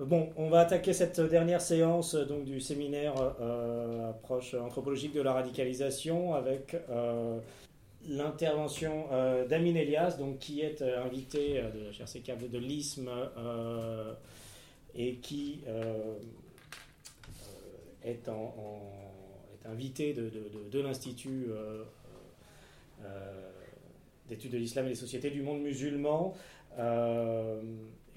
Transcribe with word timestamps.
Bon, 0.00 0.30
on 0.36 0.48
va 0.48 0.60
attaquer 0.60 0.92
cette 0.92 1.20
dernière 1.20 1.60
séance 1.60 2.14
donc, 2.14 2.44
du 2.44 2.60
séminaire 2.60 3.14
approche 4.08 4.54
anthropologique 4.54 5.12
de 5.12 5.20
la 5.20 5.32
radicalisation 5.32 6.34
avec 6.34 6.76
l'intervention 8.08 9.06
d'Amin 9.48 9.74
Elias, 9.74 10.16
qui 10.38 10.60
est 10.60 10.82
invité 10.82 11.62
de 11.62 11.90
la 11.90 12.06
de 12.48 12.58
l'ISM 12.58 13.10
et 14.94 15.16
qui 15.16 15.62
est, 18.04 18.30
invité 19.64 20.14
de, 20.14 20.80
l'Institut 20.80 21.48
d'études 24.28 24.52
de 24.52 24.58
l'islam 24.58 24.86
et 24.86 24.90
des 24.90 24.94
sociétés 24.94 25.30
du 25.30 25.42
monde 25.42 25.60
musulman. 25.60 26.36
Euh, 26.78 27.60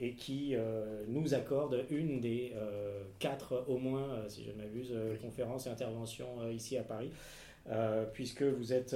et 0.01 0.13
qui 0.13 0.55
euh, 0.55 1.03
nous 1.07 1.33
accorde 1.35 1.85
une 1.91 2.19
des 2.19 2.53
euh, 2.55 3.03
quatre, 3.19 3.63
au 3.67 3.77
moins, 3.77 4.27
si 4.27 4.43
je 4.43 4.51
ne 4.51 4.57
m'abuse, 4.57 4.93
conférences 5.21 5.67
et 5.67 5.69
interventions 5.69 6.49
ici 6.49 6.75
à 6.77 6.83
Paris. 6.83 7.11
puisque 8.13 8.41
vous 8.41 8.73
êtes 8.73 8.95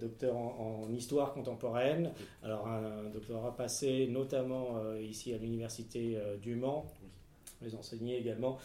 docteur 0.00 0.36
en, 0.36 0.88
histoire 0.92 1.32
contemporaine, 1.32 2.10
alors 2.42 2.66
un, 2.66 3.08
doctorat 3.10 3.56
passé 3.56 4.08
notamment 4.10 4.80
ici 5.00 5.32
à 5.32 5.38
l'université 5.38 6.18
du 6.42 6.56
Mans, 6.56 6.84
vous 7.60 7.76
enseignez 7.76 8.18
également 8.18 8.58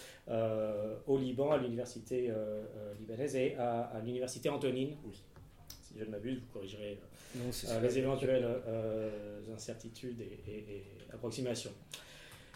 au 1.07 1.17
Liban, 1.19 1.51
à 1.51 1.57
l'université 1.57 2.33
libanaise 2.99 3.35
et 3.35 3.55
à, 3.57 4.01
l'université 4.03 4.49
Antonine. 4.49 4.95
Si 5.89 5.97
je 5.99 6.05
ne 6.05 6.11
m'abuse, 6.11 6.37
vous 6.39 6.53
corrigerez 6.53 6.99
euh, 7.35 7.81
les 7.81 7.97
éventuelles 7.97 8.45
euh, 8.67 9.39
incertitudes 9.55 10.21
et, 10.21 10.83
approximations. 11.11 11.71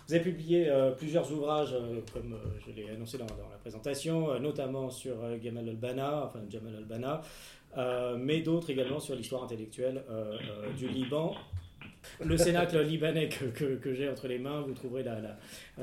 Vous 0.07 0.13
avez 0.13 0.23
publié 0.23 0.69
euh, 0.69 0.91
plusieurs 0.91 1.31
ouvrages, 1.31 1.75
comme 2.13 2.37
je 2.63 2.71
l'ai 2.71 2.89
annoncé 2.91 3.17
dans, 3.17 3.25
la 3.25 3.57
présentation, 3.59 4.39
notamment 4.39 4.91
sur 4.91 5.15
Gamal 5.41 5.67
al-Banna, 5.67 6.25
enfin 6.25 6.41
Jamal 6.47 6.75
al-Banna, 6.75 7.21
mais 8.17 8.41
d'autres 8.41 8.69
également 8.69 8.99
sur 8.99 9.15
l'histoire 9.15 9.43
intellectuelle 9.43 10.03
du 10.77 10.87
Liban. 10.87 11.33
Le 12.23 12.37
Cénacle 12.37 12.79
libanais 12.83 13.29
que, 13.29 13.75
que, 13.75 13.93
j'ai 13.93 14.09
entre 14.09 14.27
les 14.27 14.37
mains, 14.37 14.61
vous 14.61 14.73
trouverez 14.73 15.05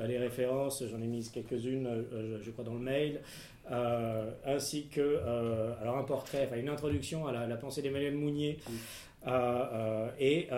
les 0.07 0.19
références, 0.19 0.85
j'en 0.87 1.01
ai 1.01 1.07
mis 1.07 1.29
quelques-unes, 1.31 2.05
je 2.43 2.51
crois, 2.51 2.63
dans 2.63 2.75
le 2.75 2.81
mail. 2.81 3.21
Euh, 3.71 4.31
ainsi 4.45 4.87
que 4.89 5.01
euh, 5.01 5.73
alors 5.81 5.99
un 5.99 6.03
portrait, 6.03 6.45
enfin 6.47 6.61
une 6.61 6.69
introduction 6.69 7.27
à 7.29 7.47
la, 7.47 7.57
pensée 7.57 7.83
d'Emmanuel 7.83 8.15
Mounier. 8.15 8.59
Euh, 9.27 10.09
et 10.19 10.49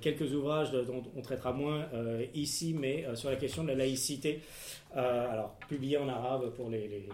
quelques 0.00 0.32
ouvrages 0.32 0.70
dont 0.70 1.02
on 1.16 1.22
traitera 1.22 1.52
moins 1.52 1.86
ici, 2.34 2.74
mais 2.78 3.04
sur 3.14 3.30
la 3.30 3.36
question 3.36 3.64
de 3.64 3.68
la 3.68 3.74
laïcité, 3.74 4.40
alors 4.94 5.56
publiés 5.68 5.98
en 5.98 6.08
arabe 6.08 6.50
pour 6.50 6.68
les, 6.68 7.08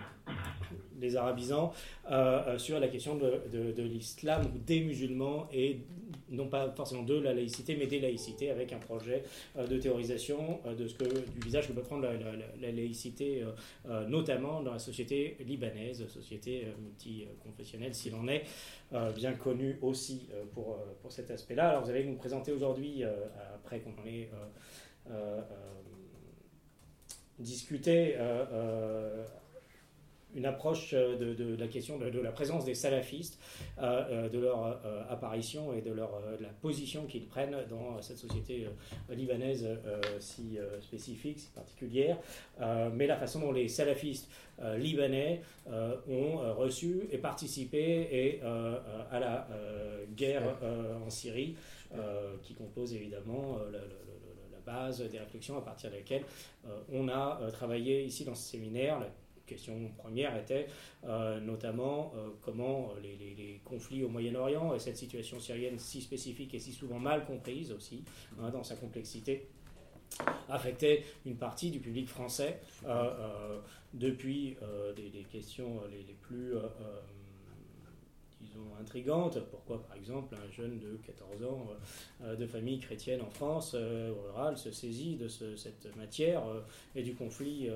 les, 1.00 1.16
arabisants, 1.16 1.72
sur 2.56 2.80
la 2.80 2.88
question 2.88 3.16
de, 3.16 3.42
de, 3.52 3.82
l'islam 3.82 4.42
ou 4.54 4.58
des 4.58 4.80
musulmans 4.80 5.46
et 5.52 5.80
non 6.30 6.48
pas 6.48 6.70
forcément 6.70 7.02
de 7.02 7.14
la 7.14 7.32
laïcité, 7.32 7.76
mais 7.76 7.86
des 7.86 8.00
laïcités, 8.00 8.50
avec 8.50 8.72
un 8.72 8.78
projet 8.78 9.22
euh, 9.56 9.66
de 9.66 9.78
théorisation 9.78 10.60
euh, 10.66 10.74
de 10.74 10.86
ce 10.86 10.94
que, 10.94 11.04
du 11.04 11.40
visage 11.40 11.68
que 11.68 11.72
peut 11.72 11.82
prendre 11.82 12.02
la, 12.02 12.72
laïcité, 12.72 13.44
euh, 13.86 14.06
notamment 14.06 14.62
dans 14.62 14.72
la 14.72 14.78
société 14.78 15.36
libanaise, 15.40 16.06
société 16.08 16.66
multiconfessionnelle 16.80 17.94
s'il 17.94 18.14
en 18.14 18.28
est, 18.28 18.44
bien 19.14 19.32
connue 19.34 19.78
aussi 19.82 20.28
pour, 20.54 20.78
pour 21.02 21.12
cet 21.12 21.30
aspect-là. 21.30 21.70
Alors 21.70 21.84
vous 21.84 21.90
allez 21.90 22.04
nous 22.04 22.16
présenter 22.16 22.52
aujourd'hui, 22.52 23.02
après 23.54 23.80
qu'on 23.80 24.06
ait 24.06 24.28
discuté, 27.38 28.16
une 30.34 30.46
approche 30.46 30.90
euh, 30.92 31.34
de, 31.34 31.56
la 31.56 31.68
question 31.68 31.98
de, 31.98 32.20
la 32.20 32.32
présence 32.32 32.64
des 32.64 32.74
salafistes, 32.74 33.38
euh, 33.78 34.04
euh, 34.10 34.28
de 34.28 34.38
leur 34.38 34.80
apparition 35.10 35.72
et 35.72 35.80
de, 35.80 35.92
leur, 35.92 36.10
la 36.40 36.48
position 36.48 37.06
qu'ils 37.06 37.26
prennent 37.26 37.56
dans 37.70 38.00
cette 38.02 38.18
société 38.18 38.68
libanaise 39.10 39.66
si 40.20 40.58
spécifique, 40.80 41.38
si 41.38 41.48
particulière, 41.48 42.18
mais 42.92 43.06
la 43.06 43.16
façon 43.16 43.40
dont 43.40 43.52
les 43.52 43.68
salafistes 43.68 44.28
libanais 44.76 45.42
ont 45.66 46.36
reçu 46.54 47.08
et 47.10 47.18
participé 47.18 48.08
et, 48.12 48.40
à 49.10 49.18
la 49.18 49.48
guerre 50.16 50.56
en 51.04 51.10
Syrie, 51.10 51.56
qui 52.42 52.54
compose 52.54 52.94
évidemment 52.94 53.58
la, 53.72 53.80
base 54.68 55.02
des 55.10 55.18
réflexions 55.18 55.56
à 55.56 55.62
partir 55.62 55.90
desquelles 55.90 56.24
on 56.92 57.08
a 57.08 57.40
travaillé 57.52 58.04
ici 58.04 58.24
dans 58.24 58.34
ce 58.34 58.50
séminaire. 58.50 59.00
Question 59.48 59.90
première 59.96 60.36
était 60.36 60.66
euh, 61.04 61.40
notamment 61.40 62.12
euh, 62.14 62.28
comment 62.42 62.92
les, 63.02 63.60
conflits 63.64 64.04
au 64.04 64.08
Moyen-Orient 64.10 64.74
et 64.74 64.78
cette 64.78 64.98
situation 64.98 65.40
syrienne 65.40 65.78
si 65.78 66.02
spécifique 66.02 66.52
et 66.54 66.58
si 66.58 66.72
souvent 66.72 66.98
mal 66.98 67.24
comprise 67.24 67.72
aussi 67.72 68.04
hein, 68.38 68.50
dans 68.50 68.62
sa 68.62 68.76
complexité 68.76 69.48
affectaient 70.50 71.02
une 71.24 71.36
partie 71.36 71.70
du 71.70 71.80
public 71.80 72.08
français 72.08 72.60
euh, 72.86 73.58
depuis 73.94 74.56
des, 74.96 75.24
questions 75.30 75.80
les 75.90 76.14
plus 76.14 76.54
intrigantes. 78.80 79.40
Pourquoi, 79.50 79.82
par 79.82 79.96
exemple, 79.96 80.34
un 80.34 80.50
jeune 80.50 80.78
de 80.78 80.98
14 81.06 81.44
ans 81.44 81.66
de 82.24 82.46
famille 82.46 82.78
chrétienne 82.78 83.20
en 83.22 83.30
France, 83.30 83.74
rurale, 83.74 84.56
se 84.56 84.70
saisit 84.70 85.16
de 85.16 85.28
cette 85.28 85.96
matière 85.96 86.42
et 86.94 87.02
du 87.02 87.14
conflit 87.14 87.68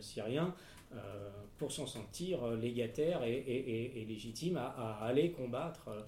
syrien 0.00 0.54
euh, 0.94 1.28
pour 1.58 1.70
s'en 1.70 1.86
sentir 1.86 2.46
légataire 2.52 3.22
et, 3.24 4.06
légitime 4.08 4.56
à, 4.56 4.98
aller 5.02 5.32
combattre 5.32 5.88
euh, 5.88 6.00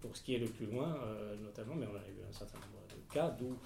pour 0.00 0.16
ce 0.16 0.22
qui 0.22 0.34
est 0.34 0.38
le 0.38 0.46
plus 0.46 0.66
loin, 0.66 0.96
euh, 1.04 1.36
notamment, 1.44 1.74
mais 1.76 1.86
on 1.86 1.94
a 1.94 2.00
eu 2.00 2.28
un 2.28 2.32
certain 2.32 2.58
nombre 2.58 2.82
de 2.88 3.14
cas, 3.14 3.28
d'où 3.38 3.56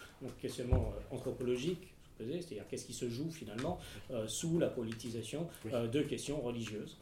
questionnement 0.41 0.93
anthropologique 1.13 1.95
c'est-à-dire 2.19 2.67
qu'est-ce 2.69 2.87
qui 2.87 2.93
se 2.93 3.09
joue 3.09 3.31
finalement 3.31 3.79
sous 4.27 4.59
la 4.59 4.69
politisation 4.69 5.49
de 5.65 6.03
questions 6.03 6.41
religieuses 6.41 6.99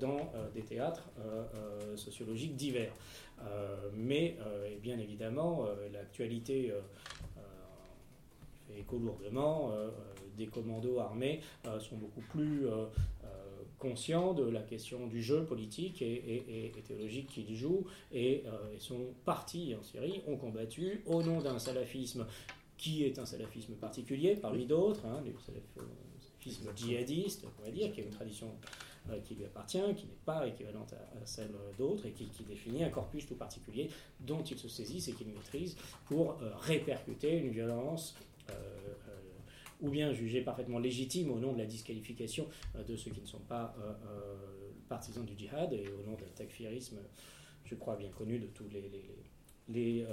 dans 0.00 0.32
des 0.54 0.62
théâtres 0.62 1.08
sociologiques 1.96 2.56
divers. 2.56 2.92
mais 3.94 4.36
bien 4.82 4.98
évidemment, 4.98 5.66
l'actualité 5.92 6.72
fait 8.66 8.80
écho 8.80 8.98
lourdement 8.98 9.72
des 10.40 10.46
commandos 10.46 10.98
armés 10.98 11.40
euh, 11.66 11.78
sont 11.80 11.96
beaucoup 11.96 12.22
plus 12.22 12.66
euh, 12.66 12.86
euh, 13.24 13.26
conscients 13.78 14.32
de 14.32 14.44
la 14.44 14.62
question 14.62 15.06
du 15.06 15.22
jeu 15.22 15.44
politique 15.44 16.02
et, 16.02 16.72
théologique 16.86 17.28
qu'ils 17.28 17.54
jouent 17.54 17.86
et, 18.12 18.44
sont 18.78 19.14
partis 19.24 19.74
en 19.78 19.82
Syrie, 19.82 20.22
ont 20.26 20.36
combattu 20.36 21.02
au 21.06 21.22
nom 21.22 21.40
d'un 21.40 21.58
salafisme 21.58 22.26
qui 22.80 23.04
est 23.04 23.18
un 23.18 23.26
salafisme 23.26 23.74
particulier 23.74 24.36
parmi 24.36 24.64
d'autres, 24.64 25.04
hein, 25.06 25.22
le 25.24 25.32
salafisme 25.38 26.70
djihadiste, 26.74 27.44
on 27.58 27.62
va 27.62 27.70
dire, 27.70 27.92
qui 27.92 28.00
est 28.00 28.04
une 28.04 28.10
tradition 28.10 28.50
qui 29.24 29.34
lui 29.34 29.44
appartient, 29.44 29.94
qui 29.96 30.06
n'est 30.06 30.18
pas 30.24 30.46
équivalente 30.46 30.92
à, 30.92 31.26
celle 31.26 31.50
d'autres 31.76 32.06
et 32.06 32.12
qui, 32.12 32.28
définit 32.44 32.84
un 32.84 32.90
corpus 32.90 33.26
tout 33.26 33.34
particulier 33.34 33.90
dont 34.20 34.42
il 34.42 34.58
se 34.58 34.68
saisit 34.68 35.10
et 35.10 35.14
qu'il 35.14 35.28
maîtrise 35.28 35.76
pour 36.06 36.38
répercuter 36.60 37.38
une 37.38 37.50
violence 37.50 38.14
ou 39.80 39.88
bien 39.88 40.12
jugé 40.12 40.42
parfaitement 40.42 40.78
légitime 40.78 41.30
au 41.30 41.38
nom 41.38 41.52
de 41.52 41.58
la 41.58 41.66
disqualification 41.66 42.46
euh, 42.76 42.84
de 42.84 42.96
ceux 42.96 43.10
qui 43.10 43.20
ne 43.20 43.26
sont 43.26 43.40
pas 43.40 43.74
euh, 43.78 43.92
euh, 44.06 44.36
partisans 44.88 45.24
du 45.24 45.36
djihad 45.36 45.72
et 45.72 45.84
au 45.88 46.08
nom 46.08 46.16
d'un 46.16 46.26
takfirisme, 46.34 46.98
je 47.64 47.74
crois, 47.74 47.96
bien 47.96 48.10
connu 48.10 48.38
de 48.38 48.46
tous 48.46 48.68
les, 48.72 48.90
les, 49.68 50.06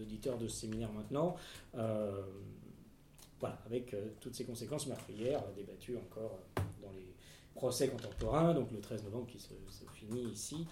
auditeurs 0.00 0.38
de 0.38 0.48
ce 0.48 0.60
séminaire 0.60 0.92
maintenant. 0.92 1.36
voilà, 1.74 3.58
avec 3.66 3.94
toutes 4.20 4.34
ces 4.34 4.44
conséquences 4.44 4.86
meurtrières 4.86 5.42
débattues 5.56 5.96
encore 5.96 6.38
dans 6.82 6.92
les 6.92 7.14
procès 7.54 7.88
contemporains, 7.88 8.52
donc 8.54 8.70
le 8.70 8.80
13 8.80 9.04
novembre 9.04 9.26
qui 9.26 9.38
se, 9.38 9.54
finit 9.94 10.24
ici. 10.24 10.66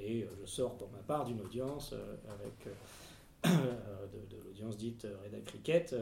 et 0.00 0.26
je 0.40 0.46
sors 0.46 0.76
pour 0.76 0.90
ma 0.90 0.98
part 0.98 1.24
d'une 1.24 1.40
audience 1.40 1.94
avec 2.28 2.68
de, 4.30 4.36
l'audience 4.44 4.76
dite 4.76 5.06
Reda 5.24 5.40
Cricket, 5.40 5.94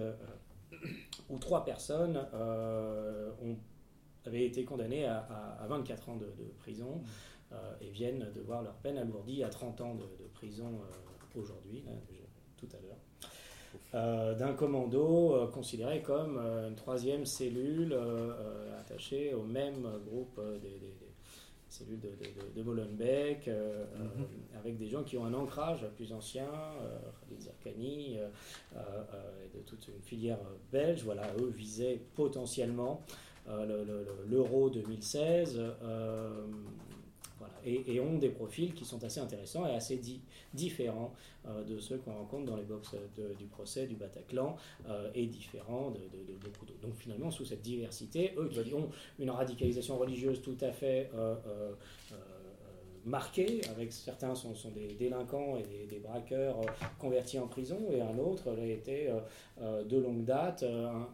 où 1.28 1.38
trois 1.38 1.64
personnes 1.64 2.26
euh, 2.34 3.30
ont, 3.42 3.56
avaient 4.26 4.44
été 4.44 4.64
condamnées 4.64 5.06
à, 5.06 5.66
24 5.68 6.08
ans 6.08 6.16
de, 6.16 6.26
prison 6.58 7.02
euh, 7.52 7.74
et 7.80 7.90
viennent 7.90 8.30
de 8.34 8.40
voir 8.40 8.62
leur 8.62 8.74
peine 8.74 8.98
alourdie 8.98 9.42
à 9.44 9.48
30 9.48 9.80
ans 9.80 9.94
de, 9.94 10.06
prison 10.34 10.80
euh, 10.82 11.38
aujourd'hui, 11.40 11.84
tout 12.60 12.68
à 12.72 12.78
l'heure. 12.82 14.36
d'un 14.36 14.52
commando 14.54 15.48
considéré 15.52 16.02
comme 16.02 16.38
une 16.38 16.76
troisième 16.76 17.26
cellule 17.26 17.96
attachée 18.78 19.34
au 19.34 19.42
même 19.42 19.86
groupe 20.06 20.40
des, 20.62 20.78
cellule 21.68 22.00
de, 22.00 22.10
de, 22.56 22.62
Molenbeek, 22.62 23.46
mhm. 23.46 24.26
avec 24.58 24.76
des 24.76 24.88
gens 24.88 25.04
qui 25.04 25.16
ont 25.16 25.24
un 25.24 25.34
ancrage 25.34 25.86
plus 25.96 26.12
ancien, 26.12 26.48
Khalid 27.20 27.42
Zarkani, 27.42 28.18
de 28.74 29.60
toute 29.66 29.88
une 29.88 30.02
filière 30.02 30.40
belge. 30.72 31.04
Voilà, 31.04 31.22
eux 31.40 31.52
visaient 31.56 32.00
potentiellement 32.14 33.02
l'euro 34.28 34.70
2016 34.70 35.60
et, 37.64 38.00
ont 38.00 38.18
des 38.18 38.28
profils 38.28 38.72
qui 38.74 38.84
sont 38.84 39.02
assez 39.04 39.20
intéressants 39.20 39.66
et 39.66 39.74
assez 39.74 40.00
différents 40.54 41.14
euh, 41.46 41.64
de 41.64 41.78
ceux 41.78 41.98
qu'on 41.98 42.12
rencontre 42.14 42.46
dans 42.46 42.56
les 42.56 42.64
box 42.64 42.94
du 43.38 43.46
procès 43.46 43.86
du 43.86 43.96
Bataclan 43.96 44.56
euh, 44.88 45.10
et 45.14 45.26
différents 45.26 45.90
de, 45.90 46.00
beaucoup 46.42 46.66
d'autres. 46.66 46.80
Donc 46.80 46.94
finalement, 46.94 47.30
sous 47.30 47.44
cette 47.44 47.62
diversité, 47.62 48.34
eux 48.36 48.48
qui 48.48 48.74
ont 48.74 48.90
une 49.18 49.30
radicalisation 49.30 49.98
religieuse 49.98 50.42
tout 50.42 50.58
à 50.60 50.72
fait 50.72 51.10
euh, 51.14 51.34
marqué, 53.04 53.60
avec 53.70 53.92
certains 53.92 54.34
sont, 54.34 54.52
des 54.74 54.94
délinquants 54.94 55.56
et 55.56 55.86
des, 55.86 55.98
braqueurs 55.98 56.60
euh, 56.60 56.66
convertis 56.98 57.38
en 57.38 57.46
prison, 57.46 57.78
et 57.90 58.00
un 58.00 58.18
autre 58.18 58.50
a 58.50 58.64
été 58.64 59.08
euh, 59.08 59.20
euh, 59.60 59.84
de 59.84 59.98
longue 59.98 60.24
date 60.24 60.62
un, 60.64 61.08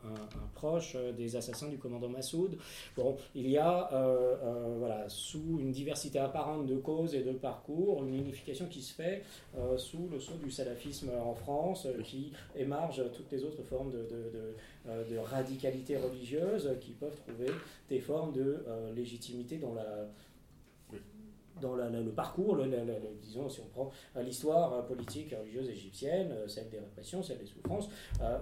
proche 0.54 0.96
des 1.16 1.36
assassins 1.36 1.68
du 1.68 1.78
commandant 1.78 2.08
Massoud. 2.08 2.56
Bon, 2.96 3.16
il 3.34 3.48
y 3.48 3.58
a, 3.58 3.90
voilà, 4.78 5.08
sous 5.08 5.58
une 5.60 5.70
diversité 5.70 6.18
apparente 6.18 6.66
de 6.66 6.76
causes 6.76 7.14
et 7.14 7.22
de 7.22 7.32
parcours, 7.32 8.04
une 8.04 8.14
unification 8.14 8.66
qui 8.66 8.82
se 8.82 8.94
fait 8.94 9.22
sous 9.76 10.08
le 10.10 10.18
sceau 10.18 10.34
du 10.42 10.50
salafisme 10.50 11.10
en 11.22 11.34
France, 11.34 11.86
qui 12.04 12.32
émarge 12.54 13.02
toutes 13.12 13.30
les 13.32 13.44
autres 13.44 13.62
formes 13.62 13.92
de 13.92 15.18
radicalité 15.18 15.96
religieuse 15.96 16.70
qui 16.80 16.92
peuvent 16.92 17.16
trouver 17.26 17.52
des 17.88 18.00
formes 18.00 18.32
de 18.32 18.64
légitimité 18.94 19.58
dans 19.58 19.74
la 19.74 20.08
dans 21.60 21.74
le 21.74 22.10
parcours, 22.10 22.58
disons, 23.22 23.48
si 23.48 23.60
on 23.60 23.66
prend 23.66 23.90
euh, 24.16 24.22
l'histoire 24.22 24.72
euh, 24.74 24.82
politique 24.82 25.32
et 25.32 25.36
religieuse 25.36 25.68
égyptienne, 25.68 26.30
euh, 26.32 26.48
celle 26.48 26.68
des 26.68 26.78
répressions, 26.78 27.22
celle 27.22 27.38
des 27.38 27.46
souffrances, 27.46 27.88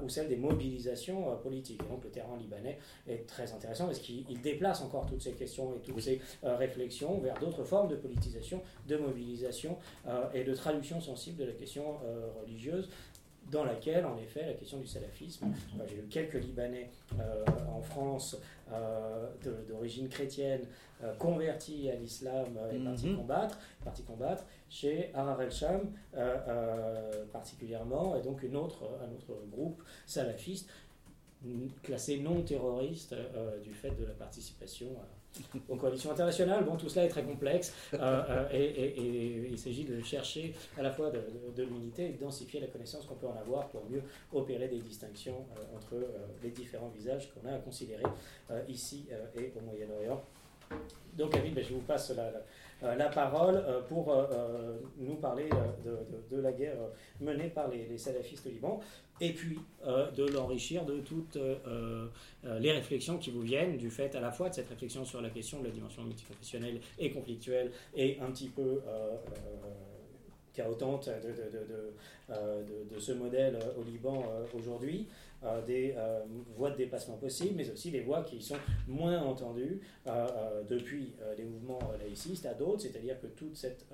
ou 0.03 0.09
celle 0.09 0.29
des 0.29 0.37
mobilisations 0.37 1.37
politiques. 1.43 1.81
Et 1.85 1.89
donc 1.89 2.05
le 2.05 2.11
terrain 2.11 2.37
libanais 2.37 2.79
est 3.09 3.27
très 3.27 3.53
intéressant 3.53 3.87
parce 3.87 3.99
qu'il 3.99 4.41
déplace 4.43 4.83
encore 4.83 5.07
toutes 5.07 5.23
ces 5.23 5.33
questions 5.33 5.75
et 5.75 5.79
toutes 5.81 6.01
ces 6.01 6.21
réflexions 6.43 7.19
vers 7.19 7.39
d'autres 7.39 7.65
formes 7.65 7.89
de 7.89 7.97
politisation, 7.97 8.63
de 8.89 8.97
mobilisation 8.97 9.79
et 10.33 10.45
de 10.45 10.55
traduction 10.55 11.01
sensible 11.01 11.39
de 11.39 11.45
la 11.45 11.53
question 11.53 11.99
religieuse 12.41 12.89
dans 13.51 13.65
laquelle, 13.65 14.07
en 14.07 14.17
effet, 14.19 14.47
la 14.47 14.55
question 14.55 14.79
du 14.79 14.87
salafisme, 14.87 15.47
j'ai 15.87 15.97
eu 15.97 16.07
quelques 16.09 16.35
Libanais 16.35 16.91
en 17.69 17.83
France 17.83 18.37
d'origine 19.69 20.09
chrétienne 20.09 20.67
converti 21.19 21.91
à 21.91 21.95
l'islam 21.97 22.59
et 22.73 22.79
parti 22.79 23.07
mhm. 23.07 23.17
combattre, 23.17 23.59
parti 23.85 24.03
combattre 24.03 24.45
chez 24.69 25.11
Harar 25.15 25.41
el-Sham 25.41 25.93
euh, 26.17 26.37
euh, 26.49 27.25
particulièrement, 27.33 28.17
et 28.17 28.23
donc 28.23 28.43
une 28.43 28.57
autre, 28.57 28.83
un 29.03 29.13
autre 29.15 29.41
groupe 29.51 29.83
salafiste 30.07 30.69
classé 31.83 32.19
non 32.21 32.43
terroriste 32.43 33.15
du 33.63 33.75
fait 33.75 33.91
de 33.91 34.07
la 34.07 34.15
participation 34.15 34.87
aux 35.69 35.77
coalitions 35.77 36.11
internationales. 36.11 36.65
Bon, 36.65 36.77
tout 36.77 36.89
cela 36.89 37.05
est 37.05 37.11
très 37.11 37.23
complexe 37.23 37.75
et, 38.51 39.47
il 39.51 39.59
s'agit 39.59 39.85
de 39.85 40.01
chercher 40.01 40.55
à 40.79 40.83
la 40.83 40.91
fois 40.91 41.11
de, 41.11 41.21
de, 41.55 41.63
l'unité 41.65 42.07
et 42.07 42.13
de 42.13 42.19
densifier 42.19 42.61
la 42.61 42.69
connaissance 42.69 43.05
qu'on 43.05 43.17
peut 43.17 43.27
en 43.27 43.37
avoir 43.37 43.69
pour 43.69 43.85
mieux 43.91 44.03
opérer 44.33 44.69
des 44.69 44.79
distinctions 44.79 45.45
entre 45.77 45.97
les 46.43 46.51
différents 46.51 46.89
visages 46.89 47.31
qu'on 47.35 47.47
a 47.47 47.53
à 47.53 47.59
considérer 47.59 48.05
ici 48.67 49.07
et 49.37 49.53
au 49.55 49.61
Moyen-Orient. 49.61 50.25
Donc, 51.17 51.33
David, 51.33 51.55
ben, 51.55 51.65
je 51.65 51.75
vous 51.75 51.81
passe 51.81 52.11
la, 52.11 52.33
euh, 52.83 53.09
parole 53.11 53.57
euh, 53.57 53.81
pour 53.83 54.13
euh, 54.13 54.77
nous 54.99 55.15
parler 55.15 55.49
de, 56.31 56.41
la 56.41 56.53
guerre 56.53 56.77
menée 57.21 57.49
par 57.49 57.69
les, 57.69 57.97
salafistes 57.97 58.47
au 58.47 58.51
Liban 58.51 58.81
et 59.21 59.33
puis 59.33 59.59
de 59.87 60.27
l'enrichir 60.27 60.85
de 60.85 60.99
toutes 60.99 61.39
les 62.45 62.73
réflexions 62.73 63.17
qui 63.19 63.31
vous 63.31 63.43
viennent 63.43 63.77
du 63.77 63.89
fait 63.89 64.15
à 64.17 64.21
la 64.21 64.33
fois 64.33 64.49
de 64.49 64.55
cette 64.55 64.69
réflexion 64.69 65.05
sur 65.05 65.21
la 65.21 65.31
question 65.31 65.61
de 65.61 65.67
la 65.67 65.71
dimension 65.71 66.03
multiconfessionnelle 66.03 66.81
et 66.99 67.13
conflictuelle 67.13 67.71
et 67.95 68.19
un 68.21 68.31
petit 68.33 68.49
peu 68.49 68.81
chaotante 70.53 71.09
de, 71.09 72.95
de, 72.95 72.99
ce 72.99 73.13
modèle 73.13 73.57
au 73.79 73.85
Liban 73.85 74.25
aujourd'hui, 74.53 75.07
euh, 75.07 75.34
des 75.67 75.95
euh, 75.97 76.21
voies 76.57 76.71
de 76.71 76.77
dépassement 76.77 77.17
possibles, 77.17 77.55
mais 77.57 77.71
aussi 77.71 77.91
des 77.91 78.01
voies 78.01 78.23
qui 78.23 78.41
sont 78.41 78.57
moins 78.89 79.23
entendues 79.23 79.81
euh, 80.07 80.63
depuis 80.69 81.15
les 81.37 81.45
mouvements 81.45 81.93
laïcistes 81.99 82.47
à 82.47 82.55
d'autres, 82.55 82.83
c'est-à-dire 82.83 83.21
que 83.21 83.27
toute 83.29 83.57
cette 83.57 83.87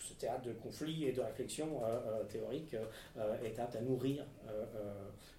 ce 0.00 0.12
théâtre 0.12 0.42
de 0.42 0.52
conflit 0.52 1.06
et 1.06 1.12
de 1.12 1.22
réflexion 1.22 1.80
théorique 2.28 2.76
est 3.42 3.58
apte 3.58 3.76
à 3.76 3.80
nourrir 3.80 4.26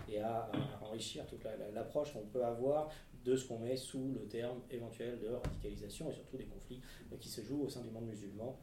et 0.09 0.19
à, 0.19 0.49
enrichir 0.81 1.25
toute 1.27 1.45
l'approche 1.73 2.13
qu'on 2.13 2.25
peut 2.25 2.43
avoir 2.43 2.89
de 3.23 3.35
ce 3.35 3.47
qu'on 3.47 3.59
met 3.59 3.75
sous 3.75 4.11
le 4.13 4.27
terme 4.27 4.59
éventuel 4.71 5.19
de 5.19 5.29
radicalisation 5.29 6.09
et 6.09 6.13
surtout 6.13 6.37
des 6.37 6.45
conflits 6.45 6.81
qui 7.19 7.29
se 7.29 7.41
jouent 7.41 7.63
au 7.63 7.69
sein 7.69 7.81
du 7.81 7.91
monde 7.91 8.07
musulman 8.07 8.57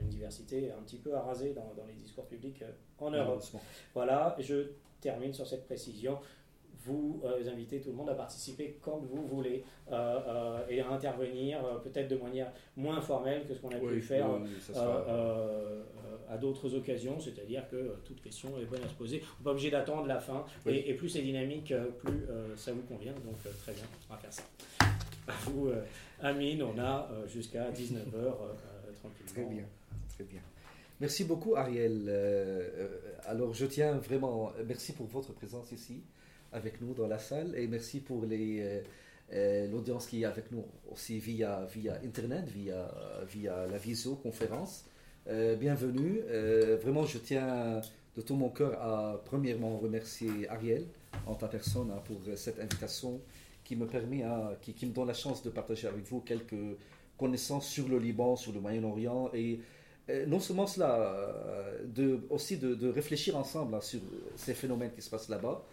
une 0.00 0.08
diversité 0.08 0.70
un 0.70 0.82
petit 0.82 0.98
peu 0.98 1.14
arasée 1.14 1.52
dans, 1.52 1.72
dans 1.76 1.86
les 1.86 1.94
discours 1.94 2.26
publics 2.26 2.62
euh, 2.62 2.70
en 2.98 3.10
Europe. 3.10 3.42
Voilà, 3.94 4.36
je 4.38 4.68
termine 5.00 5.32
sur 5.32 5.46
cette 5.46 5.64
précision. 5.64 6.18
Vous 6.84 7.22
euh, 7.24 7.50
invitez 7.50 7.80
tout 7.80 7.90
le 7.90 7.94
monde 7.94 8.10
à 8.10 8.14
participer 8.14 8.78
quand 8.82 8.98
vous 8.98 9.26
voulez 9.26 9.64
euh, 9.90 10.66
et 10.68 10.80
à 10.80 10.90
intervenir 10.90 11.60
peut-être 11.82 12.08
de 12.08 12.16
manière 12.16 12.52
moins 12.76 13.00
formelle 13.00 13.46
que 13.46 13.54
ce 13.54 13.60
qu'on 13.60 13.70
a 13.70 13.78
pu 13.78 14.02
faire 14.02 14.28
à 16.28 16.38
d'autres 16.38 16.74
occasions, 16.74 17.20
c'est-à-dire 17.20 17.68
que 17.68 17.96
toute 18.04 18.20
question 18.22 18.58
est 18.58 18.64
bonne 18.64 18.82
à 18.82 18.88
se 18.88 18.94
poser. 18.94 19.22
On 19.22 19.38
n'est 19.38 19.44
pas 19.44 19.50
obligé 19.50 19.70
d'attendre 19.70 20.06
la 20.06 20.18
fin 20.18 20.44
et, 20.66 20.94
plus 20.94 21.08
c'est 21.08 21.22
dynamique, 21.22 21.72
plus 21.98 22.26
ça 22.56 22.72
vous 22.72 22.82
convient. 22.82 23.12
Donc 23.12 23.38
très 23.60 23.72
bien, 23.72 23.84
on 24.10 24.14
va 24.14 24.18
faire 24.18 24.32
ça. 24.32 24.42
À 25.26 25.32
vous, 25.44 25.70
Amine, 26.20 26.62
on 26.62 26.78
a 26.78 27.08
jusqu'à 27.26 27.70
19h 27.70 28.32
tranquillement. 29.04 29.32
Très 29.32 29.44
bien. 29.44 29.64
Très 30.14 30.24
bien. 30.24 30.40
Merci 31.00 31.24
beaucoup, 31.24 31.56
Ariel. 31.56 32.04
Euh, 32.08 32.68
euh, 32.76 32.88
alors, 33.24 33.52
je 33.52 33.66
tiens 33.66 33.94
vraiment, 33.94 34.52
merci 34.66 34.92
pour 34.92 35.06
votre 35.06 35.32
présence 35.32 35.72
ici 35.72 36.02
avec 36.52 36.80
nous 36.80 36.94
dans 36.94 37.08
la 37.08 37.18
salle 37.18 37.56
et 37.56 37.66
merci 37.66 37.98
pour 37.98 38.24
les, 38.24 38.80
euh, 39.32 39.68
l'audience 39.72 40.06
qui 40.06 40.22
est 40.22 40.24
avec 40.24 40.52
nous 40.52 40.64
aussi 40.92 41.18
via, 41.18 41.66
via 41.74 41.98
Internet, 42.04 42.46
via, 42.46 42.88
via 43.28 43.66
la 43.66 43.76
visioconférence. 43.76 44.84
bienvenue. 45.26 46.20
vraiment, 46.80 47.04
je 47.04 47.18
tiens 47.18 47.80
de 48.16 48.22
tout 48.22 48.36
mon 48.36 48.50
cœur 48.50 48.80
à 48.80 49.20
premièrement 49.24 49.78
remercier 49.78 50.48
Ariel 50.48 50.86
en 51.26 51.34
ta 51.34 51.48
personne 51.48 51.90
hein, 51.90 52.00
pour 52.04 52.20
cette 52.36 52.60
invitation 52.60 53.20
qui 53.64 53.74
me 53.74 53.86
permet, 53.86 54.22
hein, 54.22 54.52
qui, 54.62 54.74
qui, 54.74 54.86
me 54.86 54.92
donne 54.92 55.08
la 55.08 55.14
chance 55.14 55.42
de 55.42 55.50
partager 55.50 55.88
avec 55.88 56.04
vous 56.04 56.20
quelques 56.20 56.78
connaissances 57.18 57.66
sur 57.66 57.88
le 57.88 57.98
Liban, 57.98 58.36
sur 58.36 58.52
le 58.52 58.60
Moyen-Orient 58.60 59.30
et 59.34 59.58
non 60.26 60.38
seulement 60.38 60.66
cela, 60.66 60.96
euh, 61.98 62.18
aussi 62.30 62.58
de, 62.58 62.88
réfléchir 62.90 63.36
ensemble 63.36 63.74
hein, 63.74 63.80
sur 63.80 64.00
ces 64.36 64.54
phénomènes 64.54 64.92
qui 64.92 65.02
se 65.02 65.08
passent 65.08 65.28
là-bas 65.28 65.64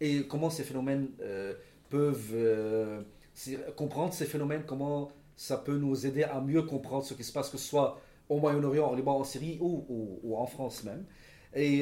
et 0.00 0.22
comment 0.26 0.48
ces 0.48 0.62
phénomènes 0.62 1.08
euh, 1.20 1.54
peuvent 1.88 3.04
comprendre 3.76 4.14
ces 4.14 4.26
phénomènes, 4.26 4.62
comment 4.66 5.10
ça 5.36 5.56
peut 5.56 5.76
nous 5.76 6.06
aider 6.06 6.22
à 6.22 6.40
mieux 6.40 6.62
comprendre 6.62 7.04
ce 7.04 7.14
qui 7.14 7.24
se 7.24 7.32
passe, 7.32 7.50
que 7.50 7.58
ce 7.58 7.66
soit 7.66 8.00
au 8.28 8.38
Moyen-Orient, 8.38 8.88
au 8.90 8.94
Liban, 8.94 9.18
en 9.18 9.24
Syrie 9.24 9.58
ou, 9.60 9.84
ou, 10.22 10.36
en 10.36 10.46
France 10.46 10.84
même. 10.84 11.04
Et 11.52 11.80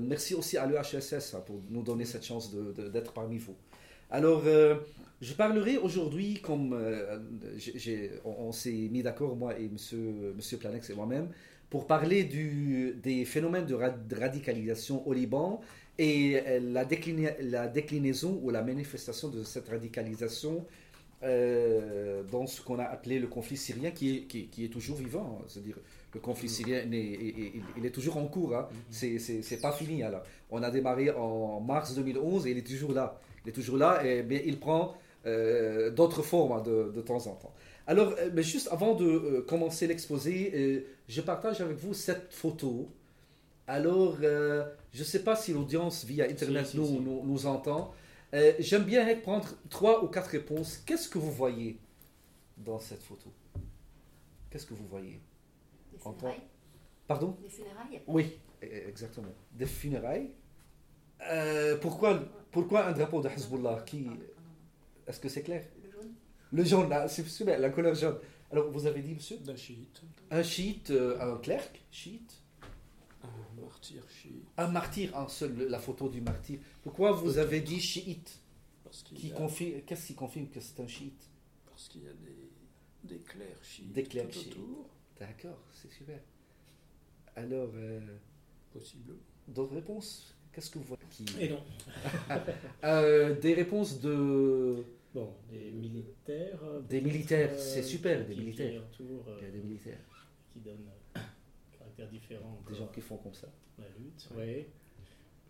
merci 0.00 0.34
aussi 0.34 0.58
à 0.58 0.66
l'EHSS 0.66 1.34
hein, 1.34 1.42
pour 1.46 1.60
nous 1.70 1.82
donner 1.82 2.04
cette 2.04 2.24
chance 2.24 2.54
d'être 2.54 3.12
parmi 3.12 3.38
vous. 3.38 3.56
Alors, 4.10 4.42
je 5.22 5.32
parlerai 5.32 5.78
aujourd'hui, 5.78 6.40
comme 6.42 6.74
euh, 6.74 7.18
on, 8.24 8.52
s'est 8.52 8.70
mis 8.70 9.02
d'accord, 9.02 9.34
moi 9.34 9.58
et 9.58 9.68
Monsieur, 9.68 10.34
Monsieur 10.36 10.58
Planex 10.58 10.90
et 10.90 10.94
moi-même, 10.94 11.28
pour 11.70 11.86
parler 11.86 12.24
du, 12.24 12.94
des 13.02 13.24
phénomènes 13.24 13.64
de, 13.64 13.74
radicalisation 14.14 15.06
au 15.08 15.14
Liban 15.14 15.60
et 15.98 16.38
euh, 16.46 16.60
la, 16.60 16.84
la, 17.40 17.66
déclinaison 17.66 18.38
ou 18.42 18.50
la 18.50 18.62
manifestation 18.62 19.28
de 19.28 19.42
cette 19.42 19.68
radicalisation 19.68 20.66
euh, 21.22 22.22
dans 22.30 22.46
ce 22.46 22.60
qu'on 22.60 22.78
a 22.78 22.84
appelé 22.84 23.18
le 23.18 23.26
conflit 23.26 23.56
syrien, 23.56 23.90
qui 23.92 24.18
est, 24.18 24.22
qui, 24.24 24.64
est 24.64 24.68
toujours 24.68 24.98
vivant. 24.98 25.40
Hein. 25.40 25.44
C'est-à-dire, 25.48 25.78
le 26.12 26.20
conflit 26.20 26.50
syrien, 26.50 26.80
est, 26.92 27.54
il, 27.78 27.86
est 27.86 27.90
toujours 27.90 28.18
en 28.18 28.26
cours. 28.26 28.54
Hein. 28.54 28.68
Mm-hmm. 28.92 29.40
C'est 29.42 29.60
pas 29.62 29.72
fini. 29.72 30.02
Alors. 30.02 30.22
On 30.50 30.62
a 30.62 30.70
démarré 30.70 31.10
en 31.10 31.60
mars 31.60 31.94
2011 31.94 32.46
et 32.46 32.50
il 32.52 32.58
est 32.58 32.66
toujours 32.66 32.92
là. 32.92 33.18
Il 33.46 33.50
est 33.50 33.52
toujours 33.52 33.76
là 33.76 34.04
et 34.04 34.24
bien, 34.24 34.40
il 34.44 34.58
prend 34.58 34.96
euh, 35.24 35.90
d'autres 35.90 36.22
formes 36.22 36.50
hein, 36.50 36.62
de, 36.62 36.90
de, 36.92 37.00
temps 37.00 37.24
en 37.28 37.36
temps. 37.36 37.54
Alors, 37.86 38.12
euh, 38.18 38.28
mais 38.34 38.42
juste 38.42 38.68
avant 38.72 38.94
de 38.96 39.04
euh, 39.04 39.42
commencer 39.42 39.86
l'exposé, 39.86 40.84
je 41.08 41.20
partage 41.20 41.60
avec 41.60 41.76
vous 41.76 41.94
cette 41.94 42.34
photo. 42.34 42.90
Alors, 43.68 44.16
je 44.20 44.98
ne 44.98 45.04
sais 45.04 45.22
pas 45.22 45.36
si 45.36 45.52
l'audience 45.52 46.04
via 46.04 46.24
Internet 46.24 46.74
nous, 46.74 47.00
nous, 47.00 47.46
entend. 47.46 47.94
Euh, 48.34 48.52
J'aime 48.58 48.82
bien 48.82 49.14
prendre 49.16 49.46
trois 49.70 50.02
ou 50.02 50.08
quatre 50.08 50.30
réponses. 50.30 50.78
Qu'est-ce 50.78 51.08
que 51.08 51.18
vous 51.18 51.30
voyez 51.32 51.78
dans 52.56 52.80
cette 52.80 53.02
photo? 53.04 53.30
Qu'est-ce 54.50 54.66
que 54.66 54.74
vous 54.74 54.86
voyez? 54.88 55.20
Des 55.92 55.98
funérailles. 55.98 56.42
Pardon? 57.06 57.36
Des 57.40 57.48
funérailles? 57.48 58.02
Oui, 58.08 58.38
e- 58.62 58.88
exactement. 58.88 59.32
Des 59.52 59.66
funérailles? 59.66 60.30
Euh, 61.30 61.76
pourquoi, 61.78 62.20
pourquoi 62.56 62.86
un 62.86 62.92
drapeau 62.92 63.20
de 63.20 63.28
Hezbollah 63.28 63.82
qui... 63.84 64.08
Est-ce 65.06 65.20
que 65.20 65.28
c'est 65.28 65.42
clair? 65.42 65.62
Le 65.84 65.90
jaune. 65.92 66.12
Le 66.52 66.64
jaune, 66.64 66.88
là, 66.88 67.06
c'est 67.06 67.22
super, 67.26 67.58
la 67.58 67.68
couleur 67.68 67.94
jaune. 67.94 68.18
Alors, 68.50 68.70
vous 68.70 68.86
avez 68.86 69.02
dit, 69.02 69.12
monsieur? 69.14 69.36
D'un 69.38 69.56
chiite, 69.56 70.00
Un 70.30 70.42
chiite, 70.42 70.90
euh, 70.90 71.20
un 71.20 71.36
clerc, 71.38 71.70
chiite? 71.90 72.32
un 73.22 73.60
martyr 73.60 74.02
chiite, 74.08 74.46
Un 74.56 74.68
martyr, 74.68 75.16
un 75.18 75.28
seul, 75.28 75.68
la 75.68 75.78
photo 75.78 76.08
du 76.08 76.20
martyr. 76.22 76.58
Pourquoi 76.82 77.12
vous 77.12 77.36
avez 77.36 77.60
dit 77.60 77.78
chiite? 77.80 78.38
Parce 78.84 79.02
qu'il 79.02 79.18
qui 79.18 79.28
y, 79.28 79.32
a- 79.32 79.36
confirme, 79.36 79.80
Qu'est-ce 79.82 80.06
qui 80.06 80.14
confirme 80.14 80.48
que 80.48 80.60
c'est 80.60 80.80
un 80.80 80.86
chiite? 80.86 81.28
Parce 81.66 81.88
qu'il 81.88 82.04
y 82.04 82.08
a 82.08 82.12
des, 82.14 82.50
des 83.16 83.18
clercs 83.18 83.62
chiites 83.62 83.92
Des 83.92 84.04
clercs 84.04 84.28
tout 84.30 84.38
chiites. 84.40 84.52
autour, 84.56 84.88
D'accord, 85.20 85.58
c'est 85.74 85.92
super. 85.92 86.20
Alors, 87.34 87.68
euh, 87.74 88.00
possiblement. 88.72 89.18
d'autres 89.48 89.74
réponses? 89.74 90.35
Qu'est-ce 90.56 90.70
que 90.70 90.78
vous 90.78 90.84
voyez 90.86 91.02
qui... 91.10 91.26
Et 91.38 91.50
non. 91.50 91.60
Euh, 92.84 93.38
Des 93.38 93.52
réponses 93.52 94.00
de... 94.00 94.82
Bon, 95.14 95.34
des 95.50 95.70
militaires. 95.70 96.58
euh, 96.64 96.80
Des 96.80 97.02
militaires, 97.02 97.50
euh, 97.52 97.58
c'est 97.58 97.82
super, 97.82 98.26
des 98.26 98.34
militaires. 98.34 98.82
euh, 99.02 99.36
Il 99.38 99.44
y 99.44 99.48
a 99.48 99.50
des 99.50 99.58
militaires, 99.60 99.98
qui 100.54 100.60
donnent 100.60 100.88
un 101.14 101.20
caractère 101.78 102.08
différent 102.08 102.58
des 102.66 102.74
gens 102.74 102.86
qui 102.86 103.02
font 103.02 103.18
comme 103.18 103.34
ça. 103.34 103.48
la 103.78 103.84
lutte. 103.98 104.28
Oui. 104.34 104.64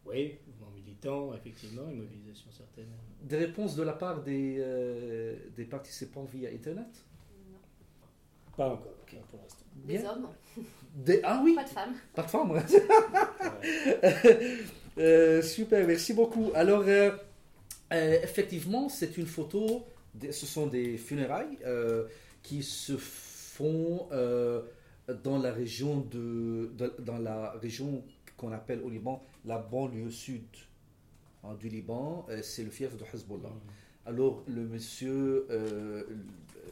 Oui, 0.04 0.38
mouvement 0.48 0.72
militant, 0.74 1.32
effectivement, 1.34 1.88
une 1.88 1.98
mobilisation 1.98 2.50
certaine. 2.50 2.88
Des 3.22 3.36
réponses 3.36 3.76
de 3.76 3.84
la 3.84 3.92
part 3.92 4.24
des, 4.24 4.56
euh, 4.58 5.36
des 5.56 5.66
participants 5.66 6.24
via 6.24 6.50
Internet? 6.50 7.04
Non. 7.52 7.58
Pas 8.56 8.70
encore, 8.70 8.92
pour 9.30 9.38
l'instant. 9.40 9.64
Des 9.84 10.04
hommes. 10.04 10.28
Des... 10.96 11.20
Ah 11.22 11.40
oui, 11.44 11.54
Pas 11.54 11.62
de 11.64 11.68
femmes. 11.68 11.94
pas 12.12 12.22
de 12.24 12.28
femmes. 12.30 12.50
Ouais. 12.50 12.62
Euh, 14.98 15.42
super, 15.42 15.86
merci 15.86 16.14
beaucoup. 16.14 16.50
Alors, 16.54 16.84
euh, 16.86 17.10
euh, 17.92 18.18
effectivement, 18.22 18.88
c'est 18.88 19.16
une 19.18 19.26
photo, 19.26 19.84
de- 20.14 20.30
ce 20.32 20.46
sont 20.46 20.66
des 20.66 20.96
funérailles 20.96 21.58
qui 22.42 22.62
se 22.62 22.96
font 22.96 24.08
dans 25.22 25.38
la 25.38 25.52
région 25.52 26.00
de, 26.00 26.70
de- 26.76 26.94
dans 27.00 27.18
la 27.18 27.50
région 27.62 28.02
qu'on 28.36 28.52
appelle 28.52 28.80
au 28.82 28.90
Liban 28.90 29.22
la 29.44 29.58
banlieue 29.58 30.10
sud 30.10 30.42
hein, 31.44 31.54
du 31.60 31.68
Liban. 31.68 32.26
C'est 32.42 32.64
le 32.64 32.70
fief 32.70 32.96
de 32.96 33.04
Hezbollah. 33.12 33.52
Alors, 34.06 34.42
le 34.46 34.62
monsieur, 34.62 35.46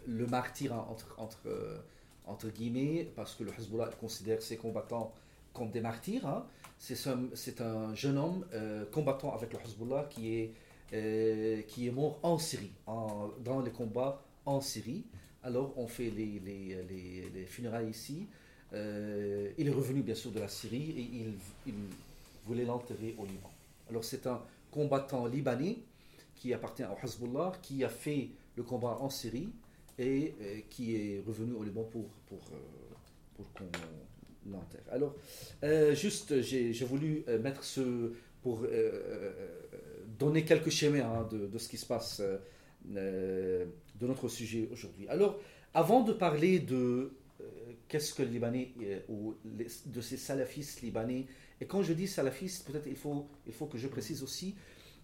le 0.07 0.26
martyr 0.26 0.73
hein, 0.73 0.87
entre, 0.90 1.14
entre, 1.19 1.83
entre 2.26 2.49
guillemets, 2.49 3.11
parce 3.14 3.35
que 3.35 3.45
le 3.45 3.50
Hezbollah 3.59 3.90
considère 4.00 4.40
ses 4.43 4.57
combattants 4.57 5.12
comme 5.52 5.71
des 5.71 5.81
martyrs, 5.81 6.26
hein, 6.26 6.47
c'est 6.78 7.61
un, 7.61 7.95
jeune 7.95 8.19
homme 8.19 8.47
euh, 8.52 8.85
combattant 8.90 9.35
avec 9.35 9.52
le 9.52 9.59
Hezbollah 9.61 10.07
qui 10.11 10.35
est, 10.37 10.52
euh, 10.93 11.62
qui 11.62 11.87
est 11.88 11.90
mort 11.90 12.19
en 12.23 12.38
Syrie, 12.38 12.73
dans 12.87 13.61
les 13.64 13.71
combats 13.71 14.23
en 14.45 14.61
Syrie. 14.61 15.04
Alors, 15.43 15.73
on 15.76 15.87
fait 15.87 16.11
les, 16.11 16.40
les, 16.45 16.83
les- 16.88 17.31
les 17.35 17.45
funérailles 17.47 17.90
ici. 17.90 18.26
Euh, 18.73 19.50
il 19.59 19.69
est 19.69 19.73
revenu 19.73 20.02
bien 20.02 20.14
sûr 20.14 20.31
de 20.33 20.40
la 20.40 20.49
Syrie 20.49 20.90
et 20.90 21.26
il, 21.66 21.75
voulait 22.47 22.64
l'enterrer 22.66 23.14
au 23.19 23.25
Liban. 23.25 23.50
Alors, 23.88 24.04
c'est 24.04 24.26
un 24.26 24.43
combattant 24.71 25.26
libanais 25.26 25.78
qui 26.35 26.52
appartient 26.52 26.85
au 26.85 27.07
Hezbollah, 27.07 27.52
qui 27.62 27.83
a 27.85 27.88
fait 27.88 28.28
le 28.57 28.62
combat 28.62 28.99
en 29.00 29.09
Syrie 29.09 29.49
et 29.99 30.35
qui 30.69 30.95
est 30.97 31.23
revenu 31.26 31.54
au 31.54 31.62
Liban 31.62 31.85
pour, 31.85 32.04
pour, 32.28 32.38
pour 33.37 33.52
qu'on 33.54 33.64
Alors, 34.91 35.15
euh, 35.63 35.95
juste, 35.95 36.41
j'ai 36.43 36.85
voulu 36.85 37.25
euh, 37.29 37.39
mettre 37.41 37.65
ce. 37.65 38.13
pour 38.43 38.63
euh, 38.65 39.33
donner 40.19 40.45
quelques 40.45 40.71
schémas 40.71 41.05
hein, 41.05 41.29
de, 41.31 41.59
ce 41.59 41.69
qui 41.69 41.79
se 41.79 41.87
passe 41.87 42.23
de 42.85 43.67
notre 44.03 44.29
sujet 44.29 44.69
aujourd'hui. 44.73 45.09
Alors, 45.09 45.41
avant 45.73 46.03
de 46.03 46.13
parler 46.13 46.61
de 46.61 47.13
qu'est-ce 47.89 48.15
que 48.15 48.23
le 48.23 48.29
Libanais 48.29 48.73
ou 49.09 49.35
de 49.45 50.01
ces 50.01 50.17
salafistes 50.17 50.83
libanais, 50.83 51.27
et 51.61 51.67
quand 51.67 51.83
je 51.83 51.93
dis 51.93 52.07
salafistes, 52.07 52.71
peut-être 52.71 52.87
il 52.87 52.97
faut, 52.97 53.27
il 53.47 53.53
faut 53.53 53.67
que 53.67 53.79
je 53.79 53.89
précise 53.89 54.23
aussi, 54.23 54.55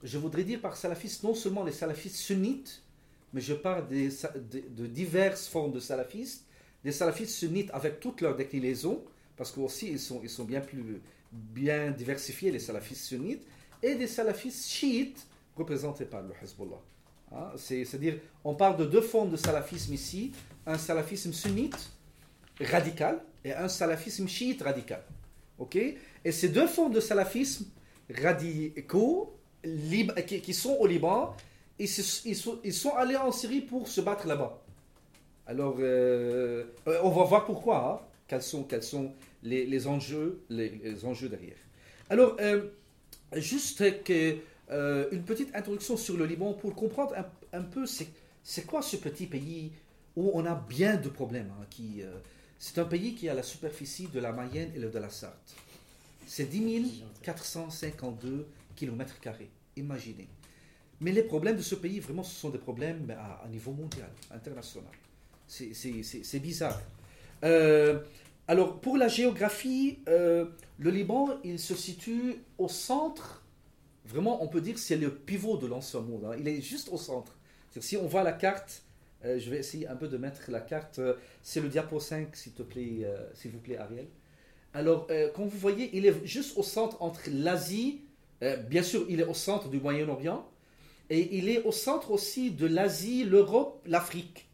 je 0.02 0.18
voudrais 0.18 0.44
dire 0.44 0.60
par 0.60 0.76
salafistes 0.76 1.24
non 1.24 1.34
seulement 1.34 1.64
les 1.64 1.72
salafistes 1.72 2.16
sunnites, 2.16 2.82
mais 3.32 3.40
je 3.40 3.54
parle 3.54 3.88
de, 3.88 4.08
de 4.76 4.86
diverses 4.86 5.48
formes 5.48 5.72
de 5.72 5.80
salafistes, 5.80 6.46
des 6.84 6.92
salafistes 6.92 7.32
sunnites 7.32 7.70
avec 7.72 8.00
toutes 8.00 8.20
leurs 8.20 8.36
déclinaisons, 8.36 9.02
parce 9.40 9.52
qu'aussi 9.52 9.88
ils 9.88 9.98
sont, 9.98 10.20
ils 10.22 10.28
sont 10.28 10.44
bien 10.44 10.60
plus 10.60 11.00
bien 11.32 11.92
diversifiés, 11.92 12.50
les 12.50 12.58
salafistes 12.58 13.06
sunnites, 13.06 13.42
et 13.82 13.94
des 13.94 14.06
salafistes 14.06 14.68
chiites 14.68 15.26
représentés 15.56 16.04
par 16.04 16.20
le 16.20 16.34
Hezbollah. 16.42 16.76
C'est- 17.56 17.86
C'est-à-dire, 17.86 18.18
on 18.44 18.54
parle 18.54 18.76
de 18.76 18.84
deux 18.84 19.00
formes 19.00 19.30
de 19.30 19.38
salafisme 19.38 19.94
ici, 19.94 20.32
un 20.66 20.76
salafisme 20.76 21.32
sunnite 21.32 21.90
radical 22.60 23.22
et 23.42 23.54
un 23.54 23.68
salafisme 23.68 24.28
chiite 24.28 24.60
radical. 24.60 25.02
Ok? 25.58 25.76
Et 25.76 26.32
ces 26.32 26.50
deux 26.50 26.66
formes 26.66 26.92
de 26.92 27.00
salafisme 27.00 27.64
radicaux 28.14 29.38
qui, 30.26 30.52
sont 30.52 30.76
au 30.78 30.86
Liban, 30.86 31.34
ils, 31.78 31.88
sont, 31.88 32.94
allés 32.94 33.16
en 33.16 33.32
Syrie 33.32 33.62
pour 33.62 33.88
se 33.88 34.02
battre 34.02 34.26
là-bas. 34.26 34.62
Alors, 35.46 35.76
euh, 35.78 36.64
euh, 36.86 37.00
on 37.02 37.08
va 37.08 37.24
voir 37.24 37.46
pourquoi, 37.46 38.04
hein, 38.30 38.40
sont, 38.40 38.64
quels 38.64 38.82
sont 38.82 39.14
les, 39.42 39.86
enjeux, 39.86 40.42
les, 40.48 41.04
enjeux 41.04 41.28
derrière. 41.28 41.56
Alors, 42.08 42.36
euh, 42.40 42.68
juste 43.36 43.82
euh, 44.70 45.08
une 45.12 45.22
petite 45.22 45.54
introduction 45.54 45.96
sur 45.96 46.16
le 46.16 46.26
Liban 46.26 46.52
pour 46.52 46.74
comprendre 46.74 47.14
un, 47.52 47.62
peu 47.62 47.86
c'est, 47.86 48.66
quoi 48.66 48.82
ce 48.82 48.96
petit 48.96 49.26
pays 49.26 49.72
où 50.16 50.30
on 50.34 50.44
a 50.44 50.54
bien 50.54 50.96
de 50.96 51.08
problèmes. 51.08 51.50
hein, 51.60 51.66
qui, 51.70 52.02
euh, 52.02 52.10
c'est 52.58 52.78
un 52.78 52.84
pays 52.84 53.14
qui 53.14 53.28
a 53.28 53.34
la 53.34 53.42
superficie 53.42 54.08
de 54.08 54.20
la 54.20 54.32
Mayenne 54.32 54.70
et 54.74 54.80
de 54.80 54.98
la 54.98 55.08
Sarthe. 55.08 55.56
C'est 56.26 56.48
10 56.48 57.02
452 57.22 58.46
km. 58.76 59.14
Imaginez. 59.76 60.28
Mais 61.00 61.12
les 61.12 61.22
problèmes 61.22 61.56
de 61.56 61.62
ce 61.62 61.74
pays, 61.74 61.98
vraiment, 61.98 62.22
ce 62.22 62.38
sont 62.38 62.50
des 62.50 62.58
problèmes 62.58 63.10
à, 63.18 63.42
à 63.44 63.48
niveau 63.48 63.72
mondial, 63.72 64.10
international. 64.30 64.92
C'est- 65.48 66.38
bizarre. 66.40 66.80
Alors, 68.50 68.80
pour 68.80 68.96
la 68.96 69.06
géographie, 69.06 70.00
euh, 70.08 70.44
le 70.76 70.90
Liban, 70.90 71.38
il 71.44 71.60
se 71.60 71.76
situe 71.76 72.34
au 72.58 72.66
centre. 72.66 73.44
Vraiment, 74.04 74.42
on 74.42 74.48
peut 74.48 74.60
dire 74.60 74.76
c'est 74.76 74.96
le 74.96 75.14
pivot 75.14 75.56
de 75.56 75.68
l'ancien 75.68 76.00
monde. 76.00 76.24
hein. 76.24 76.34
Il 76.36 76.48
est 76.48 76.60
juste 76.60 76.88
au 76.88 76.96
centre. 76.96 77.38
Si 77.78 77.96
on 77.96 78.08
voit 78.08 78.24
la 78.24 78.32
carte, 78.32 78.82
euh, 79.24 79.38
je 79.38 79.48
vais 79.50 79.58
essayer 79.58 79.86
un 79.86 79.94
peu 79.94 80.08
de 80.08 80.16
mettre 80.16 80.50
la 80.50 80.58
carte. 80.58 80.98
euh, 80.98 81.14
c'est 81.44 81.60
le 81.60 81.68
diapo 81.68 82.00
5, 82.00 82.34
s'il 82.34 82.50
te 82.50 82.64
plaît, 82.64 83.06
s'il 83.34 83.52
vous 83.52 83.60
plaît, 83.60 83.76
Ariel. 83.76 84.08
Alors, 84.74 85.06
comme 85.36 85.46
vous 85.46 85.58
voyez, 85.58 85.88
il 85.96 86.04
est 86.04 86.26
juste 86.26 86.58
au 86.58 86.64
centre 86.64 87.00
entre 87.02 87.20
l'Asie, 87.32 88.00
bien 88.68 88.82
sûr, 88.82 89.06
il 89.08 89.20
est 89.20 89.26
au 89.26 89.34
centre 89.34 89.68
du 89.68 89.78
Moyen-Orient, 89.78 90.44
et 91.08 91.38
il 91.38 91.48
est 91.48 91.62
au 91.62 91.70
centre 91.70 92.10
aussi 92.10 92.50
de 92.50 92.66
l'Asie, 92.66 93.22
l'Europe, 93.22 93.80
l'Afrique. 93.86 94.48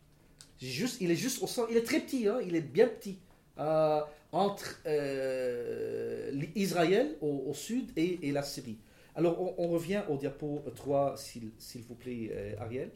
Il 0.60 1.10
est 1.10 1.16
juste 1.16 1.42
au 1.42 1.46
centre, 1.46 1.68
il 1.70 1.78
est 1.78 1.82
très 1.82 2.00
petit, 2.00 2.28
hein, 2.28 2.40
il 2.46 2.56
est 2.56 2.60
bien 2.60 2.88
petit, 2.88 3.18
euh, 3.58 4.00
entre 4.32 4.80
euh, 4.86 6.30
l'Israël 6.54 7.16
au, 7.22 7.54
sud 7.54 7.90
et, 7.96 8.30
la 8.32 8.42
Syrie. 8.42 8.76
Alors, 9.14 9.58
on, 9.58 9.68
revient 9.68 10.02
au 10.10 10.16
diapo 10.16 10.62
3, 10.74 11.14
s'il 11.16 11.82
vous 11.88 11.94
plaît, 11.94 12.30
euh, 12.32 12.52
Ariel. 12.60 12.90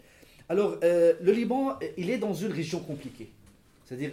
Alors, 0.50 0.78
le 0.82 1.32
Liban, 1.32 1.78
il 1.96 2.10
est 2.10 2.18
dans 2.18 2.34
une 2.34 2.52
région 2.52 2.80
compliquée. 2.80 3.30
C'est-à-dire, 3.86 4.10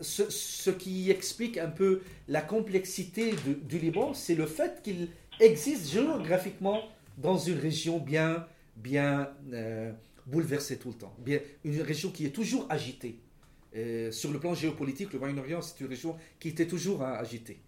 ce, 0.00 0.70
qui 0.70 1.10
explique 1.10 1.56
un 1.56 1.70
peu 1.70 2.02
la 2.28 2.42
complexité 2.42 3.32
du 3.62 3.78
Liban, 3.78 4.12
c'est 4.12 4.34
le 4.34 4.46
fait 4.46 4.82
qu'il 4.82 5.08
existe 5.40 5.90
géographiquement 5.90 6.82
dans 7.16 7.38
une 7.38 7.58
région 7.58 7.98
bien, 7.98 8.46
bien 8.76 9.30
bouleversée 10.26 10.76
tout 10.76 10.88
le 10.88 10.94
temps. 10.94 11.16
Une 11.64 11.80
région 11.80 12.10
qui 12.10 12.26
est 12.26 12.30
toujours 12.30 12.66
agitée. 12.68 13.18
Euh, 13.76 14.12
sur 14.12 14.30
le 14.32 14.38
plan 14.38 14.54
géopolitique, 14.54 15.12
le 15.12 15.18
Moyen-Orient, 15.18 15.60
c'est 15.62 15.80
une 15.80 15.88
région 15.88 16.16
qui 16.38 16.48
était 16.50 16.66
toujours 16.66 17.02
hein, 17.02 17.14
agitée. 17.18 17.58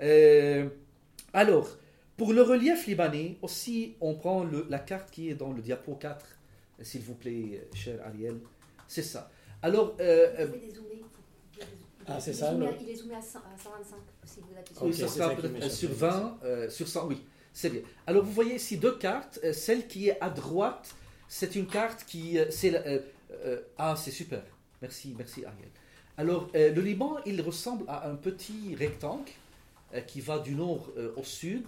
Euh, 0.00 0.68
alors, 1.34 1.68
pour 2.16 2.32
le 2.32 2.42
relief 2.42 2.86
libanais, 2.86 3.36
aussi, 3.42 3.94
on 4.00 4.14
prend 4.14 4.42
le- 4.44 4.66
la 4.70 4.78
carte 4.78 5.10
qui 5.10 5.28
est 5.30 5.34
dans 5.34 5.52
le 5.52 5.60
diapo 5.60 5.94
4, 5.94 6.24
s'il 6.82 7.02
vous 7.02 7.14
plaît, 7.14 7.66
cher 7.74 7.98
Ariel. 8.06 8.38
C'est 8.88 9.02
ça. 9.02 9.30
Alors, 9.62 9.96
euh, 10.00 10.28
euh, 10.38 10.46
Vous 10.46 10.52
pouvez 10.54 10.66
dézoomer. 10.66 11.04
Ah, 12.06 12.18
c'est 12.18 12.30
Il 12.30 12.34
est 12.34 12.36
ça, 12.38 12.50
zoomé 12.52 12.66
le- 12.66 12.72
à- 12.72 12.76
Il 12.80 12.90
est 12.90 12.94
zoomé 12.96 13.14
à 13.14 13.20
100 13.22 13.38
à 13.40 13.58
125 13.62 13.96
si 14.24 14.40
vous 14.40 14.46
appuyez 14.58 14.74
sur 14.74 14.82
Ok, 14.82 14.88
oui, 14.88 15.60
ça 15.60 15.68
sur 15.68 15.90
20, 15.92 16.38
euh, 16.44 16.70
sur 16.70 16.88
100, 16.88 17.06
oui. 17.06 17.22
C'est 17.52 17.68
bien. 17.70 17.82
Alors 18.06 18.24
vous 18.24 18.32
voyez 18.32 18.54
ici 18.54 18.78
deux 18.78 18.96
cartes. 18.96 19.38
Celle 19.52 19.86
qui 19.86 20.08
est 20.08 20.18
à 20.20 20.30
droite, 20.30 20.94
c'est 21.28 21.54
une 21.56 21.66
carte 21.66 22.04
qui... 22.06 22.38
euh, 22.38 22.46
c'est 22.50 22.70
la- 22.70 22.82
ah, 23.76 23.94
c'est 23.96 24.10
super. 24.10 24.42
Merci, 24.82 25.14
merci 25.16 25.44
Ariel. 25.44 25.68
Alors 26.16 26.50
euh, 26.54 26.72
le 26.72 26.80
Liban, 26.80 27.18
il 27.26 27.40
ressemble 27.40 27.84
à 27.88 28.08
un 28.08 28.14
petit 28.14 28.74
rectangle 28.78 29.30
euh, 29.94 30.00
qui 30.00 30.20
va 30.20 30.38
du 30.38 30.54
nord 30.54 30.90
euh, 30.96 31.12
au 31.16 31.24
sud, 31.24 31.64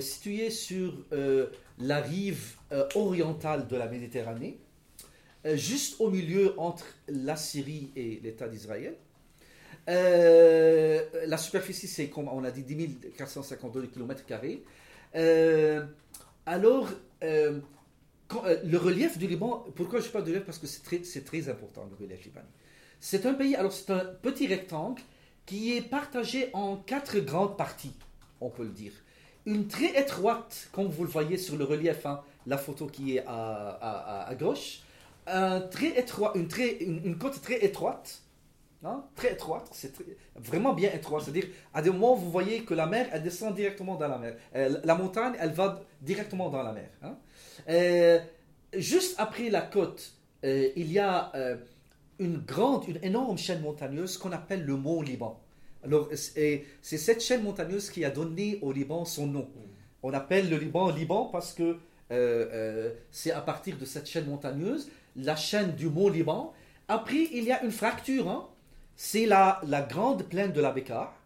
situé 0.00 0.50
sur 0.50 0.94
la 1.10 2.00
rive 2.00 2.54
orientale 2.94 3.66
de 3.66 3.74
la 3.74 3.88
Méditerranée, 3.88 4.56
juste 5.54 6.00
au 6.00 6.10
milieu 6.10 6.54
entre 6.60 6.84
la 7.08 7.34
Syrie 7.34 7.90
et 7.96 8.20
l'État 8.22 8.46
d'Israël. 8.46 8.94
La 9.88 11.36
superficie, 11.38 11.88
c'est 11.88 12.08
comme 12.08 12.28
on 12.28 12.44
a 12.44 12.52
dit 12.52 12.62
10 12.62 12.98
452 13.18 13.88
km. 13.88 14.22
Alors, 16.46 16.88
euh, 18.36 18.56
le 18.64 18.78
relief 18.78 19.18
du 19.18 19.26
Liban, 19.26 19.66
pourquoi 19.76 20.00
je 20.00 20.08
parle 20.08 20.24
de 20.24 20.30
relief? 20.30 20.44
Parce 20.44 20.58
que 20.58 20.66
c'est 20.66 21.24
très, 21.24 21.48
important, 21.48 21.88
le 21.90 22.04
relief 22.04 22.24
libanais. 22.24 22.46
C'est 23.00 23.26
un 23.26 23.34
pays, 23.34 23.56
alors 23.56 23.72
c'est 23.72 23.90
un 23.90 24.04
petit 24.04 24.46
rectangle 24.46 25.02
qui 25.46 25.76
est 25.76 25.82
partagé 25.82 26.50
en 26.52 26.76
quatre 26.76 27.18
grandes 27.18 27.56
parties, 27.56 27.94
on 28.40 28.50
peut 28.50 28.64
le 28.64 28.70
dire. 28.70 28.92
Une 29.46 29.68
très 29.68 29.98
étroite, 29.98 30.68
comme 30.72 30.86
vous 30.86 31.04
le 31.04 31.10
voyez 31.10 31.38
sur 31.38 31.56
le 31.56 31.64
relief, 31.64 32.04
hein, 32.04 32.20
la 32.46 32.58
photo 32.58 32.86
qui 32.86 33.16
est 33.16 33.24
à, 33.26 34.30
gauche, 34.38 34.82
une, 35.26 35.68
très, 36.48 36.76
une 36.80 37.16
côte 37.18 37.40
très 37.40 37.64
étroite, 37.64 38.20
hein, 38.84 39.04
très 39.14 39.32
étroite, 39.32 39.68
c'est 39.72 39.92
très- 39.92 40.04
vraiment 40.36 40.72
bien 40.74 40.90
étroit. 40.92 41.20
C'est-à-dire, 41.20 41.46
à 41.74 41.82
des 41.82 41.90
moments, 41.90 42.14
vous 42.14 42.30
voyez 42.30 42.64
que 42.64 42.74
la 42.74 42.86
mer, 42.86 43.08
elle 43.12 43.22
descend 43.22 43.54
directement 43.54 43.96
dans 43.96 44.08
la 44.08 44.18
mer. 44.18 44.36
Euh, 44.56 44.80
la 44.84 44.94
montagne, 44.94 45.34
elle 45.40 45.52
va 45.52 45.82
directement 46.00 46.48
dans 46.50 46.62
la 46.62 46.72
mer. 46.72 46.88
hein. 47.02 47.16
Euh, 47.68 48.18
juste 48.74 49.14
après 49.18 49.50
la 49.50 49.62
côte, 49.62 50.14
euh, 50.44 50.68
il 50.76 50.90
y 50.92 50.98
a 50.98 51.32
une 52.18 52.38
grande, 52.38 52.86
une 52.88 52.98
énorme 53.02 53.38
chaîne 53.38 53.62
montagneuse 53.62 54.16
qu'on 54.18 54.32
appelle 54.32 54.64
le 54.64 54.76
mont 54.76 55.02
Liban. 55.02 55.40
Alors, 55.82 56.08
c'est 56.14 56.64
cette 56.82 57.22
chaîne 57.22 57.42
montagneuse 57.42 57.90
qui 57.90 58.04
a 58.04 58.10
donné 58.10 58.58
au 58.62 58.72
Liban 58.72 59.04
son 59.06 59.26
nom. 59.26 59.48
On 60.02 60.12
appelle 60.12 60.50
le 60.50 60.56
Liban 60.58 60.90
Liban 60.90 61.26
parce 61.32 61.54
que 61.54 61.78
c'est 63.10 63.30
à 63.32 63.40
partir 63.40 63.76
de 63.78 63.84
cette 63.86 64.06
chaîne 64.06 64.26
montagneuse, 64.26 64.90
la 65.16 65.36
chaîne 65.36 65.72
du 65.74 65.88
mont 65.88 66.08
Liban. 66.08 66.52
Après, 66.88 67.28
il 67.32 67.44
y 67.44 67.52
a 67.52 67.62
une 67.64 67.70
fracture. 67.70 68.28
hein. 68.28 68.48
C'est 69.02 69.24
la, 69.24 69.62
la 69.66 69.80
grande 69.80 70.24
plaine 70.24 70.52
de 70.52 70.60
la 70.60 70.72
Bécar. 70.72 71.16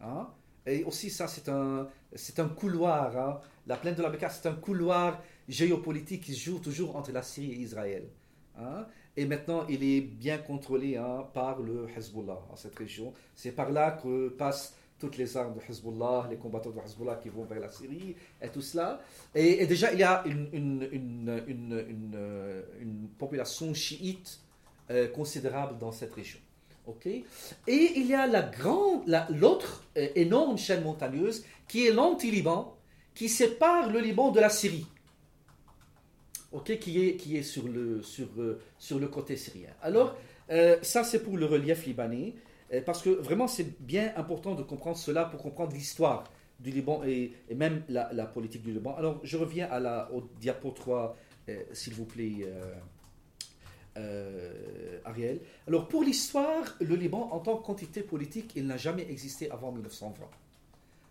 hein. 0.00 0.30
Et 0.64 0.82
aussi, 0.84 1.10
ça, 1.10 1.28
c'est 1.28 1.46
un, 1.50 1.86
c'est 2.14 2.38
un 2.40 2.48
couloir. 2.48 3.14
hein. 3.14 3.38
La 3.66 3.76
plaine 3.76 3.94
de 3.94 4.00
la 4.00 4.08
Bécar, 4.08 4.32
c'est 4.32 4.48
un 4.48 4.54
couloir 4.54 5.22
géopolitique 5.46 6.22
qui 6.22 6.32
se 6.34 6.40
joue 6.46 6.58
toujours 6.58 6.96
entre 6.96 7.12
la 7.12 7.22
Syrie 7.22 7.52
et 7.52 7.58
Israël. 7.58 8.08
hein. 8.56 8.86
Et 9.14 9.26
maintenant, 9.26 9.66
il 9.68 9.84
est 9.84 10.00
bien 10.00 10.38
contrôlé 10.38 10.98
par 11.34 11.60
le 11.60 11.86
Hezbollah, 11.94 12.40
cette 12.56 12.78
région. 12.78 13.12
C'est 13.34 13.52
par 13.52 13.70
là 13.70 13.90
que 13.90 14.30
passent 14.30 14.74
toutes 14.98 15.18
les 15.18 15.36
armes 15.36 15.52
de 15.52 15.60
Hezbollah, 15.68 16.28
les 16.30 16.38
combattants 16.38 16.70
de 16.70 16.80
Hezbollah 16.80 17.16
qui 17.16 17.28
vont 17.28 17.44
vers 17.44 17.60
la 17.60 17.68
Syrie, 17.68 18.16
et 18.40 18.48
tout 18.48 18.62
cela. 18.62 19.02
Et, 19.34 19.66
déjà, 19.66 19.92
il 19.92 19.98
y 19.98 20.02
a 20.02 20.24
une 20.26 21.28
population 23.18 23.74
chiite 23.74 24.40
euh, 24.90 25.08
considérable 25.08 25.76
dans 25.76 25.92
cette 25.92 26.14
région. 26.14 26.40
Ok 26.86 27.06
Et 27.06 27.24
il 27.68 28.06
y 28.06 28.14
a 28.14 28.26
la 28.26 28.42
grande, 28.42 29.06
la- 29.06 29.28
l'autre 29.30 29.84
euh, 29.96 30.08
énorme 30.14 30.58
chaîne 30.58 30.82
montagneuse 30.82 31.44
qui 31.68 31.86
est 31.86 31.92
l'anti-Liban, 31.92 32.76
qui 33.14 33.28
sépare 33.28 33.90
le 33.90 34.00
Liban 34.00 34.30
de 34.30 34.40
la 34.40 34.48
Syrie. 34.50 34.86
Ok, 36.50 36.78
qui 36.78 37.06
est, 37.06 37.16
qui 37.16 37.36
est 37.36 37.42
sur, 37.42 37.66
le, 37.68 38.02
sur, 38.02 38.28
euh, 38.38 38.60
sur 38.78 38.98
le 38.98 39.08
côté 39.08 39.36
syrien. 39.36 39.70
Alors, 39.80 40.16
euh, 40.50 40.76
ça 40.82 41.02
c'est 41.04 41.22
pour 41.22 41.36
le 41.38 41.46
relief 41.46 41.86
libanais, 41.86 42.34
parce 42.86 43.02
que 43.02 43.10
vraiment 43.10 43.48
c'est 43.48 43.80
bien 43.80 44.12
important 44.16 44.54
de 44.54 44.62
comprendre 44.62 44.96
cela 44.96 45.26
pour 45.26 45.42
comprendre 45.42 45.72
l'histoire 45.74 46.24
du 46.58 46.70
Liban 46.70 47.02
et, 47.04 47.32
même 47.54 47.82
la, 47.88 48.26
politique 48.26 48.62
du 48.62 48.72
Liban. 48.72 48.94
Alors, 48.96 49.20
je 49.24 49.36
reviens 49.36 49.68
à 49.70 49.80
la, 49.80 50.10
au 50.12 50.22
diapo 50.40 50.70
3, 50.70 51.16
euh, 51.48 51.62
s'il 51.72 51.94
vous 51.94 52.04
plaît, 52.04 52.46
euh, 53.96 54.98
Ariel. 55.04 55.40
Alors, 55.68 55.88
pour 55.88 56.02
l'histoire, 56.02 56.64
le 56.80 56.94
Liban, 56.96 57.28
en 57.32 57.38
tant 57.38 57.56
qu'entité 57.56 58.02
politique, 58.02 58.52
il 58.56 58.66
n'a 58.66 58.76
jamais 58.76 59.06
existé 59.10 59.50
avant 59.50 59.72
1920. 59.72 60.26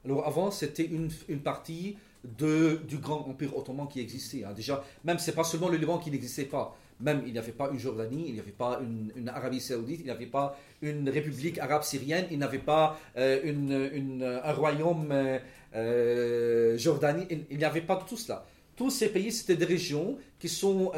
Alors, 0.06 0.28
avant, 0.28 0.52
c'était 0.52 0.86
une, 0.86 1.10
une 1.30 1.41
partie 1.41 1.96
de, 2.24 2.82
du 2.88 2.98
grand 2.98 3.28
empire 3.28 3.56
ottoman 3.58 3.88
qui 3.88 4.00
existait. 4.00 4.44
hein. 4.44 4.54
Déjà, 4.56 4.84
même, 5.04 5.20
c'est 5.20 5.34
pas 5.34 5.44
seulement 5.44 5.70
le 5.70 5.78
Liban 5.78 5.98
qui 5.98 6.12
n'existait 6.12 6.46
pas. 6.46 6.76
Même, 7.00 7.24
il 7.26 7.34
n'y 7.34 7.39
avait 7.39 7.52
pas 7.52 7.70
une 7.72 7.80
Jordanie, 7.80 8.26
il 8.28 8.34
n'y 8.34 8.39
avait 8.39 8.52
pas 8.52 8.80
une, 9.15 9.28
Arabie 9.28 9.60
Saoudite, 9.60 10.02
il 10.02 10.06
n'y 10.06 10.12
avait 10.12 10.28
pas 10.28 10.56
une 10.84 11.10
république 11.10 11.58
arabe 11.58 11.82
syrienne, 11.84 12.28
il 12.30 12.38
n'y 12.38 12.44
avait 12.44 12.60
pas 12.60 13.00
euh, 13.17 13.39
une, 13.44 14.24
un 14.24 14.54
royaume 14.54 15.10
euh, 15.12 15.39
euh, 15.76 16.78
jordanien, 16.78 17.26
il 17.50 17.58
n'y 17.58 17.65
avait 17.65 17.82
pas 17.82 17.96
tout 18.08 18.17
cela. 18.17 18.46
Tous 18.76 18.91
ces 18.91 19.10
pays, 19.10 19.32
c'était 19.32 19.56
des 19.56 19.65
régions 19.65 20.17
qui, 20.39 20.48
sont, 20.48 20.91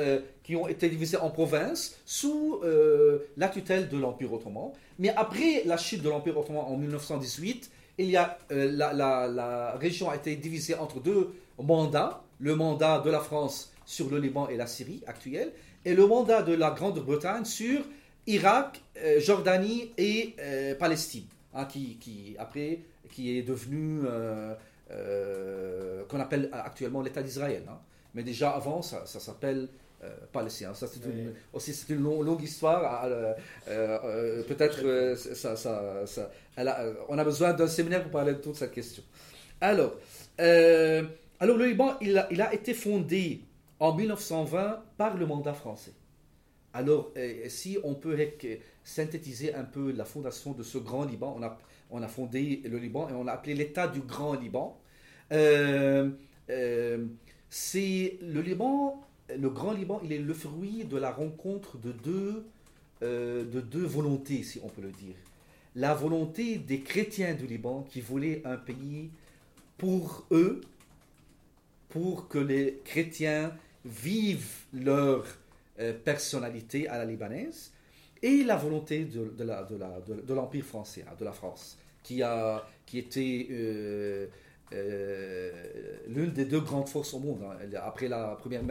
qui 0.43 0.56
ont 0.56 0.67
été 0.67 0.89
divisées 0.89 1.17
en 1.17 1.29
provinces 1.29 1.97
sous 2.06 2.60
euh, 2.63 3.19
la 3.38 3.47
tutelle 3.47 3.88
de 3.88 3.97
l'Empire 3.97 4.34
ottoman. 4.34 4.71
Mais 4.99 5.10
après 5.10 5.63
la 5.65 5.77
chute 5.77 6.03
de 6.03 6.10
l'Empire 6.10 6.38
ottoman 6.38 6.65
en 6.65 6.77
1918, 6.77 7.71
il 7.97 8.10
y 8.10 8.17
a, 8.17 8.38
euh, 8.51 8.69
la, 8.71 9.75
région 9.79 10.10
a 10.10 10.15
été 10.15 10.36
divisée 10.36 10.75
entre 10.75 10.99
deux 10.99 11.34
mandats. 11.62 12.21
Le 12.39 12.56
mandat 12.56 12.99
de 12.99 13.10
la 13.10 13.21
France 13.21 13.71
sur 13.86 14.10
le 14.10 14.19
Liban 14.19 14.49
et 14.49 14.58
la 14.58 14.67
Syrie 14.67 15.01
actuelle, 15.08 15.53
et 15.86 15.93
le 15.93 16.06
mandat 16.08 16.41
de 16.41 16.53
la 16.53 16.71
Grande-Bretagne 16.71 17.45
sur 17.45 17.82
Irak, 18.27 18.82
euh, 18.97 19.19
Jordanie 19.21 19.91
et 19.97 20.36
Palestine, 20.77 21.25
hein, 21.53 21.65
qui, 21.65 22.36
après, 22.38 22.79
qui 23.12 23.38
est 23.38 23.43
devenu, 23.43 24.01
qu'on 26.10 26.19
appelle 26.19 26.49
actuellement 26.51 27.01
l'État 27.01 27.21
d'Israël. 27.21 27.63
hein. 27.69 27.79
Mais 28.13 28.23
déjà 28.23 28.49
avant, 28.51 28.82
ça 28.82 29.06
s'appelle 29.06 29.69
euh, 30.04 30.10
Palestine. 30.32 30.70
Ça, 30.74 30.88
c'est 30.88 31.04
une, 31.06 31.34
aussi, 31.54 31.74
c'est 31.74 31.94
une 31.94 32.02
long- 32.04 32.22
longue 32.22 32.42
histoire. 32.44 33.06
euh, 33.06 33.34
euh, 33.70 34.00
euh, 34.04 34.44
Peut-être 34.44 35.16
ça, 35.36 35.56
ça, 35.56 36.32
a- 36.58 36.86
on 37.10 37.18
a 37.18 37.24
besoin 37.24 37.54
d'un 37.54 37.68
séminaire 37.68 38.04
pour 38.04 38.12
parler 38.12 38.34
de 38.34 38.39
toute 38.39 38.56
cette 38.56 38.72
question. 38.72 39.04
Alors, 39.62 39.94
alors 41.39 41.58
le 41.58 41.66
Liban, 41.66 41.96
il 42.02 42.18
a, 42.18 42.28
il 42.32 42.42
a 42.42 42.54
été 42.54 42.74
fondé 42.74 43.42
en 43.80 43.94
1920 43.94 44.84
par 44.98 45.18
le 45.18 45.26
mandat 45.26 45.54
français. 45.54 45.92
Alors, 46.74 47.12
si 47.50 47.78
on 47.84 47.94
peut 47.96 48.18
synthétiser 48.84 49.54
un 49.54 49.63
peu 49.63 49.92
la 49.92 50.06
fondation 50.06 50.52
de 50.54 50.63
ce 50.63 50.78
grand 50.80 51.06
Liban, 51.06 51.36
on 51.38 51.44
a, 51.44 51.58
on 51.92 52.02
a 52.02 52.08
fondé 52.08 52.62
le 52.66 52.78
Liban 52.78 53.10
et 53.10 53.13
on 53.13 53.24
l'a 53.24 53.34
appelé 53.34 53.54
l'État 53.54 53.88
du 53.88 54.00
Grand 54.02 54.34
Liban. 54.34 54.80
Euh, 55.32 56.10
euh, 56.50 57.06
c'est 57.50 58.18
le 58.22 58.42
Liban, 58.42 59.02
le 59.39 59.50
Grand 59.50 59.74
Liban, 59.74 60.02
il 60.04 60.12
est 60.12 60.19
le 60.19 60.34
fruit 60.34 60.86
de 60.86 60.98
la 60.98 61.12
rencontre 61.12 61.78
de 61.78 61.91
deux, 61.91 62.46
euh, 63.02 63.43
de 63.43 63.62
deux 63.62 63.86
volontés, 63.86 64.43
si 64.43 64.60
on 64.63 64.69
peut 64.69 64.82
le 64.82 64.91
dire. 64.91 65.15
La 65.76 65.93
volonté 65.93 66.58
des 66.58 66.82
chrétiens 66.82 67.34
du 67.34 67.48
Liban 67.48 67.86
qui 67.89 68.02
voulaient 68.02 68.41
un 68.46 68.58
pays 68.58 69.10
pour 69.78 70.26
eux, 70.32 70.62
pour 71.89 72.28
que 72.28 72.38
les 72.38 72.80
chrétiens 72.86 73.56
vivent 73.86 74.65
leur 74.74 75.26
euh, 75.80 75.93
personnalité 75.93 76.88
à 76.88 76.98
la 76.98 77.06
libanaise, 77.06 77.72
et 78.22 78.43
la 78.43 78.56
volonté 78.56 79.06
de, 79.06 80.34
l'Empire 80.34 80.63
français, 80.63 81.04
hein, 81.08 81.13
de 81.19 81.26
la 81.26 81.34
France, 81.34 81.78
qui, 82.04 82.24
a, 82.24 82.65
qui 82.86 83.00
était 83.00 83.48
euh, 83.50 84.28
l'une 86.08 86.32
des 86.32 86.46
deux 86.46 86.62
grandes 86.62 86.88
forces 86.88 87.13
au 87.13 87.19
monde. 87.19 87.41
hein. 87.43 87.58
Après 87.82 88.08
la 88.08 88.36
première, 88.36 88.63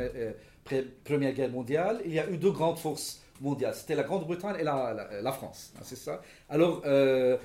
première 1.04 1.32
Guerre 1.32 1.50
mondiale, 1.50 2.00
il 2.04 2.12
y 2.12 2.18
a 2.18 2.28
eu 2.28 2.36
deux 2.36 2.52
grandes 2.52 2.78
forces 2.78 3.20
mondiales. 3.40 3.74
C'était 3.74 3.94
la 3.94 4.04
Grande-Bretagne 4.04 4.56
et 4.60 4.64
la, 4.64 5.32
France. 5.32 5.72
hein, 5.76 5.82
c'est 5.82 5.96
ça? 5.96 6.22
Alors, 6.48 6.82
euh, 6.86 7.36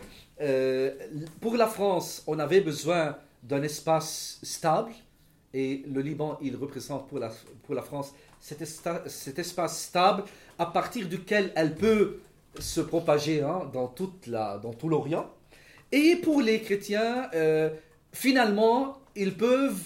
euh, 0.41 0.91
pour 1.41 1.55
la 1.55 1.67
France, 1.67 2.23
on 2.27 2.39
avait 2.39 2.61
besoin 2.61 3.17
d'un 3.43 3.63
espace 3.63 4.39
stable. 4.43 4.91
Et 5.53 5.83
le 5.91 6.01
Liban, 6.01 6.37
il 6.41 6.55
représente 6.55 7.07
pour 7.07 7.19
la, 7.19 7.31
pour 7.63 7.73
la 7.73 7.81
France 7.81 8.13
cet, 8.39 8.61
espace 9.39 9.81
stable 9.81 10.23
à 10.59 10.67
partir 10.67 11.07
duquel 11.07 11.51
elle 11.55 11.73
peut 11.73 12.19
se 12.59 12.81
propager 12.81 13.41
hein, 13.41 13.69
dans, 13.73 13.87
tout 13.87 14.11
l'Orient. 14.87 15.29
Et 15.91 16.17
pour 16.17 16.41
les 16.41 16.61
chrétiens, 16.61 17.29
euh, 17.33 17.69
finalement, 18.11 18.99
ils 19.15 19.35
peuvent 19.35 19.81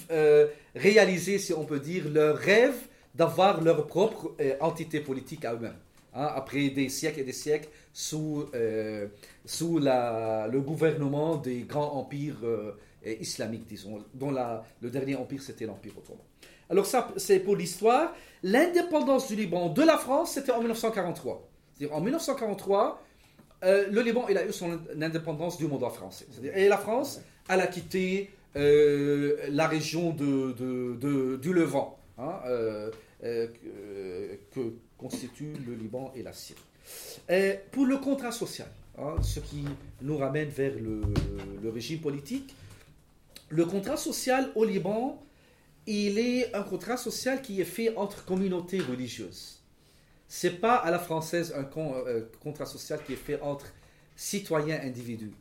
réaliser, 0.75 1.37
si 1.37 1.53
on 1.53 1.63
peut 1.63 1.79
dire, 1.79 2.09
leur 2.09 2.35
rêve 2.35 2.75
d'avoir 3.15 3.61
leur 3.61 3.87
propre 3.87 4.31
euh, 4.39 4.55
entité 4.61 4.99
politique 4.99 5.45
à 5.45 5.53
eux-mêmes. 5.53 5.77
hein, 6.13 6.27
après 6.35 6.69
des 6.69 6.89
siècles 6.89 7.21
et 7.21 7.23
des 7.23 7.31
siècles 7.33 7.69
sous, 7.93 8.45
euh, 8.53 9.07
sous 9.45 9.79
la- 9.79 10.47
le 10.51 10.59
gouvernement 10.61 11.37
des 11.37 11.61
grands 11.61 11.93
empires 12.01 12.39
euh, 12.43 12.71
euh, 13.07 13.15
islamique, 13.21 13.65
disons, 13.67 14.03
dont 14.13 14.31
la, 14.31 14.63
le 14.81 14.89
dernier 14.89 15.15
empire, 15.15 15.41
c'était 15.41 15.65
l'Empire 15.65 15.93
ottoman. 15.97 16.21
Alors 16.69 16.85
ça, 16.85 17.07
c'est 17.17 17.39
pour 17.39 17.55
l'histoire. 17.55 18.13
L'indépendance 18.43 19.27
du 19.29 19.35
Liban 19.35 19.69
de 19.69 19.81
la 19.83 19.97
France, 19.97 20.33
c'était 20.33 20.51
en 20.51 20.59
1943. 20.59 21.47
C'est-à-dire 21.77 21.95
en 21.95 22.01
1943, 22.01 23.01
euh, 23.63 23.87
le 23.89 24.01
Liban, 24.01 24.25
il 24.29 24.37
a 24.37 24.45
eu 24.45 24.51
son 24.53 24.79
indépendance 25.01 25.57
du 25.57 25.67
mandat 25.67 25.89
français. 25.89 26.25
Et 26.55 26.67
la 26.67 26.77
France, 26.77 27.21
elle 27.49 27.61
a 27.61 27.67
quitté 27.67 28.31
la 28.55 29.67
région 29.67 30.11
de- 30.11 30.51
de- 30.99 31.37
du 31.37 31.53
Levant, 31.53 31.97
hein, 32.17 32.39
euh, 32.45 32.91
euh, 33.23 33.47
que, 34.53 34.59
que 34.61 34.73
constituent 34.97 35.53
le 35.65 35.75
Liban 35.75 36.11
et 36.15 36.23
la 36.23 36.33
Syrie. 36.33 36.59
Pour 37.71 37.85
le 37.85 37.97
contrat 37.97 38.31
social, 38.31 38.67
hein, 38.97 39.15
ce 39.21 39.39
qui 39.39 39.63
nous 40.01 40.17
ramène 40.17 40.49
vers 40.49 40.73
le, 40.75 41.01
régime 41.69 41.99
politique, 42.01 42.55
le 43.49 43.65
contrat 43.65 43.97
social 43.97 44.49
au 44.55 44.65
Liban, 44.65 45.21
il 45.87 46.19
est 46.19 46.53
un 46.55 46.63
contrat 46.63 46.97
social 46.97 47.41
qui 47.41 47.59
est 47.61 47.65
fait 47.65 47.95
entre 47.95 48.25
communautés 48.25 48.79
religieuses. 48.79 49.61
C'est 50.27 50.61
pas 50.61 50.75
à 50.75 50.91
la 50.91 50.99
française 50.99 51.53
un 51.57 51.63
con- 51.63 51.93
euh, 52.07 52.21
contrat 52.41 52.65
social 52.65 52.99
qui 53.05 53.13
est 53.13 53.17
fait 53.17 53.39
entre 53.41 53.65
citoyens 54.15 54.79
individus. 54.83 55.33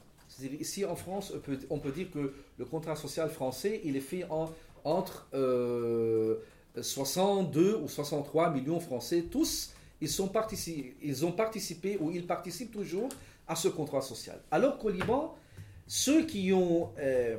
Ici 0.59 0.85
en 0.85 0.97
France, 0.97 1.33
on 1.69 1.79
peut, 1.79 1.93
dire 1.93 2.11
que 2.11 2.33
le 2.59 2.65
contrat 2.65 2.97
social 2.97 3.29
français, 3.31 3.81
il 3.85 3.97
est 3.97 4.01
fait 4.01 4.25
en- 4.31 4.51
entre 4.85 5.29
euh, 5.35 6.37
62 6.81 7.77
ou 7.83 7.89
63 7.89 8.51
millions 8.51 8.81
Français. 8.81 9.25
Tous, 9.31 9.73
ils, 10.01 10.09
sont 10.09 10.31
ils 11.03 11.25
ont 11.25 11.33
participé 11.33 11.97
ou 12.01 12.11
ils 12.11 12.27
participent 12.27 12.73
toujours 12.73 13.09
à 13.49 13.57
ce 13.57 13.69
contrat 13.69 14.01
social. 14.01 14.41
Alors 14.51 14.79
qu'au 14.79 14.91
Liban, 14.91 15.37
ceux 15.87 16.25
qui 16.25 16.53
ont 16.53 16.91
euh, 16.99 17.37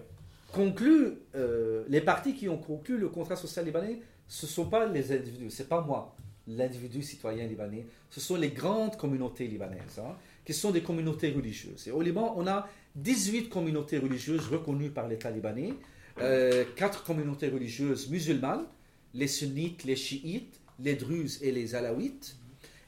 conclu, 0.52 1.13
euh, 1.36 1.84
les 1.88 2.02
partis 2.02 2.36
qui 2.36 2.50
ont 2.50 2.58
conclu 2.58 2.98
le 2.98 3.10
contrat 3.10 3.36
social 3.36 3.65
libanais, 3.65 4.00
ce 4.28 4.46
ne 4.46 4.52
sont 4.52 4.65
pas 4.65 4.86
les 4.86 5.12
individus, 5.12 5.50
c'est 5.50 5.70
pas 5.70 5.82
moi, 5.82 6.15
l'individu 6.48 7.02
citoyen 7.02 7.48
libanais, 7.48 7.86
ce 8.10 8.20
sont 8.20 8.36
les 8.36 8.50
grandes 8.50 8.98
communautés 8.98 9.48
libanaises, 9.48 10.00
hein, 10.00 10.15
qui 10.46 10.54
sont 10.54 10.72
des 10.72 10.82
communautés 10.82 11.32
religieuses. 11.32 11.88
Et 11.88 11.91
au 11.91 12.02
Liban, 12.02 12.34
on 12.38 12.48
a 12.48 12.67
18 12.96 13.50
communautés 13.50 13.98
religieuses 13.98 14.48
reconnues 14.48 14.89
par 14.89 15.08
l'État 15.08 15.32
libanais, 15.32 15.74
euh, 16.20 16.65
quatre 16.76 17.04
communautés 17.04 17.50
religieuses 17.50 18.10
musulmanes, 18.10 18.65
les 19.13 19.28
sunnites, 19.28 19.84
les 19.84 19.95
chiites, 19.95 20.60
les 20.80 20.95
druzes 20.95 21.39
et 21.41 21.52
les 21.52 21.76
alaouites. 21.76 22.38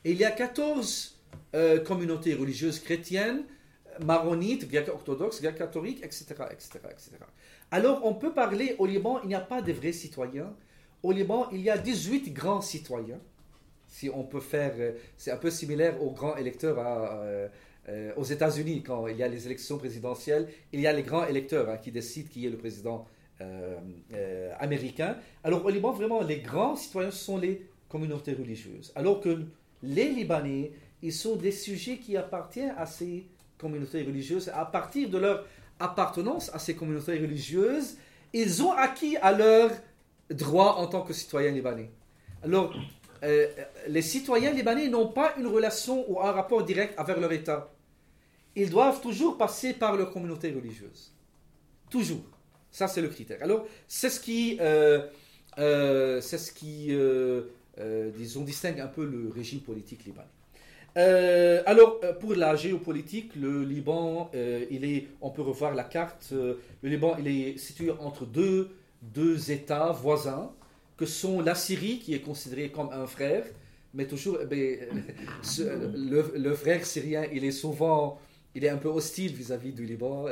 Et 0.05 0.11
il 0.11 0.17
y 0.17 0.25
a 0.25 0.31
14 0.31 1.19
euh, 1.55 1.79
communautés 1.79 2.33
religieuses 2.33 2.79
chrétiennes, 2.79 3.43
maronites, 4.03 4.69
grec-orthodoxes, 4.69 5.41
grec-catholiques, 5.41 6.03
etc., 6.03 6.25
etc., 6.51 6.79
etc. 6.89 7.11
Alors, 7.71 8.05
on 8.05 8.13
peut 8.13 8.33
parler, 8.33 8.75
au 8.79 8.85
Liban, 8.85 9.19
il 9.23 9.27
n'y 9.27 9.35
a 9.35 9.39
pas 9.39 9.61
de 9.61 9.71
vrais 9.71 9.91
citoyens. 9.91 10.53
Au 11.03 11.11
Liban, 11.11 11.49
il 11.51 11.61
y 11.61 11.69
a 11.69 11.77
18 11.77 12.31
grands 12.31 12.61
citoyens. 12.61 13.19
Si 13.87 14.09
on 14.09 14.23
peut 14.23 14.39
faire, 14.39 14.73
euh, 14.77 14.93
c'est 15.17 15.31
un 15.31 15.37
peu 15.37 15.51
similaire 15.51 16.01
aux 16.01 16.11
grands 16.11 16.35
électeurs 16.35 16.77
euh, 17.89 18.13
aux 18.15 18.23
États-Unis, 18.23 18.81
quand 18.81 19.07
il 19.07 19.17
y 19.17 19.23
a 19.23 19.27
les 19.27 19.45
élections 19.45 19.77
présidentielles, 19.77 20.47
il 20.71 20.79
y 20.79 20.87
a 20.87 20.93
les 20.93 21.03
grands 21.03 21.27
électeurs 21.27 21.69
hein, 21.69 21.77
qui 21.77 21.91
décident 21.91 22.29
qui 22.31 22.45
est 22.45 22.49
le 22.49 22.57
président 22.57 23.05
euh, 23.43 23.77
euh, 24.13 24.51
américain. 24.59 25.17
Alors 25.43 25.65
au 25.65 25.69
Liban, 25.69 25.91
vraiment, 25.91 26.21
les 26.21 26.37
grands 26.37 26.75
citoyens 26.75 27.11
sont 27.11 27.37
les 27.37 27.65
communautés 27.89 28.33
religieuses. 28.33 28.91
Alors 28.95 29.19
que 29.19 29.43
les 29.81 30.09
Libanais, 30.09 30.71
ils 31.01 31.13
sont 31.13 31.35
des 31.35 31.51
sujets 31.51 31.97
qui 31.97 32.15
appartiennent 32.15 32.73
à 32.77 32.85
ces 32.85 33.27
communautés 33.57 34.03
religieuses. 34.03 34.49
À 34.53 34.65
partir 34.65 35.09
de 35.09 35.17
leur 35.17 35.45
appartenance 35.79 36.49
à 36.53 36.59
ces 36.59 36.75
communautés 36.75 37.19
religieuses, 37.19 37.97
ils 38.31 38.63
ont 38.63 38.71
acquis 38.71 39.17
à 39.17 39.31
leur 39.31 39.71
droit 40.29 40.75
en 40.77 40.87
tant 40.87 41.01
que 41.01 41.13
citoyens 41.13 41.51
libanais. 41.51 41.91
Alors, 42.43 42.73
euh, 43.23 43.47
les 43.87 44.01
citoyens 44.01 44.51
libanais 44.51 44.87
n'ont 44.87 45.07
pas 45.07 45.33
une 45.37 45.47
relation 45.47 46.09
ou 46.09 46.21
un 46.21 46.31
rapport 46.31 46.63
direct 46.63 46.93
avec 46.97 47.17
leur 47.17 47.31
État. 47.31 47.69
Ils 48.55 48.69
doivent 48.69 49.01
toujours 49.01 49.37
passer 49.37 49.73
par 49.73 49.95
leur 49.95 50.11
communauté 50.11 50.51
religieuse. 50.51 51.11
Toujours. 51.89 52.32
Ça, 52.73 52.87
c'est 52.87 53.01
le 53.01 53.07
critère. 53.09 53.37
Alors, 53.41 53.67
c'est 53.87 54.09
ce 54.09 54.19
qui, 54.19 54.57
euh, 54.59 55.03
euh, 55.59 56.19
c'est 56.21 56.39
ce 56.39 56.51
qui 56.51 56.87
euh, 56.89 57.43
disons, 58.17 58.41
distingue 58.41 58.79
un 58.79 58.87
peu 58.87 59.05
le 59.05 59.29
régime 59.29 59.59
politique 59.59 60.03
libanais. 60.05 61.63
Alors, 61.67 61.99
pour 62.19 62.33
la 62.33 62.55
géopolitique, 62.55 63.35
le 63.35 63.63
Liban, 63.63 64.31
il 64.33 64.85
est, 64.85 65.07
on 65.21 65.29
peut 65.29 65.43
revoir 65.43 65.75
la 65.75 65.83
carte. 65.83 66.31
le 66.31 66.89
Liban, 66.89 67.15
il 67.19 67.27
est 67.27 67.57
situé 67.57 67.91
entre 67.91 68.25
deux, 68.25 68.69
deux 69.01 69.51
États 69.51 69.91
voisins, 69.91 70.51
que 70.97 71.05
sont 71.05 71.41
la 71.41 71.55
Syrie, 71.55 71.99
qui 71.99 72.15
est 72.15 72.21
considérée 72.21 72.69
comme 72.69 72.89
un 72.91 73.05
frère, 73.05 73.45
mais 73.93 74.07
toujours, 74.07 74.39
eh 74.41 74.45
ben, 74.45 74.79
le, 76.35 76.53
frère 76.55 76.85
syrien, 76.85 77.25
il 77.31 77.43
est 77.45 77.51
souvent, 77.51 78.19
il 78.55 78.65
est 78.65 78.69
un 78.69 78.77
peu 78.77 78.89
hostile 78.89 79.33
vis-à-vis 79.33 79.73
du 79.73 79.85
Liban. 79.85 80.25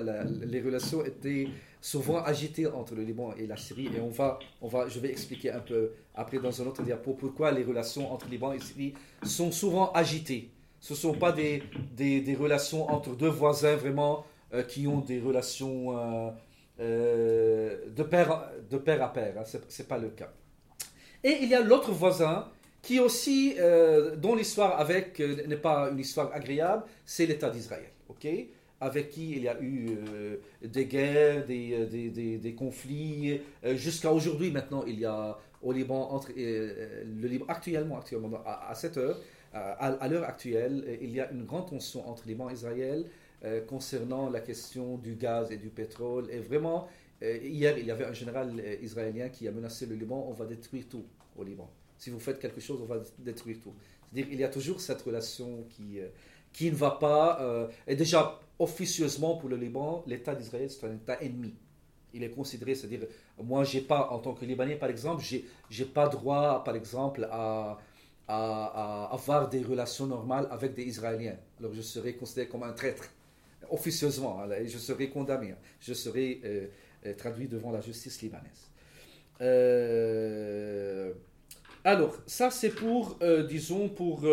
Les 0.44 0.62
relations 0.62 1.06
étaient 1.06 1.48
souvent 1.82 2.24
agitées 2.24 2.68
entre 2.68 2.94
le 2.94 3.04
Liban 3.04 3.34
et 3.38 3.48
la 3.48 3.58
Syrie, 3.58 3.88
et 3.88 4.00
on 4.00 4.10
va, 4.10 4.38
on 4.62 4.68
va, 4.68 4.88
je 4.88 5.00
vais 5.00 5.10
expliquer 5.10 5.52
un 5.52 5.60
peu 5.60 5.92
après 6.14 6.38
dans 6.38 6.62
un 6.62 6.68
autre 6.68 6.84
diapo 6.84 7.14
pourquoi 7.14 7.52
les 7.52 7.64
relations 7.64 8.14
entre 8.14 8.30
Liban 8.30 8.54
et 8.54 8.60
Syrie 8.60 8.94
sont 9.24 9.52
souvent 9.52 9.92
agitées. 9.92 10.52
Ce 10.80 10.94
ne 10.94 10.98
sont 10.98 11.14
pas 11.14 11.32
des, 11.32 11.64
des, 11.96 12.36
relations 12.36 12.90
entre 12.90 13.16
deux 13.16 13.30
voisins 13.30 13.76
vraiment 13.76 14.26
euh, 14.54 14.64
qui 14.64 14.88
ont 14.88 15.00
des 15.00 15.20
relations 15.20 15.98
euh, 15.98 16.32
euh, 16.80 17.78
de, 17.96 18.04
pair, 18.04 18.50
de 18.70 18.78
à 18.78 19.08
pair. 19.08 19.34
hein. 19.40 19.44
Ce 19.46 19.58
n'est 19.58 19.88
pas 19.88 19.98
le 19.98 20.10
cas. 20.10 20.32
Et 21.24 21.38
il 21.42 21.50
y 21.50 21.56
a 21.56 21.62
l'autre 21.62 21.92
voisin 21.92 22.48
qui 22.82 23.00
aussi, 23.00 23.56
dont 24.18 24.34
l'histoire 24.34 24.80
avec 24.80 25.20
n'est 25.20 25.56
pas 25.56 25.90
une 25.92 26.00
histoire 26.00 26.34
agréable, 26.34 26.84
c'est 27.06 27.28
l'État 27.28 27.52
d'Israël. 27.52 27.86
ok? 28.10 28.28
Avec 28.82 29.10
qui 29.12 29.32
il 29.32 29.44
y 29.44 29.48
a 29.48 29.58
eu 29.62 29.90
euh, 29.92 30.38
des 30.64 30.86
guerres, 30.86 31.46
des, 31.46 31.74
euh, 31.74 31.86
des, 31.86 32.10
des- 32.10 32.38
des 32.38 32.54
conflits. 32.56 33.40
Euh, 33.64 33.76
Jusqu'à 33.76 34.12
aujourd'hui, 34.12 34.52
maintenant, 34.52 34.84
il 34.86 35.00
y 35.00 35.06
a 35.06 35.38
au 35.62 35.72
Liban, 35.72 36.10
entre, 36.12 36.30
le 36.36 37.28
Liban 37.28 37.46
actuellement, 37.48 37.98
actuellement 38.00 38.32
à, 38.46 38.74
cette 38.76 38.98
heure, 38.98 39.18
à, 39.54 39.88
à 40.04 40.08
l'heure 40.08 40.24
actuelle, 40.24 40.98
il 41.02 41.12
y 41.12 41.20
a 41.20 41.32
une 41.32 41.46
grande 41.46 41.68
tension 41.70 42.08
entre 42.10 42.28
Liban 42.28 42.50
et 42.50 42.54
Israël 42.54 43.06
concernant 43.68 44.30
la 44.30 44.40
question 44.40 44.98
du 44.98 45.14
gaz 45.16 45.52
et 45.52 45.58
du 45.58 45.70
pétrole. 45.70 46.26
Et 46.32 46.40
vraiment, 46.40 46.88
hier, 47.22 47.78
il 47.78 47.86
y 47.86 47.92
avait 47.92 48.06
un 48.06 48.14
général 48.14 48.60
israélien 48.82 49.30
qui 49.30 49.48
a 49.48 49.52
menacé 49.52 49.86
le 49.86 49.96
Liban, 49.96 50.26
on 50.30 50.34
va 50.34 50.46
détruire 50.46 50.86
tout 50.90 51.06
au 51.38 51.44
Liban. 51.44 51.70
Si 51.98 52.10
vous 52.10 52.20
faites 52.20 52.40
quelque 52.40 52.60
chose, 52.62 52.80
on 52.82 52.86
va 52.86 53.00
détruire 53.20 53.58
tout. 53.64 53.74
C'est-à-dire 54.12 54.30
qu'il 54.32 54.40
y 54.40 54.44
a 54.44 54.50
toujours 54.50 54.82
cette 54.82 55.02
relation 55.04 55.64
qui, 55.70 56.00
qui 56.54 56.70
ne 56.72 56.76
va 56.76 56.92
pas. 56.92 57.40
euh, 57.42 57.68
et 57.88 57.96
déjà, 57.96 58.40
officieusement 58.60 59.36
pour 59.38 59.50
le 59.50 59.58
Liban, 59.58 60.04
l'État 60.06 60.36
d'Israël, 60.36 60.70
c'est 60.70 60.86
un 60.86 60.94
État 60.94 61.22
ennemi. 61.22 61.54
Il 62.14 62.24
est 62.24 62.30
considéré, 62.30 62.76
c'est-à-dire, 62.76 63.08
moi, 63.42 63.64
j'ai 63.64 63.82
pas, 63.82 64.10
en 64.12 64.20
tant 64.20 64.34
que 64.34 64.46
Libanais, 64.46 64.76
par 64.76 64.90
exemple, 64.90 65.24
j'ai, 65.24 65.46
j'ai 65.70 65.86
pas 65.86 66.08
droit, 66.08 66.64
par 66.64 66.76
exemple, 66.76 67.28
à, 67.32 67.80
à, 68.28 69.10
avoir 69.12 69.50
des 69.50 69.64
relations 69.64 70.08
normales 70.08 70.48
avec 70.52 70.74
des 70.74 70.84
Israéliens. 70.84 71.38
Alors, 71.60 71.74
je 71.74 71.82
serais 71.82 72.14
considéré 72.14 72.48
comme 72.48 72.64
un 72.64 72.74
traître, 72.74 73.06
officieusement, 73.70 74.42
hein, 74.42 74.52
et 74.52 74.68
je 74.68 74.78
serais 74.78 75.10
condamné. 75.10 75.56
Je 75.80 75.94
serais 75.94 76.40
euh, 76.44 76.68
euh, 77.06 77.14
traduit 77.16 77.48
devant 77.48 77.72
la 77.72 77.82
justice 77.82 78.22
libanaise. 78.22 78.70
Euh, 79.42 81.14
alors, 81.84 82.16
ça, 82.28 82.52
c'est 82.52 82.70
pour, 82.70 83.18
disons, 83.50 83.90
pour. 83.90 84.24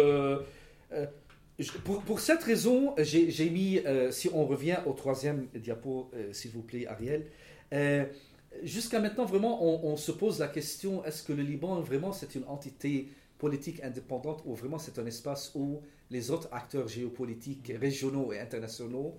Pour, 1.85 2.21
cette 2.21 2.45
raison, 2.45 2.95
j'ai 2.99 3.51
mis, 3.51 3.79
euh, 3.79 4.13
si 4.13 4.31
on 4.33 4.47
revient 4.47 4.79
au 4.87 4.93
troisième 4.93 5.49
diapo, 5.55 6.11
euh, 6.15 6.33
s'il 6.33 6.53
vous 6.53 6.63
plaît, 6.63 6.87
Ariel, 6.87 7.27
euh, 7.73 8.07
jusqu'à 8.63 9.01
maintenant, 9.01 9.25
vraiment, 9.25 9.85
on, 9.85 9.97
se 9.97 10.13
pose 10.13 10.39
la 10.39 10.47
question, 10.47 11.05
est-ce 11.05 11.23
que 11.25 11.33
le 11.33 11.43
Liban, 11.43 11.81
vraiment, 11.81 12.13
c'est 12.13 12.37
une 12.37 12.45
entité 12.45 13.09
politique 13.39 13.83
indépendante 13.83 14.43
ou 14.47 14.55
vraiment 14.55 14.79
c'est 14.79 14.99
un 14.99 15.07
espace 15.07 15.53
où 15.55 15.81
les 16.11 16.31
autres 16.31 16.49
acteurs 16.53 16.89
géopolitiques 16.89 17.73
régionaux 17.81 18.33
et 18.33 18.41
internationaux 18.41 19.17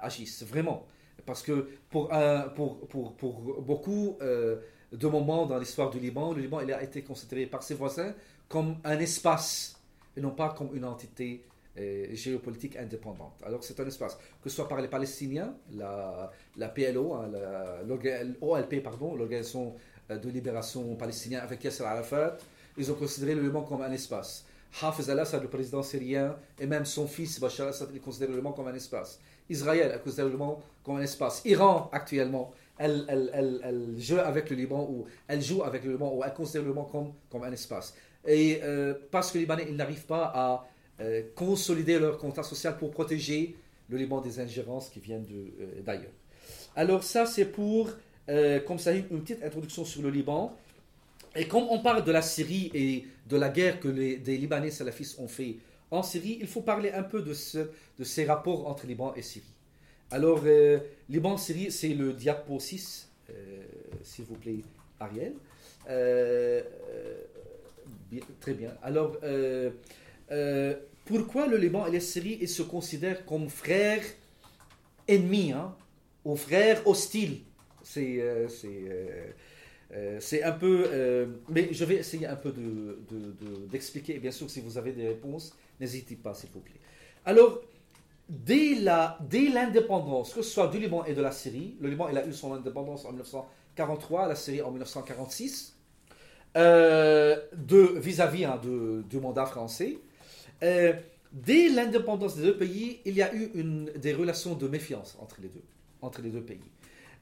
agissent 0.00 0.42
Vraiment? 0.44 0.86
Parce 1.26 1.42
que 1.42 1.68
pour, 1.90 2.10
pour, 2.54 3.62
beaucoup 3.62 4.18
de 4.20 5.06
moments 5.06 5.46
dans 5.46 5.58
l'histoire 5.58 5.90
du 5.90 5.98
Liban, 5.98 6.32
le 6.32 6.42
Liban 6.42 6.60
il 6.60 6.72
a 6.72 6.82
été 6.82 7.02
considéré 7.02 7.46
par 7.46 7.62
ses 7.62 7.74
voisins 7.74 8.14
comme 8.48 8.76
un 8.84 8.98
espace 8.98 9.80
et 10.16 10.20
non 10.20 10.30
pas 10.30 10.54
comme 10.56 10.74
une 10.74 10.84
entité 10.84 11.44
euh, 11.78 12.06
géopolitique 12.12 12.76
indépendante. 12.76 13.34
Alors 13.44 13.64
c'est 13.64 13.78
un 13.80 13.86
espace, 13.86 14.16
que 14.42 14.48
ce 14.48 14.56
soit 14.56 14.68
par 14.68 14.80
les 14.80 14.88
Palestiniens, 14.88 15.54
la, 15.72 16.68
PLO, 16.68 17.14
hein, 17.14 17.30
l'OLP, 17.86 18.82
pardon, 18.82 19.16
l'Organisation 19.16 19.74
euh, 20.10 20.18
de 20.18 20.28
libération 20.28 20.94
palestinienne 20.96 21.40
avec 21.40 21.64
Yasser 21.64 21.84
Arafat, 21.84 22.36
ils 22.76 22.90
ont 22.90 22.94
considéré 22.94 23.34
le 23.34 23.42
Liban 23.42 23.62
comme 23.62 23.82
un 23.82 23.92
espace. 23.92 24.44
Hafez 24.82 25.10
al-Assad, 25.10 25.42
le 25.42 25.48
président 25.48 25.82
syrien, 25.82 26.36
et 26.58 26.66
même 26.66 26.84
son 26.84 27.06
fils 27.06 27.38
Bachar 27.40 27.66
al-Assad, 27.66 27.88
ils 27.94 28.00
considèrent 28.00 28.30
le 28.30 28.36
Liban 28.36 28.52
comme 28.52 28.68
un 28.68 28.74
espace. 28.74 29.20
Israël 29.48 29.92
a 29.92 29.98
considéré 29.98 30.28
le 30.28 30.34
Liban 30.34 30.60
comme 30.82 30.96
un 30.96 31.02
espace. 31.02 31.42
Iran, 31.44 31.90
actuellement, 31.92 32.52
elle, 32.78 33.94
joue 33.98 34.18
avec 34.18 34.50
le 34.50 34.56
Liban 34.56 34.86
ou 34.90 35.06
elle 35.28 35.42
joue 35.42 35.62
avec 35.62 35.84
le 35.84 35.92
Liban 35.92 36.12
ou 36.14 36.24
elle 36.24 36.32
considère 36.34 36.62
le 36.62 36.68
Liban 36.68 36.84
comme, 36.84 37.12
comme 37.30 37.44
un 37.44 37.52
espace. 37.52 37.94
Et 38.26 38.60
euh, 38.62 38.94
parce 39.10 39.30
que 39.30 39.34
les 39.34 39.40
Libanais 39.40 39.66
ils 39.68 39.76
n'arrivent 39.76 40.06
pas 40.06 40.32
à 40.34 40.66
euh, 41.00 41.22
consolider 41.34 41.98
leur 41.98 42.18
contrat 42.18 42.42
social 42.42 42.76
pour 42.78 42.90
protéger 42.90 43.56
le 43.88 43.96
Liban 43.96 44.20
des 44.20 44.38
ingérences 44.40 44.88
qui 44.88 45.00
viennent 45.00 45.26
euh, 45.32 45.82
d'ailleurs. 45.84 46.12
Alors 46.76 47.02
ça 47.02 47.26
c'est 47.26 47.46
pour, 47.46 47.90
euh, 48.28 48.60
comme 48.60 48.78
ça, 48.78 48.92
une 48.92 49.04
petite 49.04 49.42
introduction 49.42 49.84
sur 49.84 50.02
le 50.02 50.10
Liban. 50.10 50.56
Et 51.36 51.48
comme 51.48 51.64
on 51.68 51.80
parle 51.80 52.04
de 52.04 52.12
la 52.12 52.22
Syrie 52.22 52.70
et 52.74 53.06
de 53.28 53.36
la 53.36 53.48
guerre 53.48 53.80
que 53.80 53.88
les, 53.88 54.16
des 54.18 54.36
Libanais 54.36 54.70
salafistes 54.70 55.18
ont 55.18 55.26
fait 55.26 55.56
en 55.90 56.02
Syrie, 56.02 56.38
il 56.40 56.46
faut 56.46 56.62
parler 56.62 56.92
un 56.92 57.02
peu 57.02 57.22
de, 57.22 57.34
de 57.98 58.04
ces 58.04 58.24
rapports 58.24 58.68
entre 58.68 58.86
Liban 58.86 59.12
et 59.16 59.22
Syrie. 59.22 59.44
Alors, 60.10 60.42
Liban-Syrie, 61.08 61.72
c'est 61.72 61.88
le 61.88 62.12
diapo 62.12 62.60
6, 62.60 63.10
euh, 63.30 63.32
s'il 64.04 64.24
vous 64.26 64.36
plaît, 64.36 64.58
Ariel. 65.00 65.32
Très 68.40 68.54
bien. 68.54 68.70
Alors, 68.82 69.16
euh, 70.30 70.74
pourquoi 71.04 71.46
le 71.46 71.56
Liban 71.56 71.86
et 71.86 71.92
la 71.92 72.00
Syrie 72.00 72.46
se 72.48 72.62
considèrent 72.62 73.24
comme 73.26 73.48
frères 73.48 74.02
ennemis, 75.08 75.52
hein, 75.52 75.74
ou 76.24 76.36
frères 76.36 76.86
hostiles? 76.86 77.40
C'est 77.82 78.16
euh, 78.20 78.48
euh, 79.92 80.20
un 80.42 80.52
peu... 80.52 81.28
mais 81.50 81.68
je 81.72 81.84
vais 81.84 81.96
essayer 81.96 82.26
un 82.26 82.36
peu 82.36 82.50
de- 82.50 82.98
de- 83.10 83.32
de- 83.44 83.66
d'expliquer. 83.66 84.16
Et 84.16 84.18
bien 84.18 84.30
sûr, 84.30 84.48
si 84.50 84.60
vous 84.60 84.78
avez 84.78 84.92
des 84.92 85.06
réponses, 85.08 85.54
n'hésitez 85.80 86.16
pas, 86.16 86.34
s'il 86.34 86.50
vous 86.50 86.60
plaît. 86.60 86.80
Alors, 87.26 87.60
dès 88.28 88.74
l'indépendance, 88.76 90.32
que 90.32 90.42
ce 90.42 90.50
soit 90.50 90.68
du 90.68 90.78
Liban 90.78 91.04
et 91.04 91.12
de 91.14 91.20
la 91.22 91.32
Syrie, 91.32 91.76
le 91.80 91.90
Liban 91.90 92.06
a 92.06 92.24
eu 92.26 92.32
son 92.32 92.54
indépendance 92.54 93.04
en 93.04 93.10
1943, 93.10 94.28
la 94.28 94.34
Syrie 94.34 94.62
en 94.62 94.70
1946, 94.70 95.76
euh, 96.56 97.36
de, 97.56 97.98
vis-à-vis 97.98 98.44
hein, 98.46 98.60
de- 98.62 99.02
du 99.08 99.18
mandat 99.20 99.46
français. 99.46 99.98
Euh, 100.62 100.92
dès 101.32 101.68
l'indépendance 101.68 102.36
des 102.36 102.42
deux 102.42 102.56
pays, 102.56 103.00
il 103.04 103.14
y 103.14 103.22
a 103.22 103.34
eu 103.34 103.50
une, 103.54 103.90
des 103.96 104.12
relations 104.12 104.54
de 104.54 104.68
méfiance 104.68 105.16
entre 105.20 105.36
les 105.42 105.48
deux, 105.48 105.62
entre 106.00 106.22
les 106.22 106.30
deux 106.30 106.42
pays. 106.42 106.60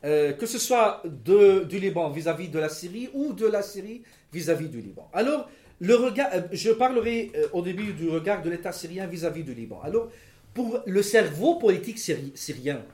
Euh, 0.05 0.33
que 0.33 0.47
ce 0.47 0.59
soit 0.59 1.03
du 1.05 1.79
Liban 1.79 2.11
vis-à-vis 2.11 2.49
de 2.49 2.59
la 2.59 2.69
Syrie 2.69 3.09
ou 3.15 3.33
de 3.33 3.47
la 3.47 3.63
Syrie 3.63 4.03
vis-à-vis 4.33 4.69
du 4.69 4.81
Liban. 4.81 5.09
Alors, 5.13 5.49
euh, 5.83 6.43
je 6.53 6.71
parlerai 6.73 7.33
au 7.53 7.63
début 7.63 7.93
du 7.93 8.09
regard 8.09 8.43
de 8.43 8.51
l'État 8.51 8.73
syrien 8.73 9.07
vis-à-vis 9.07 9.45
du 9.45 9.55
Liban. 9.55 9.81
Alors, 9.83 10.11
pour 10.55 10.81
le 10.87 11.03
cerveau 11.03 11.55
politique 11.55 11.99
syri- 11.99 12.37
syrien, 12.37 12.85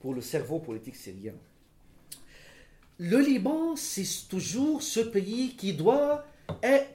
pour 0.00 0.14
le 0.14 0.20
cerveau 0.20 0.60
politique 0.60 0.96
syrien, 0.96 1.34
le 2.98 3.18
Liban, 3.18 3.76
c'est 3.76 4.28
toujours 4.28 4.82
ce 4.82 5.00
pays 5.00 5.54
qui 5.56 5.72
doit, 5.72 6.24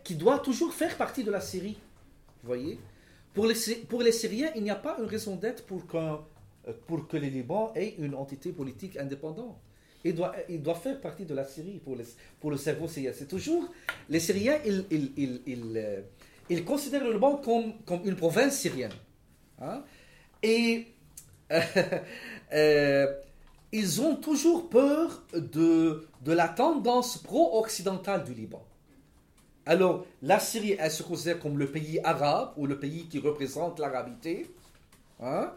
qui 0.04 0.16
doit 0.16 0.40
toujours 0.40 0.74
faire 0.74 0.98
partie 0.98 1.24
de 1.24 1.32
la 1.32 1.40
Syrie. 1.40 1.78
Vous 2.44 2.48
voyez? 2.48 2.80
Pour 3.34 3.46
les, 3.48 3.56
pour 3.90 4.02
les 4.04 4.12
Syriens, 4.12 4.52
il 4.56 4.64
n'y 4.64 4.70
a 4.70 4.76
pas 4.76 4.98
une 5.00 5.06
raison 5.06 5.36
d'être 5.36 5.66
pour, 5.66 5.84
euh, 5.96 6.18
pour 6.86 7.08
que 7.08 7.18
le 7.18 7.28
Liban 7.28 7.72
ait 7.76 7.96
une 7.98 8.14
entité 8.16 8.52
politique 8.52 8.98
indépendante. 8.98 9.58
Il 10.04 10.14
doit, 10.14 10.36
il 10.50 10.62
doit 10.62 10.76
faire 10.76 11.00
partie 11.00 11.26
de 11.26 11.34
la 11.34 11.46
Syrie 11.46 11.80
pour, 11.84 11.96
les- 11.96 12.06
pour 12.40 12.52
le 12.52 12.58
cerveau 12.58 12.88
syrien. 12.88 13.12
C'est 13.16 13.28
toujours. 13.28 13.72
Les 14.10 14.20
Syriens, 14.20 14.58
ils, 14.66 14.86
ils, 14.92 15.12
ils, 15.18 15.42
ils, 15.48 15.78
euh, 15.78 16.62
considèrent 16.64 17.06
le 17.06 17.14
Liban 17.14 17.38
comme, 17.38 17.74
comme 17.86 18.02
une 18.06 18.16
province 18.18 18.58
syrienne. 18.60 18.92
Hein? 19.62 19.82
Et 20.44 20.88
euh, 22.54 23.08
ils 23.72 24.02
ont 24.02 24.16
toujours 24.18 24.70
peur 24.70 25.24
de, 25.34 26.06
de 26.22 26.32
la 26.34 26.50
tendance 26.50 27.18
pro-occidentale 27.18 28.24
du 28.26 28.34
Liban. 28.34 28.64
Alors, 29.66 30.06
la 30.22 30.40
Syrie, 30.40 30.76
elle 30.78 30.92
se 30.92 31.04
considère 31.04 31.40
comme 31.40 31.58
le 31.58 31.68
pays 31.68 32.00
arabe 32.04 32.52
ou 32.58 32.66
le 32.68 32.78
pays 32.80 33.08
qui 33.08 33.20
représente 33.20 33.80
l'arabité. 33.80 34.48
Hein? 35.22 35.54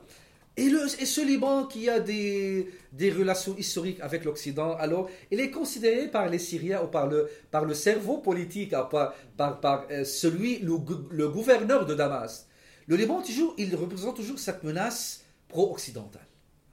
Et, 0.56 0.68
le, 0.70 0.84
et 1.02 1.06
ce 1.06 1.20
Liban 1.20 1.66
qui 1.66 1.90
a 1.90 2.00
des, 2.00 2.70
des 2.92 3.10
relations 3.10 3.54
historiques 3.56 3.98
avec 4.00 4.24
l'Occident, 4.24 4.74
alors 4.76 5.10
il 5.30 5.40
est 5.40 5.50
considéré 5.50 6.08
par 6.08 6.28
les 6.28 6.38
Syriens 6.38 6.82
ou 6.82 6.86
par 6.86 7.08
le, 7.08 7.28
par 7.50 7.64
le 7.64 7.74
cerveau 7.74 8.18
politique, 8.18 8.72
hein, 8.72 8.88
par, 8.90 9.12
par, 9.36 9.60
par 9.60 9.86
euh, 9.90 10.04
celui, 10.04 10.60
le, 10.60 10.76
gou- 10.78 11.08
le 11.10 11.28
gouverneur 11.28 11.84
de 11.84 11.94
Damas. 11.94 12.46
Le 12.86 12.96
Liban, 12.96 13.20
toujours, 13.20 13.54
il 13.58 13.74
représente 13.74 14.16
toujours 14.16 14.38
cette 14.38 14.62
menace 14.62 15.24
pro-occidentale. 15.48 16.26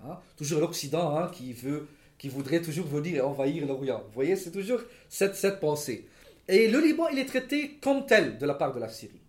hein. 0.06 0.18
Toujours 0.38 0.62
l'Occident 0.62 1.28
qui, 1.30 1.52
veut, 1.52 1.88
qui 2.18 2.30
voudrait 2.30 2.62
toujours 2.62 2.86
venir 2.88 3.16
et 3.18 3.22
envahir 3.22 3.66
l'Orient. 3.66 4.04
Vous 4.06 4.14
voyez, 4.14 4.36
c'est 4.36 4.52
toujours 4.52 4.80
cette, 5.10 5.36
cette 5.36 5.60
pensée. 5.60 6.06
Et 6.48 6.68
le 6.70 6.80
Liban, 6.80 7.08
il 7.10 7.20
est 7.20 7.26
traité 7.26 7.78
comme 7.82 8.06
tel 8.06 8.38
de 8.38 8.46
la 8.46 8.54
part 8.54 8.74
de 8.74 8.80
la 8.80 8.90
Syrie. 8.90 9.22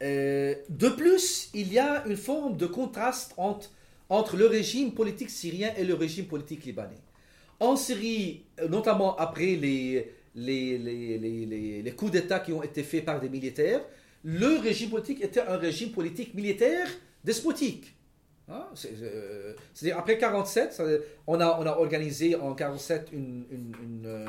De 0.00 0.88
plus, 0.96 1.50
il 1.54 1.72
y 1.72 1.78
a 1.78 2.04
une 2.06 2.16
forme 2.16 2.56
de 2.56 2.66
contraste 2.66 3.32
entre, 3.36 3.70
entre 4.08 4.36
le 4.36 4.46
régime 4.46 4.92
politique 4.92 5.30
syrien 5.30 5.72
et 5.76 5.84
le 5.84 5.94
régime 5.94 6.26
politique 6.26 6.64
libanais. 6.64 6.98
En 7.60 7.76
Syrie, 7.76 8.44
notamment 8.68 9.16
après 9.16 9.54
les, 9.56 10.12
les, 10.34 10.78
les, 10.78 11.82
les, 11.82 11.92
coups 11.92 12.10
d'État 12.12 12.40
qui 12.40 12.52
ont 12.52 12.62
été 12.62 12.82
faits 12.82 13.04
par 13.04 13.20
des 13.20 13.28
militaires, 13.28 13.80
le 14.24 14.58
régime 14.58 14.90
politique 14.90 15.22
était 15.22 15.40
un 15.40 15.56
régime 15.56 15.90
politique 15.92 16.34
militaire 16.34 16.88
despotique. 17.22 17.94
Hein, 18.48 18.66
euh, 19.02 19.54
C'est-à-dire, 19.72 19.98
après 19.98 20.18
47, 20.18 20.72
ça- 20.72 20.84
on 21.26 21.40
a, 21.40 21.58
on 21.60 21.66
a 21.66 21.70
organisé 21.78 22.34
en 22.34 22.54
47 22.54 23.08
une, 23.12 23.44
une, 23.50 23.72
une, 23.82 24.06
euh, 24.06 24.26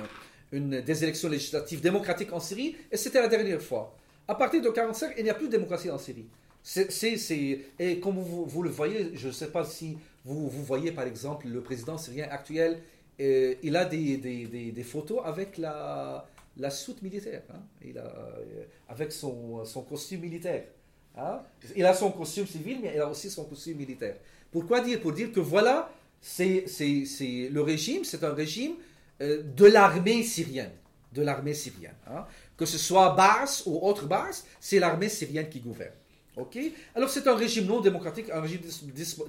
une- 0.52 0.82
des 0.82 1.04
élections 1.04 1.30
législatives 1.30 1.82
démocratiques 1.82 2.32
en 2.34 2.40
Syrie, 2.40 2.76
et 2.92 2.98
c'était 2.98 3.22
la 3.22 3.28
dernière 3.28 3.62
fois. 3.62 3.96
À 4.28 4.36
partir 4.36 4.62
de 4.62 4.70
45, 4.70 5.14
il 5.18 5.24
n'y 5.24 5.30
a 5.30 5.34
plus 5.36 5.48
de 5.48 5.52
démocratie 5.52 5.90
en 5.92 5.98
Syrie. 5.98 6.26
C'est, 6.64 6.90
c'est- 6.92 7.60
et 7.78 8.00
comme 8.00 8.18
vous, 8.20 8.46
vous 8.46 8.64
le 8.64 8.70
voyez, 8.72 9.12
je 9.16 9.28
ne 9.28 9.32
sais 9.32 9.48
pas 9.52 9.64
si 9.66 9.98
vous, 10.24 10.50
vous 10.50 10.64
voyez 10.64 10.92
par 10.92 11.06
exemple 11.06 11.48
le 11.48 11.62
président 11.62 11.98
syrien 11.98 12.28
actuel, 12.32 12.80
euh, 13.22 13.54
il 13.62 13.76
a 13.76 13.86
des, 13.86 14.18
des, 14.18 14.72
des, 14.72 14.84
photos 14.84 15.20
avec 15.24 15.58
la, 15.60 16.28
la 16.58 16.70
soute 16.72 17.02
militaire, 17.04 17.44
hein. 17.54 17.62
il 17.84 17.98
a, 18.00 18.02
euh, 18.06 18.64
avec 18.90 19.12
son, 19.12 19.64
son 19.64 19.84
costume 19.84 20.22
militaire. 20.22 20.64
hein. 21.16 21.42
Il 21.76 21.86
a 21.86 21.94
son 21.94 22.12
costume 22.12 22.48
civil, 22.48 22.80
mais 22.82 22.94
il 22.96 23.00
a 23.00 23.08
aussi 23.10 23.30
son 23.30 23.46
costume 23.46 23.78
militaire. 23.78 24.16
Pourquoi 24.52 24.82
dire? 24.82 25.00
Pour 25.00 25.12
dire 25.14 25.32
que 25.32 25.40
voilà, 25.40 25.92
c'est, 26.20 26.64
c'est, 26.68 27.06
c'est, 27.06 27.50
le 27.52 27.62
régime, 27.62 28.04
c'est 28.04 28.24
un 28.24 28.34
régime 28.34 28.74
de 29.20 29.66
l'armée 29.66 30.24
syrienne. 30.24 30.72
De 31.14 31.22
l'armée 31.22 31.54
syrienne. 31.54 31.96
hein. 32.08 32.26
Que 32.58 32.66
ce 32.66 32.78
soit 32.78 33.12
Baas 33.16 33.64
ou 33.66 33.80
autre 33.88 34.06
Baas, 34.06 34.44
c'est 34.60 34.80
l'armée 34.80 35.10
syrienne 35.10 35.50
qui 35.50 35.60
gouverne. 35.60 35.94
Ok? 36.38 36.58
Alors 36.96 37.10
c'est 37.10 37.28
un 37.28 37.36
régime 37.36 37.66
non 37.66 37.80
démocratique, 37.80 38.30
un 38.30 38.42
régime 38.42 38.62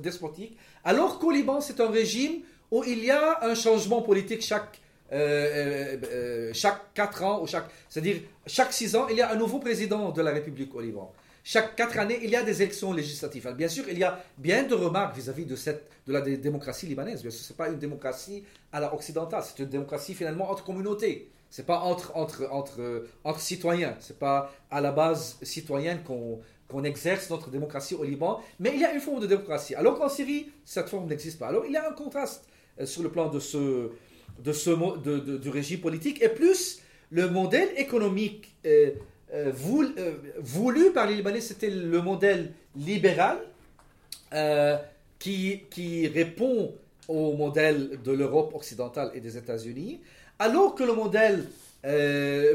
despotique. 0.01 0.57
Alors 0.85 1.19
qu'au 1.19 1.31
Liban, 1.31 1.61
c'est 1.61 1.81
un 1.81 1.91
régime 1.91 2.41
où 2.71 2.83
il 2.85 3.05
y 3.05 3.11
a 3.11 3.45
un 3.45 3.55
changement 3.55 4.03
politique 4.03 4.43
chaque, 4.43 4.81
euh, 5.13 5.17
euh, 5.17 5.97
euh, 6.11 6.51
chaque 6.53 6.93
4 6.95 7.23
ans, 7.23 7.45
c'est-à-dire 7.89 8.23
chaque 8.47 8.73
6 8.73 8.97
ans, 8.97 9.07
il 9.09 9.17
y 9.17 9.23
a 9.23 9.31
un 9.31 9.37
nouveau 9.37 9.61
président 9.61 10.11
de 10.11 10.21
la 10.23 10.33
République 10.33 10.75
au 10.75 10.81
Liban. 10.81 11.13
Chaque 11.49 11.77
4 11.77 12.01
années, 12.01 12.19
il 12.25 12.31
y 12.31 12.35
a 12.35 12.43
des 12.43 12.61
élections 12.61 12.93
législatives. 12.93 13.49
Bien 13.57 13.69
sûr, 13.69 13.85
il 13.89 13.97
y 13.97 14.03
a 14.03 14.19
bien 14.37 14.65
de 14.65 14.75
remarques 14.75 15.15
vis-à-vis 15.15 15.45
de, 15.47 15.55
la 16.09 16.21
dé- 16.21 16.39
démocratie 16.39 16.87
libanaise. 16.87 17.23
Bien 17.23 17.31
ce 17.31 17.53
n'est 17.53 17.57
pas 17.57 17.69
une 17.69 17.79
démocratie 17.79 18.43
à 18.73 18.81
la 18.81 18.93
occidentale, 18.93 19.45
c'est 19.47 19.63
une 19.63 19.69
démocratie 19.69 20.15
finalement 20.15 20.51
entre 20.51 20.65
communautés. 20.65 21.31
Ce 21.49 21.61
n'est 21.63 21.67
pas 21.67 21.79
entre, 21.79 22.13
euh, 22.81 23.07
citoyens. 23.39 23.95
Ce 24.01 24.13
n'est 24.13 24.19
pas 24.19 24.53
à 24.73 24.81
la 24.81 24.91
base 24.91 25.39
citoyenne 25.43 26.03
qu'on 26.03 26.83
exerce 26.83 27.31
notre 27.31 27.49
démocratie 27.51 27.95
au 27.95 28.03
Liban. 28.03 28.41
Mais 28.59 28.73
il 28.75 28.81
y 28.81 28.85
a 28.85 28.93
une 28.93 29.01
forme 29.01 29.21
de 29.21 29.29
démocratie. 29.29 29.77
Alors 29.77 29.97
qu'en 29.97 30.09
Syrie, 30.09 30.51
cette 30.65 30.89
forme 30.89 31.07
n'existe 31.07 31.39
pas. 31.39 31.47
Alors 31.47 31.65
il 31.65 31.71
y 31.71 31.77
a 31.77 31.89
un 31.89 31.93
contraste 31.93 32.49
euh, 32.81 32.87
sur 32.87 33.05
le 33.05 33.09
plan 33.09 33.29
de 33.29 33.39
ce, 33.39 33.89
du 34.43 35.49
régime 35.49 35.79
politique 35.81 36.21
et 36.21 36.29
plus 36.29 36.81
le 37.11 37.31
modèle 37.31 37.69
économique 37.77 38.53
euh, 38.67 38.91
euh, 39.35 39.51
voulu, 39.53 39.93
euh, 39.99 40.15
voulu 40.39 40.93
par 40.93 41.07
les 41.07 41.17
Libanais, 41.17 41.41
c'était 41.41 41.71
le 41.71 42.01
modèle 42.01 42.53
libéral 42.77 43.39
euh, 44.33 44.77
qui, 45.19 45.63
qui 45.71 46.07
répond 46.07 46.75
au 47.09 47.33
modèle 47.37 48.01
de 48.03 48.13
l'Europe 48.13 48.55
occidentale 48.55 49.11
et 49.15 49.21
des 49.21 49.37
États-Unis, 49.37 50.01
alors 50.39 50.75
que 50.75 50.85
le 50.85 50.93
modèle 50.93 51.47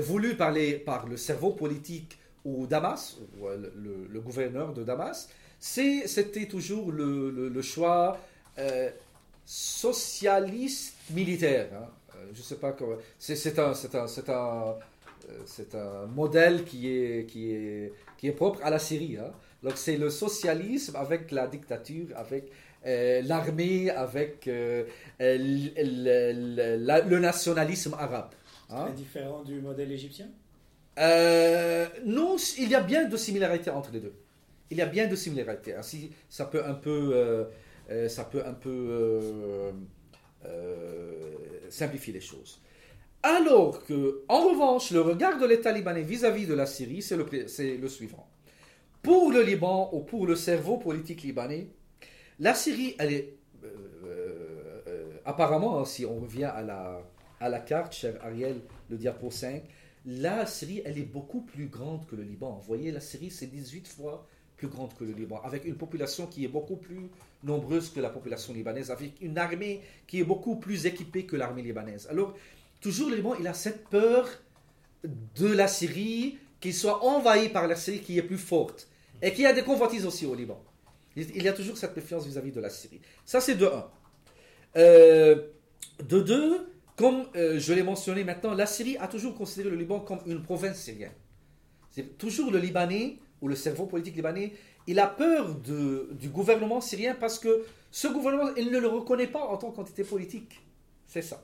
voulu 0.02 0.36
par, 0.36 0.52
les, 0.52 0.74
par 0.74 1.08
le 1.08 1.16
cerveau 1.16 1.52
politique 1.52 2.18
ou 2.44 2.68
Damas, 2.68 3.16
le, 3.42 4.20
gouverneur 4.20 4.74
de 4.74 4.84
Damas, 4.84 5.30
c'était 5.58 6.48
toujours 6.48 6.92
le, 6.92 7.62
choix 7.62 8.20
socialiste 9.46 10.96
militaire. 11.12 11.70
hein. 11.74 11.88
Je 12.34 12.42
sais 12.42 12.56
pas 12.56 12.74
comment. 12.74 12.98
C'est 13.18 13.58
un, 13.58 13.72
un, 13.72 14.06
un, 14.34 14.76
c'est 15.46 15.76
un 15.76 16.06
modèle 16.08 16.64
qui 16.64 16.90
est, 16.90 17.26
qui 17.26 17.52
est, 17.52 17.94
qui 18.18 18.28
est 18.28 18.32
propre 18.32 18.60
à 18.64 18.70
la 18.70 18.80
Syrie. 18.80 19.18
hein. 19.18 19.32
Donc 19.64 19.74
c'est 19.76 19.98
le 19.98 20.10
socialisme 20.10 20.96
avec 20.96 21.32
la 21.32 21.48
dictature, 21.48 22.08
avec 22.16 22.52
euh, 22.86 23.22
l'armée 23.24 23.90
avec 23.92 24.48
euh, 24.48 24.86
euh, 25.22 25.36
l- 25.36 25.74
l- 25.76 26.84
la- 26.84 27.02
le 27.02 27.20
nationalisme 27.20 27.94
arabe. 27.94 28.32
hein. 28.70 28.86
Très 28.86 28.94
différent 28.94 29.44
du 29.44 29.62
modèle 29.62 29.92
égyptien? 29.92 30.28
Euh, 31.00 31.88
non, 32.06 32.36
il 32.58 32.70
y 32.70 32.76
a 32.76 32.82
bien 32.82 33.08
de 33.08 33.16
similarités 33.18 33.70
entre 33.70 33.92
les 33.92 34.00
deux. 34.00 34.14
Il 34.72 34.78
y 34.78 34.82
a 34.82 34.86
bien 34.86 35.08
de 35.08 35.16
similarités. 35.16 35.74
Ainsi, 35.76 36.12
ça 36.30 36.46
peut 36.46 36.64
un 36.66 36.74
peu, 36.74 37.12
euh, 37.14 37.46
euh, 37.92 38.10
ça 38.10 38.24
peut 38.26 38.44
un 38.46 38.54
peu 38.54 38.70
euh, 38.90 39.72
euh, 40.46 41.36
simplifier 41.70 42.14
les 42.14 42.22
choses. 42.22 42.62
Alors 43.24 43.84
que, 43.86 44.24
en 44.28 44.50
revanche, 44.50 44.92
le 44.92 45.02
regard 45.02 45.38
de 45.38 45.46
l'État 45.46 45.72
libanais 45.72 46.02
vis-à-vis 46.02 46.48
de 46.48 46.56
la 46.56 46.66
Syrie, 46.66 47.04
c'est 47.04 47.16
le, 47.18 47.88
suivant. 47.88 48.28
Pour 49.04 49.32
le 49.32 49.44
Liban 49.44 49.92
ou 49.94 50.00
pour 50.00 50.26
le 50.26 50.36
cerveau 50.36 50.78
politique 50.78 51.22
libanais, 51.22 51.68
la 52.40 52.56
Syrie, 52.56 52.96
elle 52.98 53.14
est 53.14 53.36
euh, 53.64 53.68
euh, 54.88 55.12
apparemment, 55.26 55.80
hein, 55.80 55.86
si 55.86 56.04
on 56.04 56.20
revient 56.20 56.46
à 56.46 56.64
la, 56.64 57.04
à 57.40 57.50
la 57.50 57.60
carte, 57.60 57.94
cher 57.94 58.16
Ariel, 58.24 58.62
le 58.90 58.98
diapo 58.98 59.30
5, 59.30 59.64
la 60.08 60.48
Syrie, 60.48 60.82
elle 60.84 60.98
est 60.98 61.04
beaucoup 61.04 61.42
plus 61.42 61.68
grande 61.68 62.08
que 62.08 62.16
le 62.16 62.24
Liban. 62.24 62.58
Vous 62.60 62.68
voyez, 62.68 62.92
la 62.92 63.02
Syrie, 63.02 63.30
c'est 63.30 63.46
18 63.46 63.88
fois 63.88 64.28
plus 64.58 64.68
grande 64.68 64.94
que 64.96 65.04
le 65.04 65.14
Liban, 65.14 65.42
avec 65.44 65.66
une 65.66 65.76
population 65.76 66.28
qui 66.28 66.46
est 66.46 66.48
beaucoup 66.48 66.76
plus 66.76 67.10
nombreuse 67.44 67.90
que 67.90 68.00
la 68.00 68.10
population 68.10 68.54
libanaise, 68.54 68.92
avec 68.92 69.20
une 69.22 69.38
armée 69.38 69.82
qui 70.06 70.20
est 70.20 70.24
beaucoup 70.24 70.56
plus 70.56 70.86
équipée 70.86 71.26
que 71.26 71.36
l'armée 71.36 71.64
libanaise. 71.64 72.08
Alors, 72.12 72.36
toujours 72.82 73.10
le 73.10 73.16
Liban, 73.16 73.36
il 73.40 73.48
a 73.48 73.54
cette 73.54 73.88
peur 73.88 74.28
de 75.04 75.48
la 75.48 75.68
Syrie, 75.68 76.38
qu'il 76.60 76.74
soit 76.74 77.04
envahi 77.04 77.50
par 77.50 77.68
la 77.68 77.76
Syrie 77.76 78.02
qui 78.02 78.18
est 78.18 78.24
plus 78.24 78.38
forte, 78.38 78.90
et 79.22 79.34
qu'il 79.34 79.46
a 79.46 79.54
des 79.54 79.64
convoitises 79.64 80.06
aussi 80.06 80.26
au 80.26 80.36
Liban. 80.36 80.62
Il 81.16 81.44
y 81.44 81.48
a 81.48 81.54
toujours 81.54 81.78
cette 81.78 81.96
méfiance 81.96 82.26
vis-à-vis 82.26 82.52
de 82.52 82.62
la 82.62 82.70
Syrie. 82.70 83.02
Ça, 83.26 83.42
c'est 83.42 83.56
de 83.56 83.66
1. 83.66 83.90
Euh, 84.78 85.48
de 86.04 86.20
2, 86.22 86.68
comme 86.96 87.26
euh, 87.36 87.60
je 87.60 87.74
l'ai 87.74 87.84
mentionné 87.84 88.24
maintenant, 88.24 88.54
la 88.54 88.66
Syrie 88.66 88.98
a 88.98 89.08
toujours 89.08 89.36
considéré 89.36 89.70
le 89.70 89.76
Liban 89.76 90.00
comme 90.00 90.20
une 90.26 90.42
province 90.42 90.78
syrienne. 90.78 91.12
C'est 91.90 92.18
toujours 92.18 92.52
le 92.52 92.60
Libanais, 92.60 93.18
ou 93.42 93.48
le 93.48 93.56
cerveau 93.56 93.86
politique 93.86 94.16
libanais, 94.16 94.54
il 94.88 95.00
a 95.00 95.08
peur 95.08 95.56
du 95.56 96.30
gouvernement 96.30 96.82
syrien 96.82 97.16
parce 97.16 97.40
que 97.40 97.66
ce 97.90 98.08
gouvernement, 98.08 98.54
il 98.56 98.72
ne 98.72 98.80
le 98.80 98.88
reconnaît 98.88 99.28
pas 99.28 99.42
en 99.42 99.58
tant 99.58 99.72
qu'entité 99.72 100.04
politique. 100.04 100.62
C'est 101.08 101.22
ça. 101.22 101.44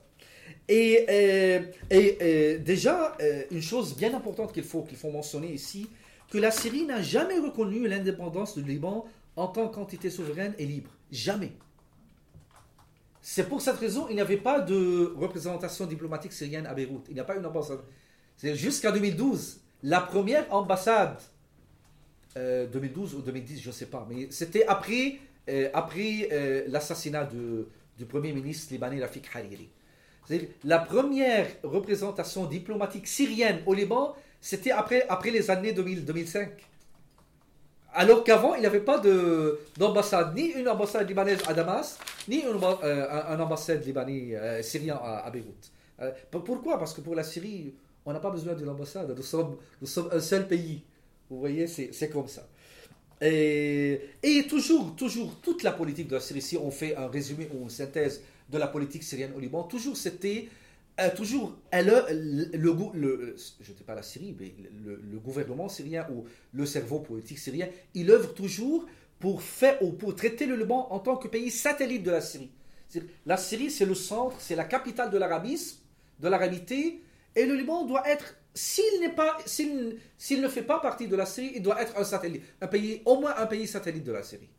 Et, 0.69 1.05
euh, 1.09 1.61
euh, 1.93 2.57
déjà, 2.59 3.15
euh, 3.21 3.43
une 3.51 3.61
chose 3.61 3.95
bien 3.95 4.13
importante 4.13 4.53
qu'il 4.53 4.63
faut, 4.63 4.83
qu'il 4.83 4.97
faut 4.97 5.09
mentionner 5.09 5.53
ici, 5.53 5.89
que 6.29 6.37
la 6.37 6.51
Syrie 6.51 6.83
n'a 6.83 7.01
jamais 7.01 7.39
reconnu 7.39 7.87
l'indépendance 7.87 8.57
du 8.57 8.63
Liban 8.63 9.05
en 9.37 9.47
tant 9.47 9.69
qu'entité 9.69 10.09
souveraine 10.09 10.53
et 10.57 10.65
libre. 10.65 10.91
Jamais. 11.09 11.53
C'est 13.21 13.47
pour 13.47 13.61
cette 13.61 13.77
raison 13.77 14.05
qu'il 14.05 14.15
n'y 14.15 14.21
avait 14.21 14.37
pas 14.37 14.59
de 14.59 15.13
représentation 15.15 15.85
diplomatique 15.85 16.33
syrienne 16.33 16.65
à 16.65 16.73
Beyrouth. 16.73 17.05
Il 17.09 17.13
n'y 17.13 17.19
a 17.19 17.23
pas 17.23 17.35
une 17.35 17.45
ambassade. 17.45 17.79
C'est 18.35 18.55
jusqu'à 18.55 18.91
2012. 18.91 19.61
La 19.83 20.01
première 20.01 20.51
ambassade, 20.53 21.19
euh, 22.35 22.67
2012 22.67 23.15
ou 23.15 23.21
2010, 23.21 23.61
je 23.61 23.67
ne 23.67 23.73
sais 23.73 23.85
pas, 23.85 24.05
mais 24.09 24.27
c'était 24.31 24.65
après, 24.65 25.19
après 25.73 26.65
l'assassinat 26.67 27.25
du 27.25 28.05
premier 28.05 28.33
ministre 28.33 28.73
libanais 28.73 28.99
Rafik 28.99 29.29
Hariri. 29.33 29.69
La 30.63 30.79
première 30.79 31.47
représentation 31.63 32.45
diplomatique 32.45 33.07
syrienne 33.07 33.59
au 33.65 33.73
Liban, 33.73 34.13
c'était 34.41 34.71
après, 34.71 35.05
après 35.07 35.31
les 35.31 35.49
années 35.49 35.71
2000, 35.73 36.05
2005. 36.05 36.49
Alors 37.93 38.23
qu'avant, 38.23 38.53
il 38.55 38.59
n'y 38.61 38.65
avait 38.67 38.81
pas 38.81 38.99
de- 38.99 39.59
d'ambassade, 39.77 40.35
ni 40.35 40.47
une 40.51 40.67
ambassade 40.67 41.07
libanaise 41.07 41.39
à 41.47 41.53
Damas, 41.53 41.97
ni 42.27 42.37
une, 42.41 42.59
euh, 42.83 43.23
un, 43.33 43.39
ambassade 43.39 43.83
libanais, 43.85 44.35
euh, 44.35 44.61
syrien 44.61 44.95
à, 45.01 45.19
à 45.25 45.31
Beyrouth. 45.31 45.71
Euh, 46.01 46.11
pour- 46.29 46.43
pourquoi? 46.43 46.77
Parce 46.77 46.93
que 46.93 47.01
pour 47.01 47.15
la 47.15 47.23
Syrie, 47.23 47.73
on 48.05 48.13
n'a 48.13 48.19
pas 48.19 48.29
besoin 48.29 48.53
d'une 48.53 48.69
ambassade. 48.69 49.15
Nous 49.15 49.23
sommes, 49.23 49.57
un 50.11 50.19
seul 50.19 50.47
pays. 50.47 50.83
Vous 51.29 51.39
voyez, 51.39 51.65
c'est 51.67 52.09
comme 52.09 52.27
ça. 52.27 52.47
Et, 53.19 53.99
et 54.21 54.43
toujours, 54.47 54.95
toujours, 54.95 55.33
toute 55.41 55.63
la 55.63 55.71
politique 55.71 56.07
de 56.07 56.15
la 56.15 56.21
Syrie, 56.21 56.41
si 56.41 56.55
on 56.57 56.69
fait 56.69 56.95
un 56.95 57.07
résumé 57.07 57.49
ou 57.53 57.63
une 57.63 57.69
synthèse 57.69 58.21
de 58.49 58.57
la 58.57 58.67
politique 58.67 59.03
syrienne 59.03 59.33
au 59.35 59.39
Liban, 59.39 59.63
toujours 59.63 59.97
c'était, 59.97 60.49
euh, 60.99 61.09
toujours, 61.15 61.57
elle, 61.71 61.87
le, 61.87 62.57
le, 62.57 62.73
le- 62.93 63.35
je 63.61 63.71
ne 63.71 63.77
pas 63.85 63.95
la 63.95 64.01
Syrie, 64.03 64.35
mais 64.39 64.55
le, 64.85 65.19
gouvernement 65.19 65.69
syrien 65.69 66.07
ou 66.11 66.25
le 66.53 66.65
cerveau 66.65 66.99
politique 66.99 67.39
syrien, 67.39 67.67
il 67.93 68.09
œuvre 68.11 68.33
toujours 68.33 68.85
pour 69.19 69.41
faire 69.41 69.81
ou 69.83 69.91
pour 69.91 70.15
traiter 70.15 70.45
le 70.45 70.55
Liban 70.55 70.87
en 70.91 70.99
tant 70.99 71.17
que 71.17 71.27
pays 71.27 71.51
satellite 71.51 72.03
de 72.03 72.11
la 72.11 72.21
Syrie. 72.21 72.51
La 73.25 73.37
Syrie, 73.37 73.69
c'est 73.69 73.85
le 73.85 73.95
centre, 73.95 74.37
c'est 74.39 74.55
la 74.55 74.63
capitale 74.63 75.11
de 75.11 75.17
l'arabisme, 75.17 75.79
de 76.19 76.27
l'arabité, 76.29 77.01
et 77.35 77.45
le 77.45 77.55
Liban 77.55 77.85
doit 77.85 78.07
être, 78.09 78.35
s'il 78.53 78.99
n'est 79.01 79.13
pas, 79.13 79.37
s'il 79.45 80.41
ne 80.41 80.47
fait 80.47 80.63
pas 80.63 80.79
partie 80.79 81.07
de 81.07 81.15
la 81.15 81.25
Syrie, 81.25 81.51
il 81.55 81.61
doit 81.61 81.81
être 81.81 81.97
un 81.97 82.03
satellite, 82.03 82.43
un 82.61 82.67
pays, 82.67 83.01
au 83.05 83.19
moins 83.19 83.35
un 83.37 83.45
pays 83.45 83.67
satellite 83.67 84.03
de 84.03 84.11
la 84.11 84.23
Syrie. 84.23 84.49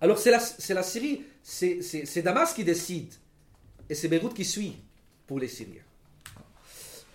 Alors 0.00 0.18
c'est 0.18 0.30
la, 0.30 0.82
Syrie, 0.82 1.22
c'est, 1.42 2.22
Damas 2.22 2.54
qui 2.54 2.62
décide, 2.64 3.12
et 3.90 3.94
c'est 3.94 4.08
Beyrouth 4.08 4.34
qui 4.34 4.44
suit 4.44 4.76
pour 5.26 5.40
les 5.40 5.48
Syriens. 5.48 5.82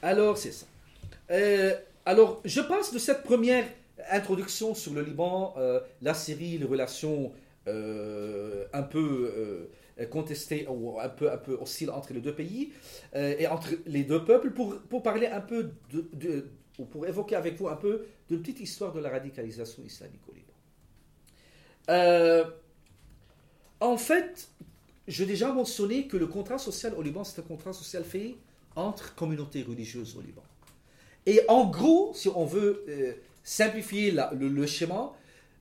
Alors 0.02 0.38
c'est 0.38 0.52
ça. 0.52 0.66
Euh, 1.32 1.74
alors 2.06 2.42
je 2.44 2.60
passe 2.60 2.94
de 2.94 3.00
cette 3.00 3.24
première 3.24 3.66
introduction 4.12 4.76
sur 4.76 4.94
le 4.94 5.02
Liban, 5.02 5.54
euh, 5.58 5.80
la 6.02 6.14
Syrie, 6.14 6.58
les 6.58 6.66
relations 6.66 7.32
euh, 7.68 8.66
un 8.74 8.84
peu 8.84 9.70
contestées 10.10 10.68
ou 10.68 11.00
un 11.00 11.08
peu, 11.08 11.32
un 11.32 11.40
entre 11.94 12.14
les 12.14 12.20
deux 12.20 12.36
pays 12.36 12.74
et 13.16 13.48
entre 13.48 13.70
les 13.86 14.04
deux 14.04 14.26
peuples 14.26 14.52
pour, 14.52 14.78
pour 14.90 15.04
parler 15.04 15.28
un 15.28 15.40
peu 15.40 15.72
de, 15.92 16.10
de- 16.14 16.50
ou 16.80 16.86
pour 16.86 17.08
évoquer 17.08 17.36
avec 17.36 17.56
vous 17.56 17.70
un 17.70 17.76
peu 17.76 18.06
d'une 18.28 18.42
petite 18.42 18.60
histoire 18.60 18.92
de 18.92 19.00
la 19.00 19.10
radicalisation 19.10 19.84
islamique 19.84 20.24
au 20.28 20.34
Liban. 20.34 20.52
En 23.84 23.98
fait, 23.98 24.50
j'ai 25.08 25.26
déjà 25.26 25.52
mentionné 25.52 26.08
que 26.08 26.16
le 26.16 26.28
contrat 26.28 26.58
social 26.58 26.94
au 26.98 27.02
Liban, 27.02 27.24
c'est 27.24 27.42
un 27.42 27.44
contrat 27.44 27.74
social 27.74 28.04
fait 28.06 28.36
entre 28.76 29.14
communautés 29.16 29.62
religieuses 29.62 30.16
au 30.18 30.22
Liban. 30.22 30.42
Et 31.26 31.42
en 31.50 31.66
gros, 31.66 32.12
si 32.14 32.30
on 32.30 32.46
veut 32.46 32.86
euh, 32.88 33.14
simplifier 33.44 34.16
le 34.32 34.66
schéma, 34.66 35.12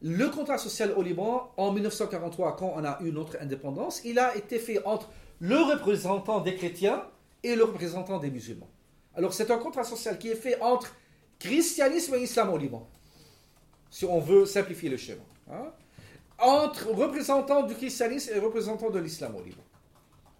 le 0.03 0.29
contrat 0.29 0.59
social 0.59 0.93
au 0.97 1.03
Liban, 1.03 1.53
en 1.57 1.73
1943, 1.73 2.57
quand 2.57 2.73
on 2.77 2.85
a 2.85 2.99
eu 3.03 3.11
notre 3.11 3.37
indépendance, 3.41 4.01
il 4.05 4.19
a 4.19 4.37
été 4.37 4.59
fait 4.59 4.85
entre 4.85 5.11
le 5.41 5.57
représentant 5.57 6.41
des 6.41 6.55
chrétiens 6.55 7.05
et 7.43 7.57
le 7.57 7.65
représentant 7.65 8.19
des 8.19 8.31
musulmans. 8.31 8.71
Alors 9.15 9.35
c'est 9.35 9.51
un 9.51 9.59
contrat 9.59 9.85
social 9.85 10.19
qui 10.19 10.29
est 10.29 10.37
fait 10.37 10.61
entre 10.61 10.95
christianisme 11.41 12.15
et 12.15 12.23
islam 12.23 12.51
au 12.51 12.57
Liban, 12.57 12.89
si 13.91 14.05
on 14.05 14.21
veut 14.21 14.47
simplifier 14.47 14.89
le 14.89 14.97
schéma. 14.97 15.23
hein. 15.51 15.73
Entre 16.43 16.89
représentants 16.91 17.63
du 17.63 17.75
christianisme 17.75 18.33
et 18.35 18.39
représentants 18.41 18.91
de 18.91 18.99
l'islam 18.99 19.35
au 19.37 19.43
Liban. 19.43 19.63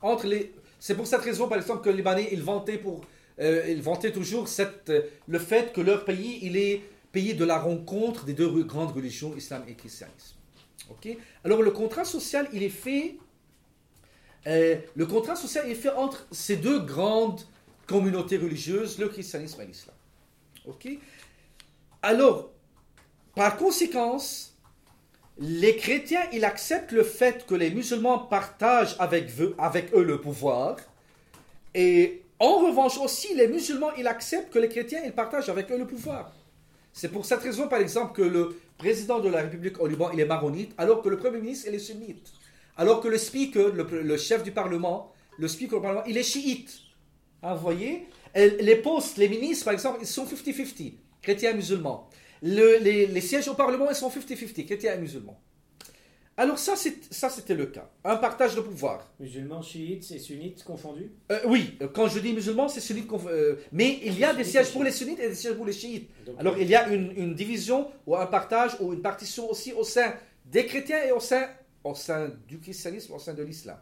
Entre 0.01 0.27
les... 0.27 0.53
C'est 0.81 0.97
pour 0.97 1.07
cette 1.07 1.21
raison, 1.21 1.49
par 1.49 1.59
exemple, 1.59 1.83
que 1.83 1.91
les 1.91 1.97
Libanais, 1.97 2.29
ils 2.33 2.43
vantaient, 2.43 2.77
pour, 2.77 3.03
euh, 3.39 3.65
ils 3.69 4.13
toujours 4.13 4.49
cette, 4.49 4.91
euh, 4.91 5.03
le 5.29 5.39
fait 5.39 5.73
que 5.73 5.81
leur 5.81 6.05
pays, 6.05 6.41
il 6.43 6.57
est 6.57 6.83
pays 7.13 7.35
de 7.35 7.45
la 7.45 7.59
rencontre 7.59 8.25
des 8.25 8.33
deux 8.33 8.65
grandes 8.65 8.91
religions, 8.93 9.37
islam 9.37 9.63
et 9.69 9.75
christianisme. 9.75 10.37
Alors 11.45 11.63
le 11.63 11.71
contrat 11.71 12.05
social, 12.05 12.49
il 12.53 12.63
est 12.63 12.69
fait... 12.69 13.17
euh, 14.47 14.77
le 14.95 15.07
contrat 15.07 15.37
social 15.37 15.71
est 15.71 15.77
fait 15.77 15.91
entre 15.91 16.27
ces 16.33 16.57
deux 16.57 16.81
grandes 16.81 17.43
communautés 17.87 18.39
religieuses, 18.39 18.99
le 18.99 19.09
christianisme 19.09 19.61
et 19.61 19.67
l'islam. 19.67 19.95
Ok? 20.67 20.89
Alors, 22.03 22.51
par 23.37 23.57
conséquence, 23.57 24.52
les 25.39 25.77
chrétiens, 25.77 26.23
ils 26.33 26.45
acceptent 26.45 26.93
le 26.93 27.03
fait 27.03 27.47
que 27.47 27.55
les 27.55 27.71
musulmans 27.71 28.19
partagent 28.19 28.97
avec 28.99 29.31
eux, 29.95 30.03
le 30.03 30.21
pouvoir. 30.21 30.77
Et 31.75 32.23
en 32.39 32.59
revanche 32.59 32.99
aussi, 32.99 33.35
les 33.35 33.49
musulmans, 33.49 33.93
ils 33.97 34.07
acceptent 34.07 34.53
que 34.53 34.59
les 34.59 34.69
chrétiens, 34.69 35.01
ils 35.05 35.13
partagent 35.13 35.49
avec 35.49 35.71
eux 35.71 35.79
le 35.79 35.87
pouvoir. 35.87 36.33
C'est 36.93 37.09
pour 37.09 37.25
cette 37.25 37.41
raison, 37.41 37.69
par 37.69 37.81
exemple, 37.81 38.15
que 38.15 38.23
le 38.23 38.57
président 38.77 39.21
de 39.21 39.29
la 39.29 39.43
République 39.43 39.81
au 39.81 39.87
Liban, 39.87 40.11
il 40.13 40.21
est 40.21 40.27
maronite, 40.27 40.73
alors 40.77 41.01
que 41.01 41.09
le 41.09 41.17
premier 41.17 41.39
ministre, 41.39 41.67
il 41.69 41.75
est 41.75 41.79
sunnite. 41.79 42.31
Alors 42.77 43.01
que 43.01 43.09
le 43.09 43.17
speaker, 43.17 43.73
le, 43.73 44.17
chef 44.17 44.43
du 44.43 44.53
Parlement, 44.53 45.13
le 45.39 45.49
speaker 45.49 45.79
du 45.79 45.83
Parlement, 45.83 46.05
il 46.07 46.19
est 46.19 46.23
chiite. 46.23 46.79
Hein, 47.43 47.55
vous 47.55 47.63
voyez? 47.63 48.07
Les 48.35 48.77
postes, 48.77 49.17
les 49.17 49.29
ministres, 49.29 49.65
par 49.65 49.75
exemple, 49.75 49.99
ils 50.01 50.07
sont 50.07 50.25
50-50, 50.25 50.95
chrétiens 51.23 51.51
et 51.51 51.55
musulmans. 51.55 52.09
Le- 52.43 52.79
les, 52.79 53.07
les 53.07 53.21
sièges 53.21 53.49
au 53.49 53.55
Parlement, 53.55 53.89
ils 53.91 53.95
sont 53.97 54.09
50-50, 54.11 54.67
chrétiens 54.67 54.95
et 54.95 54.99
musulmans. 54.99 55.41
Alors 56.37 56.59
ça, 56.59 56.75
c'était 56.77 57.55
le 57.55 57.67
cas. 57.67 57.91
Un 58.05 58.17
partage 58.17 58.55
de 58.55 58.63
pouvoir. 58.63 59.07
Musulmans, 59.21 59.61
chiites 59.61 60.11
et 60.13 60.19
sunnites 60.19 60.65
confondus? 60.65 61.11
Euh, 61.31 61.39
oui, 61.47 61.77
quand 61.95 62.09
je 62.09 62.19
dis 62.21 62.33
musulmans, 62.33 62.69
c'est 62.69 62.81
sunnite. 62.81 63.07
conf- 63.09 63.29
euh, 63.29 63.57
mais 63.71 64.01
il 64.03 64.19
y 64.19 64.25
a 64.25 64.29
des 64.33 64.43
Sunnites 64.43 64.51
sièges 64.51 64.73
pour 64.73 64.83
les 64.83 64.91
sunnites 64.93 65.21
et 65.21 65.29
des 65.29 65.35
sièges 65.35 65.55
pour 65.55 65.67
les 65.67 65.75
chiites. 65.75 66.09
Donc, 66.25 66.37
Alors 66.41 66.57
il 66.59 66.69
y 66.69 66.75
a 66.75 66.89
une, 66.89 67.13
une 67.17 67.35
division 67.35 67.89
ou 68.07 68.17
un 68.17 68.27
partage 68.27 68.73
ou 68.81 68.95
une 68.95 69.03
partition 69.03 69.49
aussi 69.51 69.73
au 69.75 69.85
sein 69.85 70.15
des 70.47 70.65
chrétiens 70.65 71.05
et 71.05 71.13
au 71.13 71.21
sein 71.21 71.49
au 71.85 71.95
sein 71.95 72.31
du 72.49 72.59
christianisme, 72.61 73.13
au 73.13 73.19
sein 73.19 73.35
de 73.35 73.43
l'islam. 73.43 73.77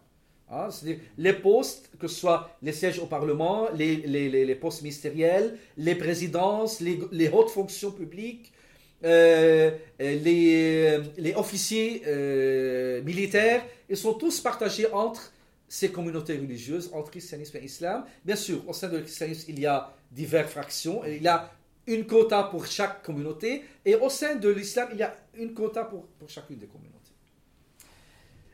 Hein, 0.51 0.69
C'est-à-dire 0.71 1.01
les 1.17 1.33
postes, 1.33 1.91
que 1.99 2.09
ce 2.09 2.17
soit 2.17 2.57
les 2.61 2.73
sièges 2.73 2.99
au 2.99 3.07
Parlement, 3.07 3.69
les, 3.73 4.55
postes 4.61 4.83
ministériels, 4.83 5.57
les 5.77 5.95
présidences, 5.95 6.81
les, 6.81 7.29
hautes 7.29 7.51
fonctions 7.51 7.93
publiques, 7.93 8.53
euh, 9.05 9.71
les, 9.99 10.99
les 11.17 11.35
officiers 11.35 12.03
euh, 12.07 13.01
militaires, 13.03 13.65
ils 13.89 13.97
sont 13.97 14.15
tous 14.15 14.41
partagés 14.41 14.91
entre 14.93 15.33
ces 15.69 15.93
communautés 15.93 16.37
religieuses, 16.37 16.91
entre 16.93 17.13
christianisme 17.13 17.59
et 17.59 17.65
islam. 17.65 18.05
Bien 18.25 18.37
sûr, 18.37 18.69
au 18.69 18.73
sein 18.73 18.89
du 18.89 19.01
christianisme, 19.01 19.47
il 19.51 19.61
y 19.61 19.67
a 19.67 19.93
diverses 20.11 20.51
fractions, 20.51 21.03
il 21.07 21.23
y 21.23 21.29
a 21.29 21.49
une 21.87 22.07
quota 22.07 22.43
pour 22.43 22.67
chaque 22.67 23.05
communauté, 23.05 23.63
et 23.85 23.95
au 23.95 24.09
sein 24.09 24.35
de 24.35 24.49
l'islam, 24.49 24.89
il 24.93 24.99
y 24.99 25.03
a 25.05 25.15
une 25.35 25.55
quota 25.55 25.85
pour 25.85 26.07
chacune 26.27 26.59
des 26.59 26.67
communautés. 26.67 27.00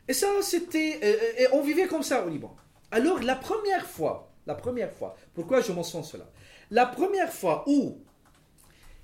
Et 0.07 0.13
ça, 0.13 0.27
c'était. 0.41 0.99
euh, 1.03 1.41
et 1.41 1.47
on 1.53 1.61
vivait 1.61 1.87
comme 1.87 2.03
ça 2.03 2.25
au 2.25 2.29
Liban. 2.29 2.55
Alors, 2.91 3.19
la 3.21 3.35
première 3.35 3.85
fois, 3.85 4.31
la 4.45 4.55
première 4.55 4.91
fois, 4.91 5.15
pourquoi 5.33 5.61
je 5.61 5.71
mentionne 5.71 6.03
cela? 6.03 6.29
La 6.71 6.85
première 6.85 7.31
fois 7.31 7.63
où 7.67 7.99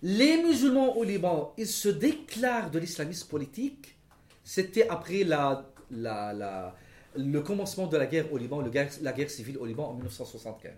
les 0.02 0.42
musulmans 0.44 0.98
au 0.98 1.04
Liban, 1.04 1.54
ils 1.58 1.68
se 1.68 1.90
déclarent 1.90 2.72
de 2.72 2.80
l'islamisme 2.80 3.28
politique, 3.30 3.98
c'était 4.44 4.88
après 4.90 5.24
la, 5.24 5.70
la, 5.92 6.76
le 7.16 7.40
commencement 7.42 7.88
de 7.88 7.98
la 7.98 8.06
guerre 8.06 8.32
au 8.34 8.38
Liban, 8.38 8.62
la 9.02 9.14
guerre 9.14 9.30
civile 9.30 9.58
au 9.58 9.66
Liban 9.66 9.86
en 9.90 9.94
1975. 9.94 10.72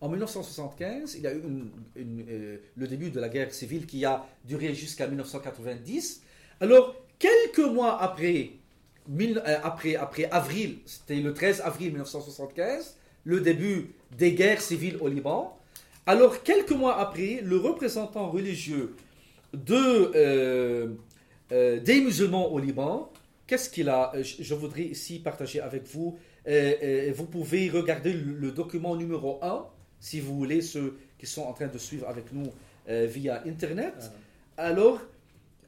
En 0.00 0.08
1975, 0.08 1.14
il 1.16 1.22
y 1.22 1.26
a 1.26 1.34
eu 1.34 1.42
euh, 1.96 2.58
le 2.76 2.86
début 2.86 3.10
de 3.10 3.20
la 3.20 3.28
guerre 3.28 3.52
civile 3.52 3.86
qui 3.86 4.04
a 4.04 4.26
duré 4.44 4.74
jusqu'à 4.74 5.06
1990. 5.06 6.22
Alors, 6.60 6.94
quelques 7.18 7.58
mois 7.70 8.00
après, 8.02 8.50
mille- 9.08 9.42
euh, 9.46 9.56
après, 9.62 9.96
après 9.96 10.24
avril, 10.30 10.78
c'était 10.86 11.16
le 11.16 11.32
13 11.34 11.60
avril 11.60 11.88
1975, 11.92 12.96
le 13.24 13.40
début 13.40 13.94
des 14.16 14.32
guerres 14.32 14.60
civiles 14.60 14.96
au 15.00 15.08
Liban. 15.08 15.58
Alors, 16.06 16.42
quelques 16.42 16.72
mois 16.72 16.98
après, 16.98 17.40
le 17.42 17.56
représentant 17.56 18.28
religieux 18.30 18.94
de, 19.54 20.12
euh, 20.14 20.88
euh, 21.52 21.80
des 21.80 22.00
musulmans 22.00 22.52
au 22.52 22.58
Liban, 22.58 23.10
qu'est-ce 23.46 23.70
qu'il 23.70 23.88
a 23.88 24.12
je, 24.22 24.54
voudrais 24.54 24.82
ici 24.82 25.18
partager 25.18 25.60
avec 25.60 25.86
vous. 25.86 26.18
Euh, 26.46 27.12
vous 27.16 27.24
pouvez 27.24 27.70
regarder 27.70 28.12
le, 28.12 28.32
le 28.34 28.50
document 28.50 28.96
numéro 28.96 29.38
1, 29.42 29.66
si 30.00 30.20
vous 30.20 30.34
voulez, 30.36 30.60
ceux 30.60 30.98
qui 31.18 31.26
sont 31.26 31.42
en 31.42 31.52
train 31.54 31.68
de 31.68 31.78
suivre 31.78 32.06
avec 32.08 32.32
nous 32.32 32.52
via 32.86 33.42
Internet. 33.46 33.94
Ah, 34.58 34.66
Alors, 34.66 35.00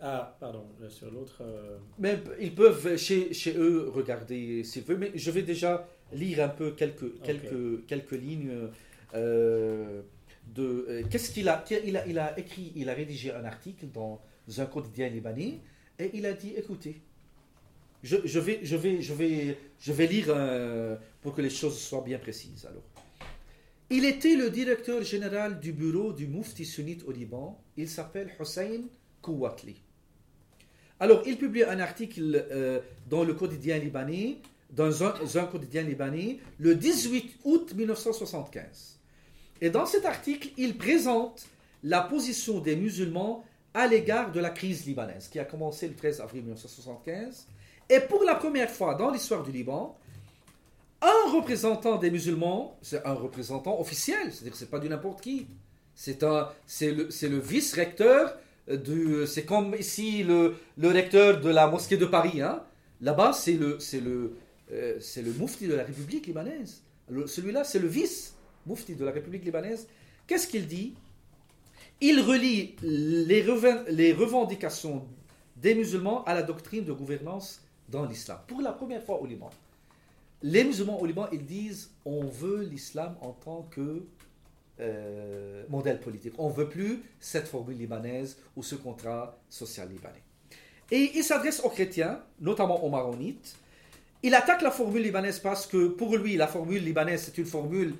ah, 0.08 0.36
pardon, 0.40 0.64
là, 0.80 0.88
sur 0.88 1.10
l'autre. 1.10 1.38
euh, 1.42 1.76
mais 1.98 2.14
ils 2.40 2.54
peuvent 2.54 2.96
chez, 2.96 3.32
chez 3.40 3.54
eux 3.56 3.88
regarder 3.98 4.62
s'ils 4.68 4.84
veulent, 4.84 4.98
mais 5.04 5.12
je 5.14 5.30
vais 5.30 5.42
déjà 5.42 5.72
lire 6.12 6.38
un 6.48 6.48
peu 6.60 6.68
quelques, 6.80 7.10
quelques, 7.22 7.84
quelques 7.86 8.12
lignes 8.26 8.56
euh, 9.14 10.02
de... 10.56 10.66
euh, 10.88 11.02
Qu'est-ce 11.10 11.30
qu'il 11.34 11.48
a, 11.48 11.64
il 11.90 11.96
a 11.96 12.06
Il 12.06 12.18
a 12.18 12.38
écrit, 12.38 12.72
il 12.76 12.88
a 12.88 12.94
rédigé 12.94 13.32
un 13.32 13.44
article 13.44 13.86
dans 13.98 14.20
un 14.58 14.66
quotidien 14.66 15.08
libanais 15.08 15.60
et 15.98 16.10
il 16.14 16.24
a 16.26 16.32
dit, 16.32 16.52
écoutez, 16.56 16.96
je, 18.02 18.16
je 18.24 18.38
vais, 18.38 18.60
je, 18.62 18.76
vais, 18.76 19.00
je, 19.02 19.14
vais, 19.14 19.58
je 19.80 19.92
vais 19.92 20.06
lire 20.06 20.26
euh, 20.28 20.96
pour 21.22 21.34
que 21.34 21.42
les 21.42 21.50
choses 21.50 21.78
soient 21.78 22.02
bien 22.02 22.18
précises. 22.18 22.64
Alors. 22.70 22.84
Il 23.90 24.04
était 24.04 24.36
le 24.36 24.50
directeur 24.50 25.02
général 25.02 25.60
du 25.60 25.72
bureau 25.72 26.12
du 26.12 26.26
Mufti 26.26 26.64
sunnite 26.64 27.02
au 27.08 27.12
Liban. 27.12 27.46
Il 27.76 27.88
s'appelle 27.88 28.30
Hussein 28.40 28.82
Kouatli. 29.22 29.76
Alors, 30.98 31.22
il 31.26 31.36
publie 31.36 31.64
un 31.64 31.78
article 31.78 32.46
euh, 32.50 32.80
dans 33.08 33.24
le 33.24 33.34
quotidien 33.34 33.78
libanais, 33.78 34.38
dans 34.70 35.04
un, 35.04 35.44
quotidien 35.46 35.82
libanais, 35.82 36.38
le 36.58 36.74
18 36.74 37.38
août 37.44 37.74
1975. 37.74 38.98
Et 39.60 39.70
dans 39.70 39.86
cet 39.86 40.04
article, 40.04 40.48
il 40.56 40.76
présente 40.76 41.46
la 41.82 42.00
position 42.00 42.60
des 42.60 42.76
musulmans 42.76 43.44
à 43.74 43.86
l'égard 43.86 44.32
de 44.32 44.40
la 44.40 44.50
crise 44.50 44.86
libanaise, 44.86 45.28
qui 45.28 45.38
a 45.38 45.44
commencé 45.44 45.86
le 45.88 45.94
13 45.94 46.20
avril 46.20 46.42
1975. 46.42 47.46
Et 47.88 48.00
pour 48.00 48.24
la 48.24 48.34
première 48.34 48.70
fois 48.70 48.94
dans 48.94 49.10
l'histoire 49.10 49.42
du 49.42 49.52
Liban, 49.52 49.96
un 51.02 51.32
représentant 51.32 51.96
des 51.96 52.10
musulmans, 52.10 52.76
c'est 52.82 53.04
un 53.04 53.12
représentant 53.12 53.78
officiel, 53.80 54.32
c'est-à-dire 54.32 54.52
que 54.52 54.58
c'est 54.58 54.70
pas 54.70 54.78
du 54.78 54.88
n'importe 54.88 55.20
qui. 55.20 55.46
C'est 55.94 56.20
le, 56.22 57.38
vice-recteur 57.38 58.36
c'est 59.26 59.44
comme 59.44 59.74
ici 59.74 60.22
le, 60.22 60.56
le 60.76 60.88
recteur 60.88 61.40
de 61.40 61.50
la 61.50 61.66
mosquée 61.68 61.96
de 61.96 62.06
Paris. 62.06 62.40
Hein. 62.40 62.62
Là-bas, 63.00 63.32
c'est 63.32 63.54
le, 63.54 63.78
c'est 63.78 64.00
le, 64.00 64.36
euh, 64.72 64.96
c'est 65.00 65.22
le 65.22 65.32
moufti 65.32 65.66
de 65.68 65.74
la 65.74 65.84
République 65.84 66.26
libanaise. 66.26 66.82
Celui-là, 67.26 67.62
c'est 67.62 67.78
le 67.78 67.88
vice-moufti 67.88 68.94
de 68.94 69.04
la 69.04 69.12
République 69.12 69.44
libanaise. 69.44 69.86
Qu'est-ce 70.26 70.48
qu'il 70.48 70.66
dit? 70.66 70.94
Il 72.00 72.20
relie 72.20 72.74
les, 72.82 73.44
les 73.88 74.12
revendications 74.12 75.06
des 75.56 75.74
musulmans 75.74 76.24
à 76.24 76.34
la 76.34 76.42
doctrine 76.42 76.84
de 76.84 76.92
gouvernance 76.92 77.62
dans 77.88 78.04
l'islam. 78.04 78.38
Pour 78.48 78.60
la 78.60 78.72
première 78.72 79.02
fois 79.02 79.20
au 79.22 79.26
Liban. 79.26 79.50
Les 80.42 80.64
musulmans 80.64 81.00
au 81.00 81.06
Liban, 81.06 81.28
ils 81.32 81.46
disent 81.46 81.90
on 82.04 82.24
veut 82.26 82.62
l'islam 82.62 83.16
en 83.20 83.32
tant 83.32 83.62
que 83.70 84.02
euh, 84.80 85.64
modèle 85.68 86.00
politique. 86.00 86.34
On 86.38 86.50
ne 86.50 86.54
veut 86.54 86.68
plus 86.68 87.02
cette 87.18 87.48
formule 87.48 87.78
libanaise 87.78 88.36
ou 88.56 88.62
ce 88.62 88.74
contrat 88.74 89.38
social 89.48 89.88
libanais. 89.88 90.22
Et 90.90 91.12
il 91.14 91.24
s'adresse 91.24 91.60
aux 91.64 91.70
chrétiens, 91.70 92.20
notamment 92.40 92.84
aux 92.84 92.90
maronites. 92.90 93.56
Il 94.22 94.34
attaque 94.34 94.62
la 94.62 94.70
formule 94.70 95.02
libanaise 95.02 95.38
parce 95.38 95.66
que 95.66 95.88
pour 95.88 96.16
lui, 96.16 96.36
la 96.36 96.46
formule 96.46 96.84
libanaise, 96.84 97.22
c'est 97.24 97.38
une 97.38 97.46
formule 97.46 97.94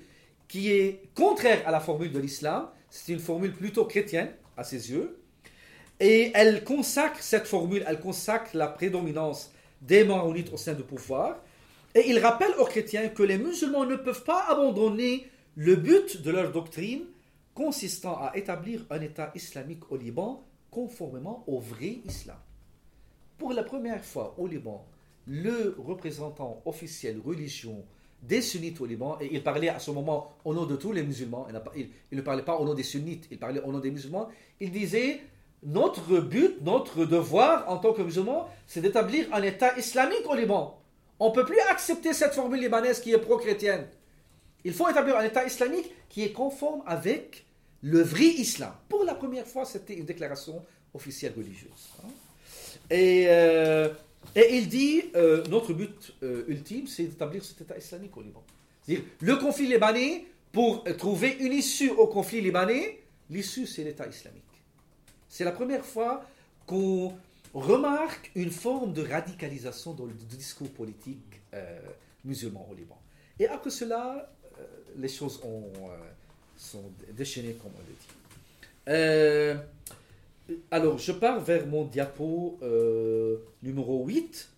qui 0.48 0.70
est 0.70 1.02
contraire 1.14 1.62
à 1.66 1.70
la 1.70 1.80
formule 1.80 2.12
de 2.12 2.18
l'islam. 2.18 2.68
C'est 2.90 3.12
une 3.12 3.20
formule 3.20 3.52
plutôt 3.52 3.84
chrétienne 3.86 4.30
à 4.56 4.64
ses 4.64 4.90
yeux. 4.90 5.18
Et 5.98 6.30
elle 6.34 6.62
consacre 6.62 7.22
cette 7.22 7.46
formule, 7.46 7.84
elle 7.86 8.00
consacre 8.00 8.50
la 8.54 8.66
prédominance 8.66 9.50
des 9.80 10.04
maronites 10.04 10.52
au 10.52 10.56
sein 10.56 10.74
du 10.74 10.82
pouvoir. 10.82 11.38
Et 11.94 12.10
il 12.10 12.18
rappelle 12.18 12.52
aux 12.58 12.66
chrétiens 12.66 13.08
que 13.08 13.22
les 13.22 13.38
musulmans 13.38 13.86
ne 13.86 13.96
peuvent 13.96 14.24
pas 14.24 14.44
abandonner 14.50 15.26
le 15.56 15.74
but 15.74 16.22
de 16.22 16.30
leur 16.30 16.52
doctrine 16.52 17.02
consistant 17.54 18.18
à 18.20 18.36
établir 18.36 18.84
un 18.90 19.00
État 19.00 19.32
islamique 19.34 19.90
au 19.90 19.96
Liban 19.96 20.44
conformément 20.70 21.42
au 21.46 21.58
vrai 21.58 22.00
islam. 22.04 22.36
Pour 23.38 23.54
la 23.54 23.62
première 23.62 24.04
fois 24.04 24.34
au 24.38 24.46
Liban, 24.46 24.86
le 25.26 25.74
représentant 25.78 26.60
officiel 26.66 27.18
religion 27.24 27.84
des 28.22 28.42
sunnites 28.42 28.80
au 28.80 28.86
Liban, 28.86 29.18
et 29.20 29.30
il 29.32 29.42
parlait 29.42 29.68
à 29.68 29.78
ce 29.78 29.90
moment 29.90 30.32
au 30.44 30.52
nom 30.52 30.66
de 30.66 30.76
tous 30.76 30.92
les 30.92 31.02
musulmans, 31.02 31.46
il, 31.74 31.88
ne 32.12 32.20
parlait 32.20 32.42
pas 32.42 32.56
au 32.56 32.64
nom 32.64 32.74
des 32.74 32.82
sunnites, 32.82 33.26
il 33.30 33.38
parlait 33.38 33.62
au 33.62 33.72
nom 33.72 33.78
des 33.78 33.90
musulmans, 33.90 34.28
il 34.60 34.70
disait 34.70 35.20
notre 35.62 36.20
but, 36.20 36.60
notre 36.62 37.06
devoir 37.06 37.68
en 37.70 37.78
tant 37.78 37.92
que 37.92 38.02
musulmans, 38.02 38.48
c'est 38.66 38.80
d'établir 38.82 39.32
un 39.32 39.42
État 39.42 39.76
islamique 39.78 40.28
au 40.28 40.34
Liban. 40.34 40.78
On 41.18 41.30
ne 41.30 41.34
peut 41.34 41.44
plus 41.46 41.60
accepter 41.70 42.12
cette 42.12 42.34
formule 42.34 42.60
libanaise 42.60 43.00
qui 43.00 43.12
est 43.12 43.18
pro-chrétienne. 43.18 43.86
Il 44.66 44.72
faut 44.74 44.88
établir 44.88 45.16
un 45.16 45.22
État 45.22 45.46
islamique 45.46 45.92
qui 46.08 46.24
est 46.24 46.32
conforme 46.32 46.82
avec 46.86 47.46
le 47.82 48.02
vrai 48.02 48.24
islam. 48.24 48.72
Pour 48.88 49.04
la 49.04 49.14
première 49.14 49.46
fois, 49.46 49.64
c'était 49.64 49.94
une 49.94 50.04
déclaration 50.04 50.60
officielle 50.92 51.34
religieuse. 51.36 51.90
hein. 52.02 52.08
Et, 52.90 53.26
euh, 53.28 53.88
et 54.34 54.56
il 54.56 54.68
dit, 54.68 55.04
euh, 55.14 55.44
notre 55.46 55.72
but 55.72 56.12
euh, 56.24 56.44
ultime, 56.48 56.88
c'est 56.88 57.04
d'établir 57.04 57.44
cet 57.44 57.60
État 57.60 57.78
islamique 57.78 58.16
au 58.16 58.22
Liban. 58.22 58.42
C'est-à-dire, 58.82 59.04
le 59.20 59.36
conflit 59.36 59.68
libanais, 59.68 60.26
pour 60.50 60.82
trouver 60.98 61.36
une 61.38 61.52
issue 61.52 61.90
au 61.90 62.08
conflit 62.08 62.40
libanais, 62.40 62.98
l'issue, 63.30 63.68
c'est 63.68 63.84
l'État 63.84 64.08
islamique. 64.08 64.42
C'est 65.28 65.44
la 65.44 65.52
première 65.52 65.86
fois 65.86 66.24
qu'on 66.66 67.14
remarque 67.54 68.32
une 68.34 68.50
forme 68.50 68.92
de 68.92 69.02
radicalisation 69.02 69.94
dans 69.94 70.06
le 70.06 70.12
discours 70.12 70.70
politique 70.70 71.40
musulman 72.24 72.66
au 72.68 72.74
Liban. 72.74 72.98
Et 73.38 73.46
après 73.48 73.70
cela, 73.70 74.30
les 74.96 75.08
choses 75.08 75.40
ont, 75.44 75.70
euh, 75.74 75.96
sont 76.56 76.84
déchaînées, 77.12 77.54
comme 77.54 77.72
on 77.74 77.80
le 77.80 77.94
dit. 77.94 78.08
Euh, 78.88 79.56
alors, 80.70 80.98
je 80.98 81.12
pars 81.12 81.40
vers 81.40 81.66
mon 81.66 81.84
diapo 81.84 82.58
euh, 82.62 83.38
numéro 83.62 84.04
8. 84.06 84.48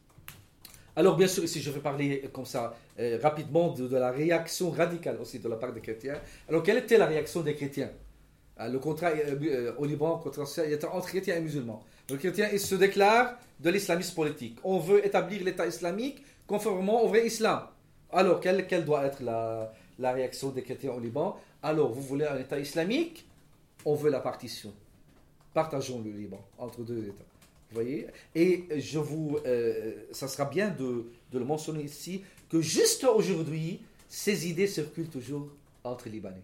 Alors, 0.96 1.16
bien 1.16 1.28
sûr, 1.28 1.44
ici, 1.44 1.60
je 1.60 1.70
vais 1.70 1.80
parler 1.80 2.28
comme 2.32 2.44
ça 2.44 2.76
euh, 2.98 3.18
rapidement 3.22 3.68
de, 3.72 3.96
la 3.96 4.10
réaction 4.10 4.70
radicale 4.70 5.16
aussi 5.20 5.38
de 5.38 5.48
la 5.48 5.56
part 5.56 5.72
des 5.72 5.80
chrétiens. 5.80 6.16
Alors, 6.48 6.62
quelle 6.62 6.78
était 6.78 6.98
la 6.98 7.06
réaction 7.06 7.40
des 7.40 7.54
chrétiens? 7.54 7.90
Ah, 8.56 8.68
Le 8.68 8.80
contrat 8.80 9.10
euh, 9.10 9.38
euh, 9.40 9.72
au 9.78 9.84
Liban 9.84 10.18
contrat 10.18 10.42
il 10.66 10.72
était 10.72 10.86
entre 10.86 11.06
chrétiens 11.06 11.36
et 11.36 11.40
musulmans. 11.40 11.84
Le 12.10 12.16
chrétien, 12.16 12.48
il 12.52 12.58
se 12.58 12.74
déclare 12.74 13.38
de 13.60 13.70
l'islamisme 13.70 14.14
politique. 14.14 14.58
On 14.64 14.80
veut 14.80 15.06
établir 15.06 15.44
l'État 15.44 15.66
islamique 15.66 16.24
conformément 16.46 17.02
au 17.04 17.08
vrai 17.08 17.26
islam. 17.26 17.62
Alors, 18.10 18.40
quelle, 18.40 18.66
quelle 18.66 18.84
doit 18.84 19.04
être 19.04 19.22
la, 19.22 19.72
la 19.98 20.12
réaction 20.12 20.50
des 20.50 20.62
chrétiens 20.62 20.92
au 20.92 21.00
Liban 21.00 21.38
Alors, 21.62 21.92
vous 21.92 22.02
voulez 22.02 22.26
un 22.26 22.38
État 22.38 22.58
islamique? 22.58 23.26
On 23.84 23.94
veut 23.94 24.10
la 24.10 24.20
partition. 24.20 24.72
Partageons 25.54 26.02
le 26.04 26.10
Liban 26.10 26.44
entre 26.58 26.82
deux 26.82 27.04
États. 27.04 27.24
Vous 27.70 27.74
voyez? 27.74 28.06
Et 28.34 28.64
je 28.78 28.98
vous, 28.98 29.38
euh, 29.46 29.94
ça 30.12 30.28
sera 30.28 30.46
bien 30.46 30.70
de, 30.70 31.10
de 31.32 31.38
le 31.38 31.44
mentionner 31.44 31.82
ici, 31.82 32.22
que 32.48 32.60
jusqu'à 32.60 33.10
aujourd'hui, 33.10 33.80
ces 34.08 34.48
idées 34.48 34.66
circulent 34.66 35.10
toujours 35.10 35.48
entre 35.84 36.08
Libanais. 36.08 36.42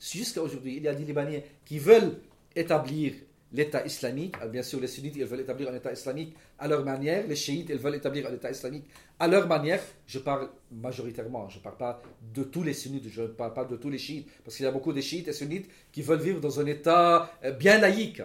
Jusqu'à 0.00 0.42
aujourd'hui, 0.42 0.76
il 0.76 0.82
y 0.82 0.88
a 0.88 0.94
des 0.94 1.04
Libanais 1.04 1.44
qui 1.64 1.78
veulent 1.78 2.20
établir 2.56 3.14
l'État 3.52 3.84
islamique. 3.86 4.34
Ah, 4.40 4.46
Bien 4.46 4.62
sûr, 4.62 4.80
les 4.80 4.86
sunnites, 4.88 5.16
ils 5.16 5.24
veulent 5.24 5.40
établir 5.40 5.70
un 5.70 5.74
État 5.74 5.92
islamique 5.92 6.34
à 6.58 6.68
leur 6.68 6.84
manière. 6.84 7.26
Les 7.26 7.36
chiites, 7.36 7.68
ils 7.70 7.78
veulent 7.78 7.94
établir 7.96 8.26
un 8.26 8.34
État 8.34 8.50
islamique 8.50 8.84
à 9.18 9.26
leur 9.28 9.46
manière. 9.48 9.80
Je 10.06 10.18
parle 10.18 10.48
majoritairement, 10.70 11.48
je 11.48 11.58
ne 11.58 11.62
parle 11.62 11.76
pas 11.76 12.02
de 12.34 12.42
tous 12.44 12.62
les 12.62 12.74
sunnites, 12.74 13.08
je 13.08 13.22
ne 13.22 13.26
parle 13.28 13.54
pas 13.54 13.64
de 13.64 13.76
tous 13.76 13.90
les 13.90 13.98
chiites, 13.98 14.28
parce 14.44 14.56
qu'il 14.56 14.64
y 14.64 14.68
a 14.68 14.72
beaucoup 14.72 14.92
de 14.92 15.00
chiites 15.00 15.28
et 15.28 15.32
sunnites 15.32 15.68
qui 15.92 16.02
veulent 16.02 16.20
vivre 16.20 16.40
dans 16.40 16.60
un 16.60 16.66
État 16.66 17.30
euh, 17.44 17.52
bien 17.52 17.78
laïque. 17.78 18.22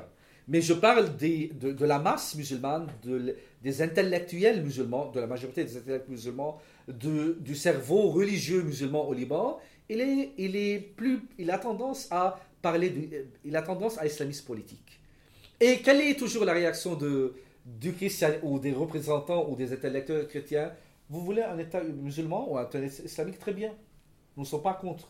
Mais 0.49 0.59
je 0.61 0.73
parle 0.73 1.15
de, 1.15 1.71
de 1.71 1.85
la 1.85 1.99
masse 1.99 2.35
musulmane, 2.35 2.87
de 3.03 3.35
des 3.63 3.81
intellectuels 3.81 4.61
musulmans, 4.61 5.09
de 5.11 5.21
la 5.21 5.27
majorité 5.27 5.63
des 5.63 5.77
intellectuels 5.77 6.11
musulmans, 6.11 6.59
de- 6.89 7.37
du 7.39 7.55
cerveau 7.55 8.09
religieux 8.09 8.61
musulman 8.61 9.07
au 9.07 9.13
Liban. 9.13 9.57
Il, 9.87 10.01
est, 10.01 10.31
il, 10.37 10.57
est 10.57 10.79
plus, 10.79 11.21
il 11.37 11.49
a 11.49 11.57
tendance 11.57 12.09
à 12.11 12.37
parler, 12.61 12.89
du- 12.89 13.09
euh, 13.15 13.23
il 13.45 13.55
a 13.55 13.61
tendance 13.61 13.97
à 13.97 14.05
islamisme 14.05 14.45
politique. 14.45 14.92
Et 15.65 15.79
quelle 15.79 16.01
est 16.01 16.19
toujours 16.19 16.43
la 16.43 16.51
réaction 16.51 16.95
de, 16.95 17.35
du 17.65 17.93
chrétien 17.93 18.33
ou 18.43 18.59
des 18.59 18.73
représentants 18.73 19.49
ou 19.49 19.55
des 19.55 19.71
intellectuels 19.71 20.27
chrétiens? 20.27 20.73
Vous 21.09 21.21
voulez 21.21 21.41
un 21.41 21.57
État 21.57 21.81
musulman 21.81 22.51
ou 22.51 22.57
un 22.57 22.65
État 22.65 22.79
islamique? 22.79 23.39
Très 23.39 23.53
bien. 23.53 23.71
Nous 24.35 24.43
ne 24.43 24.45
sommes 24.45 24.61
pas 24.61 24.73
contre. 24.73 25.09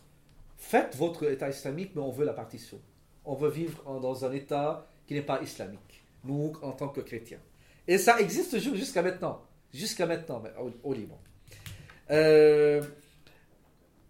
Faites 0.56 0.94
votre 0.94 1.28
État 1.28 1.48
islamique, 1.50 1.90
mais 1.96 2.02
on 2.02 2.12
veut 2.12 2.24
la 2.24 2.34
partition. 2.34 2.78
On 3.24 3.34
veut 3.34 3.50
vivre 3.50 3.82
dans 4.00 4.24
un 4.24 4.30
État 4.30 4.86
qui 5.08 5.14
n'est 5.14 5.22
pas 5.22 5.42
islamique, 5.42 6.04
nous 6.22 6.52
en 6.62 6.70
tant 6.70 6.86
que 6.86 7.00
chrétiens. 7.00 7.40
Et 7.88 7.98
ça 7.98 8.20
existe 8.20 8.52
toujours 8.52 8.76
jusqu'à 8.76 9.02
maintenant. 9.02 9.42
Jusqu'à 9.72 10.06
maintenant, 10.06 10.40
au 10.84 10.92
Liban. 10.92 11.18
Euh, 12.12 12.80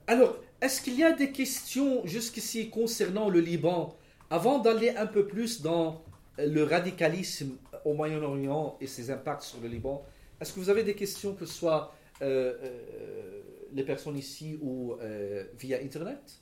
alors, 0.07 0.37
est-ce 0.61 0.83
qu'il 0.83 0.99
y 0.99 1.05
a 1.05 1.13
des 1.13 1.33
questions 1.33 2.03
jusqu'ici 2.05 2.69
concernant 2.69 3.31
le 3.31 3.41
Liban 3.41 3.97
Avant 4.29 4.59
d'aller 4.59 4.91
un 4.91 5.07
peu 5.07 5.27
plus 5.27 5.63
dans 5.63 6.05
le 6.39 6.63
radicalisme 6.65 7.57
au 7.85 7.95
Moyen-Orient 7.95 8.77
et 8.81 8.87
ses 8.87 9.11
impacts 9.11 9.43
sur 9.43 9.61
le 9.61 9.69
Liban, 9.69 10.05
est-ce 10.41 10.53
que 10.53 10.61
vous 10.61 10.71
avez 10.71 10.83
des 10.85 10.95
questions, 10.97 11.35
que 11.35 11.47
ce 11.47 11.55
soit 11.55 11.95
euh, 12.23 12.55
euh, 12.63 13.43
les 13.73 13.85
personnes 13.85 14.17
ici 14.19 14.59
ou 14.61 14.95
euh, 14.95 15.45
via 15.59 15.79
Internet? 15.79 16.41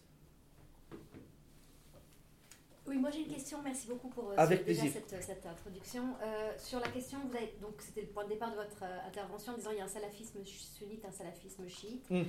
Oui, 2.85 2.97
moi 2.99 3.11
j'ai 3.11 3.21
une 3.21 3.29
question. 3.33 3.59
Merci 3.63 3.87
beaucoup 3.87 4.09
pour 4.09 4.33
Avec 4.37 4.65
déjà 4.65 4.83
cette, 4.83 5.23
cette 5.23 5.47
introduction. 5.47 6.03
Sur 6.59 6.81
la 6.81 6.89
question, 6.89 7.19
vous 7.31 7.37
avez, 7.37 7.55
donc 7.61 7.75
c'était 7.79 8.01
le 8.03 8.09
point 8.09 8.25
de 8.25 8.31
départ 8.31 8.51
de 8.51 8.57
votre 8.57 8.83
intervention 9.07 9.53
en 9.53 9.57
disant 9.57 9.71
il 9.71 9.79
y 9.79 9.81
a 9.81 9.85
un 9.85 9.89
salafisme 9.89 10.41
sunnite, 10.45 11.05
un 11.07 11.13
salafisme 11.13 11.67
chiite. 11.69 12.05
Mm. 12.11 12.23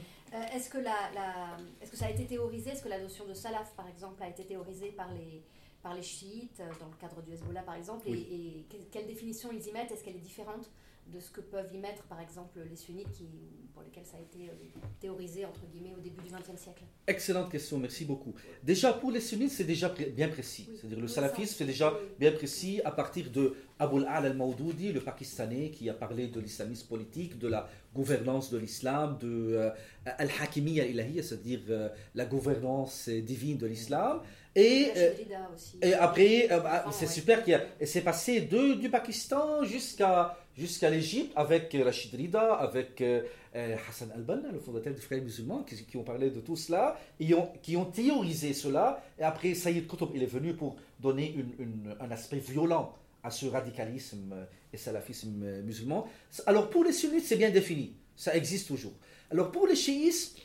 Est-ce 0.55 0.69
que 0.69 0.77
la, 0.77 0.95
la- 1.15 1.57
est-ce 1.81 1.89
que 1.91 1.97
ça 1.97 2.05
a 2.05 2.11
été 2.11 2.25
théorisé? 2.25 2.69
Est-ce 2.69 2.83
que 2.83 2.87
la 2.89 2.99
notion 3.01 3.25
de 3.25 3.33
salaf, 3.33 3.73
par 3.75 3.87
exemple, 3.89 4.21
a 4.21 4.29
été 4.29 4.45
théorisée 4.45 4.91
par 4.91 5.11
les 5.13 5.41
par 5.83 5.93
les 5.93 6.01
chiites 6.01 6.59
euh, 6.61 6.69
dans 6.79 6.87
le 6.87 6.95
cadre 6.99 7.21
du 7.21 7.33
Hezbollah, 7.33 7.61
par 7.63 7.75
exemple 7.75 8.05
Oui. 8.09 8.25
Et, 8.31 8.35
et 8.59 8.63
que- 8.69 8.83
quelle 8.91 9.05
définition 9.05 9.49
ils 9.51 9.67
y 9.67 9.71
mettent? 9.71 9.91
Est-ce 9.91 10.03
qu'elle 10.03 10.15
est 10.15 10.19
différente 10.19 10.71
de 11.07 11.19
ce 11.19 11.29
que 11.31 11.41
peuvent 11.41 11.69
y 11.73 11.77
mettre, 11.77 12.03
par 12.03 12.21
exemple, 12.21 12.59
les 12.69 12.77
sunnites 12.77 13.11
qui, 13.11 13.25
pour 13.73 13.83
lesquels 13.83 14.05
ça 14.05 14.15
a 14.15 14.21
été 14.21 14.47
euh, 14.49 14.53
théorisé 15.01 15.43
entre 15.45 15.59
guillemets 15.65 15.93
au 15.97 15.99
début 15.99 16.21
du 16.23 16.29
XXe 16.29 16.57
siècle? 16.57 16.83
Excellente 17.05 17.51
question, 17.51 17.77
merci 17.77 18.05
beaucoup. 18.05 18.33
Déjà, 18.63 18.93
pour 18.93 19.11
les 19.11 19.19
sunnites, 19.19 19.51
c'est 19.51 19.65
déjà 19.65 19.89
pré- 19.89 20.05
bien 20.05 20.29
précis. 20.29 20.65
Oui. 20.69 20.77
C'est-à-dire 20.79 20.99
le 20.99 21.03
Oui, 21.07 21.11
salafisme, 21.11 21.55
c'est 21.57 21.65
déjà 21.65 21.93
bien 22.17 22.31
précis 22.31 22.79
à 22.85 22.91
partir 22.91 23.29
de 23.31 23.53
Aboul 23.79 24.05
Al 24.07 24.27
al-Mawdoudi, 24.27 24.93
le 24.93 25.01
Pakistanais, 25.01 25.71
qui 25.71 25.89
a 25.89 25.93
parlé 25.93 26.27
de 26.27 26.39
l'islamisme 26.39 26.87
politique, 26.87 27.37
de 27.37 27.49
la 27.49 27.67
gouvernance 27.93 28.49
de 28.49 28.57
l'islam, 28.57 29.17
de 29.19 29.27
euh, 29.55 29.69
al-Hakimiyya 30.05 30.85
ilahiyya, 30.85 31.21
c'est-à-dire 31.21 31.61
euh, 31.69 31.89
la 32.15 32.25
gouvernance 32.25 33.09
divine 33.09 33.57
de 33.57 33.65
l'islam. 33.67 34.21
Et, 34.55 34.91
euh, 34.95 35.11
aussi. 35.55 35.77
et 35.81 35.93
après, 35.95 36.47
euh, 36.51 36.59
bah, 36.59 36.85
c'est 36.91 37.05
ouais. 37.07 37.11
super 37.11 37.43
qu'il 37.43 37.59
c'est 37.85 38.01
passé 38.01 38.41
de, 38.41 38.75
du 38.75 38.89
Pakistan 38.89 39.63
jusqu'à 39.63 40.37
jusqu'à 40.55 40.91
l'Égypte 40.91 41.31
avec 41.35 41.73
euh, 41.73 41.83
Rachid 41.83 42.13
Rida, 42.13 42.53
avec 42.53 43.01
euh, 43.01 43.23
euh, 43.55 43.75
Hassan 43.89 44.11
al-Banna, 44.13 44.51
le 44.51 44.59
fondateur 44.59 44.93
des 44.93 45.01
frères 45.01 45.23
musulmans, 45.23 45.63
qui, 45.63 45.83
qui 45.83 45.97
ont 45.97 46.03
parlé 46.03 46.29
de 46.29 46.39
tout 46.41 46.55
cela, 46.55 46.99
et 47.19 47.33
ont, 47.33 47.49
qui 47.63 47.75
ont 47.75 47.85
théorisé 47.85 48.53
cela. 48.53 49.03
Et 49.17 49.23
après, 49.23 49.55
Sayyid 49.55 49.87
Qutb, 49.87 50.09
il 50.13 50.21
est 50.21 50.27
venu 50.27 50.53
pour 50.53 50.75
donner 50.99 51.33
une- 51.35 51.55
une- 51.57 51.95
un 51.99 52.11
aspect 52.11 52.37
violent 52.37 52.93
à 53.23 53.31
ce 53.31 53.47
radicalisme 53.47 54.33
euh, 54.33 54.45
et 54.71 54.77
salafisme 54.77 55.41
euh, 55.43 55.63
musulman. 55.63 56.07
Alors 56.45 56.69
pour 56.69 56.83
les 56.83 56.93
sunnites, 56.93 57.25
c'est 57.25 57.37
bien 57.37 57.49
défini. 57.49 57.95
Ça 58.15 58.35
existe 58.35 58.67
toujours. 58.67 58.93
Alors 59.31 59.51
pour 59.51 59.65
les 59.65 59.75
chiites, 59.75 60.35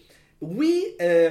oui, 0.41 0.83
euh, 1.03 1.31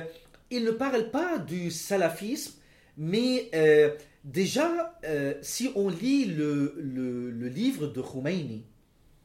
ils 0.52 0.64
ne 0.64 0.72
parlent 0.72 1.10
pas 1.10 1.40
du 1.40 1.72
salafisme, 1.72 2.54
mais 2.98 3.50
euh, 3.54 3.96
déjà, 4.24 4.98
euh, 5.04 5.36
si 5.42 5.70
on 5.76 5.90
lit 5.90 6.26
le, 6.26 7.32
livre 7.48 7.88
de 7.88 8.02
Khomeini, 8.02 8.66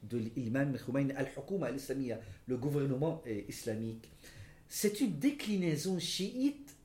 de 0.03 0.19
l'imam 0.35 0.77
Khomeini, 0.77 1.11
Al-Hukuma 1.13 1.67
al-Islamiyya, 1.67 2.19
le 2.47 2.57
gouvernement 2.57 3.23
islamique, 3.47 4.09
c'est 4.67 5.01
une 5.01 5.17
déclinaison 5.17 5.97
chiite 5.99 6.75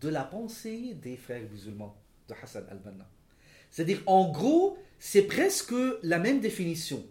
de 0.00 0.08
la 0.08 0.22
pensée 0.22 0.94
des 0.94 1.16
frères 1.16 1.42
musulmans 1.50 1.96
de 2.28 2.34
Hassan 2.40 2.64
al-Banna. 2.70 3.08
C'est-à-dire, 3.70 4.02
en 4.06 4.30
gros, 4.30 4.78
c'est 4.98 5.22
presque 5.22 5.74
la 6.02 6.18
même 6.18 6.40
définition, 6.40 7.04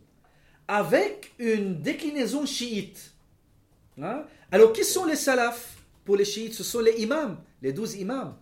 avec 0.67 1.33
une 1.39 1.81
déclinaison 1.81 2.45
chiite. 2.45 3.13
Hein? 4.01 4.25
Alors, 4.51 4.73
qui 4.73 4.83
sont 4.83 5.05
les 5.05 5.15
salafs 5.15 5.77
pour 6.03 6.15
les 6.15 6.25
chiites? 6.25 6.53
Ce 6.53 6.63
sont 6.63 6.79
les 6.79 7.01
imams, 7.01 7.37
les 7.61 7.73
douze 7.73 7.95
imams. 7.95 8.35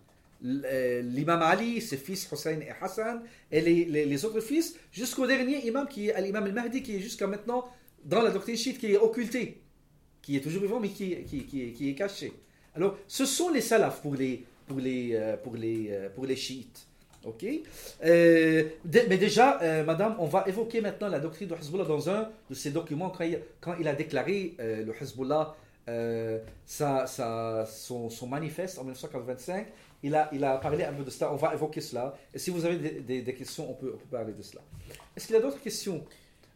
L'imam 0.44 1.40
Ali, 1.42 1.80
ses 1.80 1.96
fils 1.96 2.28
Hussein 2.30 2.60
et 2.60 2.68
Hassan, 2.80 3.22
et 3.50 3.60
les, 3.62 4.24
autres 4.26 4.40
fils, 4.40 4.76
jusqu'au 4.92 5.26
dernier 5.26 5.66
imam 5.66 5.88
qui 5.88 6.08
est 6.08 6.20
l'imam 6.20 6.44
al-Mahdi, 6.44 6.82
qui 6.82 6.96
est 6.96 7.00
jusqu'à 7.00 7.26
maintenant 7.26 7.64
dans 8.04 8.20
la 8.20 8.30
doctrine 8.30 8.56
chiite, 8.56 8.78
qui 8.78 8.92
est 8.92 8.98
occulté, 8.98 9.62
qui 10.20 10.36
est 10.36 10.40
toujours 10.40 10.60
vivant, 10.62 10.80
mais 10.80 10.90
qui, 10.90 11.16
qui, 11.24 11.44
qui, 11.46 11.88
est- 11.90 11.94
caché. 11.94 12.32
Alors, 12.76 12.98
ce 13.08 13.24
sont 13.24 13.48
les 13.50 13.62
salafs 13.62 14.02
pour 14.02 14.14
les, 14.14 14.44
pour 14.66 14.78
les, 14.80 15.10
euh, 15.14 15.36
pour 15.38 15.56
les, 15.56 15.88
euh, 15.90 16.08
pour 16.14 16.26
les 16.26 16.36
chiites. 16.36 16.86
Ok? 17.24 17.46
Euh, 18.04 18.64
Mais 19.08 19.16
déjà, 19.16 19.58
madame, 19.86 20.14
on 20.18 20.26
va 20.26 20.44
évoquer 20.46 20.82
maintenant 20.82 21.08
la 21.08 21.20
doctrine 21.20 21.48
du 21.48 21.54
Hezbollah 21.54 21.84
dans 21.84 22.10
un 22.10 22.28
de 22.50 22.54
ses 22.54 22.70
documents 22.70 23.08
quand 23.08 23.24
il, 23.24 23.40
quand 23.62 23.74
il 23.80 23.88
a 23.88 23.94
déclaré 23.94 24.54
le 24.58 24.92
Hezbollah, 25.00 25.56
sa- 26.66 27.06
sa- 27.06 27.64
son, 27.66 28.10
son 28.10 28.26
manifeste 28.26 28.78
en 28.78 28.82
1985. 28.82 29.68
Il 30.04 30.14
a, 30.14 30.28
il 30.32 30.44
a 30.44 30.58
parlé 30.58 30.84
un 30.84 30.92
peu 30.92 31.02
de 31.02 31.10
cela. 31.10 31.32
On 31.32 31.36
va 31.36 31.52
évoquer 31.54 31.80
cela. 31.80 32.14
Et 32.34 32.38
si 32.38 32.50
vous 32.50 32.64
avez 32.64 32.76
des, 32.76 33.00
des- 33.00 33.22
des 33.22 33.34
questions, 33.34 33.70
on 33.70 33.74
peut, 33.74 33.92
on 33.94 33.98
peut 33.98 34.10
parler 34.18 34.32
de 34.34 34.42
cela. 34.42 34.60
Est-ce 35.16 35.26
qu'il 35.26 35.34
y 35.34 35.38
a 35.38 35.42
d'autres 35.42 35.60
questions 35.62 36.04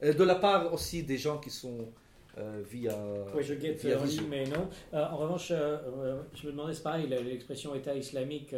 Euh, 0.02 0.12
De 0.12 0.22
la 0.24 0.36
part 0.36 0.72
aussi 0.72 1.02
des 1.02 1.16
gens 1.18 1.38
qui 1.38 1.50
sont 1.50 1.88
euh, 2.36 2.62
via. 2.70 2.94
Oui, 3.34 3.42
je 3.42 3.54
guette 3.54 3.84
en 4.00 4.04
ligne, 4.04 4.28
mais 4.28 4.44
non. 4.44 4.68
Euh, 4.94 5.04
en 5.14 5.16
revanche, 5.16 5.48
euh, 5.50 6.20
je 6.34 6.46
me 6.46 6.52
demandais, 6.52 6.74
c'est 6.74 6.82
pareil, 6.84 7.06
l'expression 7.08 7.74
État 7.74 7.94
islamique. 7.94 8.54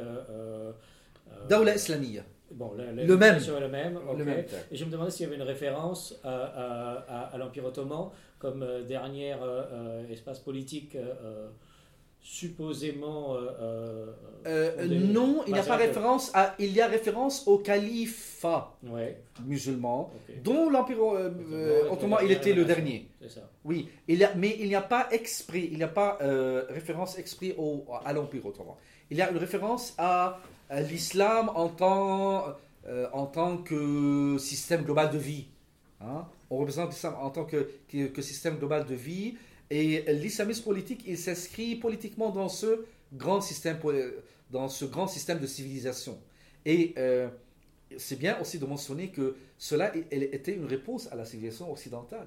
Dawla 1.48 1.74
Islamiyya. 1.76 2.22
Bon, 2.52 2.72
la- 2.76 2.90
la- 2.92 3.04
Le 3.04 3.16
même. 3.16 3.36
est 3.36 3.60
le 3.60 3.68
même. 3.68 3.98
Le. 4.18 4.28
Et 4.72 4.76
je 4.76 4.84
me 4.84 4.90
demandais 4.90 5.12
s'il 5.12 5.24
y 5.24 5.26
avait 5.28 5.36
une 5.36 5.42
référence 5.54 6.18
à, 6.24 6.34
à- 6.34 7.04
à- 7.08 7.24
à 7.34 7.38
l'Empire 7.38 7.64
ottoman 7.64 8.10
comme 8.40 8.66
dernier 8.88 9.36
espace 10.10 10.40
politique 10.40 10.96
supposément. 12.22 13.34
euh, 13.36 13.50
euh, 13.60 14.06
Euh, 14.46 14.86
non, 14.86 15.42
il 15.46 15.52
n'y 15.52 15.58
a 15.58 15.62
pas 15.62 15.76
référence 15.76 16.30
à. 16.34 16.54
Il 16.58 16.72
y 16.72 16.80
a 16.80 16.86
référence 16.86 17.46
au 17.46 17.58
califat 17.58 18.76
Ouais, 18.82 19.20
musulman, 19.44 20.10
dont 20.42 20.70
l'Empire 20.70 20.96
euh, 21.02 21.88
ottoman, 21.90 22.20
il 22.24 22.32
était 22.32 22.52
le 22.54 22.64
dernier. 22.64 23.08
C'est 23.20 23.28
ça. 23.30 23.50
Oui, 23.64 23.88
il 24.08 24.18
y 24.18 24.24
a, 24.24 24.34
mais 24.34 24.56
il 24.60 24.68
n'y 24.68 24.74
a 24.74 24.80
pas 24.80 25.08
exprès, 25.10 25.68
il 25.70 25.76
n'y 25.76 25.82
a 25.82 25.88
pas 25.88 26.18
référence 26.70 27.18
exprès 27.18 27.54
au, 27.58 27.84
à 28.04 28.12
l'Empire 28.12 28.46
ottoman. 28.46 28.74
Il 29.10 29.16
y 29.18 29.22
a 29.22 29.30
une 29.30 29.38
référence 29.38 29.94
à, 29.98 30.38
à 30.70 30.80
l'islam 30.80 31.50
en 31.54 31.68
tant, 31.68 32.44
en 33.12 33.26
tant 33.26 33.58
que 33.58 34.36
système 34.38 34.82
global 34.84 35.10
de 35.10 35.18
vie. 35.18 35.46
hein. 36.00 36.26
On 36.52 36.56
représente 36.56 36.90
l'islam 36.90 37.14
en 37.20 37.30
tant 37.30 37.44
que, 37.44 37.70
que, 37.88 38.06
que 38.06 38.22
système 38.22 38.56
global 38.58 38.84
de 38.86 38.94
vie. 38.94 39.36
Et 39.70 40.02
l'islamisme 40.12 40.64
politique, 40.64 41.04
il 41.06 41.16
s'inscrit 41.16 41.76
politiquement 41.76 42.30
dans 42.30 42.48
ce 42.48 42.84
grand 43.12 43.40
système, 43.40 43.78
dans 44.50 44.68
ce 44.68 44.84
grand 44.84 45.06
système 45.06 45.38
de 45.38 45.46
civilisation. 45.46 46.18
Et 46.64 46.94
euh, 46.98 47.28
c'est 47.96 48.18
bien 48.18 48.38
aussi 48.40 48.58
de 48.58 48.66
mentionner 48.66 49.08
que 49.08 49.36
cela 49.58 49.92
était 50.10 50.54
une 50.54 50.66
réponse 50.66 51.10
à 51.12 51.16
la 51.16 51.24
civilisation 51.24 51.70
occidentale. 51.70 52.26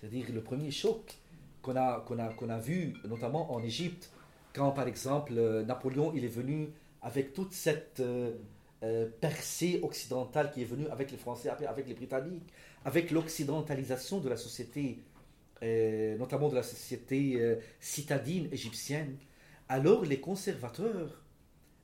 C'est-à-dire 0.00 0.26
le 0.32 0.42
premier 0.42 0.70
choc 0.70 1.14
qu'on 1.62 1.76
a, 1.76 2.00
qu'on 2.06 2.18
a, 2.18 2.28
qu'on 2.28 2.50
a 2.50 2.58
vu, 2.58 2.94
notamment 3.08 3.52
en 3.52 3.62
Égypte, 3.62 4.10
quand 4.52 4.72
par 4.72 4.86
exemple 4.86 5.32
euh, 5.36 5.64
Napoléon 5.64 6.12
il 6.14 6.24
est 6.24 6.28
venu 6.28 6.68
avec 7.02 7.32
toute 7.32 7.52
cette, 7.52 8.00
euh, 8.00 8.32
percée 9.20 9.80
occidentale 9.82 10.50
qui 10.50 10.60
est 10.60 10.66
venue 10.66 10.86
avec 10.88 11.10
les 11.10 11.16
Français, 11.16 11.48
avec 11.48 11.88
les 11.88 11.94
Britanniques, 11.94 12.52
avec 12.84 13.10
l'occidentalisation 13.10 14.18
de 14.20 14.28
la 14.28 14.36
société, 14.36 14.98
euh, 15.64 16.16
notamment 16.18 16.48
de 16.48 16.54
la 16.54 16.62
société 16.62 17.40
euh, 17.40 17.56
citadine 17.80 18.48
égyptienne, 18.52 19.16
alors 19.68 20.04
les 20.04 20.20
conservateurs 20.20 21.22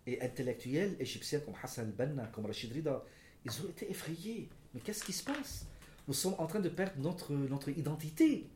et 0.07 0.21
intellectuels 0.23 0.97
égyptiens 1.01 1.41
comme 1.41 1.55
Hassan 1.63 1.87
al-Banna, 1.87 2.27
comme 2.35 2.47
Rachid 2.47 2.73
Rida, 2.73 3.03
ils 3.45 3.53
ont 3.63 3.69
été 3.69 3.91
effrayés. 3.91 4.49
Mais 4.75 4.81
qu'est-ce 4.81 5.05
qui 5.05 5.13
se 5.13 5.25
passe? 5.25 5.67
Nous 6.07 6.15
sommes 6.15 6.35
en 6.39 6.47
train 6.47 6.61
de 6.61 6.69
perdre 6.69 7.01
notre, 7.01 7.33
notre 7.33 7.71
identité. 7.71 8.49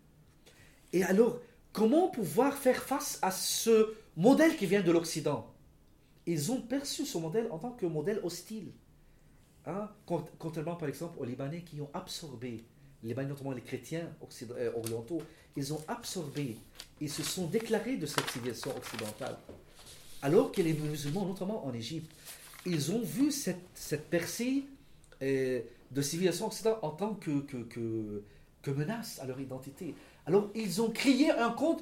Et 0.92 1.02
alors, 1.04 1.40
comment 1.72 2.08
pouvoir 2.08 2.56
faire 2.56 2.82
face 2.82 3.18
à 3.22 3.30
ce 3.30 3.94
modèle 4.16 4.56
qui 4.56 4.66
vient 4.66 4.82
de 4.82 4.92
l'Occident? 4.92 5.52
Ils 6.26 6.52
ont 6.52 6.60
perçu 6.60 7.04
ce 7.04 7.18
modèle 7.18 7.48
en 7.50 7.58
tant 7.58 7.72
que 7.72 7.86
modèle 7.86 8.20
hostile. 8.22 8.72
Hein? 9.66 9.90
Cont- 10.06 10.24
Contrairement, 10.38 10.76
par 10.76 10.88
exemple, 10.88 11.18
aux 11.18 11.24
Libanais 11.24 11.62
qui 11.62 11.80
ont 11.80 11.90
absorbé, 11.92 12.64
les 13.04 13.14
notamment 13.14 13.52
les 13.52 13.60
chrétiens 13.60 14.08
euh, 14.52 14.72
orientaux, 14.76 15.22
ils 15.56 15.72
ont 15.72 15.80
absorbé, 15.86 16.56
ils 17.00 17.10
se 17.10 17.22
sont 17.22 17.46
déclarés 17.46 17.96
de 17.96 18.06
cette 18.06 18.28
civilisation 18.30 18.74
occidentale. 18.76 19.36
Alors 20.22 20.50
que 20.50 20.62
les 20.62 20.72
musulmans, 20.72 21.26
notamment 21.26 21.66
en 21.66 21.72
Égypte, 21.74 22.10
ils 22.64 22.90
ont 22.90 23.02
vu 23.02 23.30
cette, 23.30 23.60
cette 23.74 24.08
percée 24.08 24.64
euh, 25.22 25.60
de 25.90 26.02
civilisation 26.02 26.46
occidentale 26.46 26.80
en 26.82 26.90
tant 26.90 27.14
que, 27.14 27.40
que, 27.40 28.22
que, 28.62 28.70
menace 28.70 29.18
à 29.20 29.26
leur 29.26 29.38
identité. 29.38 29.94
Alors, 30.24 30.50
ils 30.54 30.80
ont 30.80 30.90
créé 30.90 31.30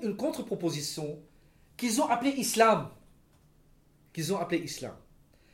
une 0.02 0.16
contre-proposition 0.16 1.20
qu'ils 1.76 2.02
ont 2.02 2.08
appelée 2.08 2.30
islam. 2.30 2.90
Qu'ils 4.12 4.34
ont 4.34 4.38
appelée 4.38 4.58
islam. 4.58 4.96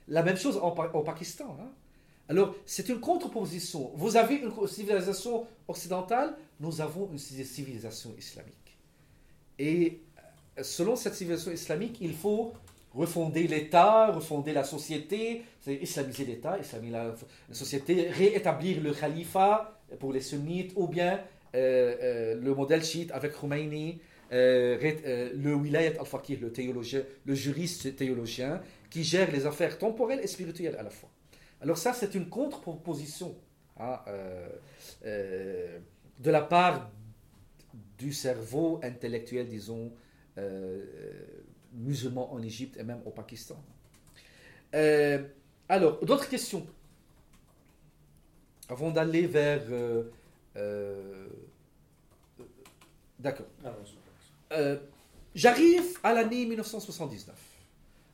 La 0.08 0.22
même 0.22 0.38
chose 0.38 0.56
en 0.56 0.70
Pakistan. 1.02 1.58
hein. 1.60 1.70
Alors, 2.28 2.54
c'est 2.66 2.88
une 2.90 3.00
contre-proposition. 3.00 3.90
Vous 3.94 4.16
avez 4.16 4.36
une 4.36 4.52
civilisation 4.66 5.46
occidentale, 5.66 6.36
nous 6.60 6.80
avons 6.80 7.08
une 7.10 7.18
civilisation 7.18 8.14
islamique. 8.18 8.78
Et 9.58 10.00
euh, 10.58 10.62
selon 10.62 10.94
cette 10.94 11.14
civilisation 11.14 11.52
islamique, 11.52 11.98
il 12.00 12.12
faut 12.12 12.52
refonder 12.94 13.46
l'État, 13.46 14.12
refonder 14.12 14.52
la 14.52 14.64
société, 14.64 15.42
islamiser 15.66 16.26
l'État, 16.26 16.58
islamiser 16.58 16.92
la, 16.92 17.14
société, 17.52 18.08
réétablir 18.10 18.82
le 18.82 18.92
califat 18.92 19.80
pour 19.98 20.12
les 20.12 20.20
sunnites, 20.20 20.72
ou 20.76 20.86
bien 20.86 21.20
euh, 21.54 21.96
euh, 22.02 22.40
le 22.40 22.54
modèle 22.54 22.84
chiite 22.84 23.10
avec 23.12 23.32
Khomeini, 23.32 24.00
le 24.30 25.54
wilayat 25.54 25.92
al-faqih, 25.98 26.36
le 26.36 26.52
théologien, 26.52 27.02
le 27.24 27.34
juriste 27.34 27.96
théologien, 27.96 28.60
qui 28.90 29.02
gère 29.02 29.32
les 29.32 29.46
affaires 29.46 29.78
temporelles 29.78 30.20
et 30.22 30.26
spirituelles 30.26 30.76
à 30.76 30.82
la 30.82 30.90
fois. 30.90 31.08
Alors 31.60 31.76
ça, 31.76 31.92
c'est 31.92 32.14
une 32.14 32.28
contre-proposition 32.28 33.36
hein, 33.78 34.00
euh, 34.06 34.48
euh, 35.04 35.78
de 36.18 36.30
la 36.30 36.42
part 36.42 36.90
du 37.98 38.12
cerveau 38.12 38.80
intellectuel, 38.82 39.48
disons, 39.48 39.92
euh, 40.38 40.84
musulman 41.72 42.32
en 42.32 42.40
Égypte 42.42 42.76
et 42.76 42.84
même 42.84 43.00
au 43.04 43.10
Pakistan. 43.10 43.62
Alors, 45.70 46.04
d'autres 46.04 46.28
questions? 46.28 46.66
Avant 48.68 48.90
d'aller 48.90 49.26
vers... 49.26 49.62
D'accord. 53.18 53.46
J'arrive 55.34 55.98
à 56.02 56.14
l'année 56.14 56.46
1979. 56.46 57.47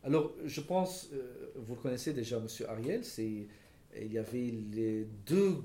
Alors, 0.06 0.32
je 0.44 0.60
pense, 0.60 1.08
euh, 1.14 1.50
vous 1.56 1.76
le 1.76 1.80
connaissez 1.80 2.12
déjà, 2.12 2.38
Monsieur 2.38 2.68
Ariel, 2.68 3.00
il 3.16 4.12
y 4.12 4.18
avait 4.18 4.52
les 4.72 5.06
deux 5.26 5.62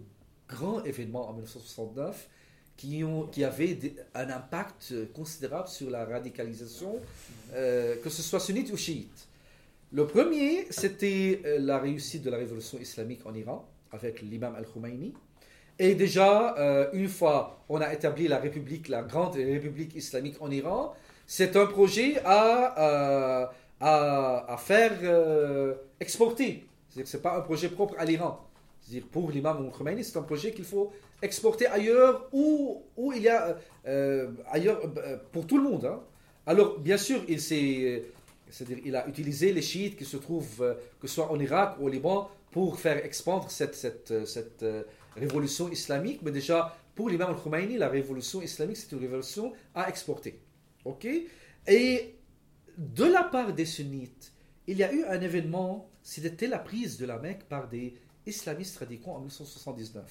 grands 0.48 0.82
événements 0.86 1.28
en 1.28 1.34
1969 1.34 2.30
qui, 2.78 3.04
ont, 3.04 3.28
qui 3.28 3.44
avaient 3.44 3.78
un 4.16 4.30
impact 4.30 4.94
considérable 5.14 5.68
sur 5.68 5.90
la 5.90 6.06
radicalisation, 6.06 7.00
euh, 7.54 7.98
que 8.02 8.10
ce 8.10 8.22
soit 8.22 8.40
sunnite 8.40 8.72
ou 8.72 8.78
chiite. 8.78 9.28
Le 9.92 10.08
premier, 10.08 10.68
c'était 10.70 11.42
euh, 11.44 11.60
la 11.60 11.78
réussite 11.78 12.24
de 12.24 12.30
la 12.30 12.38
révolution 12.38 12.80
islamique 12.80 13.26
en 13.26 13.34
Iran 13.34 13.68
avec 13.92 14.22
l'imam 14.22 14.56
al-Khomeini. 14.56 15.14
Et 15.80 15.96
déjà, 15.96 16.90
une 16.92 17.08
fois 17.08 17.64
on 17.70 17.80
a 17.80 17.94
établi 17.94 18.28
la 18.28 18.38
République, 18.38 18.90
la 18.90 19.02
grande 19.02 19.36
République 19.36 19.96
islamique 19.96 20.36
en 20.42 20.52
Iran, 20.52 20.94
c'est 21.26 21.56
un 21.56 21.68
projet 21.68 22.20
à, 22.26 23.52
à, 23.80 24.58
faire 24.58 24.98
euh, 25.04 25.76
exporter. 26.00 26.66
C'est-à-dire 26.90 27.04
que 27.04 27.10
ce 27.10 27.18
n'est 27.18 27.24
pas 27.24 27.38
un 27.38 27.42
projet 27.42 27.70
propre 27.70 27.96
à 27.98 28.06
l'Iran. 28.06 28.46
C'est-à-dire 28.82 29.08
pour 29.12 29.32
l'imam 29.32 29.66
al-Khomeini, 29.66 30.04
c'est 30.04 30.18
un 30.18 30.24
projet 30.24 30.52
qu'il 30.52 30.66
faut 30.66 30.92
exporter 31.22 31.68
ailleurs 31.68 32.28
où, 32.32 32.84
il 33.16 33.22
y 33.22 33.30
a 33.30 33.58
euh, 33.88 34.32
ailleurs 34.52 34.82
euh, 34.98 35.18
pour 35.32 35.46
tout 35.46 35.58
le 35.58 35.64
monde. 35.64 35.86
hein. 35.86 36.02
Alors, 36.46 36.80
bien 36.80 36.98
sûr, 36.98 37.22
il 37.28 37.40
s'est 37.40 38.06
c'est-à-dire 38.50 38.80
il 38.84 38.96
a 38.96 39.08
utilisé 39.08 39.54
les 39.54 39.62
chiites 39.62 39.96
qui 39.96 40.06
se 40.06 40.18
trouvent, 40.18 40.76
que 41.00 41.08
ce 41.08 41.14
soit 41.14 41.32
en 41.32 41.40
Irak 41.40 41.76
ou 41.80 41.86
au 41.86 41.90
Liban, 41.90 42.32
pour 42.50 42.80
faire 42.80 43.06
expandre 43.06 43.52
cette, 43.52 43.76
cette, 43.76 44.26
cette 44.26 44.66
révolution 45.16 45.70
islamique. 45.70 46.22
Mais 46.24 46.32
déjà, 46.32 46.76
pour 46.96 47.10
l'imam 47.10 47.30
al-Khomeini, 47.30 47.78
la 47.78 47.90
révolution 47.90 48.42
islamique, 48.42 48.78
c'est 48.78 48.92
une 48.92 49.02
révolution 49.02 49.54
à 49.76 49.88
exporter. 49.88 50.42
OK? 50.84 51.08
Et 51.68 52.19
de 52.80 53.04
la 53.04 53.24
part 53.24 53.54
des 53.54 53.66
sunnites, 53.66 54.32
il 54.66 54.78
y 54.78 54.84
a 54.84 54.94
eu 54.94 55.04
un 55.04 55.20
événement, 55.20 55.90
c'était 56.02 56.48
la 56.48 56.60
prise 56.60 56.98
de 56.98 57.06
la 57.06 57.20
Mecque 57.20 57.44
par 57.44 57.68
des 57.68 57.94
islamistes 58.26 58.78
radicaux 58.78 59.12
en 59.12 59.20
1979. 59.20 60.04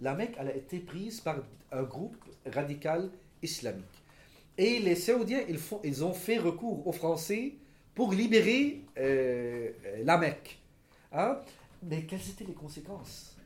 La 0.00 0.14
Mecque 0.14 0.38
a 0.38 0.54
été 0.54 0.78
prise 0.78 1.20
par 1.20 1.38
un 1.72 1.82
groupe 1.82 2.16
radical 2.46 3.10
islamique. 3.42 3.84
Et 4.56 4.78
les 4.78 4.94
Saoudiens, 4.94 5.42
ils 5.82 6.04
ont 6.04 6.12
fait 6.12 6.38
recours 6.38 6.86
aux 6.86 6.92
Français 6.92 7.54
pour 7.92 8.12
libérer 8.12 8.82
euh, 8.98 9.70
la 10.04 10.16
Mecque. 10.16 10.60
Hein? 11.12 11.40
Mais 11.82 12.02
quelles 12.02 12.28
étaient 12.30 12.44
les 12.44 12.54
conséquences? 12.54 13.36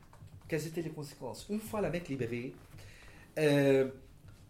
Quelles 0.47 0.67
étaient 0.67 0.83
les 0.83 0.91
conséquences? 0.91 1.47
Une 1.49 1.59
fois 1.59 1.81
la 1.81 1.89
Mecque 1.89 2.09
libérée, 2.09 2.53
euh, 3.39 3.89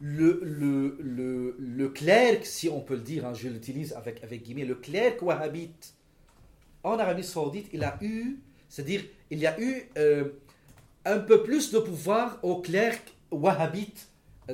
le, 0.02 0.40
le, 0.44 0.98
le, 1.00 1.56
le 1.60 1.90
clerc, 1.90 2.46
si 2.46 2.68
on 2.70 2.82
peut 2.82 2.96
le 2.96 3.02
dire, 3.02 3.26
hein, 3.26 3.34
je 3.34 3.48
l'utilise 3.48 3.94
avec, 3.94 4.24
avec 4.24 4.44
guillemets, 4.44 4.66
le 4.66 4.76
clerc 4.76 5.22
wahhabite 5.22 5.94
en 6.84 6.98
Arabie 6.98 7.24
Saoudite, 7.24 7.68
il 7.72 7.84
a 7.84 7.98
eu, 8.02 8.40
c'est-à-dire, 8.68 9.04
il 9.30 9.38
y 9.38 9.46
a 9.46 9.60
eu 9.62 9.84
euh, 10.00 10.30
un 11.06 11.20
peu 11.20 11.44
plus 11.44 11.72
de 11.72 11.78
pouvoir 11.78 12.40
au 12.42 12.62
clerc 12.62 13.00
wahhabite 13.30 14.08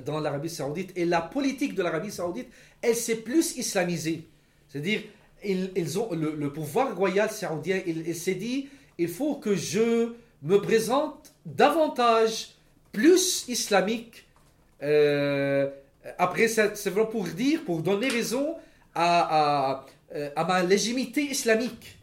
dans 0.06 0.20
l'Arabie 0.20 0.50
Saoudite. 0.50 0.92
Et 0.98 1.06
la 1.06 1.22
politique 1.22 1.76
de 1.76 1.82
l'Arabie 1.82 2.12
Saoudite, 2.12 2.50
elle 2.82 2.96
s'est 2.96 3.16
plus 3.16 3.56
islamisée. 3.58 4.28
C'est-à-dire, 4.68 5.02
ils, 5.46 5.72
ils 5.78 5.98
ont 5.98 6.12
le, 6.14 6.52
pouvoir 6.52 6.96
royal 6.96 7.30
saoudien, 7.30 7.82
il 7.86 8.16
s'est 8.16 8.36
dit, 8.36 8.68
il 8.98 9.08
faut 9.08 9.36
que 9.36 9.56
je 9.56 10.14
me 10.44 10.58
présente 10.58 11.34
davantage 11.46 12.50
plus 12.92 13.48
islamique. 13.48 14.27
Euh, 14.84 15.70
après, 16.18 16.48
c'est 16.48 16.90
vraiment 16.90 17.08
pour 17.08 17.26
dire, 17.26 17.64
pour 17.66 17.82
donner 17.82 18.08
raison 18.08 18.56
à, 18.96 19.86
à, 20.36 20.44
ma 20.46 20.64
légitimité 20.64 21.22
islamique. 21.22 21.98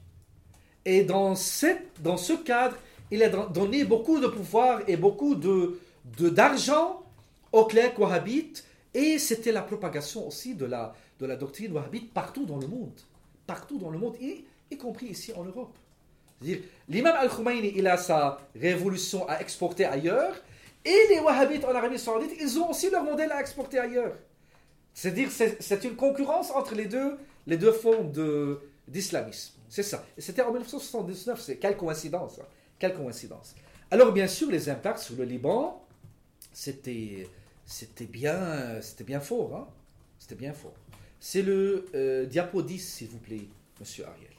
Et 0.84 1.02
dans, 1.02 1.34
cette, 1.34 2.02
dans 2.02 2.16
ce 2.16 2.34
cadre, 2.34 2.76
il 3.10 3.22
a 3.22 3.28
donné 3.28 3.84
beaucoup 3.84 4.20
de 4.20 4.26
pouvoir 4.26 4.82
et 4.86 4.96
beaucoup 4.96 5.34
de 5.34 5.80
d'argent 6.18 7.02
aux 7.52 7.64
clercs 7.64 7.98
wahhabites. 7.98 8.64
Et 8.92 9.18
c'était 9.18 9.52
la 9.52 9.62
propagation 9.62 10.28
aussi 10.28 10.54
de 10.54 10.66
la, 10.66 10.94
de 11.18 11.26
la 11.26 11.36
doctrine 11.36 11.72
wahhabite 11.72 12.12
partout 12.12 12.44
dans 12.44 12.58
le 12.58 12.66
monde. 12.66 13.00
Partout 13.46 13.78
dans 13.78 13.90
le 13.90 13.98
monde, 13.98 14.16
y, 14.20 14.44
y 14.70 14.76
compris 14.76 15.06
ici 15.06 15.32
en 15.34 15.44
Europe. 15.44 15.76
L'imam 16.88 17.14
al-Khomeini, 17.16 17.72
il 17.76 17.86
a 17.86 17.96
sa 17.96 18.38
révolution 18.54 19.26
à 19.28 19.40
exporter 19.40 19.86
ailleurs. 19.86 20.34
Et 20.84 20.98
les 21.08 21.20
wahhabites 21.20 21.64
en 21.64 21.74
Arabie 21.74 21.98
Saoudite, 21.98 22.32
ils 22.38 22.58
ont 22.58 22.70
aussi 22.70 22.90
leur 22.90 23.02
modèle 23.04 23.32
à 23.32 23.40
exporter 23.40 23.78
ailleurs. 23.78 24.16
C'est-à-dire, 24.92 25.28
c'est 25.30 25.84
une 25.84 25.96
concurrence 25.96 26.50
entre 26.50 26.74
les 26.74 26.86
deux, 26.86 27.16
les 27.46 27.56
deux 27.56 27.72
formes 27.72 28.12
d'islamisme. 28.86 29.54
C'est 29.68 29.82
ça. 29.82 30.04
C'était 30.18 30.42
en 30.42 30.52
1979. 30.52 31.40
C'est 31.40 31.56
quelle 31.56 31.76
coïncidence. 31.76 32.38
hein. 32.38 32.46
Quelle 32.78 32.94
coïncidence. 32.94 33.54
Alors, 33.90 34.12
bien 34.12 34.28
sûr, 34.28 34.50
les 34.50 34.68
impacts 34.68 34.98
sur 35.00 35.16
le 35.16 35.24
Liban, 35.24 35.84
c'était 36.52 37.28
c'était 37.66 38.04
bien, 38.04 38.80
c'était 38.82 39.04
bien 39.04 39.20
fort. 39.20 39.56
Hein? 39.56 39.68
C'était 40.18 40.34
bien 40.34 40.52
fort. 40.52 40.74
C'est 41.18 41.42
le 41.42 41.86
euh, 41.94 42.26
diapo 42.26 42.62
10, 42.62 42.78
s'il 42.78 43.08
vous 43.08 43.18
plaît, 43.18 43.48
monsieur 43.80 44.06
Ariel. 44.06 44.30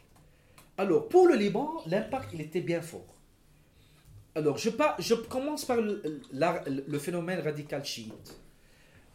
Alors, 0.77 1.07
pour 1.07 1.27
le 1.27 1.35
Liban, 1.35 1.81
l'impact, 1.87 2.29
il 2.33 2.41
était 2.41 2.61
bien 2.61 2.81
fort. 2.81 3.14
Alors, 4.35 4.57
je, 4.57 4.69
commence 5.29 5.63
par 5.63 5.77
le, 5.79 6.99
phénomène 6.99 7.39
radical 7.39 7.85
chiite. 7.85 8.37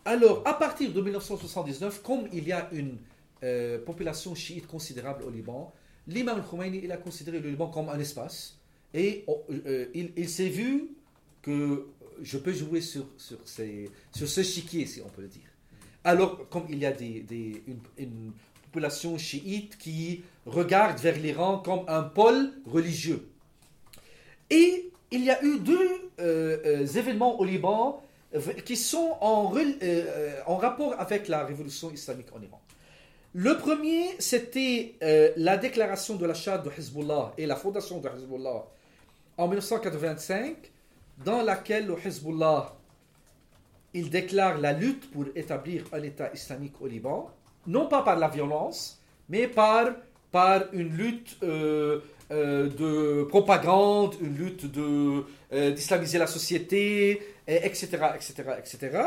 Alors, 0.07 0.43
à 0.47 0.55
partir 0.55 0.93
de 0.93 1.01
1979, 1.01 2.03
comme 2.03 2.27
il 2.33 2.49
y 2.49 2.53
a 2.53 2.71
une 2.73 2.97
euh, 3.43 3.79
population 3.85 4.35
chiite 4.35 4.67
considérable 4.67 5.25
au 5.25 5.31
Liban, 5.31 5.75
l'imam 6.07 6.39
al-Khomeini, 6.39 6.81
il 6.83 6.91
a 6.91 6.97
considéré 6.97 7.39
le 7.39 7.51
Liban 7.51 7.69
comme 7.69 7.91
un 7.91 7.99
espace. 7.99 8.57
Et 8.95 9.25
oh, 9.27 9.45
euh, 9.51 9.87
il, 9.95 10.29
s'est 10.29 10.49
vu 10.49 10.89
que 11.43 11.87
je 12.23 12.39
peux 12.39 12.55
jouer 12.55 12.81
sur, 12.81 13.05
sur, 13.19 13.39
ce 13.47 14.43
chiquier, 14.43 14.87
si 14.87 15.03
on 15.03 15.09
peut 15.11 15.23
le 15.23 15.29
dire. 15.29 15.43
Alors, 16.03 16.49
comme 16.49 16.65
il 16.71 16.79
y 16.79 16.87
a 16.87 16.93
des- 16.93 17.63
une, 17.67 17.81
une 17.99 18.33
population 18.65 19.19
chiite 19.19 19.77
qui 19.77 20.23
regarde 20.47 20.99
vers 20.99 21.19
l'Iran 21.19 21.59
comme 21.59 21.85
un 21.89 22.05
pôle 22.05 22.53
religieux. 22.65 23.29
Et 24.49 24.91
il 25.11 25.25
y 25.25 25.31
a 25.31 25.43
eu 25.45 25.59
deux 25.59 26.11
euh, 26.21 26.59
euh, 26.65 26.87
événements 26.87 27.39
au 27.41 27.45
Liban 27.45 28.03
euh, 28.35 28.41
qui 28.65 28.77
sont 28.77 29.17
en, 29.21 29.53
rapport 30.57 30.95
avec 30.99 31.29
la 31.29 31.45
révolution 31.45 31.91
islamique 31.91 32.29
en 32.35 32.41
Iran. 32.41 32.61
Le 33.33 33.57
premier, 33.59 34.17
c'était 34.19 34.97
la 35.37 35.57
déclaration 35.57 36.17
de 36.17 36.27
l'achat 36.27 36.59
de 36.59 36.69
Hezbollah 36.69 37.33
et 37.39 37.47
la 37.47 37.55
fondation 37.55 38.01
de 38.01 38.09
Hezbollah 38.09 38.65
en 39.37 39.47
1985, 39.47 40.57
dans 41.25 41.43
laquelle 41.43 41.87
le 41.87 41.97
Hezbollah 42.05 42.75
il 43.95 44.11
déclare 44.11 44.59
la 44.59 44.73
lutte 44.73 45.11
pour 45.13 45.27
établir 45.37 45.85
un 45.93 46.03
État 46.03 46.33
islamique 46.33 46.81
au 46.81 46.89
Liban, 46.89 47.31
non 47.69 47.87
pas 47.87 48.03
par 48.03 48.19
la 48.19 48.29
violence, 48.29 49.01
mais 49.29 49.47
par, 49.47 49.91
par 50.33 50.65
une 50.73 50.97
lutte 50.97 51.37
euh, 51.43 52.01
euh, 52.31 52.69
de 52.69 53.25
propagande, 53.25 54.15
une 54.21 54.37
lutte 54.37 54.71
de, 54.71 55.25
euh, 55.53 55.71
d'islamiser 55.73 56.19
la 56.19 56.27
société, 56.27 57.23
et 57.49 57.67
etc., 57.67 57.89
etc., 58.15 58.35
etc. 58.59 59.03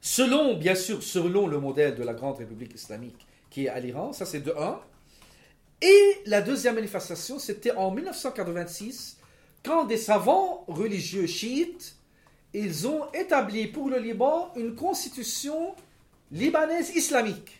Selon, 0.00 0.56
bien 0.56 0.74
sûr, 0.74 1.02
selon 1.02 1.46
le 1.46 1.58
modèle 1.58 1.94
de 1.96 2.04
la 2.04 2.14
Grande 2.14 2.38
République 2.38 2.74
islamique 2.74 3.26
qui 3.50 3.66
est 3.66 3.68
à 3.68 3.80
l'Iran, 3.80 4.12
ça 4.12 4.26
c'est 4.26 4.40
de 4.40 4.52
1. 4.56 4.80
Et 5.82 6.18
la 6.26 6.40
deuxième 6.40 6.76
manifestation, 6.76 7.38
c'était 7.38 7.72
en 7.72 7.90
1986, 7.90 9.18
quand 9.64 9.84
des 9.84 9.96
savants 9.96 10.64
religieux 10.68 11.26
chiites 11.26 11.98
ils 12.54 12.86
ont 12.86 13.12
établi 13.12 13.66
pour 13.66 13.90
le 13.90 13.98
Liban 13.98 14.50
une 14.56 14.74
constitution 14.74 15.74
libanaise 16.32 16.90
islamique. 16.94 17.57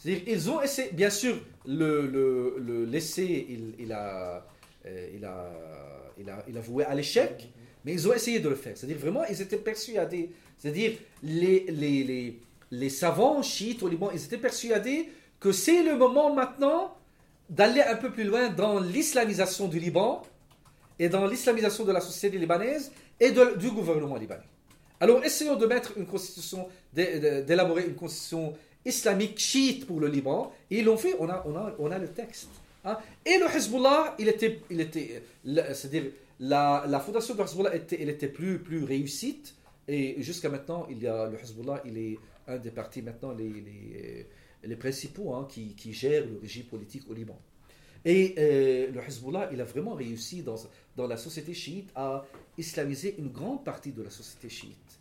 C'est-à-dire, 0.00 0.22
ils 0.26 0.48
ont 0.48 0.62
essayé, 0.62 0.88
bien 0.92 1.10
sûr, 1.10 1.36
le, 1.66 2.06
le, 2.06 2.56
le 2.58 2.84
l'essai, 2.86 3.46
il, 3.50 3.74
il 3.78 3.92
a, 3.92 4.46
euh, 4.86 5.08
il, 5.14 5.24
a, 5.26 5.52
il, 6.18 6.30
a, 6.30 6.42
il 6.48 6.56
a 6.56 6.60
voué 6.62 6.84
à 6.84 6.94
l'échec, 6.94 7.50
mais 7.84 7.92
ils 7.92 8.08
ont 8.08 8.14
essayé 8.14 8.40
de 8.40 8.48
le 8.48 8.54
faire. 8.54 8.74
C'est-à-dire, 8.78 8.96
vraiment, 8.96 9.24
ils 9.26 9.42
étaient 9.42 9.58
persuadés. 9.58 10.30
C'est-à-dire, 10.56 10.92
les, 11.22 11.66
les, 11.68 12.02
les, 12.04 12.40
les 12.70 12.88
savants 12.88 13.42
chiites 13.42 13.82
au 13.82 13.88
Liban, 13.88 14.10
ils 14.14 14.24
étaient 14.24 14.38
persuadés 14.38 15.10
que 15.38 15.52
c'est 15.52 15.82
le 15.82 15.96
moment 15.98 16.34
maintenant 16.34 16.96
d'aller 17.50 17.82
un 17.82 17.96
peu 17.96 18.10
plus 18.10 18.24
loin 18.24 18.48
dans 18.48 18.80
l'islamisation 18.80 19.68
du 19.68 19.78
Liban 19.78 20.22
et 20.98 21.10
dans 21.10 21.26
l'islamisation 21.26 21.84
de 21.84 21.92
la 21.92 22.00
société 22.00 22.38
libanaise 22.38 22.90
et 23.18 23.32
de- 23.32 23.56
du 23.58 23.70
gouvernement 23.70 24.16
libanais. 24.16 24.44
Alors 24.98 25.22
essayons 25.24 25.56
de 25.56 25.66
mettre 25.66 25.92
une 25.98 26.06
constitution, 26.06 26.68
d'élaborer 26.94 27.86
une 27.86 27.94
constitution 27.94 28.54
islamique 28.84 29.38
chiite 29.38 29.86
pour 29.86 30.00
le 30.00 30.08
Liban. 30.08 30.52
Et 30.70 30.78
ils 30.78 30.84
l'ont 30.84 30.96
fait, 30.96 31.14
on 31.18 31.28
a, 31.28 31.42
on 31.46 31.56
a, 31.56 31.74
on 31.78 31.90
a 31.90 31.98
le 31.98 32.08
texte. 32.08 32.50
hein. 32.84 32.98
Et 33.24 33.38
le 33.38 33.46
Hezbollah, 33.46 34.16
il 34.18 34.28
était, 34.28 34.60
il 34.70 34.80
était, 34.80 35.22
c'est-à-dire 35.44 36.04
la, 36.38 36.84
la 36.88 37.00
fondation 37.00 37.34
du 37.34 37.42
Hezbollah 37.42 37.74
était, 37.74 38.00
elle 38.00 38.08
était 38.10 38.28
plus, 38.28 38.58
plus 38.58 38.84
réussite. 38.84 39.54
Et 39.88 40.22
jusqu'à 40.22 40.48
maintenant, 40.48 40.86
il 40.90 41.02
y 41.02 41.06
a, 41.06 41.26
le 41.28 41.38
Hezbollah, 41.38 41.82
il 41.84 41.98
est 41.98 42.18
un 42.46 42.58
des 42.58 42.70
partis 42.70 43.02
maintenant 43.02 43.32
les, 43.32 43.48
les, 43.48 44.26
les 44.64 44.76
principaux 44.76 45.34
hein, 45.34 45.46
qui, 45.50 45.74
qui 45.74 45.92
gèrent 45.92 46.26
le 46.26 46.38
régime 46.40 46.64
politique 46.64 47.02
au 47.10 47.14
Liban. 47.14 47.38
Et 48.04 48.34
euh, 48.38 48.90
le 48.92 49.00
Hezbollah, 49.00 49.50
il 49.52 49.60
a 49.60 49.64
vraiment 49.64 49.94
réussi 49.94 50.42
dans, 50.42 50.56
dans 50.96 51.06
la 51.06 51.18
société 51.18 51.52
chiite 51.52 51.90
à 51.94 52.24
islamiser 52.56 53.16
une 53.18 53.28
grande 53.28 53.62
partie 53.62 53.92
de 53.92 54.02
la 54.02 54.10
société 54.10 54.48
chiite. 54.48 54.98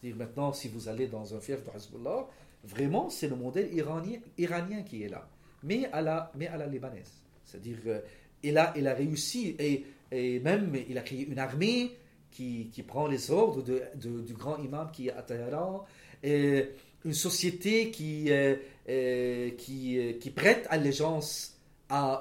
C'est-à-dire 0.00 0.16
maintenant, 0.18 0.52
si 0.52 0.68
vous 0.68 0.88
allez 0.88 1.08
dans 1.08 1.34
un 1.34 1.40
fief 1.40 1.64
de 1.64 1.70
Hezbollah, 1.76 2.28
vraiment, 2.64 3.10
c'est 3.10 3.28
le 3.28 3.36
modèle 3.36 3.70
iranien, 3.72 4.82
qui 4.82 5.02
est 5.02 5.08
là, 5.08 5.28
mais 5.62 5.86
à 5.92 6.02
la, 6.02 6.32
mais 6.34 6.46
à 6.48 6.56
la 6.56 6.66
libanaise. 6.66 7.12
C'est-à-dire, 7.44 7.78
euh, 7.86 8.00
il, 8.42 8.56
a, 8.58 8.72
il 8.76 8.86
a 8.86 8.94
réussi, 8.94 9.56
et, 9.58 9.84
et 10.12 10.40
même 10.40 10.76
il 10.88 10.98
a 10.98 11.02
créé 11.02 11.26
une 11.26 11.38
armée 11.38 11.96
qui, 12.30 12.70
qui 12.72 12.82
prend 12.82 13.06
les 13.06 13.30
ordres 13.30 13.62
de, 13.62 13.82
du 13.94 14.34
grand 14.34 14.58
imam 14.58 14.90
qui 14.92 15.08
est 15.08 15.12
à 15.12 15.22
Téhéran, 15.22 15.84
et 16.22 16.70
une 17.04 17.14
société 17.14 17.90
qui, 17.90 18.30
euh, 18.30 18.56
euh, 18.88 19.50
qui, 19.52 19.98
euh, 19.98 20.12
qui 20.14 20.30
prête 20.30 20.66
allégeance 20.70 21.54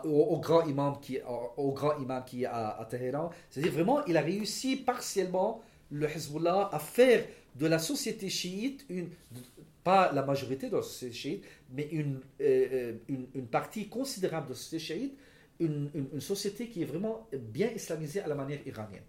au, 0.06 0.40
grand 0.40 0.66
imam 0.66 0.96
qui, 1.02 1.20
au 1.58 1.72
grand 1.74 2.00
imam 2.00 2.24
qui 2.26 2.44
est 2.44 2.46
à, 2.46 2.80
à 2.80 2.86
Téhéran. 2.86 3.32
C'est-à-dire 3.50 3.74
vraiment, 3.74 4.06
il 4.06 4.16
a 4.16 4.22
réussi 4.22 4.78
partiellement, 4.78 5.62
le 5.92 6.08
Hezbollah, 6.08 6.70
à 6.72 6.80
faire 6.80 7.26
de 7.56 7.68
la 7.68 7.80
société 7.80 8.30
chiite, 8.30 8.86
une, 8.90 9.10
pas 9.88 10.12
la 10.12 10.22
majorité 10.32 10.70
de 10.70 10.76
la 10.76 10.82
société 10.82 11.16
chiite, 11.16 11.44
mais 11.72 11.88
une, 11.94 12.20
euh, 12.42 12.68
euh, 12.74 12.94
une, 13.40 13.48
partie 13.48 13.88
considérable 13.88 14.48
de 14.48 14.52
la 14.52 14.58
société 14.58 14.80
chiite, 14.84 15.14
une, 15.62 15.90
une- 16.14 16.20
société 16.20 16.68
qui 16.68 16.82
est 16.82 16.86
vraiment 16.94 17.26
bien 17.56 17.70
islamisée 17.80 18.20
à 18.20 18.28
la 18.28 18.36
manière 18.36 18.60
iranienne. 18.68 19.08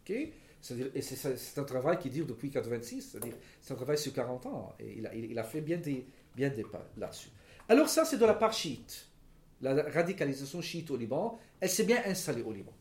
Ok? 0.00 0.12
C'est-à-dire- 0.60 0.90
et 0.92 1.02
c'est, 1.02 1.58
un 1.60 1.68
travail 1.74 2.00
qui 2.00 2.10
dure 2.10 2.26
depuis 2.26 2.50
86, 2.50 3.02
c'est-à-dire 3.02 3.34
c'est 3.60 3.72
un 3.74 3.76
travail 3.76 3.96
sur 3.96 4.12
40 4.12 4.46
ans, 4.46 4.74
et 4.80 4.94
il 4.98 5.06
a, 5.06 5.14
il, 5.14 5.38
a 5.38 5.44
fait 5.44 5.60
bien 5.60 5.76
des, 5.76 6.04
bien 6.34 6.48
des 6.50 6.64
pas 6.64 6.84
là-dessus. 6.96 7.30
Alors 7.68 7.88
ça, 7.88 8.04
c'est 8.04 8.18
de 8.18 8.26
la 8.26 8.34
part 8.34 8.52
chiite. 8.52 9.06
La 9.62 9.84
radicalisation 9.98 10.60
chiite 10.60 10.90
au 10.90 10.96
Liban, 10.96 11.38
elle 11.60 11.70
s'est 11.70 11.84
bien 11.84 12.02
installée 12.06 12.42
au 12.42 12.52
Liban. 12.52 12.72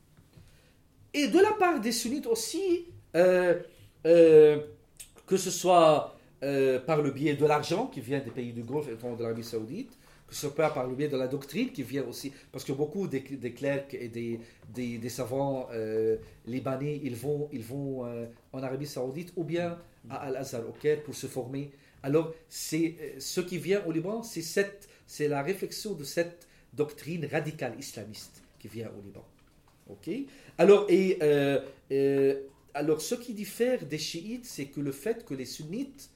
Et 1.13 1.27
de 1.27 1.39
la 1.39 1.51
part 1.53 1.79
des 1.79 1.91
sunnites 1.91 2.25
aussi, 2.25 2.85
euh, 3.15 3.61
que 4.03 5.37
ce 5.37 5.51
soit 5.51 6.16
euh, 6.43 6.79
par 6.79 7.01
le 7.01 7.09
biais 7.09 7.33
de 7.33 7.45
l'argent 7.47 7.87
qui 7.87 7.99
vient 7.99 8.19
des 8.19 8.29
pays 8.29 8.53
du 8.53 8.61
Golfe 8.61 8.87
et 8.89 8.95
de 8.95 9.23
l'Arabie 9.23 9.43
Saoudite, 9.43 9.97
que 10.27 10.35
ce 10.35 10.41
soit 10.41 10.55
par 10.71 10.85
le 10.85 10.93
biais 10.93 11.07
de 11.07 11.17
la 11.17 11.27
doctrine 11.27 11.71
qui 11.71 11.81
vient 11.81 12.03
aussi, 12.05 12.31
parce 12.51 12.63
que 12.63 12.73
beaucoup 12.73 13.07
des, 13.07 13.23
clercs 13.23 13.87
et 13.93 14.07
des, 14.07 15.09
savants 15.09 15.67
euh, 15.71 16.17
libanais, 16.45 17.01
ils 17.03 17.15
vont, 17.15 17.49
ils 17.51 17.63
vont 17.63 18.05
euh, 18.05 18.27
en 18.53 18.61
Arabie 18.61 18.85
Saoudite 18.85 19.33
ou 19.35 19.43
bien 19.43 19.79
à 20.11 20.27
Al-Azhar 20.27 20.61
au 20.69 20.73
Caire 20.73 21.01
pour 21.01 21.15
se 21.15 21.25
former. 21.25 21.71
Alors, 22.03 22.31
c'est 22.47 23.15
ce 23.17 23.41
qui 23.41 23.57
vient 23.57 23.83
au 23.87 23.91
Liban, 23.91 24.21
c'est 24.21 24.43
cette, 24.43 24.87
c'est 25.07 25.27
la 25.27 25.41
réflexion 25.41 25.93
de 25.95 26.03
cette 26.03 26.47
doctrine 26.71 27.25
radicale 27.25 27.73
islamiste 27.79 28.43
qui 28.59 28.67
vient 28.67 28.91
au 28.95 29.01
Liban. 29.01 29.25
Alors, 30.59 30.85
et, 30.87 31.17
alors, 32.75 33.01
ce 33.01 33.15
qui 33.15 33.33
diffère 33.33 33.83
des 33.87 33.97
chiites, 33.97 34.45
c'est 34.45 34.65
que 34.65 34.81
le 34.81 34.91
fait 34.91 35.25
que 35.25 35.33
les 35.33 35.45
sunnites 35.45 36.11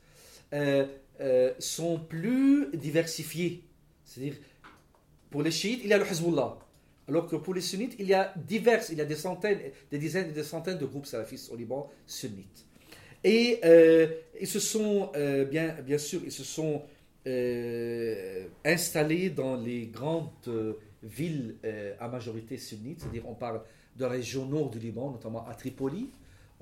euh, 0.53 0.85
euh, 1.19 1.53
sont 1.59 1.99
plus 1.99 2.75
diversifiés. 2.75 3.63
C'est-à-dire, 4.03 4.35
pour 5.29 5.43
les 5.43 5.51
chiites, 5.51 5.81
il 5.83 5.89
y 5.89 5.93
a 5.93 5.97
le 5.97 6.05
Hezbollah. 6.05 6.57
Alors 7.07 7.27
que 7.27 7.35
pour 7.35 7.53
les 7.53 7.61
sunnites, 7.61 7.95
il 7.99 8.07
y 8.07 8.13
a 8.13 8.33
divers, 8.35 8.83
il 8.89 8.97
y 8.97 9.01
a 9.01 9.05
des 9.05 9.15
centaines, 9.15 9.59
des 9.89 9.97
dizaines 9.97 10.29
et 10.29 10.33
des 10.33 10.43
centaines 10.43 10.77
de 10.77 10.85
groupes 10.85 11.05
salafistes 11.05 11.51
au 11.51 11.55
Liban 11.55 11.89
sunnites. 12.05 12.65
Et 13.23 13.59
euh, 13.65 14.07
ils 14.39 14.47
se 14.47 14.59
sont, 14.59 15.11
bien, 15.49 15.75
bien 15.81 15.97
sûr, 15.97 16.21
ils 16.25 16.31
se 16.31 16.43
sont 16.43 16.83
installés 18.65 19.29
dans 19.29 19.57
les 19.57 19.87
grandes 19.87 20.29
villes 21.03 21.55
à 21.99 22.07
majorité 22.07 22.57
sunnite, 22.57 23.01
c'est-à-dire 23.01 23.27
on 23.27 23.35
parle 23.35 23.61
de 23.97 24.03
la 24.03 24.09
région 24.09 24.45
nord 24.45 24.69
du 24.69 24.79
Liban, 24.79 25.11
notamment 25.11 25.45
à 25.47 25.53
Tripoli, 25.53 26.09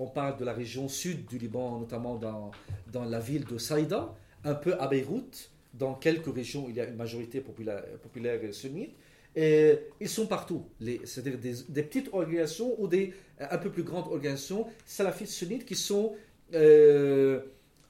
on 0.00 0.06
parle 0.06 0.38
de 0.38 0.44
la 0.44 0.54
région 0.54 0.88
sud 0.88 1.26
du 1.26 1.38
Liban, 1.38 1.78
notamment 1.78 2.16
dans, 2.16 2.50
dans 2.90 3.04
la 3.04 3.20
ville 3.20 3.44
de 3.44 3.58
Saïda, 3.58 4.12
un 4.44 4.54
peu 4.54 4.74
à 4.80 4.88
Beyrouth, 4.88 5.50
dans 5.74 5.94
quelques 5.94 6.34
régions 6.34 6.66
il 6.68 6.74
y 6.74 6.80
a 6.80 6.86
une 6.86 6.96
majorité 6.96 7.40
populaire, 7.40 7.84
populaire 8.02 8.40
sunnite, 8.52 8.94
et 9.36 9.78
ils 10.00 10.08
sont 10.08 10.26
partout, 10.26 10.64
c'est-à-dire 11.04 11.38
des, 11.38 11.82
petites 11.82 12.08
organisations 12.12 12.74
ou 12.80 12.88
des 12.88 13.12
un 13.38 13.58
peu 13.58 13.70
plus 13.70 13.84
grandes 13.84 14.08
organisations 14.08 14.66
salafistes 14.84 15.34
sunnites 15.34 15.64
qui 15.64 15.76
sont 15.76 16.16
euh, 16.54 17.40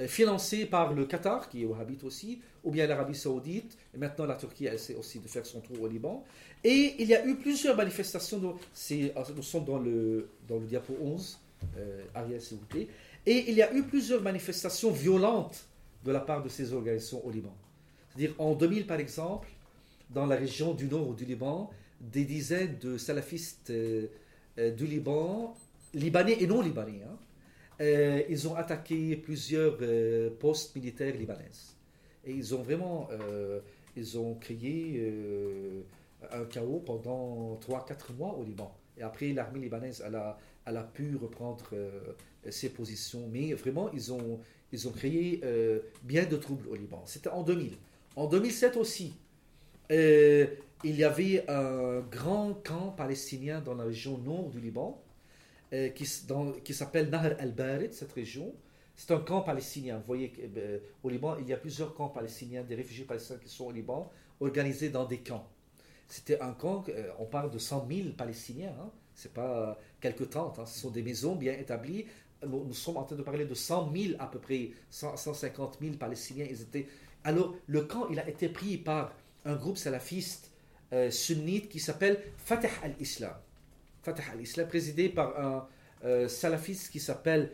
financées 0.06 0.66
par 0.66 0.92
le 0.92 1.06
Qatar, 1.06 1.48
qui 1.48 1.62
est 1.62 1.64
wahhabite 1.64 2.04
aussi, 2.04 2.40
ou 2.62 2.70
bien 2.70 2.86
l'Arabie 2.86 3.14
Saoudite, 3.14 3.78
et 3.94 3.98
maintenant 3.98 4.26
la 4.26 4.34
Turquie 4.34 4.66
essaie 4.66 4.96
aussi 4.96 5.20
de 5.20 5.28
faire 5.28 5.46
son 5.46 5.60
tour 5.60 5.80
au 5.80 5.88
Liban. 5.88 6.24
Et 6.62 6.96
il 6.98 7.06
y 7.06 7.14
a 7.14 7.24
eu 7.24 7.36
plusieurs 7.36 7.76
manifestations, 7.76 8.38
nous 8.38 9.42
sommes 9.42 9.64
dans 9.64 9.78
le, 9.78 10.28
dans 10.46 10.58
le 10.58 10.66
diapo 10.66 10.94
11, 11.00 11.38
euh, 11.38 11.49
Ariel 12.14 12.40
s'il 12.40 12.58
vous 12.58 12.66
plaît, 12.66 12.88
et 13.26 13.50
il 13.50 13.54
y 13.54 13.62
a 13.62 13.72
eu 13.74 13.82
plusieurs 13.82 14.22
manifestations 14.22 14.90
violentes 14.90 15.66
de 16.04 16.12
la 16.12 16.20
part 16.20 16.42
de 16.42 16.48
ces 16.48 16.72
organisations 16.72 17.24
au 17.26 17.30
Liban. 17.30 17.54
C'est-à-dire 18.08 18.34
en 18.38 18.54
2000 18.54 18.86
par 18.86 18.98
exemple, 18.98 19.48
dans 20.10 20.26
la 20.26 20.36
région 20.36 20.74
du 20.74 20.86
nord 20.86 21.14
du 21.14 21.24
Liban, 21.24 21.70
des 22.00 22.24
dizaines 22.24 22.78
de 22.78 22.96
salafistes 22.98 23.70
euh, 23.70 24.06
euh, 24.58 24.70
du 24.70 24.86
Liban, 24.86 25.54
libanais 25.94 26.36
et 26.40 26.46
non 26.46 26.62
libanais, 26.62 27.02
hein, 27.04 27.16
euh, 27.80 28.22
ils 28.28 28.48
ont 28.48 28.54
attaqué 28.54 29.16
plusieurs 29.16 29.76
euh, 29.80 30.30
postes 30.38 30.74
militaires 30.74 31.14
libanaises. 31.14 31.76
Et 32.24 32.32
ils 32.32 32.54
ont 32.54 32.62
vraiment 32.62 33.08
euh, 33.12 33.60
ils 33.96 34.18
ont 34.18 34.34
créé 34.34 34.96
euh, 34.98 35.82
un 36.32 36.44
chaos 36.44 36.82
pendant 36.84 37.58
3-4 37.66 38.14
mois 38.16 38.34
au 38.34 38.44
Liban. 38.44 38.74
Et 38.98 39.02
après, 39.02 39.32
l'armée 39.32 39.60
libanaise, 39.60 40.02
elle 40.06 40.16
a, 40.16 40.38
elle 40.70 40.76
a 40.76 40.82
pu 40.82 41.16
reprendre 41.16 41.64
euh, 41.72 42.14
ses 42.48 42.70
positions. 42.70 43.28
Mais 43.30 43.52
vraiment, 43.52 43.90
ils 43.92 44.12
ont, 44.12 44.40
ils 44.72 44.88
ont 44.88 44.92
créé 44.92 45.40
euh, 45.44 45.80
bien 46.02 46.24
de 46.24 46.36
troubles 46.36 46.68
au 46.68 46.74
Liban. 46.74 47.02
C'était 47.06 47.28
en 47.28 47.42
2000. 47.42 47.76
En 48.16 48.26
2007 48.26 48.76
aussi, 48.76 49.14
euh, 49.90 50.46
il 50.84 50.96
y 50.96 51.04
avait 51.04 51.44
un 51.48 52.00
grand 52.00 52.54
camp 52.64 52.92
palestinien 52.92 53.60
dans 53.60 53.74
la 53.74 53.84
région 53.84 54.18
nord 54.18 54.48
du 54.50 54.60
Liban 54.60 55.02
qui, 55.94 56.04
s'appelle 56.04 57.10
Nahr 57.10 57.26
al-Barid, 57.38 57.92
cette 57.92 58.12
région. 58.12 58.52
C'est 58.96 59.12
un 59.12 59.20
camp 59.20 59.42
palestinien. 59.42 59.98
Vous 59.98 60.06
voyez 60.06 60.32
qu'au 60.32 61.08
Liban, 61.08 61.36
il 61.38 61.46
y 61.46 61.52
a 61.52 61.56
plusieurs 61.56 61.94
camps 61.94 62.08
palestiniens, 62.08 62.64
des 62.64 62.74
réfugiés 62.74 63.04
palestiniens 63.04 63.38
qui 63.38 63.48
sont 63.48 63.66
au 63.66 63.70
Liban, 63.70 64.10
organisés 64.40 64.88
dans 64.88 65.04
des 65.04 65.18
camps. 65.18 65.46
C'était 66.08 66.40
un 66.40 66.52
camp, 66.54 66.84
on 67.20 67.24
parle 67.26 67.52
de 67.52 67.58
100 67.58 67.86
000 67.88 68.08
Palestiniens, 68.16 68.74
hein. 68.80 68.90
C'est 69.20 69.34
pas 69.34 69.78
quelques 70.00 70.30
tentes, 70.30 70.58
hein. 70.58 70.66
ce 70.66 70.80
sont 70.80 70.90
des 70.90 71.02
maisons 71.02 71.34
bien 71.34 71.52
établies. 71.52 72.06
Nous, 72.46 72.72
sommes 72.72 72.96
en 72.96 73.04
train 73.04 73.16
de 73.16 73.22
parler 73.22 73.44
de 73.44 73.52
100 73.52 73.92
000 73.94 74.14
à 74.18 74.26
peu 74.26 74.38
près, 74.38 74.70
100, 74.88 75.18
150 75.18 75.76
000 75.80 75.96
Palestiniens. 75.96 76.46
Ils 76.48 76.62
étaient... 76.62 76.86
Alors, 77.22 77.54
le 77.66 77.82
camp, 77.82 78.08
il 78.10 78.18
a 78.18 78.26
été 78.26 78.48
pris 78.48 78.78
par 78.78 79.12
un 79.44 79.56
groupe 79.56 79.76
salafiste 79.76 80.50
euh, 80.94 81.10
sunnite 81.10 81.68
qui 81.68 81.80
s'appelle 81.80 82.18
Fatah 82.38 82.70
al-Islam. 82.82 83.34
Fatah 84.02 84.22
al-Islam, 84.32 84.66
présidé 84.66 85.10
par 85.10 85.38
un 85.38 85.68
euh, 86.04 86.26
salafiste 86.26 86.90
qui 86.90 86.98
s'appelle, 86.98 87.50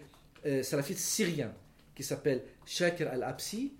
euh, 0.46 0.62
salafiste 0.62 1.00
syrien, 1.00 1.52
qui 1.96 2.04
s'appelle 2.04 2.44
Shakir 2.64 3.10
al-Absi, 3.10 3.72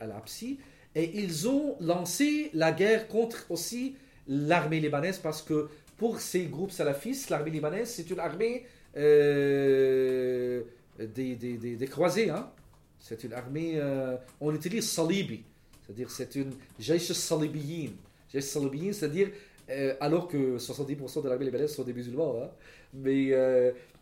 al-Absi, 0.00 0.60
et 0.94 1.18
ils 1.18 1.48
ont 1.48 1.76
lancé 1.80 2.50
la 2.54 2.70
guerre 2.70 3.08
contre 3.08 3.46
aussi 3.50 3.96
l'armée 4.28 4.78
libanaise 4.78 5.18
parce 5.18 5.42
que 5.42 5.68
pour 6.00 6.18
ces 6.18 6.46
groupes 6.46 6.70
salafistes, 6.70 7.28
l'armée 7.28 7.50
libanaise, 7.50 7.90
c'est 7.90 8.08
une 8.08 8.20
armée 8.20 8.64
euh, 8.96 10.62
des, 10.98 11.36
des, 11.36 11.58
des, 11.58 11.86
croisés. 11.86 12.30
Hein? 12.30 12.50
C'est 12.98 13.22
une 13.22 13.34
armée, 13.34 13.74
euh, 13.74 14.16
on 14.40 14.54
utilise 14.54 14.88
salibi, 14.88 15.42
c'est-à-dire 15.82 16.10
c'est 16.10 16.34
une 16.36 16.52
Jaish 16.78 17.12
salibiyin. 17.12 17.90
Jaish 18.32 18.44
salibiyin, 18.44 18.94
c'est-à-dire, 18.94 19.28
euh, 19.68 19.94
alors 20.00 20.26
que 20.26 20.56
70% 20.56 21.22
de 21.22 21.28
l'armée 21.28 21.44
libanaise 21.44 21.74
sont 21.74 21.84
des 21.84 21.92
musulmans, 21.92 22.44
hein? 22.44 22.48
mais 22.94 23.34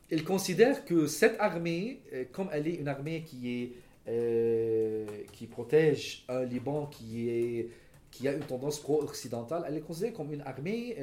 ils 0.08 0.22
considèrent 0.22 0.84
que 0.84 1.08
cette 1.08 1.34
armée, 1.40 2.00
comme 2.30 2.48
elle 2.52 2.68
est 2.68 2.76
une 2.76 2.86
armée 2.86 3.24
qui 3.24 3.40
est 3.60 3.72
qui 5.32 5.46
protège 5.48 6.24
un 6.28 6.44
Liban 6.44 6.86
qui, 6.86 7.28
est, 7.28 7.68
qui 8.10 8.26
a 8.26 8.32
une 8.32 8.40
tendance 8.40 8.80
pro-occidentale, 8.80 9.64
elle 9.68 9.76
est 9.76 9.80
considérée 9.80 10.14
comme 10.14 10.32
une 10.32 10.40
armée, 10.40 10.96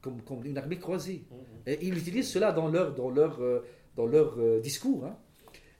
comme, 0.00 0.22
comme 0.22 0.44
une 0.44 0.58
armée 0.58 0.78
croisée. 0.78 1.24
Et 1.66 1.78
ils 1.82 1.96
utilisent 1.98 2.28
cela 2.30 2.52
dans 2.52 2.68
leur, 2.68 2.94
dans 2.94 3.10
leur, 3.10 3.40
euh, 3.42 3.64
dans 3.96 4.06
leur 4.06 4.38
euh, 4.38 4.60
discours. 4.60 5.04
hein. 5.06 5.16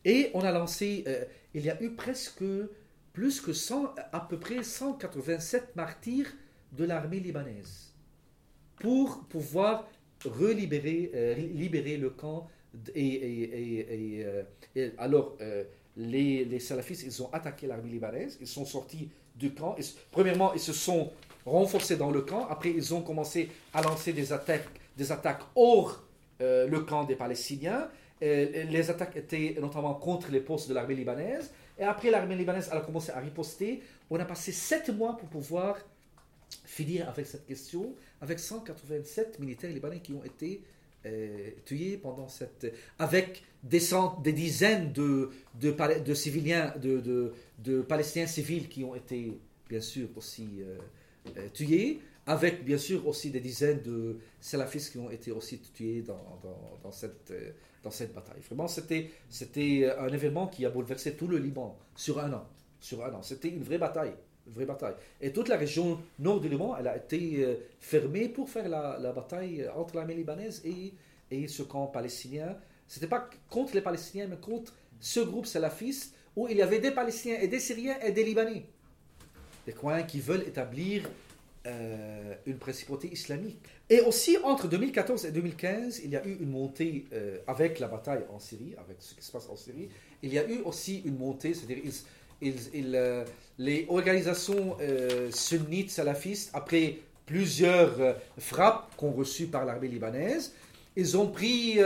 Et 0.04 0.30
on 0.34 0.40
a 0.40 0.52
lancé, 0.52 1.04
euh, 1.06 1.24
il 1.54 1.64
y 1.64 1.70
a 1.70 1.80
eu 1.82 1.90
presque 1.94 2.44
plus 3.12 3.40
que 3.40 3.52
100, 3.52 3.94
à 4.12 4.20
peu 4.20 4.38
près 4.38 4.62
187 4.62 5.76
martyrs 5.76 6.28
de 6.72 6.84
l'armée 6.84 7.20
libanaise 7.20 7.92
pour 8.76 9.24
pouvoir 9.28 9.88
relibérer 10.24 11.10
euh, 11.14 11.34
libérer 11.34 11.96
le 11.96 12.10
camp. 12.10 12.48
Et, 12.94 13.04
et- 13.04 13.42
et- 13.42 14.18
et, 14.18 14.24
euh, 14.24 14.42
et 14.76 14.92
alors, 14.96 15.36
les, 15.96 16.44
les 16.44 16.60
salafistes, 16.60 17.02
ils 17.04 17.20
ont 17.22 17.28
attaqué 17.32 17.66
l'armée 17.66 17.90
libanaise, 17.90 18.38
ils 18.40 18.46
sont 18.46 18.64
sortis 18.64 19.10
du 19.34 19.52
camp. 19.52 19.74
Premièrement, 20.12 20.54
ils 20.54 20.60
se 20.60 20.72
sont 20.72 21.10
renforcés 21.46 21.96
dans 21.96 22.10
le 22.10 22.22
camp. 22.22 22.46
Après, 22.48 22.70
ils 22.70 22.94
ont 22.94 23.02
commencé 23.02 23.50
à 23.74 23.82
lancer 23.82 24.12
des 24.12 24.32
attaques, 24.32 24.68
des 24.96 25.12
attaques 25.12 25.42
hors 25.56 26.02
euh, 26.40 26.66
le 26.66 26.80
camp 26.80 27.04
des 27.04 27.16
Palestiniens. 27.16 27.88
Euh, 28.22 28.64
les 28.64 28.90
attaques 28.90 29.16
étaient 29.16 29.56
notamment 29.60 29.94
contre 29.94 30.30
les 30.30 30.40
postes 30.40 30.68
de 30.68 30.74
l'armée 30.74 30.94
libanaise. 30.94 31.50
Et 31.78 31.84
après, 31.84 32.10
l'armée 32.10 32.36
libanaise 32.36 32.68
a 32.70 32.80
commencé 32.80 33.10
à 33.12 33.20
riposter. 33.20 33.82
On 34.10 34.18
a 34.20 34.24
passé 34.24 34.52
sept 34.52 34.90
mois 34.90 35.16
pour 35.16 35.28
pouvoir 35.28 35.78
finir 36.64 37.08
avec 37.08 37.26
cette 37.26 37.46
question, 37.46 37.94
avec 38.20 38.38
187 38.38 39.38
militaires 39.38 39.70
libanais 39.70 40.00
qui 40.00 40.12
ont 40.12 40.24
été 40.24 40.62
euh, 41.06 41.50
tués 41.64 41.96
pendant 41.96 42.28
cette... 42.28 42.72
avec 42.98 43.42
des, 43.62 43.80
cent- 43.80 44.18
des 44.22 44.32
dizaines 44.32 44.92
de, 44.92 45.30
de, 45.60 45.74
de 46.00 46.14
civiliens, 46.14 46.74
de, 46.80 47.32
de, 47.58 47.80
Palestiniens 47.82 48.26
civils 48.26 48.68
qui 48.68 48.84
ont 48.84 48.94
été, 48.94 49.38
bien 49.68 49.80
sûr, 49.80 50.08
aussi 50.16 50.48
tués, 51.52 52.00
avec, 52.26 52.64
bien 52.64 52.78
sûr, 52.78 53.06
aussi 53.06 53.30
des 53.30 53.40
dizaines 53.40 53.82
de 53.82 54.18
salafistes 54.40 54.92
qui 54.92 54.98
ont 54.98 55.10
été 55.10 55.32
aussi 55.32 55.58
tués 55.60 56.02
dans, 56.02 56.40
dans, 56.82 56.92
cette, 56.92 57.30
euh, 57.30 57.50
dans 57.82 57.90
cette 57.90 58.14
bataille. 58.14 58.40
Vraiment, 58.46 58.68
c'était, 58.68 59.10
un 59.98 60.08
événement 60.08 60.46
qui 60.46 60.64
a 60.64 60.70
bouleversé 60.70 61.14
tout 61.14 61.26
le 61.26 61.38
Liban 61.38 61.76
sur 61.96 62.18
un 62.20 62.32
an. 62.32 62.46
Sur 62.78 63.04
un 63.04 63.12
an. 63.14 63.22
C'était 63.22 63.48
une 63.48 63.62
vraie 63.62 63.78
bataille. 63.78 64.14
Vraie 64.46 64.66
bataille. 64.66 64.94
Et 65.20 65.32
toute 65.32 65.48
la 65.48 65.56
région 65.56 66.00
nord 66.18 66.40
du 66.40 66.48
Liban, 66.48 66.76
elle 66.78 66.88
a 66.88 66.96
été 66.96 67.44
euh, 67.44 67.56
fermée 67.78 68.28
pour 68.28 68.48
faire 68.48 68.68
la, 68.68 68.98
la 69.00 69.12
bataille 69.12 69.68
entre 69.76 69.96
l'armée 69.96 70.14
libanaise 70.14 70.62
et, 70.64 70.94
et 71.30 71.48
ce 71.48 71.62
camp 71.62 71.86
palestinien. 71.86 72.56
C'était 72.86 73.06
pas 73.06 73.28
contre 73.48 73.74
les 73.74 73.82
Palestiniens, 73.82 74.26
mais 74.28 74.38
contre 74.38 74.74
ce 74.98 75.20
groupe 75.20 75.46
salafiste 75.46 76.14
où 76.36 76.48
il 76.48 76.56
y 76.56 76.62
avait 76.62 76.78
des 76.80 76.90
Palestiniens 76.90 77.38
et 77.40 77.48
des 77.48 77.60
Syriens 77.60 77.98
et 78.00 78.12
des 78.12 78.24
Libanais. 78.24 78.66
Des 79.66 79.72
coins 79.72 80.02
qui 80.02 80.20
veulent 80.20 80.44
établir 80.46 81.02
euh, 81.66 82.34
une 82.46 82.56
principauté 82.56 83.08
islamique. 83.12 83.58
Et 83.90 84.00
aussi, 84.00 84.38
entre 84.42 84.66
2014 84.66 85.26
et 85.26 85.30
2015, 85.30 86.00
il 86.04 86.10
y 86.10 86.16
a 86.16 86.24
eu 86.26 86.38
une 86.40 86.50
montée 86.50 87.04
euh, 87.12 87.38
avec 87.46 87.78
la 87.80 87.88
bataille 87.88 88.24
en 88.30 88.38
Syrie, 88.38 88.74
avec 88.78 88.96
ce 89.00 89.14
qui 89.14 89.22
se 89.22 89.30
passe 89.30 89.46
en 89.48 89.56
Syrie. 89.56 89.90
Il 90.22 90.32
y 90.32 90.38
a 90.38 90.48
eu 90.48 90.60
aussi 90.64 91.02
une 91.04 91.18
montée, 91.18 91.52
c'est-à-dire 91.52 91.82
euh, 92.42 93.24
les 93.58 93.86
organisations 93.90 94.78
euh, 94.80 95.30
sunnites 95.30 95.90
salafistes, 95.90 96.50
après 96.54 96.98
plusieurs 97.26 98.16
frappes 98.38 98.96
qu'ont 98.96 99.12
reçues 99.12 99.46
par 99.46 99.64
l'armée 99.66 99.88
libanaise, 99.88 100.54
ils 100.96 101.16
ont 101.16 101.28
pris, 101.28 101.78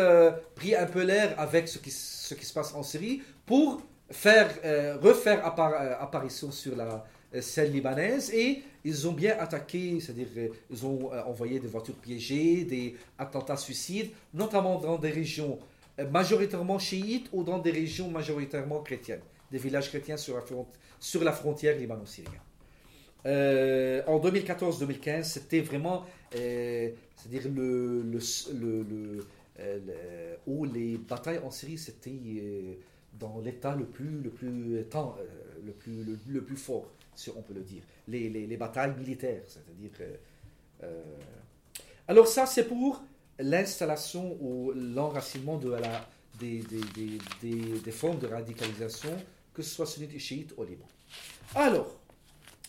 pris 0.54 0.74
un 0.74 0.86
peu 0.86 1.02
l'air 1.02 1.38
avec 1.38 1.68
ce 1.68 1.78
qui, 1.78 1.90
ce 1.90 2.32
qui 2.32 2.46
se 2.46 2.54
passe 2.54 2.72
en 2.74 2.82
Syrie 2.82 3.20
pour 3.44 3.82
faire, 4.10 4.48
refaire 5.02 5.44
appar- 5.44 5.98
apparition 6.00 6.50
sur 6.50 6.76
la 6.76 7.04
euh, 7.34 7.40
scène 7.40 7.72
libanaise 7.72 8.30
et 8.32 8.62
ils 8.84 9.08
ont 9.08 9.12
bien 9.12 9.36
attaqué, 9.38 9.98
c'est-à-dire 10.00 10.28
euh, 10.36 10.48
ils 10.70 10.86
ont 10.86 11.12
euh, 11.12 11.22
envoyé 11.24 11.58
des 11.58 11.66
voitures 11.66 11.96
piégées, 11.96 12.64
des 12.64 12.96
attentats 13.18 13.56
suicides, 13.56 14.10
notamment 14.32 14.78
dans 14.78 14.98
des 14.98 15.10
régions 15.10 15.58
majoritairement 16.10 16.78
chiites 16.78 17.28
ou 17.32 17.44
dans 17.44 17.58
des 17.58 17.70
régions 17.70 18.10
majoritairement 18.10 18.80
chrétiennes, 18.80 19.20
des 19.50 19.58
villages 19.58 19.88
chrétiens 19.88 20.16
sur 20.16 20.42
la, 21.22 21.32
frontière 21.32 21.78
libano-syrienne. 21.78 22.40
En 23.24 24.18
2014-2015, 24.18 25.22
c'était 25.22 25.60
vraiment, 25.60 26.04
c'est-à-dire 26.32 27.48
où 30.48 30.64
les 30.64 30.98
batailles 30.98 31.38
en 31.44 31.52
Syrie, 31.52 31.78
c'était 31.78 32.10
dans 33.20 33.38
l'état 33.38 33.76
le 33.76 33.84
plus, 33.84 34.20
le 34.20 34.30
plus, 34.30 34.84
le 34.84 35.72
plus, 35.72 36.04
le 36.26 36.42
plus 36.42 36.56
fort, 36.56 36.90
si 37.16 37.30
on 37.30 37.42
peut 37.42 37.54
le 37.54 37.62
dire. 37.62 37.82
Les, 38.08 38.28
les- 38.28 38.46
les 38.46 38.56
batailles 38.56 38.94
militaires, 38.96 39.42
c'est-à-dire. 39.46 39.90
euh, 40.00 40.16
euh, 40.84 41.02
alors 42.08 42.26
ça, 42.28 42.46
c'est 42.46 42.64
pour 42.68 43.02
l'installation 43.38 44.36
ou 44.40 44.72
l'enracinement 44.74 45.56
de 45.58 45.70
la, 45.70 46.06
des, 46.38 46.60
des, 46.62 46.80
des, 47.42 47.80
des- 47.80 47.90
formes 47.92 48.18
de 48.18 48.26
radicalisation, 48.26 49.16
que 49.54 49.62
ce 49.62 49.70
soit 49.74 49.86
sunnite 49.86 50.14
et 50.14 50.18
chiite 50.18 50.54
au 50.56 50.64
Liban. 50.64 50.86
Alors, 51.54 51.98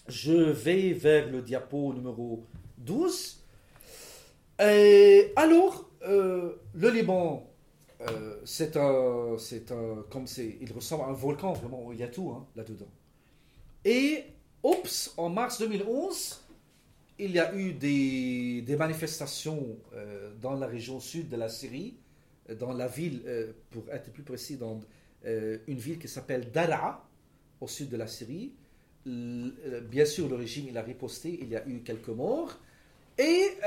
je 0.08 0.32
vais 0.34 0.93
vers 0.93 1.30
le 1.30 1.41
diapo 1.41 1.93
numéro 1.93 2.43
12. 2.78 3.43
Et 4.60 5.34
alors, 5.36 5.89
euh, 6.04 6.54
le 6.74 6.89
Liban, 6.89 7.50
c'est 8.46 8.78
un, 8.78 9.38
c'est 9.38 9.72
un, 9.72 10.04
comme 10.10 10.28
c'est, 10.28 10.58
il 10.62 10.72
ressemble 10.72 11.04
à 11.04 11.08
un 11.08 11.14
volcan, 11.14 11.54
vraiment, 11.54 11.91
il 11.91 12.00
y 12.00 12.04
a 12.04 12.08
tout 12.08 12.30
hein, 12.32 12.46
là-dedans. 12.56 12.88
Et, 13.84 14.24
oups, 14.66 15.13
en 15.18 15.30
mars 15.30 15.59
2011, 15.59 16.41
il 17.20 17.32
y 17.32 17.39
a 17.39 17.55
eu 17.55 17.74
des, 17.74 18.76
manifestations 18.78 19.78
euh, 19.93 20.32
dans 20.41 20.55
la 20.55 20.68
région 20.68 20.99
sud 20.99 21.30
de 21.30 21.38
la 21.38 21.49
Syrie, 21.49 21.95
euh, 22.49 22.55
dans 22.55 22.74
la 22.74 22.88
ville, 22.88 23.22
euh, 23.26 23.53
pour 23.70 23.84
être 23.91 24.11
plus 24.11 24.24
précis, 24.24 24.57
dans 24.57 24.82
une 25.68 25.80
ville 25.80 25.97
qui 25.97 26.07
s'appelle 26.07 26.51
Daraa, 26.51 27.03
au 27.59 27.68
sud 27.68 27.89
de 27.89 27.97
la 27.97 28.05
Syrie. 28.05 28.53
Bien 29.07 30.05
sûr, 30.05 30.30
le 30.30 30.36
régime 30.36 30.68
il 30.70 30.78
a 30.78 30.84
riposté, 30.84 31.39
il 31.41 31.49
y 31.49 31.55
a 31.55 31.68
eu 31.68 31.80
quelques 31.80 32.09
morts. 32.09 32.59
Et 33.18 33.57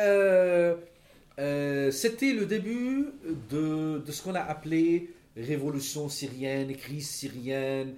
c'était 1.90 2.32
le 2.32 2.46
début 2.46 3.06
de, 3.50 4.04
ce 4.08 4.22
qu'on 4.22 4.36
a 4.36 4.42
appelé 4.42 5.10
révolution 5.36 6.08
syrienne, 6.08 6.72
crise 6.76 7.08
syrienne, 7.08 7.96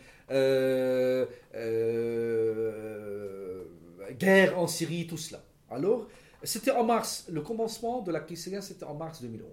guerre 4.19 4.59
en 4.59 4.67
Syrie, 4.67 5.07
tout 5.07 5.19
cela. 5.19 5.43
Alors, 5.71 6.09
C'était 6.43 6.71
en 6.71 6.85
mars, 6.85 7.27
le 7.31 7.43
commencement 7.43 8.01
de 8.01 8.11
la 8.11 8.21
crise 8.21 8.43
syrienne, 8.45 8.63
c'était 8.63 8.85
en 8.85 8.95
mars 8.95 9.21
2011. 9.21 9.51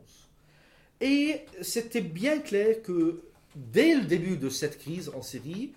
Et 1.01 1.41
c'était 1.61 2.01
bien 2.01 2.39
clair 2.39 2.82
que 2.82 3.23
dès 3.55 3.95
le 3.95 4.05
début 4.05 4.38
de 4.38 4.49
cette 4.49 4.78
crise 4.80 5.09
en 5.09 5.21
Syrie, 5.21 5.73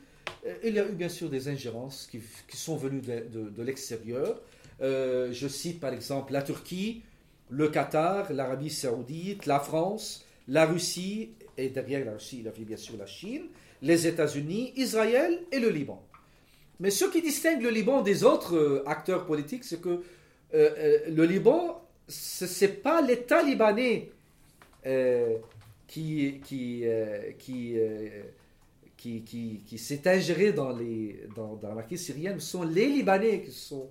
euh, 0.46 0.54
il 0.64 0.74
y 0.74 0.78
a 0.78 0.86
eu 0.86 0.92
bien 0.92 1.08
sûr 1.08 1.28
des 1.28 1.48
ingérences 1.48 2.08
qui, 2.10 2.20
sont 2.56 2.76
venues 2.76 3.00
de, 3.00 3.50
de- 3.50 3.62
l'extérieur. 3.62 4.40
Euh, 4.80 5.32
je 5.32 5.48
cite 5.48 5.80
par 5.80 5.92
exemple 5.92 6.32
la 6.32 6.42
Turquie, 6.42 7.02
le 7.50 7.68
Qatar, 7.68 8.32
l'Arabie 8.32 8.70
saoudite, 8.70 9.46
la 9.46 9.60
France, 9.60 10.24
la 10.48 10.64
Russie, 10.64 11.30
et 11.58 11.68
derrière 11.68 12.04
la 12.04 12.12
Russie, 12.12 12.38
il 12.38 12.44
y 12.44 12.48
avait 12.48 12.64
bien 12.64 12.76
sûr 12.76 12.96
la 12.96 13.06
Chine, 13.06 13.46
les 13.82 14.06
États-Unis, 14.06 14.72
Israël 14.76 15.38
et 15.52 15.58
le 15.58 15.70
Liban. 15.70 16.02
Mais 16.80 16.90
ce 16.90 17.04
qui 17.04 17.20
distingue 17.20 17.62
le 17.62 17.70
Liban 17.70 18.00
des 18.00 18.24
autres 18.24 18.56
euh, 18.56 18.82
acteurs 18.88 19.26
politiques, 19.26 19.64
c'est 19.64 19.80
que 19.80 19.88
euh, 19.88 20.00
euh, 20.52 20.98
le 21.08 21.24
Liban, 21.24 21.82
ce 22.08 22.64
n'est 22.64 22.72
pas 22.72 23.02
l'État 23.02 23.42
libanais 23.42 24.10
qui, 25.86 26.40
qui, 26.42 26.84
qui, 27.38 27.76
qui, 28.96 29.62
qui, 29.66 29.78
s'est 29.78 30.08
ingéré 30.08 30.52
dans, 30.52 30.72
les, 30.72 31.28
dans, 31.36 31.58
la 31.74 31.82
crise 31.82 32.06
syrienne, 32.06 32.40
ce 32.40 32.50
sont 32.52 32.62
les 32.62 32.86
Libanais 32.86 33.42
qui 33.42 33.52
sont 33.52 33.90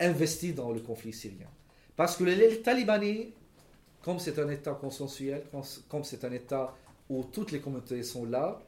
investis 0.00 0.54
dans 0.54 0.72
le 0.72 0.80
conflit 0.80 1.12
syrien. 1.12 1.46
Parce 1.94 2.16
que 2.16 2.24
l'État 2.24 2.74
libanais, 2.74 3.28
comme 4.02 4.18
c'est 4.18 4.38
un 4.40 4.48
État 4.50 4.72
consensuel, 4.72 5.44
comme 5.88 6.04
c'est 6.04 6.24
un 6.24 6.32
État 6.32 6.74
où 7.10 7.24
toutes 7.24 7.52
les 7.52 7.60
communautés 7.60 8.02
sont 8.02 8.24
là, 8.24 8.62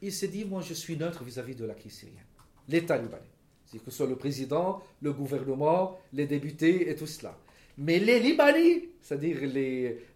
il 0.00 0.12
s'est 0.12 0.28
dit, 0.28 0.44
moi 0.44 0.60
je 0.60 0.74
suis 0.74 0.96
neutre 0.96 1.24
vis-à-vis 1.24 1.56
de 1.56 1.64
la 1.64 1.74
crise 1.74 1.94
syrienne. 1.94 2.18
L'État 2.68 2.96
libanais. 2.96 3.22
C'est 3.64 3.78
que 3.78 3.90
ce 3.90 3.96
soit 3.96 4.06
le 4.06 4.14
président, 4.14 4.80
le 5.02 5.12
gouvernement, 5.12 5.98
les 6.12 6.26
députés 6.26 6.88
et 6.88 6.94
tout 6.94 7.06
cela. 7.06 7.36
Mais 7.78 7.98
les 7.98 8.20
Libanais, 8.20 8.88
c'est-à-dire 9.02 9.38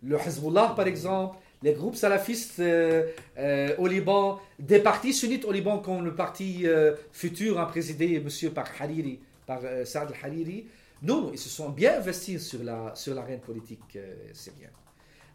le 0.03 0.17
Hezbollah 0.17 0.75
par 0.77 0.87
exemple, 0.87 1.37
les 1.63 1.73
groupes 1.73 1.97
salafistes 1.97 2.61
euh, 2.61 3.09
euh, 3.37 3.77
au 3.77 3.87
Liban, 3.87 4.41
des 4.59 4.79
partis 4.79 5.13
sunnites 5.13 5.45
au 5.45 5.53
Liban 5.53 5.79
comme 5.79 6.05
le 6.05 6.15
parti 6.15 6.63
euh, 6.65 6.95
futur 7.13 7.61
hein, 7.61 7.67
présidé 7.67 8.19
monsieur 8.21 8.51
par 8.51 8.67
Hariri, 8.81 9.19
par 9.47 9.61
Saad 9.85 10.13
al-Hariri, 10.13 10.67
non, 11.03 11.31
ils 11.33 11.39
se 11.39 11.49
sont 11.49 11.71
bien 11.71 11.99
investis 11.99 12.47
sur 12.47 12.63
la, 12.63 12.95
sur 12.95 13.15
l'arène 13.15 13.41
politique 13.41 13.99
syrienne. 14.33 14.71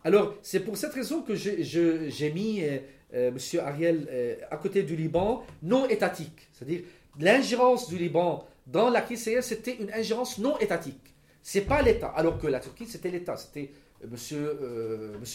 Alors, 0.05 0.35
c'est 0.43 0.59
pour 0.59 0.77
cette 0.77 0.93
raison 0.93 1.23
que 1.23 1.33
j'ai 1.33 2.31
mis 2.31 2.61
euh, 2.61 2.77
euh, 3.15 3.31
monsieur 3.31 3.61
Ariel 3.61 4.07
euh, 4.11 4.35
à 4.51 4.57
côté 4.57 4.83
du 4.83 4.95
Liban 4.95 5.43
non 5.63 5.87
étatique. 5.87 6.47
C'est-à-dire, 6.53 6.81
l'ingérence 7.19 7.89
du 7.89 7.97
Liban 7.97 8.47
dans 8.67 8.91
la 8.91 9.01
crise 9.01 9.27
c'était 9.41 9.75
une 9.75 9.91
ingérence 9.91 10.37
non 10.37 10.59
étatique. 10.59 11.15
C'est 11.41 11.61
pas 11.61 11.81
l'État. 11.81 12.13
Alors 12.15 12.37
que 12.37 12.45
la 12.45 12.59
Turquie, 12.59 12.85
c'était 12.85 13.09
l'État. 13.09 13.35
C'était 13.35 13.71
monsieur 14.07 14.59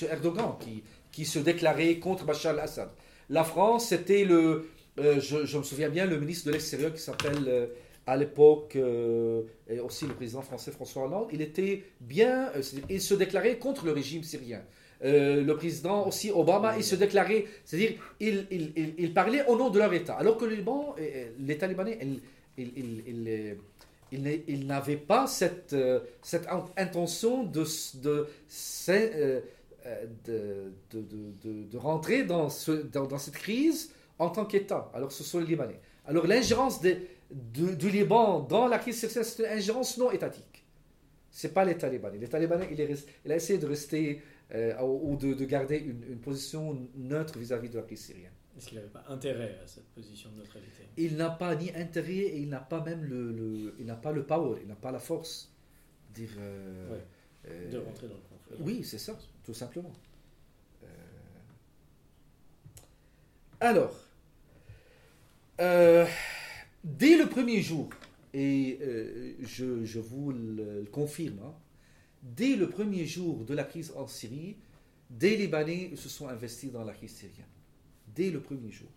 Erdogan 0.09 0.55
qui, 1.11 1.25
se 1.25 1.41
déclarait 1.41 1.99
contre 1.99 2.25
Bachar 2.25 2.53
al-Assad. 2.53 2.91
La 3.29 3.43
France, 3.43 3.89
c'était 3.89 4.25
le. 4.25 4.69
je, 4.97 5.47
je 5.47 5.59
me 5.59 5.65
souviens 5.65 5.89
bien, 5.89 6.07
le 6.07 6.19
ministre 6.19 6.47
de 6.47 6.53
l'Extérieur 6.53 6.95
qui 6.95 7.01
s'appelle. 7.01 7.71
À 8.07 8.17
l'époque, 8.17 8.77
euh, 8.77 9.43
et 9.69 9.79
aussi 9.81 10.07
le 10.07 10.15
président 10.15 10.43
français 10.43 10.71
François 10.73 11.05
Hollande, 11.05 11.29
il 11.33 11.43
était 11.43 11.85
bien, 12.01 12.51
euh, 12.57 12.63
il 12.89 13.01
se 13.01 13.15
déclarait 13.15 13.59
contre 13.59 13.85
le 13.85 13.93
régime 13.93 14.23
syrien. 14.23 14.63
Euh, 15.03 15.43
le 15.43 15.57
président 15.57 16.07
aussi 16.07 16.31
Obama, 16.31 16.77
il 16.77 16.85
se 16.85 16.95
déclarait, 16.95 17.47
c'est-à-dire, 17.65 17.93
il, 18.21 19.13
parlait 19.15 19.47
au 19.47 19.57
nom 19.57 19.71
de 19.71 19.79
leur 19.79 19.93
État. 19.95 20.15
Alors 20.15 20.37
que 20.37 20.45
le 20.45 20.55
Liban, 20.57 20.95
euh, 20.99 21.31
l'État 21.39 21.67
libanais, 21.67 21.99
il, 22.03 22.21
il, 22.59 22.73
il, 22.77 23.03
il, 23.07 23.29
euh, 23.29 23.55
il 24.13 24.23
n'est- 24.23 24.45
il 24.49 24.67
n'avait 24.67 24.97
pas 24.99 25.27
cette, 25.27 25.75
cette 26.21 26.47
in- 26.49 26.67
intention 26.77 27.45
de, 27.45 27.65
rentrer 31.77 32.25
dans, 32.25 32.49
dans 32.49 33.19
cette 33.19 33.35
crise 33.35 33.93
en 34.19 34.31
tant 34.31 34.45
qu'État. 34.45 34.91
Alors 34.95 35.13
ce 35.13 35.23
sont 35.25 35.39
les 35.41 35.47
Libanais. 35.47 35.81
Alors 36.07 36.27
l'ingérence 36.27 36.81
des- 36.81 36.99
du, 37.31 37.77
du 37.77 37.91
Liban 37.91 38.41
dans 38.41 38.67
la 38.69 38.79
crise 38.79 38.99
syrienne, 38.99 39.25
c'est 39.25 39.43
une 39.45 39.51
ingérence 39.59 39.97
non 39.99 40.11
étatique. 40.11 40.65
C'est 41.31 41.55
pas 41.55 41.65
l'État 41.65 41.89
libanais. 41.89 42.19
L'État 42.19 42.39
libanais, 42.39 42.69
il, 42.73 42.81
est 42.81 43.07
il 43.25 43.33
a 43.33 43.37
essayé 43.37 43.59
de 43.59 43.67
rester 43.67 44.23
euh, 44.53 44.81
ou 44.83 45.17
de, 45.17 45.35
de 45.35 45.45
garder 45.45 45.79
une, 45.79 46.03
une 46.11 46.19
position 46.19 46.89
neutre 46.97 47.39
vis-à-vis 47.39 47.69
de 47.71 47.77
la 47.79 47.83
crise 47.85 48.01
syrienne. 48.07 48.33
Est-ce 48.59 48.67
qu'il 48.69 48.79
n'avait 48.79 48.89
pas 48.91 49.05
intérêt 49.09 49.59
à 49.63 49.67
cette 49.67 49.87
position 49.91 50.29
de 50.31 50.39
neutralité? 50.39 50.83
Il 50.97 51.17
n'a 51.17 51.31
pas 51.31 51.55
ni 51.55 51.71
intérêt 51.75 52.13
et 52.13 52.39
il 52.39 52.49
n'a 52.49 52.59
pas 52.61 52.83
même 52.83 53.05
le, 53.05 53.31
le- 53.33 53.75
il 53.79 53.87
n'a 53.87 53.95
pas 53.95 54.11
le 54.13 54.25
power, 54.27 54.59
il 54.63 54.67
n'a 54.69 54.75
pas 54.75 54.91
la 54.91 54.99
force. 54.99 55.53
de 56.11 56.21
Dire, 56.21 56.31
euh, 56.39 56.93
Ouais. 56.93 57.05
euh, 57.49 57.71
de 57.71 57.79
rentrer 57.79 58.09
dans 58.09 58.15
le 58.15 58.21
conflit 58.21 58.57
oui, 58.61 58.83
c'est 58.85 58.99
ça, 58.99 59.17
tout 59.45 59.55
simplement. 59.55 59.93
Alors, 63.61 63.95
dès 66.85 67.17
le 67.17 67.27
premier 67.27 67.63
jour, 67.63 67.89
et 68.33 68.79
euh, 68.83 69.35
je, 69.43 69.99
vous 69.99 70.33
le, 70.33 70.85
confirme, 70.91 71.41
hein, 71.45 71.55
dès 72.23 72.57
le 72.57 72.69
premier 72.69 73.07
jour 73.07 73.45
de 73.45 73.55
la 73.55 73.65
crise 73.65 73.93
en 73.97 74.07
Syrie, 74.07 74.57
des 75.09 75.37
Libanais 75.37 75.91
se 75.97 76.09
sont 76.09 76.29
investis 76.29 76.71
dans 76.71 76.85
la 76.85 76.93
crise 76.93 77.15
syrienne. 77.15 77.47
Dès 78.15 78.31
le 78.31 78.41
premier 78.41 78.71
jour. 78.71 78.89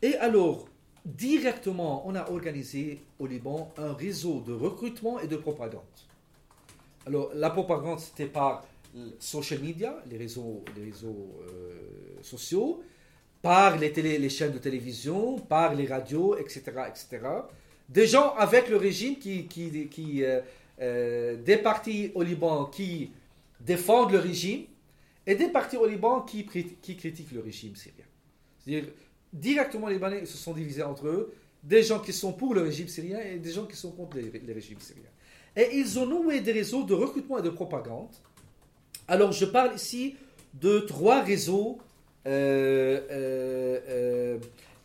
Et 0.00 0.16
alors, 0.16 0.68
directement, 1.04 2.06
on 2.06 2.14
a 2.14 2.28
organisé 2.30 3.00
au 3.18 3.26
Liban 3.26 3.72
un 3.76 3.92
réseau 3.92 4.40
de 4.40 4.52
recrutement 4.52 5.20
et 5.20 5.28
de 5.28 5.36
propagande. 5.36 5.82
Alors, 7.06 7.30
la 7.34 7.50
propagande, 7.50 8.00
c'était 8.00 8.26
par 8.26 8.64
social 9.18 9.60
media, 9.60 10.02
les 10.10 10.18
réseaux, 10.18 10.64
les 10.76 10.84
réseaux 10.84 11.30
euh, 11.48 12.22
sociaux, 12.22 12.82
par 13.42 13.76
les, 13.76 14.28
chaînes 14.28 14.52
de 14.52 14.58
télévision, 14.58 15.36
par 15.36 15.74
les 15.74 15.86
radios, 15.86 16.36
etc., 16.38 16.62
etc. 16.88 17.26
Des 17.88 18.06
gens 18.06 18.34
avec 18.36 18.68
le 18.68 18.76
régime 18.76 19.18
qui, 19.18 19.48
euh, 20.24 20.40
euh, 20.80 21.36
des 21.36 21.56
partis 21.56 22.12
au 22.14 22.22
Liban 22.22 22.66
qui 22.66 23.10
défendent 23.60 24.12
le 24.12 24.18
régime 24.18 24.62
et 25.26 25.34
des 25.34 25.48
partis 25.48 25.76
au 25.76 25.86
Liban 25.86 26.22
qui, 26.22 26.46
critiquent 26.46 27.32
le 27.32 27.40
régime 27.40 27.74
syrien. 27.74 28.04
C'est-à-dire, 28.64 28.88
directement, 29.32 29.88
les 29.88 29.94
Libanais 29.94 30.24
se 30.24 30.38
sont 30.38 30.52
divisés 30.52 30.84
entre 30.84 31.08
eux, 31.08 31.34
des 31.64 31.82
gens 31.82 31.98
qui 31.98 32.12
sont 32.12 32.32
pour 32.32 32.54
le 32.54 32.62
régime 32.62 32.88
syrien 32.88 33.20
et 33.20 33.38
des 33.38 33.50
gens 33.50 33.66
qui 33.66 33.76
sont 33.76 33.90
contre 33.90 34.16
les, 34.16 34.30
les 34.30 34.52
régimes 34.52 34.80
syriens. 34.80 35.02
Et 35.56 35.76
ils 35.78 35.98
ont 35.98 36.06
noué 36.06 36.40
des 36.40 36.52
réseaux 36.52 36.84
de 36.84 36.94
recrutement 36.94 37.38
et 37.38 37.42
de 37.42 37.50
propagande. 37.50 38.08
Alors, 39.08 39.32
je 39.32 39.44
parle 39.44 39.74
ici 39.74 40.16
de 40.54 40.78
trois 40.78 41.22
réseaux 41.22 41.78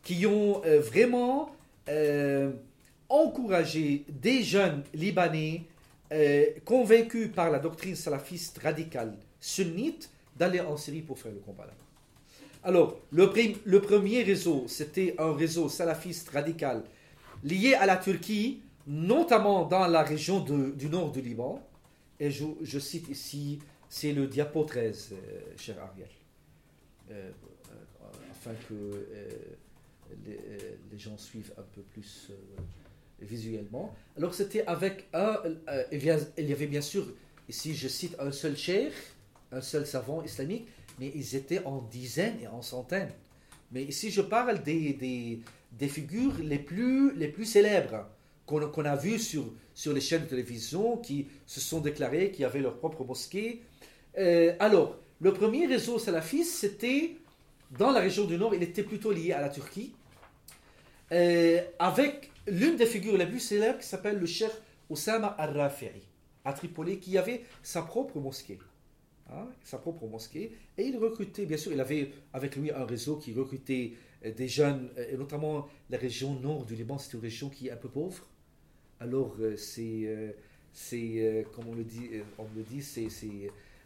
qui 0.04 0.26
ont 0.26 0.62
euh, 0.66 0.80
vraiment 0.80 1.52
euh, 1.90 2.52
encouragé 3.10 4.06
des 4.10 4.44
jeunes 4.44 4.84
Libanais 4.94 5.64
euh, 6.12 6.46
convaincus 6.64 7.30
par 7.34 7.52
la 7.52 7.60
doctrine 7.60 7.96
salafiste 7.96 8.58
radicale 8.60 9.14
sunnite 9.42 10.10
d'aller 10.38 10.62
en 10.62 10.78
Syrie 10.78 11.02
pour 11.02 11.20
faire 11.20 11.32
le 11.34 11.40
combat 11.40 11.66
là-bas. 11.66 11.88
Alors, 12.64 12.98
le, 13.12 13.80
premier 13.80 14.24
réseau, 14.24 14.66
c'était 14.68 15.16
un 15.18 15.34
réseau 15.34 15.70
salafiste 15.70 16.30
radical 16.30 16.84
lié 17.44 17.74
à 17.74 17.86
la 17.86 17.98
Turquie, 17.98 18.62
notamment 18.88 19.66
dans 19.66 19.88
la 19.88 20.04
région 20.04 20.40
du 20.40 20.90
nord 20.90 21.12
du 21.12 21.22
Liban. 21.22 21.62
Et 22.20 22.32
je, 22.32 22.80
cite 22.80 23.10
ici, 23.10 23.60
c'est 23.90 24.12
le 24.12 24.28
diapo 24.28 24.64
13, 24.64 25.10
euh, 25.12 25.16
cher 25.58 25.76
Ariel. 25.82 26.08
Euh, 27.12 27.32
afin 28.32 28.54
que 28.68 28.74
euh, 28.74 29.30
les, 30.26 30.34
euh, 30.36 30.58
les 30.92 31.00
gens 31.00 31.18
suivent 31.18 31.54
un 31.58 31.64
peu 31.74 31.82
plus 31.82 32.32
visuellement. 33.20 33.96
Alors 34.16 34.34
c'était 34.34 34.66
avec 34.66 35.08
un... 35.14 35.38
il 35.92 36.04
y 36.04 36.54
avait 36.54 36.68
bien 36.68 36.82
sûr, 36.82 37.08
ici 37.50 37.76
je 37.76 37.88
cite 37.88 38.16
un 38.20 38.32
seul 38.32 38.56
cheikh, 38.56 38.94
un 39.52 39.62
seul 39.62 39.86
savant 39.88 40.24
islamique, 40.24 40.68
mais 41.00 41.12
ils 41.16 41.36
étaient 41.36 41.64
en 41.66 41.82
dizaines 41.82 42.40
et 42.42 42.48
en 42.48 42.62
centaines. 42.62 43.12
Mais 43.72 43.84
ici 43.84 44.12
je 44.12 44.22
parle 44.22 44.62
des, 44.64 45.42
des, 45.72 45.88
figures 45.88 46.38
les 46.40 46.60
plus, 46.60 47.16
les 47.16 47.28
plus 47.28 47.46
célèbres 47.46 48.08
qu'on 48.46 48.86
a 48.86 48.96
vues 48.96 49.20
sur, 49.20 49.52
sur 49.74 49.94
les 49.94 50.02
chaînes 50.02 50.24
de 50.24 50.30
télévision, 50.30 50.98
qui 50.98 51.28
se 51.46 51.60
sont 51.60 51.82
déclarées, 51.82 52.32
qui 52.32 52.46
avaient 52.46 52.62
leur 52.62 52.78
propre 52.78 53.04
mosquée. 53.04 53.64
Alors, 54.60 55.00
le 55.20 55.34
premier 55.34 55.66
réseau 55.66 55.98
salafiste, 55.98 56.56
c'était 56.56 57.18
dans 57.72 57.92
la 57.92 58.00
région 58.00 58.26
du 58.26 58.38
Nord, 58.38 58.56
il 58.56 58.64
était 58.64 58.84
plutôt 58.84 59.12
lié 59.12 59.34
à 59.34 59.42
la 59.42 59.50
Turquie, 59.50 59.94
euh, 61.12 61.62
avec 61.80 62.32
l'une 62.48 62.76
des 62.76 62.86
figures 62.86 63.18
les 63.18 63.26
plus 63.26 63.40
célèbres 63.40 63.80
qui 63.80 63.88
s'appelle 63.88 64.20
le 64.20 64.26
cheikh 64.26 64.52
Oussama 64.90 65.28
al-Rafi'i, 65.28 66.04
à 66.46 66.54
Tripoli, 66.54 67.00
qui 67.00 67.18
avait 67.18 67.44
sa 67.64 67.82
propre 67.82 68.20
mosquée. 68.20 68.60
Hein, 69.30 69.48
sa 69.64 69.78
propre 69.78 70.06
mosquée. 70.06 70.54
Et 70.78 70.86
il 70.86 70.98
recrutait, 70.98 71.46
bien 71.46 71.58
sûr, 71.58 71.74
il 71.74 71.82
avait 71.82 72.12
avec 72.32 72.56
lui 72.56 72.72
un 72.72 72.86
réseau 72.86 73.18
qui 73.18 73.34
recrutait 73.34 73.94
euh, 74.26 74.32
des 74.32 74.48
jeunes, 74.48 74.90
euh, 74.98 75.14
et 75.14 75.18
notamment 75.18 75.68
la 75.90 75.98
région 75.98 76.40
nord 76.40 76.66
du 76.66 76.76
Liban, 76.76 76.98
c'est 76.98 77.14
une 77.14 77.22
région 77.22 77.50
qui 77.50 77.68
est 77.68 77.72
un 77.72 77.78
peu 77.78 77.90
pauvre. 77.90 78.26
alors 79.00 79.36
c'est, 79.58 80.36
c'est 80.74 81.46
comme 81.54 81.68
on 81.70 81.76
le 81.76 81.84
dit, 81.84 82.10
on 82.38 82.46
le 82.56 82.64
dit 82.64 82.82
c'est, 82.82 83.10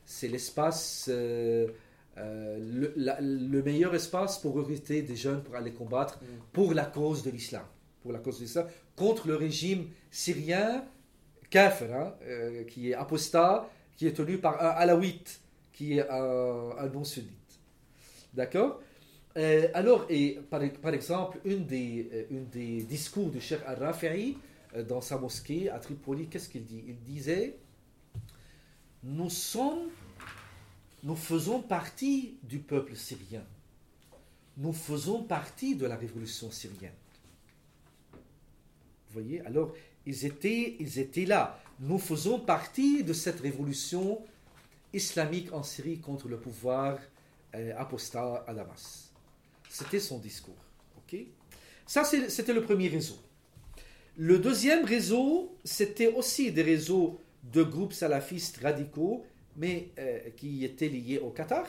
c'est, 0.06 0.28
l'espace, 0.28 1.08
euh, 1.12 1.68
euh, 2.18 2.58
le, 2.60 2.94
la- 2.96 3.20
le 3.22 3.64
meilleur 3.64 3.94
espace 3.96 4.38
pour 4.40 4.54
recruter 4.54 5.02
des 5.02 5.16
jeunes 5.16 5.42
pour 5.44 5.56
aller 5.56 5.72
combattre 5.72 6.20
Mm. 6.22 6.26
pour 6.54 6.74
la 6.74 6.86
cause 6.86 7.24
de 7.24 7.32
l'islam, 7.32 7.66
pour 8.02 8.12
la 8.12 8.20
cause 8.20 8.38
de 8.40 8.44
l'islam, 8.44 8.68
contre 8.96 9.28
le 9.28 9.36
régime 9.36 9.88
syrien 10.10 10.84
kafir, 11.50 11.94
hein, 11.94 12.14
euh, 12.24 12.64
qui 12.66 12.90
est 12.92 12.94
apostat, 12.94 13.70
qui 13.98 14.08
est 14.08 14.14
tenu 14.14 14.38
par 14.38 14.62
un 14.62 14.70
alawite, 14.70 15.40
qui 15.74 15.98
est 15.98 16.10
un, 16.10 16.70
un 16.78 16.88
non-sunnite. 16.90 17.32
D'accord? 18.34 18.82
Euh, 19.38 19.68
Alors, 19.74 20.06
et 20.10 20.40
par, 20.50 20.62
par 20.82 20.94
exemple, 20.94 21.40
une 21.46 21.66
des, 21.66 22.28
une 22.32 22.48
des 22.48 22.82
discours 22.84 23.30
du 23.30 23.40
Cheikh 23.40 23.60
Al-Rafi'i 23.66 24.38
dans 24.88 25.02
sa 25.02 25.18
mosquée 25.18 25.70
à 25.70 25.80
Tripoli, 25.80 26.28
qu'est-ce 26.28 26.50
qu'il 26.50 26.66
dit? 26.66 26.84
Il 26.88 27.00
disait 27.02 27.58
Nous 29.04 29.30
sommes, 29.30 29.90
nous 31.04 31.16
faisons 31.16 31.62
partie 31.62 32.38
du 32.44 32.60
peuple 32.60 32.96
syrien. 32.96 33.44
Nous 34.58 34.74
faisons 34.74 35.24
partie 35.24 35.76
de 35.76 35.86
la 35.88 35.96
révolution 35.96 36.52
syrienne. 36.52 36.94
Vous 38.14 39.22
voyez 39.22 39.42
Alors, 39.42 39.74
ils 40.06 40.26
étaient, 40.26 40.76
ils 40.80 41.00
étaient 41.00 41.26
là. 41.26 41.60
Nous 41.80 41.98
faisons 41.98 42.40
partie 42.40 43.04
de 43.04 43.14
cette 43.14 43.40
révolution 43.40 44.22
islamique 44.94 45.52
en 45.52 45.64
Syrie 45.64 46.00
contre 46.00 46.28
le 46.28 46.38
pouvoir 46.38 47.00
euh, 47.56 47.74
apostat 47.78 48.44
à 48.48 48.54
Damas. 48.54 49.12
C'était 49.70 50.00
son 50.00 50.20
discours. 50.20 50.64
ok? 50.98 51.20
Ça, 51.88 52.04
c'était 52.04 52.54
le 52.54 52.62
premier 52.62 52.88
réseau. 52.88 53.18
Le 54.18 54.38
deuxième 54.38 54.86
réseau, 54.86 55.56
c'était 55.64 56.08
aussi 56.08 56.52
des 56.52 56.62
réseaux 56.62 57.20
de 57.44 57.64
groupes 57.64 57.94
salafistes 57.94 58.60
radicaux, 58.62 59.26
mais 59.58 59.90
euh, 60.00 60.20
qui 60.38 60.66
étaient 60.66 60.90
liés 60.90 61.20
au 61.20 61.30
Qatar. 61.30 61.66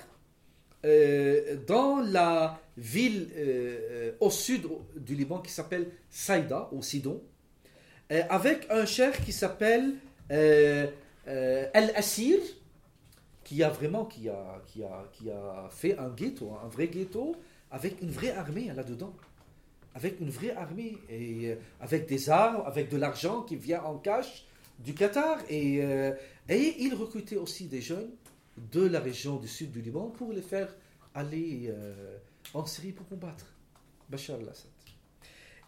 Euh, 0.85 1.57
dans 1.67 2.01
la 2.01 2.61
ville 2.77 3.29
euh, 3.37 4.13
au 4.19 4.31
sud 4.31 4.67
du 4.97 5.15
Liban 5.15 5.39
qui 5.39 5.53
s'appelle 5.53 5.89
Saïda, 6.11 6.69
au 6.73 6.83
Sidon, 6.83 7.23
avec 8.29 8.67
un 8.69 8.85
cheikh 8.85 9.25
qui 9.25 9.33
s'appelle 9.33 9.95
Al-Assir, 10.29 12.39
qui 13.43 13.63
a 13.63 13.71
vraiment 13.71 14.05
qui 14.05 14.29
a, 14.29 14.61
qui 14.67 14.83
a, 14.83 15.09
qui 15.13 15.31
a 15.31 15.69
fait 15.71 15.97
un 15.97 16.11
ghetto, 16.11 16.53
un 16.63 16.69
vrai 16.69 16.89
ghetto, 16.89 17.35
avec 17.71 18.03
une 18.03 18.11
vraie 18.11 18.33
armée 18.33 18.71
là-dedans. 18.75 19.15
Avec 19.95 20.21
une 20.21 20.29
vraie 20.29 20.55
armée, 20.55 20.99
et 21.09 21.57
avec 21.81 22.07
des 22.07 22.29
armes, 22.29 22.63
avec 22.67 22.91
de 22.91 22.99
l'argent 22.99 23.43
qui 23.43 23.57
vient 23.57 23.83
en 23.83 23.97
cash 23.97 24.47
du 24.79 24.95
Qatar. 24.95 25.39
Et, 25.49 25.83
euh, 25.83 26.13
et 26.49 26.77
il 26.81 26.95
recrutait 26.95 27.37
aussi 27.37 27.67
des 27.67 27.81
jeunes 27.81 28.11
de 28.73 28.87
la 28.87 29.01
région 29.01 29.37
du 29.37 29.49
sud 29.49 29.73
du 29.73 29.81
Liban 29.81 30.09
pour 30.09 30.33
les 30.33 30.43
faire 30.43 30.75
aller 31.15 31.69
euh, 31.69 32.17
en 32.55 32.67
Syrie 32.67 32.93
pour 32.93 33.09
combattre 33.09 33.47
Bachar 34.09 34.37
al-Assad. 34.37 34.71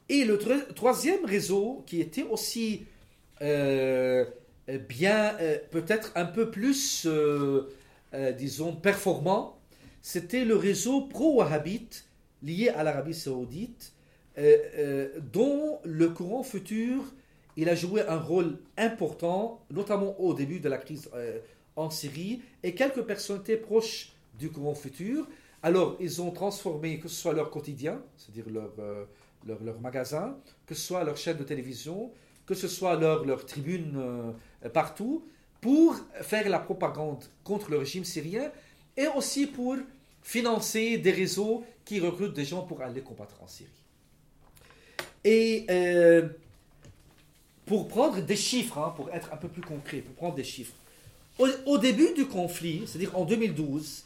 Et 0.09 0.25
le 0.25 0.37
tro- 0.39 0.73
troisième 0.75 1.25
réseau, 1.25 1.83
qui 1.87 2.01
était 2.01 2.25
aussi 2.25 2.85
euh, 3.41 4.25
bien, 4.89 5.35
euh, 5.41 5.59
peut-être 5.71 6.13
un 6.15 6.27
peu 6.27 6.51
plus, 6.51 7.07
disons, 8.39 8.77
performant, 8.77 9.59
c'était 10.03 10.45
le 10.45 10.57
réseau 10.57 11.03
pro-wahhabite 11.03 12.05
lié 12.43 12.69
à 12.69 12.83
l'Arabie 12.85 13.15
saoudite, 13.15 13.93
dont 15.33 15.79
le 15.85 16.09
courant 16.11 16.43
futur, 16.43 17.03
il 17.57 17.69
a 17.69 17.75
joué 17.75 18.03
un 18.07 18.19
rôle 18.19 18.59
important, 18.77 19.65
notamment 19.71 20.19
au 20.21 20.35
début 20.35 20.61
de 20.61 20.69
la 20.69 20.79
crise 20.79 21.09
euh, 21.15 21.39
en 21.77 21.91
Syrie, 21.91 22.43
et 22.63 22.75
quelques 22.75 23.03
personnalités 23.03 23.57
proches 23.57 24.13
du 24.39 24.51
courant 24.51 24.75
futur. 24.75 25.29
Alors, 25.63 25.97
ils 26.01 26.21
ont 26.21 26.31
transformé, 26.31 26.99
que 26.99 27.09
ce 27.09 27.15
soit 27.15 27.33
leur 27.33 27.51
quotidien, 27.51 28.03
c'est-à-dire 28.17 28.53
leur, 28.53 28.73
euh, 28.79 29.05
leur, 29.47 29.63
leur 29.63 29.81
magasin, 29.81 30.37
que 30.67 30.75
ce 30.75 30.83
soit 30.83 31.05
leur 31.05 31.17
chaîne 31.17 31.37
de 31.37 31.45
télévision, 31.45 32.11
que 32.47 32.55
ce 32.55 32.69
soit 32.69 32.97
leur, 32.97 33.25
leur 33.25 33.47
tribune 33.47 33.95
euh, 33.97 34.69
partout, 34.71 35.25
pour 35.61 35.97
faire 36.21 36.49
la 36.49 36.59
propagande 36.59 37.25
contre 37.43 37.71
le 37.71 37.79
régime 37.79 38.05
syrien, 38.05 38.51
et 38.97 39.07
aussi 39.07 39.47
pour 39.47 39.77
financer 40.23 40.99
des 40.99 41.11
réseaux 41.11 41.65
qui 41.85 42.01
recrutent 42.01 42.35
des 42.35 42.45
gens 42.45 42.63
pour 42.63 42.83
aller 42.83 43.01
combattre 43.01 43.43
en 43.43 43.47
Syrie. 43.47 43.71
Et 45.25 45.67
pour 47.67 47.89
prendre 47.89 48.21
des 48.21 48.37
chiffres, 48.37 48.79
hein, 48.79 48.93
pour 48.97 49.11
être 49.11 49.33
un 49.33 49.37
peu 49.37 49.49
plus 49.49 49.63
concret, 49.63 49.99
pour 49.99 50.15
prendre 50.15 50.35
des 50.35 50.45
chiffres, 50.45 50.75
au, 51.67 51.79
début 51.79 52.13
du 52.15 52.27
conflit, 52.27 52.83
c'est-à-dire 52.87 53.17
en 53.19 53.25
2012, 53.25 54.05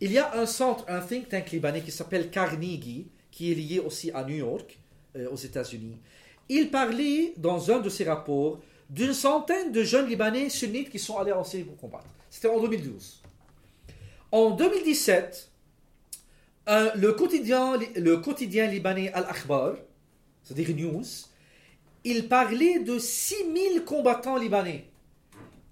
il 0.00 0.12
y 0.12 0.18
a 0.18 0.36
un 0.36 0.46
centre, 0.46 0.84
un 0.88 1.00
think 1.00 1.28
tank 1.28 1.50
libanais 1.52 1.82
qui 1.82 1.92
s'appelle 1.92 2.30
Carnegie, 2.30 3.06
qui 3.30 3.52
est 3.52 3.54
lié 3.54 3.78
aussi 3.78 4.10
à 4.10 4.24
New 4.24 4.34
York, 4.36 4.78
euh, 5.16 5.30
aux 5.30 5.36
États-Unis. 5.36 5.96
Il 6.48 6.70
parlait 6.70 7.34
dans 7.36 7.70
un 7.70 7.78
de 7.78 7.88
ses 7.88 8.04
rapports 8.04 8.60
d'une 8.90 9.14
centaine 9.14 9.72
de 9.72 9.82
jeunes 9.82 10.08
Libanais 10.08 10.48
sunnites 10.48 10.90
qui 10.90 10.98
sont 10.98 11.18
allés 11.18 11.32
en 11.32 11.44
Syrie 11.44 11.64
pour 11.64 11.76
combattre. 11.76 12.06
C'était 12.30 12.48
en 12.48 12.60
2012. 12.60 13.20
En 14.30 14.50
2017, 14.50 15.50
un- 16.66 16.92
le, 16.94 17.12
quotidien, 17.12 17.78
le 17.96 18.16
quotidien 18.18 18.66
libanais 18.66 19.12
Al-Akhbar, 19.12 19.74
c'est-à-dire 20.42 20.76
News, 20.76 21.04
il 22.06 22.28
parlait 22.28 22.78
de 22.78 23.00
6000 23.00 23.84
combattants 23.84 24.36
libanais 24.36 24.86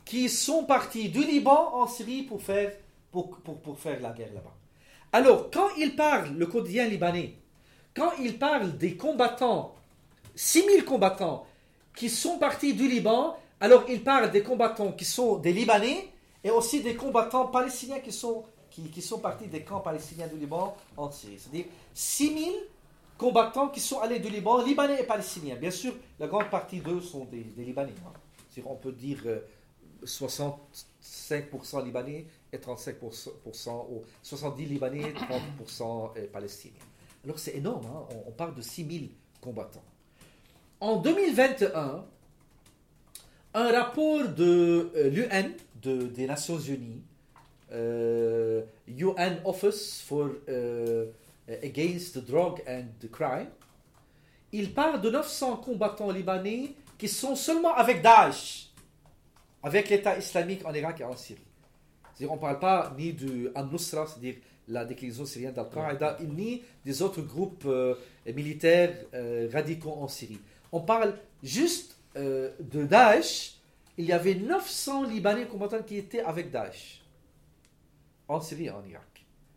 qui 0.05 0.29
sont 0.29 0.65
partis 0.65 1.09
du 1.09 1.23
Liban 1.23 1.71
en 1.75 1.87
Syrie 1.87 2.23
pour 2.23 2.43
faire, 2.43 2.73
la 3.13 4.11
guerre 4.11 4.35
là-bas. 4.35 4.55
Alors, 5.13 5.49
quand 5.53 5.69
il 5.79 5.95
parle, 5.95 6.35
le 6.37 6.47
quotidien 6.47 6.89
libanais, 6.89 7.37
quand 7.95 8.11
il 8.21 8.37
parle 8.37 8.77
des 8.77 8.97
combattants, 8.97 9.77
6000 10.35 10.85
combattants 10.85 11.47
qui 11.95 12.11
sont 12.11 12.39
partis 12.39 12.75
du 12.75 12.89
Liban, 12.89 13.37
alors 13.61 13.85
il 13.89 14.03
parle 14.03 14.33
des 14.33 14.43
combattants 14.43 14.91
qui 14.91 15.05
sont 15.05 15.37
des 15.37 15.53
Libanais 15.53 16.09
et 16.43 16.51
aussi 16.51 16.83
des 16.83 16.97
combattants 16.97 17.47
palestiniens 17.47 18.01
qui 18.01 18.11
sont, 18.11 18.43
qui, 18.71 18.83
partis 19.23 19.47
des 19.47 19.63
camps 19.63 19.79
palestiniens 19.79 20.27
du 20.27 20.37
Liban 20.37 20.77
en 20.97 21.13
Syrie. 21.13 21.39
C'est-à-dire 21.39 21.67
6000 21.95 22.53
combattants 23.19 23.69
qui 23.69 23.81
sont 23.81 24.01
allés 24.01 24.19
du 24.19 24.29
Liban, 24.29 24.63
Libanais 24.65 25.01
et 25.03 25.07
Palestiniens. 25.07 25.57
Bien 25.57 25.71
sûr, 25.71 25.95
la 26.19 26.27
grande 26.27 26.51
partie 26.51 26.81
d'eux 26.81 27.01
sont 27.01 27.25
des, 27.25 27.45
Libanais. 27.57 27.95
hein. 28.07 28.13
On 28.67 28.77
peut 28.77 28.93
dire 28.93 29.19
euh, 29.27 29.41
65% 30.05 31.85
Libanais 31.85 32.27
et 32.53 32.59
35%, 32.59 33.29
ou 33.91 34.03
70 34.23 34.67
Libanais, 34.67 35.13
30% 35.13 36.11
euh, 36.17 36.27
Palestiniens. 36.33 36.75
Alors 37.25 37.39
c'est 37.39 37.57
énorme, 37.57 37.87
hein. 37.87 38.15
on, 38.27 38.31
parle 38.33 38.55
de 38.55 38.61
6000 38.61 39.09
combattants. 39.41 39.83
En 40.81 40.97
2021, 40.97 42.05
un 43.55 43.73
rapport 43.73 44.29
de 44.29 44.91
l'UN, 44.95 45.51
de, 45.83 46.07
des 46.09 46.27
Nations 46.27 46.59
Unies, 46.59 47.03
euh, 47.73 48.63
UN 48.87 49.41
Office 49.45 50.03
for 50.07 50.29
euh, 50.49 51.07
Against 51.49 52.15
the 52.15 52.25
Drug 52.25 52.63
and 52.67 52.87
the 53.01 53.11
Crime, 53.11 53.49
il 54.53 54.73
parle 54.73 55.01
de 55.01 55.11
900 55.11 55.59
combattants 55.59 56.11
libanais 56.11 56.75
qui 56.97 57.09
sont 57.09 57.35
seulement 57.35 57.75
avec 57.75 58.03
Daesh, 58.03 58.71
avec 59.63 59.89
l'État 59.91 60.17
islamique 60.17 60.65
en 60.65 60.73
Irak 60.73 61.01
et 61.01 61.05
en 61.05 61.17
Syrie. 61.17 61.41
C'est-à-dire, 62.15 62.33
on 62.33 62.37
ne 62.37 62.41
parle 62.41 62.61
pas 62.61 62.95
ni 62.97 63.13
du 63.13 63.49
Al-Nusra, 63.55 64.07
c'est-à-dire 64.07 64.37
la 64.69 64.85
déclinaison 64.85 65.27
syrienne 65.27 65.53
d'Al-Qaïda, 65.53 66.19
ni 66.23 66.63
des 66.85 67.03
autres 67.03 67.21
groupes 67.21 67.65
euh, 67.67 67.97
militaires 68.27 68.95
euh, 69.13 69.49
radicaux 69.53 69.97
en 70.01 70.09
Syrie. 70.09 70.41
On 70.73 70.81
parle 70.81 71.19
juste 71.43 71.97
euh, 72.17 72.53
de 72.61 72.85
Daesh. 72.85 73.57
Il 73.99 74.07
y 74.07 74.13
avait 74.13 74.35
900 74.35 75.05
Libanais 75.05 75.47
combattants 75.47 75.83
qui 75.83 75.97
étaient 75.97 76.23
avec 76.23 76.51
Daesh 76.51 77.03
en 78.29 78.41
Syrie 78.41 78.67
et 78.67 78.71
en 78.71 78.85
Irak. 78.85 79.14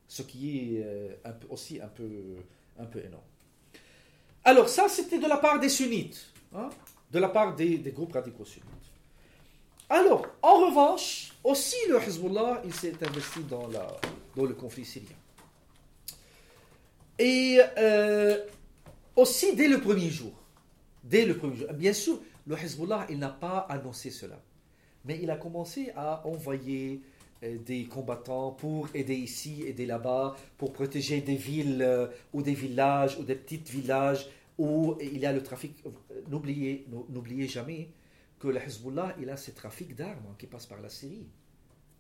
Ce 0.08 0.22
qui 0.22 0.78
est 0.78 0.84
euh, 0.84 1.16
aussi 1.50 1.82
un 1.82 1.88
peu, 1.88 2.10
un 2.80 2.86
énorme. 3.00 3.24
Alors 4.44 4.70
ça, 4.70 4.88
c'était 4.88 5.20
de 5.20 5.28
la 5.28 5.38
part 5.38 5.60
des 5.60 5.70
sunnites, 5.70 6.28
hein, 6.56 6.70
de 7.12 7.20
la 7.20 7.30
part 7.30 7.56
des, 7.56 7.80
groupes 7.94 8.14
radicaux 8.14 8.46
sunnites. 8.46 8.66
Alors, 9.90 10.26
en 10.42 10.68
revanche, 10.68 11.34
aussi 11.44 11.76
le 11.90 12.02
Hezbollah, 12.02 12.62
il 12.66 12.74
s'est 12.74 12.94
investi 13.06 13.40
dans, 13.44 13.68
le 14.38 14.54
conflit 14.54 14.86
syrien. 14.86 15.16
Et 17.20 17.60
euh, 17.78 18.38
aussi 19.16 19.56
dès 19.56 19.68
le 19.68 19.82
premier 19.82 20.10
jour, 20.10 20.32
dès 21.04 21.26
le 21.26 21.38
premier 21.38 21.56
jour, 21.58 21.74
bien 21.74 21.94
sûr, 21.94 22.20
le 22.46 22.56
Hezbollah, 22.58 23.08
il 23.10 23.20
n'a 23.20 23.30
pas 23.30 23.66
annoncé 23.70 24.12
cela, 24.12 24.40
mais 25.04 25.20
il 25.22 25.30
a 25.30 25.36
commencé 25.36 25.92
à 25.96 26.26
envoyer 26.26 27.02
des 27.42 27.86
combattants 27.86 28.52
pour 28.52 28.88
aider 28.94 29.16
ici, 29.16 29.64
aider 29.66 29.86
là-bas, 29.86 30.36
pour 30.58 30.74
protéger 30.74 31.22
des 31.22 31.36
villes 31.36 31.82
euh, 31.82 32.08
ou 32.34 32.42
des 32.42 32.54
villages 32.54 33.18
ou 33.20 33.24
des 33.24 33.36
petits 33.36 33.62
villages 33.66 34.28
où 34.58 34.96
il 35.02 35.20
y 35.20 35.26
a 35.26 35.34
le 35.34 35.44
trafic. 35.44 35.84
N'oubliez, 36.30 36.88
n'oubliez 37.10 37.48
jamais 37.48 37.90
que 38.40 38.48
le 38.48 38.58
Hezbollah, 38.58 39.16
il 39.20 39.30
a 39.30 39.38
ce 39.38 39.52
trafic 39.52 39.96
d'armes 39.96 40.36
qui 40.38 40.48
passe 40.48 40.66
par 40.66 40.82
la 40.82 40.90
Syrie. 40.90 41.28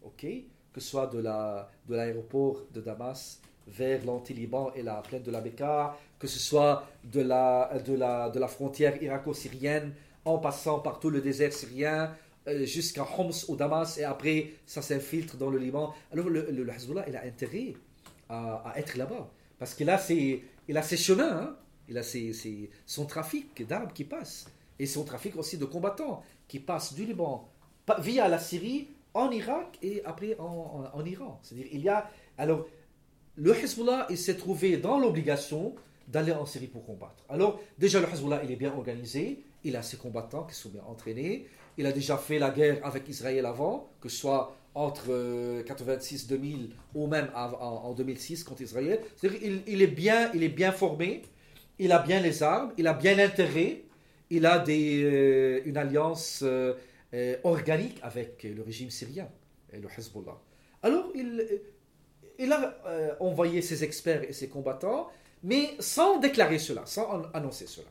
Ok? 0.03 0.25
Que 0.73 0.79
ce 0.79 0.89
soit 0.89 1.07
de, 1.07 1.19
la, 1.19 1.69
de 1.87 1.95
l'aéroport 1.95 2.63
de 2.73 2.81
Damas 2.81 3.41
vers 3.67 4.05
l'anti-Liban 4.05 4.71
et 4.75 4.81
la 4.81 5.01
plaine 5.01 5.23
de 5.23 5.31
la 5.31 5.41
Beka, 5.41 5.97
que 6.19 6.27
ce 6.27 6.39
soit 6.39 6.87
de 7.03 7.21
la, 7.21 7.71
de 7.85 7.93
la, 7.93 8.29
de 8.29 8.39
la 8.39 8.47
frontière 8.47 9.01
irako-syrienne 9.01 9.93
en 10.25 10.37
passant 10.39 10.79
par 10.79 10.99
tout 10.99 11.09
le 11.09 11.21
désert 11.21 11.53
syrien 11.53 12.05
euh, 12.05 12.09
jusqu'à 12.63 13.05
Homs 13.17 13.31
ou 13.47 13.55
Damas 13.55 13.97
et 13.97 14.03
après 14.03 14.53
ça 14.65 14.81
s'infiltre 14.81 15.37
dans 15.37 15.49
le 15.49 15.57
Liban. 15.57 15.93
Alors 16.11 16.29
le, 16.29 16.67
Hezbollah, 16.69 17.05
il 17.07 17.15
a 17.15 17.23
intérêt 17.23 17.73
à, 18.29 18.69
à 18.69 18.77
être 18.77 18.97
là-bas 18.97 19.29
parce 19.59 19.73
qu'il 19.73 19.89
a 19.89 19.97
ses, 19.97 20.43
il 20.67 20.77
a 20.77 20.81
ses 20.81 20.97
chemins, 20.97 21.37
hein. 21.41 21.55
il 21.89 21.97
a 21.97 22.03
ses, 22.03 22.33
ses, 22.33 22.69
son 22.85 23.05
trafic 23.05 23.65
d'armes 23.67 23.91
qui 23.93 24.03
passe 24.03 24.47
et 24.79 24.85
son 24.85 25.03
trafic 25.03 25.35
aussi 25.35 25.57
de 25.57 25.65
combattants 25.65 26.23
qui 26.47 26.59
passe 26.59 26.93
du 26.93 27.05
Liban 27.05 27.49
via 27.99 28.27
la 28.27 28.39
Syrie 28.39 28.87
en 29.13 29.31
Irak 29.31 29.77
et 29.81 30.03
après 30.05 30.37
en, 30.39 30.91
en, 30.93 30.99
en 30.99 31.05
Iran. 31.05 31.39
C'est-à-dire 31.41 31.67
il 31.71 31.81
y 31.81 31.89
a 31.89 32.09
alors 32.37 32.67
le 33.35 33.55
Hezbollah 33.55 34.07
il 34.09 34.17
s'est 34.17 34.37
trouvé 34.37 34.77
dans 34.77 34.99
l'obligation 34.99 35.75
d'aller 36.07 36.31
en 36.31 36.45
Syrie 36.45 36.67
pour 36.67 36.85
combattre. 36.85 37.23
Alors 37.29 37.59
déjà 37.77 37.99
le 37.99 38.07
Hezbollah 38.07 38.43
il 38.43 38.51
est 38.51 38.55
bien 38.55 38.73
organisé, 38.73 39.43
il 39.63 39.75
a 39.75 39.81
ses 39.81 39.97
combattants 39.97 40.43
qui 40.43 40.55
sont 40.55 40.69
bien 40.69 40.83
entraînés, 40.83 41.47
il 41.77 41.85
a 41.85 41.91
déjà 41.91 42.17
fait 42.17 42.39
la 42.39 42.49
guerre 42.49 42.79
avec 42.83 43.07
Israël 43.07 43.45
avant, 43.45 43.89
que 44.01 44.09
ce 44.09 44.17
soit 44.17 44.55
entre 44.77 45.09
86-2000 45.63 46.69
ou 46.93 47.07
même 47.07 47.29
en, 47.35 47.93
2006 47.93 48.43
contre 48.43 48.61
Israël. 48.61 48.99
C'est-à-dire 49.15 49.61
il, 49.65 49.81
est 49.81 49.87
bien, 49.87 50.31
il 50.33 50.43
est 50.43 50.49
bien 50.49 50.71
formé, 50.71 51.23
il 51.79 51.91
a 51.91 51.99
bien 51.99 52.19
les 52.19 52.43
armes, 52.43 52.71
il 52.77 52.85
a 52.87 52.93
bien 52.93 53.15
l'intérêt, 53.15 53.83
il 54.29 54.45
a 54.45 54.63
euh, 54.67 55.61
une 55.65 55.77
alliance 55.77 56.41
euh, 56.43 56.73
euh, 57.13 57.37
organique 57.43 57.99
avec 58.03 58.43
le 58.43 58.61
régime 58.61 58.91
syrien 58.91 59.27
et 59.73 59.79
le 59.79 59.87
Hezbollah. 59.97 60.37
Alors 60.83 61.11
il 61.15 62.53
a 62.53 62.77
envoyé 63.19 63.63
ses 63.63 63.83
experts 63.83 64.23
et 64.29 64.33
ses 64.33 64.47
combattants, 64.47 65.09
mais 65.43 65.71
sans 65.79 66.19
déclarer 66.19 66.59
cela, 66.59 66.85
sans 66.85 67.23
annoncer 67.33 67.65
cela. 67.65 67.87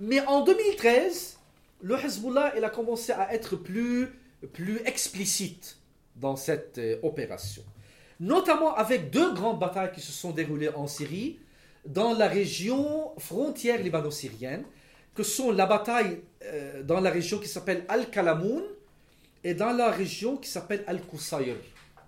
Mais 0.00 0.20
en 0.26 0.42
2013, 0.42 1.37
le 1.80 1.96
Hezbollah 1.96 2.54
il 2.56 2.64
a 2.64 2.70
commencé 2.70 3.12
à 3.12 3.32
être 3.32 3.56
plus, 3.56 4.08
plus 4.52 4.78
explicite 4.84 5.78
dans 6.16 6.36
cette 6.36 6.78
euh, 6.78 6.98
opération. 7.02 7.62
Notamment 8.20 8.74
avec 8.74 9.10
deux 9.10 9.32
grandes 9.32 9.60
batailles 9.60 9.92
qui 9.92 10.00
se 10.00 10.12
sont 10.12 10.32
déroulées 10.32 10.68
en 10.70 10.86
Syrie, 10.86 11.38
dans 11.86 12.14
la 12.14 12.26
région 12.26 13.12
frontière 13.18 13.80
libano-syrienne, 13.80 14.64
que 15.14 15.22
sont 15.22 15.52
la 15.52 15.66
bataille 15.66 16.20
euh, 16.44 16.82
dans 16.82 17.00
la 17.00 17.10
région 17.10 17.38
qui 17.38 17.48
s'appelle 17.48 17.84
Al-Kalamoun 17.88 18.62
et 19.44 19.54
dans 19.54 19.72
la 19.72 19.90
région 19.90 20.36
qui 20.36 20.48
s'appelle 20.50 20.84
Al-Qusayr. 20.86 21.56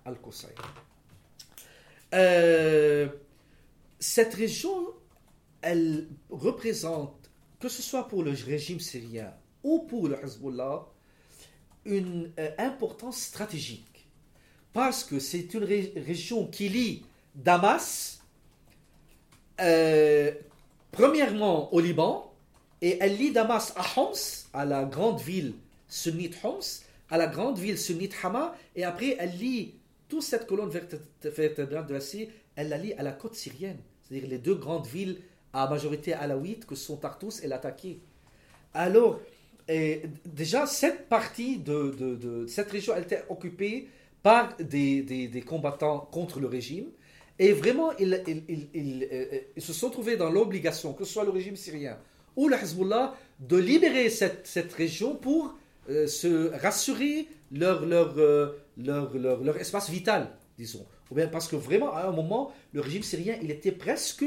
Al 0.05 0.15
euh, 2.13 3.07
cette 3.99 4.33
région, 4.33 4.87
elle 5.61 6.07
représente 6.29 7.29
que 7.59 7.69
ce 7.69 7.81
soit 7.81 8.07
pour 8.07 8.23
le 8.23 8.31
régime 8.31 8.79
syrien 8.79 9.31
ou 9.63 9.79
pour 9.79 10.07
le 10.07 10.23
Hezbollah, 10.23 10.85
une 11.85 12.31
euh, 12.39 12.51
importance 12.57 13.17
stratégique. 13.17 14.07
Parce 14.73 15.03
que 15.03 15.19
c'est 15.19 15.53
une 15.53 15.63
région 15.63 16.47
qui 16.47 16.69
lie 16.69 17.05
Damas, 17.35 18.21
euh, 19.59 20.31
premièrement 20.91 21.73
au 21.73 21.79
Liban, 21.79 22.33
et 22.81 22.97
elle 22.99 23.17
lie 23.17 23.31
Damas 23.31 23.73
à 23.75 23.99
Homs, 23.99 24.47
à 24.53 24.65
la 24.65 24.85
grande 24.85 25.19
ville 25.19 25.53
sunnite 25.87 26.37
Homs, 26.43 26.61
à 27.09 27.17
la 27.17 27.27
grande 27.27 27.59
ville 27.59 27.77
sunnite 27.77 28.15
Hama, 28.23 28.55
et 28.75 28.83
après 28.83 29.17
elle 29.19 29.37
lie 29.37 29.75
toute 30.07 30.23
cette 30.23 30.47
colonne 30.47 30.71
vertébrale 31.23 31.85
de 31.85 31.93
la 31.93 32.01
Syrie, 32.01 32.29
elle 32.55 32.69
la 32.69 32.77
lie 32.77 32.93
à 32.93 33.03
la 33.03 33.11
côte 33.11 33.35
syrienne, 33.35 33.77
c'est-à-dire 34.01 34.29
les 34.29 34.37
deux 34.37 34.55
grandes 34.55 34.87
villes 34.87 35.21
à 35.53 35.69
majorité 35.69 36.13
alaouite 36.13 36.65
que 36.65 36.75
sont 36.75 36.97
Tartous 36.97 37.41
et 37.43 37.47
l'attaquer. 37.47 37.99
Alors, 38.73 39.19
déjà, 40.25 40.65
cette 40.65 41.07
partie 41.07 41.57
de, 41.57 42.45
cette 42.47 42.71
région, 42.71 42.93
elle 42.95 43.03
était 43.03 43.23
occupée 43.29 43.87
par 44.23 44.55
des, 44.57 45.43
combattants 45.45 45.99
contre 46.11 46.39
le 46.39 46.47
régime. 46.47 46.85
Et 47.39 47.53
vraiment, 47.53 47.91
euh, 47.99 49.39
ils 49.55 49.61
se 49.61 49.73
sont 49.73 49.89
trouvés 49.89 50.15
dans 50.15 50.29
l'obligation, 50.29 50.93
que 50.93 51.05
ce 51.05 51.13
soit 51.13 51.23
le 51.23 51.31
régime 51.31 51.55
syrien 51.55 51.97
ou 52.35 52.47
le 52.47 52.55
Hezbollah, 52.55 53.15
de 53.39 53.57
libérer 53.57 54.09
cette, 54.09 54.73
région 54.73 55.15
pour 55.15 55.53
euh, 55.89 56.07
se 56.07 56.53
rassurer 56.61 57.27
leur, 57.51 57.83
euh, 57.83 58.53
leur, 58.77 59.17
leur, 59.17 59.43
leur, 59.43 59.57
espace 59.57 59.89
vital, 59.89 60.29
disons. 60.57 60.85
Ou 61.09 61.15
bien 61.15 61.27
parce 61.27 61.47
que 61.47 61.55
vraiment, 61.55 61.93
à 61.93 62.03
un 62.03 62.11
moment, 62.11 62.53
le 62.73 62.79
régime 62.79 63.03
syrien, 63.03 63.37
il 63.41 63.51
était 63.51 63.73
presque 63.73 64.23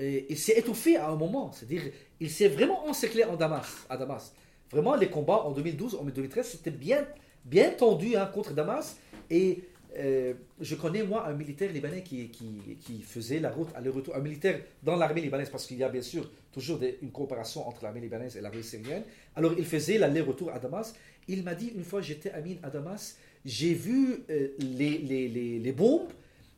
il 0.00 0.38
s'est 0.38 0.56
étouffé 0.56 0.96
à 0.96 1.08
un 1.08 1.16
moment. 1.16 1.50
C'est-à-dire, 1.52 1.82
il 2.20 2.30
s'est 2.30 2.48
vraiment 2.48 2.86
encerclé 2.86 3.24
à 3.24 3.36
Damas. 3.36 4.32
Vraiment, 4.70 4.96
les 4.96 5.08
combats 5.08 5.42
en 5.44 5.52
2012, 5.52 5.96
en 5.96 6.04
2013, 6.04 6.46
c'était 6.46 6.70
bien, 6.70 7.06
bien 7.44 7.70
tendu 7.70 8.16
hein, 8.16 8.26
contre 8.26 8.52
Damas. 8.52 8.98
Et 9.30 9.64
euh, 9.96 10.34
je 10.60 10.74
connais, 10.74 11.02
moi, 11.02 11.26
un 11.26 11.32
militaire 11.32 11.72
libanais 11.72 12.02
qui, 12.02 12.28
qui, 12.28 13.02
faisait 13.02 13.40
la 13.40 13.50
route 13.50 13.68
aller-retour, 13.74 14.14
un 14.14 14.20
militaire 14.20 14.60
dans 14.82 14.96
l'armée 14.96 15.22
libanaise, 15.22 15.48
parce 15.50 15.66
qu'il 15.66 15.78
y 15.78 15.84
a 15.84 15.88
bien 15.88 16.02
sûr 16.02 16.30
toujours 16.52 16.78
une 17.02 17.10
coopération 17.10 17.66
entre 17.66 17.82
l'armée 17.82 18.00
libanaise 18.00 18.36
et 18.36 18.40
l'armée 18.40 18.62
syrienne. 18.62 19.04
Alors, 19.34 19.54
il 19.56 19.64
faisait 19.64 19.98
l'aller-retour 19.98 20.50
à 20.52 20.58
Damas. 20.58 20.94
Il 21.26 21.42
m'a 21.42 21.54
dit, 21.54 21.72
une 21.74 21.84
fois, 21.84 22.02
j'étais 22.02 22.30
à 22.30 22.40
Mine 22.40 22.58
à 22.62 22.70
Damas, 22.70 23.16
j'ai 23.44 23.72
vu 23.72 24.24
euh, 24.30 24.48
les, 24.58 24.98
les, 24.98 25.58
les, 25.58 25.72
bombes 25.72 26.08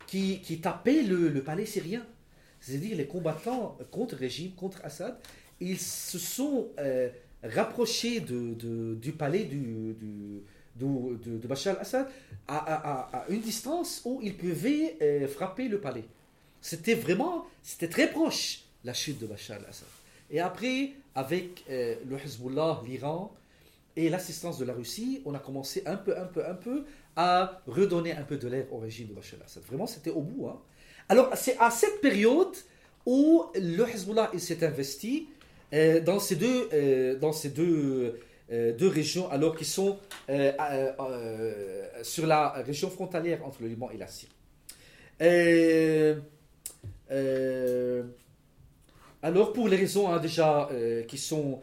qui, 0.06 0.40
qui 0.40 0.60
tapaient 0.60 1.02
le, 1.02 1.28
le 1.28 1.42
palais 1.42 1.66
syrien. 1.66 2.04
C'est-à-dire 2.60 2.96
les 2.96 3.06
combattants 3.06 3.78
contre 3.90 4.14
le 4.14 4.20
régime, 4.20 4.52
contre 4.52 4.84
Assad, 4.84 5.16
ils 5.60 5.78
se 5.78 6.18
sont 6.18 6.68
euh, 6.78 7.08
rapprochés 7.42 8.20
de, 8.20 8.94
du 8.94 9.12
palais 9.12 9.44
de, 9.44 11.46
Bachar 11.46 11.76
al-Assad 11.76 12.08
à, 12.48 13.24
une 13.28 13.40
distance 13.40 14.02
où 14.04 14.20
ils 14.22 14.36
pouvaient 14.36 14.96
euh, 15.02 15.28
frapper 15.28 15.68
le 15.68 15.80
palais. 15.80 16.04
C'était 16.60 16.94
vraiment, 16.94 17.46
c'était 17.62 17.88
très 17.88 18.10
proche, 18.10 18.64
la 18.84 18.92
chute 18.92 19.18
de 19.18 19.26
Bachar 19.26 19.58
al-Assad. 19.58 19.88
Et 20.30 20.40
après, 20.40 20.92
avec 21.14 21.64
euh, 21.70 21.96
le 22.08 22.16
Hezbollah, 22.16 22.82
l'Iran 22.86 23.34
et 23.96 24.08
l'assistance 24.08 24.58
de 24.58 24.64
la 24.64 24.72
Russie, 24.72 25.22
on 25.24 25.34
a 25.34 25.38
commencé 25.38 25.82
un 25.86 25.96
peu, 25.96 26.16
un 26.16 26.26
peu, 26.26 26.46
un 26.46 26.54
peu 26.54 26.84
à 27.16 27.60
redonner 27.66 28.12
un 28.12 28.22
peu 28.22 28.36
de 28.36 28.48
l'air 28.48 28.72
au 28.72 28.78
régime 28.78 29.08
de 29.08 29.14
Bachar 29.14 29.40
al-Assad. 29.40 29.62
Vraiment, 29.64 29.86
c'était 29.86 30.10
au 30.10 30.20
bout. 30.20 30.48
Hein. 30.48 30.60
Alors, 31.08 31.30
c'est 31.34 31.56
à 31.58 31.70
cette 31.70 32.00
période 32.00 32.54
où 33.04 33.44
le 33.54 33.88
Hezbollah 33.88 34.30
s'est 34.38 34.64
investi 34.64 35.28
euh, 35.72 36.00
dans 36.00 36.18
ces 36.18 36.36
deux, 36.36 36.68
euh, 36.72 37.16
dans 37.18 37.32
ces 37.32 37.50
deux, 37.50 38.18
euh, 38.50 38.72
deux 38.76 38.88
régions, 38.88 39.30
alors 39.30 39.56
qu'ils 39.56 39.66
sont 39.66 39.98
sur 42.02 42.26
la 42.26 42.50
région 42.50 42.90
frontalière 42.90 43.44
entre 43.44 43.62
le 43.62 43.68
Liban 43.68 43.90
et 43.90 43.98
la 43.98 44.06
Syrie. 44.06 44.30
alors, 49.22 49.52
pour 49.52 49.68
les 49.68 49.76
raisons 49.76 50.08
hein, 50.08 50.18
déjà 50.18 50.68
qui 51.08 51.18
sont, 51.18 51.60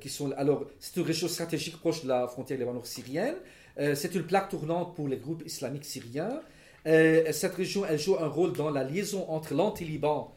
qui 0.00 0.08
sont. 0.08 0.32
Alors, 0.32 0.66
c'est 0.78 0.96
une 0.96 1.06
région 1.06 1.28
stratégique 1.28 1.78
proche 1.78 2.04
de 2.04 2.08
la 2.08 2.28
frontière 2.28 2.58
libano-syrienne. 2.58 3.36
c'est 3.76 4.14
une 4.14 4.24
plaque 4.24 4.50
tournante 4.50 4.94
pour 4.94 5.08
les 5.08 5.16
groupes 5.16 5.42
islamiques 5.44 5.84
syriens. 5.84 6.40
Cette 6.84 7.54
région, 7.54 7.84
elle 7.88 7.98
joue 7.98 8.16
un 8.18 8.28
rôle 8.28 8.52
dans 8.52 8.70
la 8.70 8.84
liaison 8.84 9.28
entre 9.30 9.54
l'anti-Liban 9.54 10.34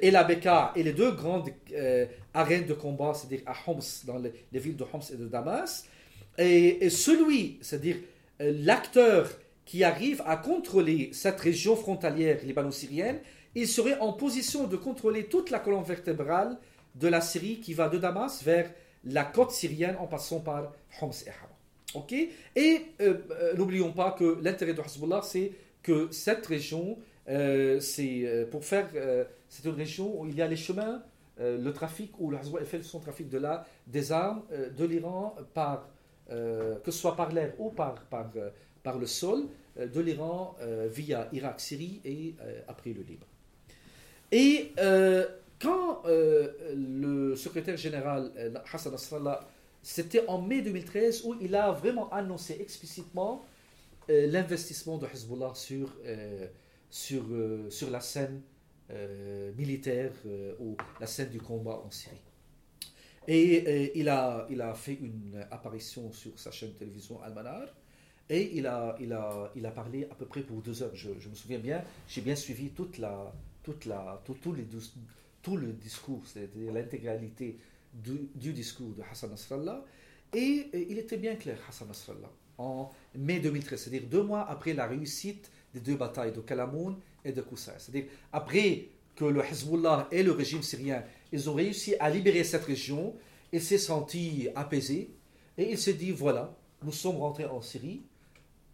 et 0.00 0.10
la 0.10 0.24
Beka 0.24 0.72
et 0.76 0.82
les 0.82 0.92
deux 0.92 1.12
grandes 1.12 1.50
euh, 1.72 2.06
arènes 2.34 2.66
de 2.66 2.74
combat, 2.74 3.12
c'est-à-dire 3.14 3.42
à 3.46 3.54
Homs, 3.66 3.80
dans 4.06 4.18
les, 4.18 4.32
villes 4.58 4.76
de 4.76 4.84
Homs 4.84 5.00
et 5.12 5.16
de 5.16 5.26
Damas. 5.26 5.86
Et, 6.38 6.88
celui, 6.90 7.58
c'est-à-dire 7.60 7.96
l'acteur 8.40 9.30
qui 9.64 9.84
arrive 9.84 10.22
à 10.26 10.36
contrôler 10.36 11.10
cette 11.12 11.38
région 11.40 11.76
frontalière 11.76 12.38
libano-syrienne, 12.44 13.18
il 13.54 13.68
serait 13.68 13.98
en 13.98 14.12
position 14.14 14.66
de 14.66 14.76
contrôler 14.76 15.24
toute 15.24 15.50
la 15.50 15.58
colonne 15.58 15.84
vertébrale 15.84 16.56
de 16.94 17.08
la 17.08 17.20
Syrie 17.20 17.60
qui 17.60 17.74
va 17.74 17.88
de 17.88 17.98
Damas 17.98 18.42
vers 18.42 18.70
la 19.04 19.24
côte 19.24 19.50
syrienne 19.50 19.96
en 19.98 20.06
passant 20.06 20.40
par 20.40 20.72
Homs 21.00 21.12
et 21.26 21.30
Hama. 21.30 21.52
Ok? 21.94 22.14
Et 22.56 22.82
n'oublions 23.56 23.92
pas 23.92 24.12
que 24.12 24.38
l'intérêt 24.42 24.72
de 24.72 24.80
Hezbollah, 24.80 25.20
c'est 25.22 25.52
que 25.82 26.08
cette 26.10 26.46
région, 26.46 26.98
euh, 27.28 27.80
c'est 27.80 28.22
euh, 28.24 28.46
pour 28.46 28.64
faire, 28.64 28.88
euh, 28.94 29.24
c'est 29.52 29.68
une 29.68 29.74
région 29.74 30.20
où 30.20 30.26
il 30.26 30.34
y 30.34 30.40
a 30.40 30.48
les 30.48 30.56
chemins, 30.56 31.02
le 31.38 31.70
trafic, 31.72 32.12
où 32.18 32.30
le 32.30 32.38
fait 32.64 32.82
son 32.82 33.00
trafic 33.00 33.28
de 33.28 33.36
là, 33.36 33.66
des 33.86 34.12
armes 34.12 34.42
de 34.50 34.84
l'Iran 34.84 35.34
par, 35.52 35.88
que 36.28 36.80
ce 36.86 36.92
soit 36.92 37.16
par 37.16 37.32
l'air 37.32 37.52
ou 37.58 37.68
par, 37.70 37.94
par, 38.04 38.30
par 38.82 38.98
le 38.98 39.06
sol, 39.06 39.44
de 39.76 40.00
l'Iran 40.00 40.56
via 40.88 41.28
Irak, 41.32 41.60
Syrie 41.60 42.00
et 42.04 42.34
après 42.66 42.92
le 42.94 43.02
Liban. 43.02 43.26
Et 44.30 44.72
quand 45.62 46.02
euh, 46.06 46.48
le 46.74 47.36
secrétaire 47.36 47.76
général 47.76 48.32
euh, 48.36 48.52
Hassan 48.72 48.92
Nasrallah, 48.92 49.46
c'était 49.80 50.26
en 50.26 50.42
mai 50.42 50.60
2013 50.60 51.24
où 51.24 51.36
il 51.40 51.54
a 51.54 51.70
vraiment 51.70 52.10
annoncé 52.10 52.56
explicitement 52.60 53.44
euh, 54.10 54.26
l'investissement 54.26 54.98
de 54.98 55.06
Hezbollah 55.06 55.52
sur, 55.54 55.88
euh, 56.04 56.46
sur, 56.90 57.22
euh, 57.30 57.70
sur 57.70 57.90
la 57.90 58.00
scène 58.00 58.40
euh, 58.40 58.51
militaire 59.56 60.12
euh, 60.26 60.54
ou 60.60 60.76
la 61.00 61.06
scène 61.06 61.30
du 61.30 61.40
combat 61.40 61.82
en 61.84 61.90
Syrie. 61.90 62.16
Et 63.28 63.64
euh, 63.66 63.88
il, 63.94 64.08
a, 64.08 64.46
il 64.50 64.60
a 64.60 64.74
fait 64.74 64.94
une 64.94 65.44
apparition 65.50 66.10
sur 66.12 66.38
sa 66.38 66.50
chaîne 66.50 66.70
de 66.70 66.74
télévision 66.74 67.22
Al-Manar 67.22 67.68
et 68.28 68.56
il 68.56 68.66
a, 68.66 68.96
il, 69.00 69.12
a, 69.12 69.52
il 69.54 69.64
a 69.66 69.70
parlé 69.70 70.08
à 70.10 70.14
peu 70.14 70.26
près 70.26 70.42
pour 70.42 70.60
deux 70.60 70.82
heures. 70.82 70.94
Je, 70.94 71.10
me 71.10 71.34
souviens 71.34 71.58
bien, 71.58 71.84
j'ai 72.08 72.20
bien 72.20 72.34
suivi 72.34 72.70
toute 72.70 72.98
la, 72.98 73.32
toute 73.62 73.84
la, 73.86 74.20
tout, 74.24 74.52
les 74.52 74.66
tout 75.42 75.56
le 75.56 75.72
discours, 75.72 76.22
c'est-à-dire 76.24 76.72
l'intégralité 76.72 77.58
du, 77.92 78.52
discours 78.52 78.94
de 78.94 79.02
Hassan 79.10 79.30
Nasrallah. 79.30 79.84
Et, 80.34 80.68
euh, 80.74 80.84
il 80.88 80.98
était 80.98 81.18
bien 81.18 81.36
clair, 81.36 81.58
Hassan 81.68 81.88
Nasrallah, 81.88 82.30
en 82.58 82.90
mai 83.14 83.38
2013, 83.40 83.80
c'est-à-dire 83.80 84.08
deux 84.08 84.22
mois 84.22 84.48
après 84.48 84.72
la 84.72 84.86
réussite 84.86 85.50
des 85.74 85.80
deux 85.80 85.96
batailles 85.96 86.32
de 86.32 86.40
Kalamoun 86.40 86.96
et 87.24 87.32
de 87.32 87.42
Koussaï. 87.42 87.74
C'est-à-dire 87.78 88.10
après 88.32 88.88
que 89.14 89.24
le 89.24 89.44
Hezbollah 89.44 90.08
et 90.10 90.22
le 90.22 90.32
régime 90.32 90.62
syrien, 90.62 91.04
ils 91.32 91.48
ont 91.48 91.54
réussi 91.54 91.94
à 92.00 92.10
libérer 92.10 92.44
cette 92.44 92.64
région, 92.64 93.14
il 93.52 93.62
s'est 93.62 93.78
senti 93.78 94.48
apaisé 94.54 95.10
et 95.58 95.70
il 95.70 95.78
s'est 95.78 95.94
dit, 95.94 96.10
voilà, 96.10 96.54
nous 96.82 96.92
sommes 96.92 97.16
rentrés 97.16 97.44
en 97.46 97.60
Syrie 97.60 98.02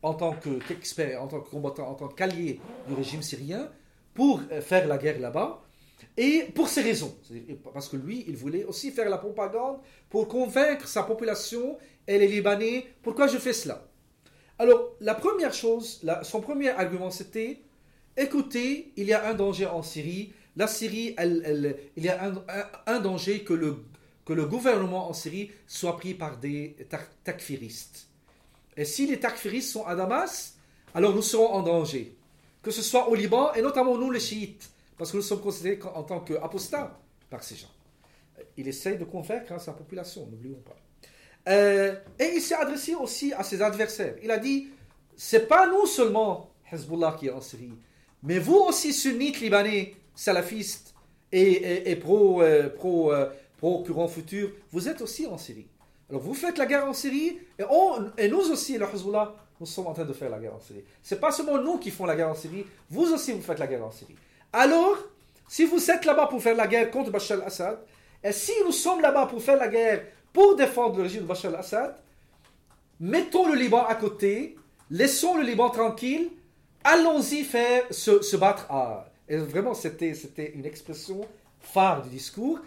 en 0.02 0.14
tant 0.14 0.32
que- 0.32 0.60
qu'expert, 0.66 1.20
en 1.22 1.26
tant 1.26 1.40
que 1.40 1.50
combattant, 1.50 1.88
en 1.88 1.94
tant 1.94 2.08
qu'allié 2.08 2.60
du 2.86 2.94
régime 2.94 3.22
syrien 3.22 3.70
pour 4.14 4.40
euh, 4.52 4.60
faire 4.60 4.86
la 4.86 4.96
guerre 4.96 5.18
là-bas. 5.18 5.62
Et 6.16 6.44
pour 6.54 6.68
ces 6.68 6.82
raisons, 6.82 7.16
parce 7.72 7.88
que 7.88 7.96
lui, 7.96 8.24
il 8.28 8.36
voulait 8.36 8.64
aussi 8.64 8.92
faire 8.92 9.08
la 9.08 9.18
propagande 9.18 9.78
pour 10.08 10.28
convaincre 10.28 10.86
sa 10.86 11.02
population 11.02 11.76
et 12.06 12.18
les 12.18 12.28
Libanais, 12.28 12.86
pourquoi 13.02 13.26
je 13.26 13.38
fais 13.38 13.52
cela? 13.52 13.84
Alors, 14.60 14.96
la 15.00 15.14
première 15.14 15.52
chose, 15.52 16.04
son 16.22 16.40
premier 16.40 16.70
argument, 16.70 17.10
c'était, 17.10 17.62
écoutez, 18.18 18.92
il 18.96 19.06
y 19.06 19.12
a 19.14 19.28
un 19.28 19.34
danger 19.34 19.66
en 19.66 19.82
Syrie, 19.82 20.32
la 20.56 20.66
Syrie, 20.66 21.14
il 21.18 22.04
y 22.04 22.08
a 22.08 22.32
un, 22.86 23.00
danger 23.00 23.44
que 23.44 23.54
le, 23.54 23.76
que 24.24 24.32
le 24.32 24.44
gouvernement 24.46 25.08
en 25.08 25.12
Syrie 25.12 25.50
soit 25.66 25.96
pris 25.96 26.14
par 26.14 26.36
des 26.36 26.76
tak- 26.90 27.08
takfiristes. 27.24 28.08
Et 28.76 28.84
si 28.84 29.06
les 29.06 29.18
takfiristes 29.18 29.72
sont 29.72 29.86
à 29.86 29.94
Damas, 29.94 30.56
alors 30.94 31.14
nous 31.14 31.22
serons 31.22 31.48
en 31.48 31.62
danger. 31.62 32.16
Que 32.62 32.70
ce 32.70 32.82
soit 32.82 33.08
au 33.08 33.14
Liban, 33.14 33.52
et 33.54 33.62
notamment 33.62 33.96
nous 33.96 34.10
les 34.10 34.20
chiites, 34.20 34.68
parce 34.96 35.12
que 35.12 35.16
nous 35.16 35.22
sommes 35.22 35.40
considérés 35.40 35.78
en 35.94 36.02
tant 36.02 36.20
qu'apostats 36.20 37.00
par 37.30 37.42
ces 37.42 37.54
gens. 37.56 37.70
Il 38.56 38.66
essaye 38.66 38.98
de 38.98 39.04
convaincre 39.04 39.52
hein, 39.52 39.58
sa 39.58 39.72
population, 39.72 40.26
n'oublions 40.26 40.60
pas. 40.64 40.76
Euh, 41.48 41.94
et 42.18 42.32
il 42.34 42.40
s'est 42.42 42.56
adressé 42.56 42.94
aussi 42.94 43.32
à 43.32 43.42
ses 43.42 43.62
adversaires. 43.62 44.16
Il 44.22 44.30
a 44.30 44.38
dit, 44.38 44.68
c'est 45.16 45.46
pas 45.46 45.66
nous 45.68 45.86
seulement 45.86 46.50
Hezbollah 46.70 47.16
qui 47.18 47.28
est 47.28 47.30
en 47.30 47.40
Syrie, 47.40 47.72
mais 48.22 48.38
vous 48.38 48.56
aussi 48.56 48.92
sunnites 48.92 49.40
libanais, 49.40 49.94
salafistes 50.14 50.94
et, 51.32 51.96
pro, 51.96 52.42
euh, 52.42 52.68
pro, 52.68 53.12
euh, 53.12 53.30
pro 53.58 54.08
futur, 54.08 54.50
vous 54.70 54.88
êtes 54.88 55.00
aussi 55.00 55.26
en 55.26 55.38
Syrie. 55.38 55.68
Alors 56.10 56.22
vous 56.22 56.34
faites 56.34 56.58
la 56.58 56.66
guerre 56.66 56.86
en 56.86 56.94
Syrie 56.94 57.38
et 57.58 58.28
nous 58.28 58.50
aussi, 58.50 58.78
le 58.78 58.86
Hezbollah, 58.86 59.34
nous 59.60 59.66
sommes 59.66 59.88
en 59.88 59.92
train 59.92 60.04
de 60.04 60.12
faire 60.12 60.30
la 60.30 60.38
guerre 60.38 60.54
en 60.54 60.60
Syrie. 60.60 60.84
C'est 61.02 61.20
pas 61.20 61.30
seulement 61.30 61.58
nous 61.58 61.78
qui 61.78 61.90
font 61.90 62.06
la 62.06 62.16
guerre 62.16 62.30
en 62.30 62.34
Syrie, 62.34 62.64
vous 62.90 63.12
aussi 63.12 63.32
vous 63.32 63.42
faites 63.42 63.58
la 63.58 63.66
guerre 63.66 63.84
en 63.84 63.90
Syrie. 63.90 64.16
Alors, 64.52 64.96
si 65.48 65.64
vous 65.64 65.90
êtes 65.90 66.04
là-bas 66.04 66.26
pour 66.26 66.42
faire 66.42 66.56
la 66.56 66.66
guerre 66.66 66.90
contre 66.90 67.10
Bachar 67.10 67.38
al-Assad, 67.38 67.78
et 68.22 68.32
si 68.32 68.52
nous 68.64 68.72
sommes 68.72 69.00
là-bas 69.00 69.26
pour 69.26 69.42
faire 69.42 69.56
la 69.56 69.68
guerre 69.68 70.04
pour 70.32 70.56
défendre 70.56 70.96
le 70.96 71.02
régime 71.04 71.22
de 71.22 71.26
Bachar 71.26 71.52
al-Assad, 71.52 71.96
mettons 73.00 73.48
le 73.48 73.54
Liban 73.54 73.84
à 73.84 73.94
côté, 73.94 74.56
laissons 74.90 75.36
le 75.36 75.42
Liban 75.42 75.70
tranquille, 75.70 76.30
allons-y 76.87 77.43
faire 77.43 77.83
se, 77.91 78.21
se 78.21 78.35
battre 78.37 78.65
à... 78.69 79.09
Et 79.29 79.37
vraiment, 79.37 79.73
c'était, 79.73 80.13
c'était 80.13 80.51
une 80.53 80.65
expression 80.65 81.21
phare 81.59 82.03
du 82.03 82.09
discours. 82.09 82.59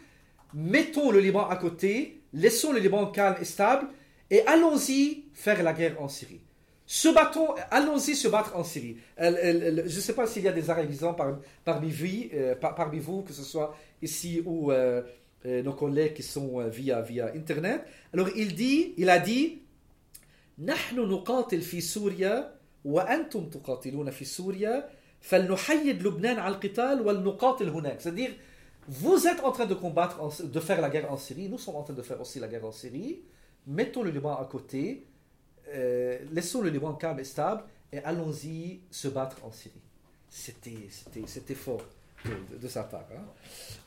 Mettons 0.55 1.11
le 1.11 1.21
Liban 1.21 1.47
à 1.49 1.57
côté, 1.57 2.21
laissons 2.33 2.73
le 2.73 2.79
Liban 2.81 3.07
calme 3.09 3.37
et 3.41 3.45
stable, 3.45 3.89
et 4.31 4.41
allons-y 4.47 5.25
faire 5.35 5.63
la 5.63 5.73
guerre 5.73 6.01
en 6.01 6.09
Syrie. 6.09 6.41
Se 6.87 7.09
battons, 7.09 7.49
allons-y 7.71 8.15
se 8.15 8.29
battre 8.29 8.57
en 8.57 8.65
Syrie. 8.65 8.97
Elle- 9.17 9.39
elle- 9.43 9.63
elle- 9.63 9.89
je 9.89 9.97
ne 9.97 10.01
sais 10.01 10.13
pas 10.15 10.27
s'il 10.27 10.45
y 10.45 10.49
a 10.49 10.53
des 10.53 10.71
arabisants 10.71 11.15
par- 11.15 11.39
parmi, 11.65 11.91
vous, 11.91 12.07
euh, 12.33 12.55
par- 12.55 12.75
parmi 12.75 13.01
vous, 13.01 13.23
que 13.23 13.33
ce 13.33 13.43
soit 13.43 13.77
ici 14.01 14.41
ou 14.47 14.71
euh, 14.73 15.03
euh, 15.45 15.63
nos 15.63 15.73
collègues 15.75 16.15
qui 16.15 16.23
sont 16.23 16.61
euh, 16.61 16.69
via, 16.69 17.01
via 17.03 17.33
Internet. 17.35 17.85
Alors 18.15 18.29
il 18.37 18.55
dit, 18.55 18.95
il 18.97 19.11
a 19.11 19.19
dit, 19.19 19.59
نحن 20.59 20.97
نقاتل 21.01 21.61
في 21.61 21.81
سوريا 21.81 22.55
وأنتم 22.85 23.49
تقاتلون 23.51 24.11
في 24.11 24.25
سوريا 24.25 24.89
فلنحيد 25.21 26.03
لبنان 26.07 26.39
على 26.39 26.55
القتال 26.55 27.07
ولنقاتل 27.07 27.69
هناك. 27.69 28.01
C'est-à-dire, 28.01 28.31
vous 28.89 29.27
êtes 29.27 29.41
en 29.43 29.51
train 29.53 29.67
de 29.67 29.75
combattre, 29.75 30.23
en- 30.23 30.45
de 30.45 30.61
faire 30.61 30.81
la 30.81 30.89
guerre 30.91 31.11
en 31.13 31.17
Syrie, 31.17 31.49
nous 31.49 31.59
sommes 31.59 31.77
en 31.77 31.83
train 31.83 31.95
de 31.95 32.03
faire 32.03 32.21
aussi 32.21 32.39
la 32.39 32.47
guerre 32.49 32.65
en 32.65 32.73
Syrie, 32.73 33.21
mettons 33.67 34.03
le 34.05 34.11
Liban 34.11 34.37
à 34.37 34.45
côté, 34.45 35.05
euh, 35.75 36.19
laissons 36.33 36.63
le 36.63 36.71
Liban 36.71 36.93
calme 36.95 37.19
et 37.19 37.25
stable 37.25 37.65
et 37.93 37.99
allons-y 37.99 38.81
se 38.91 39.09
battre 39.09 39.39
en 39.45 39.51
Syrie. 39.51 39.83
C'était, 40.31 40.87
c'était, 40.91 41.27
c'était 41.27 41.55
fort 41.55 41.85
de, 42.25 42.31
de- 42.55 42.63
de 42.63 42.69
sa 42.69 42.85
part. 42.85 43.09
hein. 43.17 43.25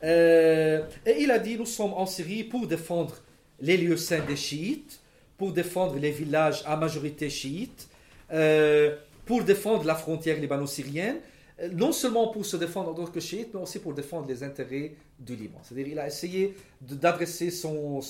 Euh, 0.04 0.82
et 1.06 1.22
il 1.22 1.30
a 1.30 1.38
dit, 1.38 1.56
nous 1.56 1.66
sommes 1.66 1.94
en 1.94 2.06
Syrie 2.06 2.44
pour 2.44 2.66
défendre 2.66 3.16
les 3.60 3.76
lieux 3.78 3.96
saints 3.96 4.24
des 4.26 4.36
chiites, 4.36 5.00
pour 5.38 5.52
défendre 5.52 5.96
les 5.96 6.10
villages 6.10 6.62
à 6.66 6.76
majorité 6.76 7.30
chiite, 7.30 7.88
euh, 8.31 8.95
pour 9.25 9.43
défendre 9.43 9.85
la 9.85 9.95
frontière 9.95 10.39
libano-syrienne, 10.39 11.17
euh, 11.59 11.69
non 11.71 11.91
seulement 11.91 12.27
pour 12.27 12.45
se 12.45 12.57
défendre 12.57 12.91
en 12.91 12.93
tant 12.93 13.05
que 13.05 13.19
chiite, 13.19 13.49
mais 13.53 13.61
aussi 13.61 13.79
pour 13.79 13.93
défendre 13.93 14.27
les 14.27 14.43
intérêts 14.43 14.93
du 15.19 15.35
Liban. 15.35 15.59
C'est-à-dire 15.63 15.87
il 15.87 15.99
a 15.99 16.07
essayé 16.07 16.55
d'adresser 16.81 17.51
son, 17.51 18.01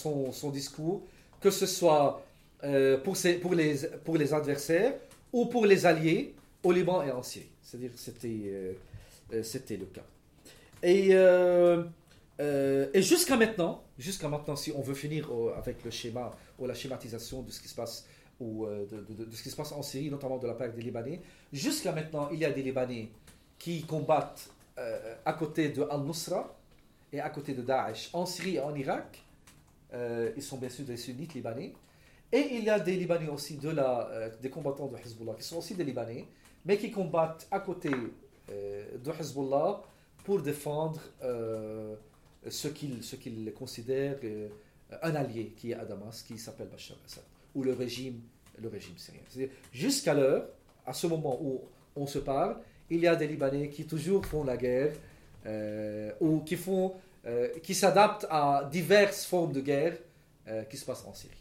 discours, 0.51 1.03
que 1.39 1.51
ce 1.51 1.65
soit 1.65 2.25
euh, 2.63 2.97
pour, 2.97 3.15
les, 3.55 4.33
adversaires 4.33 4.93
ou 5.31 5.45
pour 5.45 5.65
les 5.65 5.85
alliés 5.85 6.33
au 6.63 6.71
Liban 6.71 7.03
et 7.03 7.11
en 7.11 7.23
Syrie. 7.23 7.49
C'est-à-dire 7.61 7.91
c'était, 7.95 8.75
c'était 9.43 9.77
le 9.77 9.85
cas. 9.85 10.05
Et, 10.83 11.11
et 12.93 13.01
jusqu'à 13.01 13.37
maintenant, 13.37 13.83
jusqu'à 13.97 14.27
maintenant, 14.27 14.55
si 14.55 14.71
on 14.75 14.81
veut 14.81 14.93
finir 14.93 15.29
avec 15.57 15.83
le 15.83 15.91
schéma 15.91 16.31
ou 16.57 16.65
la 16.65 16.73
schématisation 16.73 17.41
de 17.41 17.51
ce 17.51 17.61
qui 17.61 17.67
se 17.67 17.75
passe 17.75 18.05
ou 18.39 18.65
euh, 18.65 18.85
de, 18.85 18.97
de- 19.13 19.25
de- 19.25 19.35
ce 19.35 19.41
qui 19.43 19.49
se 19.49 19.55
passe 19.55 19.71
en 19.71 19.81
Syrie, 19.81 20.09
notamment 20.09 20.37
de 20.37 20.47
la 20.47 20.53
part 20.53 20.69
des 20.71 20.81
Libanais, 20.81 21.21
jusqu'à 21.53 21.91
maintenant, 21.91 22.29
il 22.31 22.39
y 22.39 22.45
a 22.45 22.51
des 22.51 22.61
Libanais 22.63 23.09
qui 23.57 23.83
combattent 23.83 24.49
euh, 24.77 25.15
à 25.25 25.33
côté 25.33 25.69
de 25.69 25.83
Al-Nusra 25.89 26.53
et 27.13 27.19
à 27.21 27.29
côté 27.29 27.53
de 27.53 27.61
Daesh 27.61 28.09
en 28.13 28.25
Syrie 28.25 28.55
et 28.55 28.59
en 28.59 28.75
Irak. 28.75 29.23
Euh, 29.93 30.31
ils 30.35 30.43
sont 30.43 30.57
bien 30.57 30.67
sûr 30.69 30.83
des 30.85 30.97
sunnites 30.97 31.33
libanais. 31.33 31.73
Et 32.31 32.55
il 32.55 32.63
y 32.65 32.69
a 32.69 32.79
des 32.79 32.97
Libanais 32.97 33.29
aussi, 33.29 33.55
de 33.55 33.69
la, 33.69 34.29
des 34.41 34.49
combattants 34.49 34.87
de 34.87 34.97
Hezbollah, 34.97 35.35
qui 35.35 35.43
sont 35.43 35.57
aussi 35.59 35.75
des 35.75 35.85
Libanais, 35.85 36.25
mais 36.65 36.77
qui 36.77 36.91
combattent 36.91 37.47
à 37.51 37.59
côté 37.61 37.89
de 38.49 39.11
Hezbollah 39.19 39.81
pour 40.25 40.41
défendre 40.41 40.99
ce 42.49 42.67
qu'ils 42.67 42.99
qu'ils 42.99 43.53
considèrent 43.53 44.17
un 45.01 45.15
allié 45.15 45.53
qui 45.55 45.71
est 45.71 45.75
à 45.75 45.85
Damas, 45.85 46.23
qui 46.23 46.37
s'appelle 46.37 46.67
Bachar 46.67 46.97
al-Assad, 46.97 47.23
ou 47.55 47.63
le 47.63 47.73
régime, 47.73 48.19
le 48.61 48.67
régime 48.67 48.97
syrien. 48.97 49.21
Jusqu'à 49.71 50.13
l'heure, 50.13 50.47
à 50.85 50.93
ce 50.93 51.07
moment 51.07 51.39
où 51.41 51.61
on 51.95 52.05
se 52.05 52.19
parle, 52.19 52.57
il 52.89 52.99
y 52.99 53.07
a 53.07 53.15
des 53.15 53.27
Libanais 53.27 53.69
qui 53.69 53.85
toujours 53.85 54.25
font 54.25 54.43
la 54.43 54.57
guerre, 54.57 54.91
euh, 55.47 56.11
ou 56.19 56.39
qui, 56.39 56.55
font, 56.55 56.93
euh, 57.27 57.49
qui 57.61 57.75
s'adaptent 57.75 58.25
à 58.31 58.67
diverses 58.71 59.25
formes 59.25 59.53
de 59.53 59.61
guerre 59.61 59.95
euh, 60.47 60.63
qui 60.63 60.77
se 60.77 60.85
passent 60.85 61.05
en 61.05 61.13
Syrie. 61.13 61.35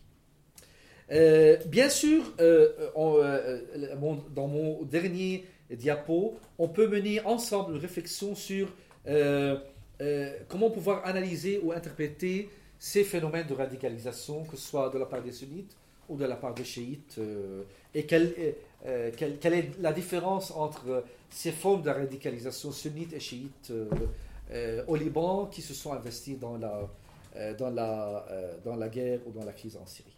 Bien 1.66 1.88
sûr, 1.88 2.22
dans 2.36 4.46
mon 4.46 4.82
dernier 4.82 5.46
diapo, 5.70 6.38
on 6.58 6.68
peut 6.68 6.86
mener 6.86 7.24
ensemble 7.24 7.74
une 7.74 7.80
réflexion 7.80 8.34
sur 8.34 8.68
comment 10.48 10.70
pouvoir 10.70 11.06
analyser 11.06 11.60
ou 11.62 11.72
interpréter 11.72 12.50
ces 12.78 13.04
phénomènes 13.04 13.46
de 13.46 13.54
radicalisation, 13.54 14.44
que 14.44 14.56
ce 14.56 14.68
soit 14.68 14.90
de 14.90 14.98
la 14.98 15.06
part 15.06 15.22
des 15.22 15.32
sunnites 15.32 15.76
ou 16.08 16.16
de 16.16 16.24
la 16.24 16.36
part 16.36 16.54
des 16.54 16.64
chiites, 16.64 17.16
euh, 17.18 17.62
et 17.94 18.04
quelle, 18.06 18.34
est- 18.38 18.56
euh, 18.86 19.10
quelle- 19.16 19.38
quelle 19.38 19.54
est 19.54 19.70
la 19.80 19.92
différence 19.92 20.50
entre 20.50 20.88
euh, 20.88 21.00
ces 21.30 21.52
formes 21.52 21.82
de 21.82 21.90
radicalisation 21.90 22.70
sunnite 22.72 23.12
et 23.12 23.20
chiite 23.20 23.68
euh, 23.70 23.88
euh, 24.50 24.84
au 24.86 24.96
Liban 24.96 25.46
qui 25.46 25.62
se 25.62 25.74
sont 25.74 25.92
investis 25.92 26.38
dans 26.38 26.56
la, 26.58 26.88
euh, 27.36 27.54
dans, 27.54 27.70
la, 27.70 28.26
euh, 28.30 28.54
dans 28.64 28.76
la 28.76 28.88
guerre 28.88 29.20
ou 29.26 29.32
dans 29.32 29.44
la 29.44 29.52
crise 29.52 29.76
en 29.76 29.86
Syrie? 29.86 30.10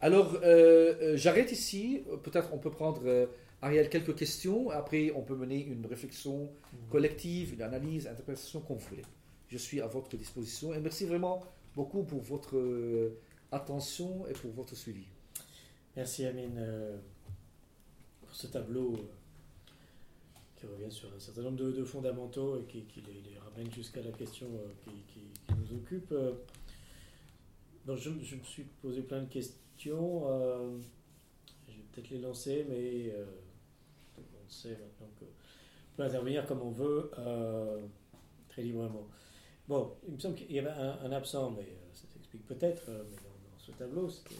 Alors, 0.00 0.34
euh, 0.42 0.94
euh, 1.02 1.16
j'arrête 1.16 1.52
ici. 1.52 2.02
Peut-être 2.22 2.48
on 2.52 2.58
peut 2.58 2.70
prendre, 2.70 3.02
euh, 3.04 3.26
Ariel, 3.62 3.88
quelques 3.90 4.14
questions. 4.16 4.70
Après, 4.70 5.12
on 5.14 5.20
peut 5.22 5.34
mener 5.34 5.62
une 5.62 5.84
réflexion 5.86 6.48
collective, 6.90 7.52
une 7.54 7.62
analyse, 7.62 8.04
une 8.04 8.12
interprétation 8.12 8.62
vous 8.68 8.78
voulez. 8.88 9.02
je 9.48 9.58
suis 9.58 9.80
à 9.80 9.86
votre 9.86 10.16
disposition. 10.16 10.72
Et 10.72 10.78
merci 10.80 11.04
vraiment 11.04 11.42
beaucoup 11.76 12.02
pour 12.02 12.20
votre 12.22 12.56
euh, 12.56 13.18
attention 13.52 14.26
et 14.26 14.32
pour 14.32 14.52
votre 14.52 14.74
suivi. 14.74 15.04
Merci 15.96 16.24
Amine 16.24 16.56
euh, 16.58 16.96
pour 18.20 18.34
ce 18.34 18.46
tableau 18.46 18.94
euh, 18.94 18.98
qui 20.56 20.66
revient 20.66 20.90
sur 20.90 21.12
un 21.12 21.18
certain 21.18 21.42
nombre 21.42 21.56
de, 21.56 21.84
fondamentaux 21.84 22.58
et 22.60 22.62
qui, 22.64 22.84
les, 22.96 23.38
ramène 23.38 23.70
jusqu'à 23.72 24.02
la 24.02 24.12
question 24.12 24.46
euh, 24.46 24.92
qui, 25.08 25.20
nous 25.56 25.76
occupe. 25.76 26.14
Bon, 27.86 27.96
je, 27.96 28.10
me 28.10 28.44
suis 28.44 28.64
posé 28.82 29.02
plein 29.02 29.22
de 29.22 29.28
questions. 29.28 30.26
je 31.66 31.72
vais 31.72 31.82
peut-être 31.92 32.10
les 32.10 32.20
lancer, 32.20 32.66
mais 32.68 33.12
monde 34.16 34.48
sait 34.48 34.70
maintenant 34.70 35.08
que 35.18 35.24
on 35.24 35.96
peut 35.96 36.02
intervenir 36.04 36.46
comme 36.46 36.62
on 36.62 36.70
veut, 36.70 37.10
très 38.48 38.62
librement. 38.62 39.08
Bon, 39.66 39.96
il 40.06 40.14
me 40.14 40.20
semble 40.20 40.36
qu'il 40.36 40.52
y 40.52 40.58
avait 40.58 40.70
un, 40.70 41.10
absent, 41.10 41.50
mais 41.50 41.66
ça 41.92 42.06
s'explique 42.12 42.46
peut-être, 42.46 42.90
tableau, 43.72 44.08
c'était 44.08 44.36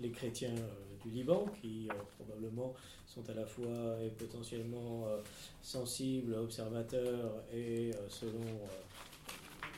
les 0.00 0.10
chrétiens 0.10 0.54
euh, 0.56 1.04
du 1.04 1.10
Liban, 1.10 1.46
qui 1.60 1.88
euh, 1.90 1.94
probablement 2.18 2.74
sont 3.06 3.28
à 3.30 3.34
la 3.34 3.46
fois 3.46 3.96
et 4.04 4.10
potentiellement 4.10 5.06
euh, 5.06 5.20
sensibles, 5.62 6.34
observateurs 6.34 7.44
et 7.52 7.90
selon 8.08 8.44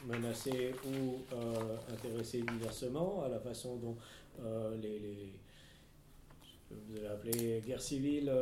menacés 0.07 0.73
ou 0.87 1.19
intéressés 1.93 2.43
diversement 2.43 3.25
à 3.25 3.29
la 3.29 3.41
façon 3.41 3.77
dont 3.77 3.97
les, 4.81 5.33
vous 6.71 6.97
avez 6.97 7.09
appelé 7.09 7.63
guerre 7.67 7.81
civile 7.81 8.33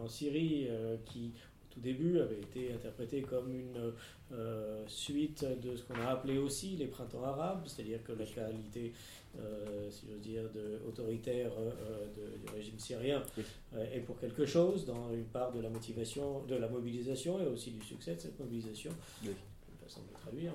en 0.00 0.08
Syrie, 0.08 0.68
qui 1.04 1.32
tout 1.78 1.84
début 1.84 2.18
avait 2.20 2.40
été 2.40 2.72
interprétée 2.72 3.22
comme 3.22 3.52
une 3.52 3.92
euh, 4.32 4.82
suite 4.88 5.44
de 5.62 5.76
ce 5.76 5.82
qu'on 5.84 5.94
a 6.00 6.08
appelé 6.08 6.38
aussi 6.38 6.76
les 6.76 6.86
printemps 6.86 7.22
arabes, 7.24 7.62
c'est-à-dire 7.66 8.02
que 8.02 8.12
la 8.12 8.24
qualité, 8.26 8.92
euh, 9.38 9.88
si 9.90 10.06
j'ose 10.10 10.20
dire, 10.20 10.42
de, 10.54 10.80
autoritaire 10.88 11.50
euh, 11.58 12.06
de- 12.16 12.38
du 12.46 12.52
régime 12.54 12.78
syrien 12.78 13.22
Oui. 13.36 13.44
euh, 13.74 13.94
est 13.94 14.00
pour 14.00 14.18
quelque 14.18 14.44
chose 14.44 14.84
dans 14.86 15.12
une 15.12 15.24
part 15.24 15.52
de 15.52 15.60
la 15.60 15.68
motivation, 15.70 16.42
de 16.46 16.56
la 16.56 16.68
mobilisation 16.68 17.40
et 17.40 17.46
aussi 17.46 17.70
du 17.70 17.84
succès 17.84 18.14
de 18.16 18.20
cette 18.20 18.38
mobilisation. 18.40 18.90
Oui. 19.22 19.30
Une 19.70 19.88
façon 19.88 20.00
de 20.02 20.12
traduire, 20.12 20.52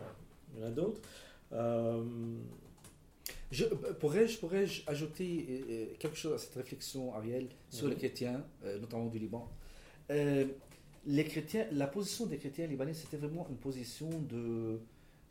il 0.55 0.61
y 0.61 0.65
en 0.65 0.67
a 0.67 0.71
d'autres. 0.71 1.01
Je, 3.51 3.65
pourrais-je, 3.99 4.39
pourrais-je 4.39 4.81
ajouter 4.87 5.95
quelque 5.99 6.17
chose 6.17 6.33
à 6.33 6.37
cette 6.37 6.55
réflexion, 6.55 7.13
Ariel, 7.15 7.47
sur 7.69 7.87
les 7.87 7.95
chrétiens, 7.95 8.43
notamment 8.81 9.05
du 9.07 9.19
Liban? 9.19 9.47
Euh, 10.11 10.45
les 11.05 11.25
chrétiens, 11.25 11.65
La 11.71 11.88
position 11.88 12.25
des 12.25 12.38
chrétiens 12.38 12.67
libanais, 12.67 12.93
c'était 12.93 13.17
vraiment 13.17 13.47
une 13.49 13.57
position 13.57 14.09
de, 14.30 14.80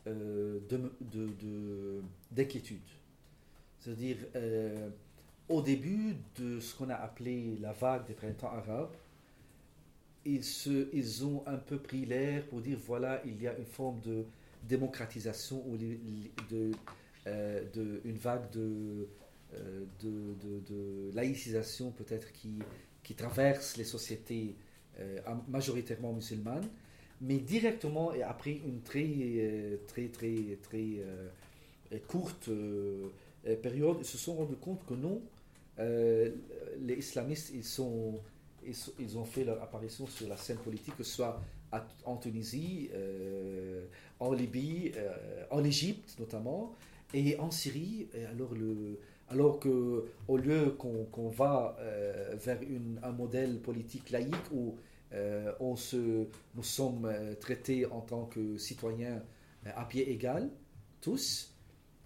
euh, 0.07 0.59
de, 0.69 0.77
de- 1.01 1.27
de- 1.41 2.01
d'inquiétude. 2.31 2.81
C'est-à-dire, 3.79 4.17
euh, 4.35 4.89
au 5.49 5.61
début 5.61 6.15
de 6.39 6.59
ce 6.59 6.75
qu'on 6.75 6.89
a 6.89 6.95
appelé 6.95 7.57
la 7.61 7.73
vague 7.73 8.07
des 8.07 8.13
printemps 8.13 8.51
arabes, 8.51 8.93
ils, 10.25 10.43
se, 10.43 10.87
ils 10.93 11.25
ont 11.25 11.43
un 11.47 11.57
peu 11.57 11.77
pris 11.77 12.05
l'air 12.05 12.45
pour 12.47 12.61
dire 12.61 12.77
voilà, 12.85 13.21
il 13.25 13.41
y 13.41 13.47
a 13.47 13.57
une 13.57 13.65
forme 13.65 13.99
de 14.01 14.25
démocratisation 14.63 15.63
ou 15.67 15.77
de, 15.77 16.71
euh, 17.27 17.63
de, 17.73 18.01
une 18.05 18.17
vague 18.17 18.49
de, 18.51 19.07
de, 20.01 20.35
de- 20.69 21.11
laïcisation 21.13 21.91
peut-être 21.91 22.31
qui, 22.31 22.59
qui 23.03 23.15
traverse 23.15 23.77
les 23.77 23.83
sociétés 23.83 24.55
majoritairement 25.47 26.13
musulmanes, 26.13 26.67
mais 27.21 27.37
directement 27.37 28.13
et 28.13 28.21
après 28.23 28.51
une 28.51 28.81
très 28.81 29.07
euh, 29.07 29.77
très 29.87 30.07
très 30.07 30.57
très 30.61 30.97
euh, 30.99 31.97
courte 32.07 32.49
euh, 32.49 33.07
euh, 33.47 33.55
période, 33.55 33.97
ils 33.99 34.05
se 34.05 34.17
sont 34.17 34.35
rendus 34.35 34.55
compte 34.55 34.85
que 34.85 34.93
non, 34.93 35.21
euh, 35.79 36.31
les 36.81 36.95
islamistes 36.95 37.51
ils 37.53 37.63
sont 37.63 38.19
ils, 38.99 39.17
ont 39.17 39.25
fait 39.25 39.43
leur 39.43 39.61
apparition 39.61 40.07
sur 40.07 40.29
la 40.29 40.37
scène 40.37 40.57
politique, 40.57 40.95
que 40.95 41.03
ce 41.03 41.15
soit 41.17 41.41
en 42.05 42.15
Tunisie, 42.17 42.89
euh, 42.93 43.85
en 44.19 44.31
Libye, 44.31 44.93
euh, 44.95 45.43
en 45.51 45.63
Égypte 45.63 46.15
notamment, 46.19 46.73
et 47.13 47.37
en 47.39 47.51
Syrie. 47.51 48.07
Et 48.13 48.25
alors, 48.25 48.53
le, 48.53 48.99
alors 49.29 49.59
que 49.59 50.05
au 50.27 50.37
lieu 50.37 50.71
qu'on 50.71 51.29
va 51.29 51.75
euh, 51.79 52.35
vers 52.37 52.59
un 53.01 53.11
modèle 53.11 53.59
politique 53.59 54.09
laïque 54.11 54.51
où 54.51 54.75
euh, 55.13 55.51
on 55.59 55.75
se, 55.75 56.27
nous 56.55 56.63
sommes 56.63 57.05
euh, 57.05 57.35
traités 57.35 57.85
en 57.85 58.01
tant 58.01 58.25
que 58.25 58.57
citoyens 58.57 59.21
à 59.65 59.85
pied 59.85 60.11
égal, 60.11 60.49
tous, 60.99 61.53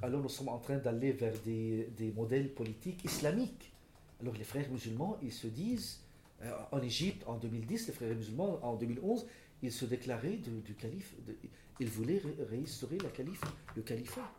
alors 0.01 0.21
nous 0.21 0.29
sommes 0.29 0.49
en 0.49 0.59
train 0.59 0.77
d'aller 0.77 1.11
vers 1.11 1.33
des, 1.43 1.89
modèles 2.15 2.53
politiques 2.53 3.03
islamiques. 3.03 3.73
Alors 4.21 4.35
les 4.35 4.43
frères 4.43 4.69
musulmans, 4.69 5.17
ils 5.23 5.33
se 5.33 5.47
disent, 5.47 5.99
en 6.71 6.79
Égypte 6.83 7.23
en 7.25 7.35
2010, 7.37 7.87
les 7.87 7.93
frères 7.93 8.15
musulmans 8.15 8.59
en 8.61 8.75
2011, 8.75 9.25
ils 9.63 9.71
se 9.71 9.85
déclaraient 9.85 10.37
du 10.37 10.75
calife, 10.75 11.15
ils 11.79 11.89
voulaient 11.89 12.19
ré- 12.19 12.45
réinstaurer 12.47 12.97
calife, 13.09 13.41
le 13.75 13.81
califat. 13.81 14.31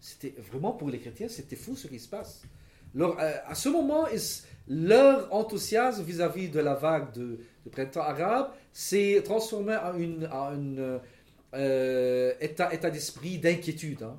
C'était 0.00 0.34
vraiment 0.50 0.72
pour 0.72 0.88
les 0.88 0.98
chrétiens, 0.98 1.28
c'était 1.28 1.56
fou 1.56 1.76
ce 1.76 1.86
qui 1.86 1.98
se 1.98 2.08
passe. 2.08 2.42
Alors, 2.94 3.16
euh, 3.20 3.32
à 3.46 3.54
ce 3.54 3.68
moment, 3.68 4.06
leur 4.68 5.32
enthousiasme 5.32 6.02
vis-à-vis 6.04 6.48
de 6.48 6.60
la 6.60 6.74
vague 6.74 7.12
de, 7.12 7.38
printemps 7.70 8.00
arabe 8.00 8.50
s'est 8.72 9.20
transformé 9.24 9.76
en 9.76 9.98
une, 9.98 10.28
euh, 11.54 12.32
état, 12.40 12.90
d'esprit 12.90 13.38
d'inquiétude. 13.38 14.02
hein. 14.02 14.18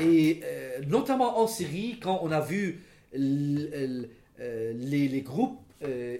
Et 0.00 0.40
euh, 0.44 0.80
notamment 0.86 1.38
en 1.38 1.46
Syrie, 1.46 1.98
quand 2.00 2.20
on 2.22 2.30
a 2.30 2.40
vu 2.40 2.80
euh, 3.14 4.04
les, 4.38 5.22
groupes 5.22 5.60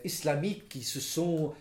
islamiques 0.05 0.69
qui 0.69 0.83
se 0.83 1.01
sont 1.01 1.53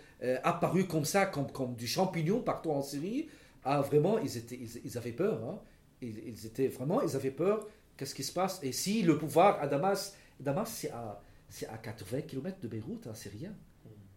apparus 0.44 0.86
comme 0.88 1.06
ça, 1.06 1.26
comme, 1.26 1.76
du 1.76 1.88
champignon 1.88 2.42
partout 2.42 2.72
en 2.72 2.82
Syrie, 2.82 3.28
ah, 3.64 3.82
vraiment, 3.82 4.18
ils 4.20 4.98
avaient 4.98 5.12
peur. 5.12 5.40
hein. 5.44 5.60
Ils, 6.02 6.46
étaient 6.46 6.68
vraiment, 6.68 7.02
ils 7.02 7.16
avaient 7.16 7.32
peur. 7.32 7.68
Qu'est-ce 7.96 8.14
qui 8.14 8.24
se 8.24 8.34
passe? 8.34 8.60
Et 8.62 8.72
si 8.72 9.02
le 9.02 9.18
pouvoir 9.18 9.60
à 9.62 9.68
Damas, 9.68 10.16
Damas 10.40 10.70
c'est 10.72 10.92
à, 10.92 11.22
à 11.70 11.78
80 11.78 12.22
km 12.22 12.60
de 12.62 12.68
Beyrouth, 12.68 13.08
hein, 13.08 13.14
c'est 13.16 13.30
rien. 13.30 13.54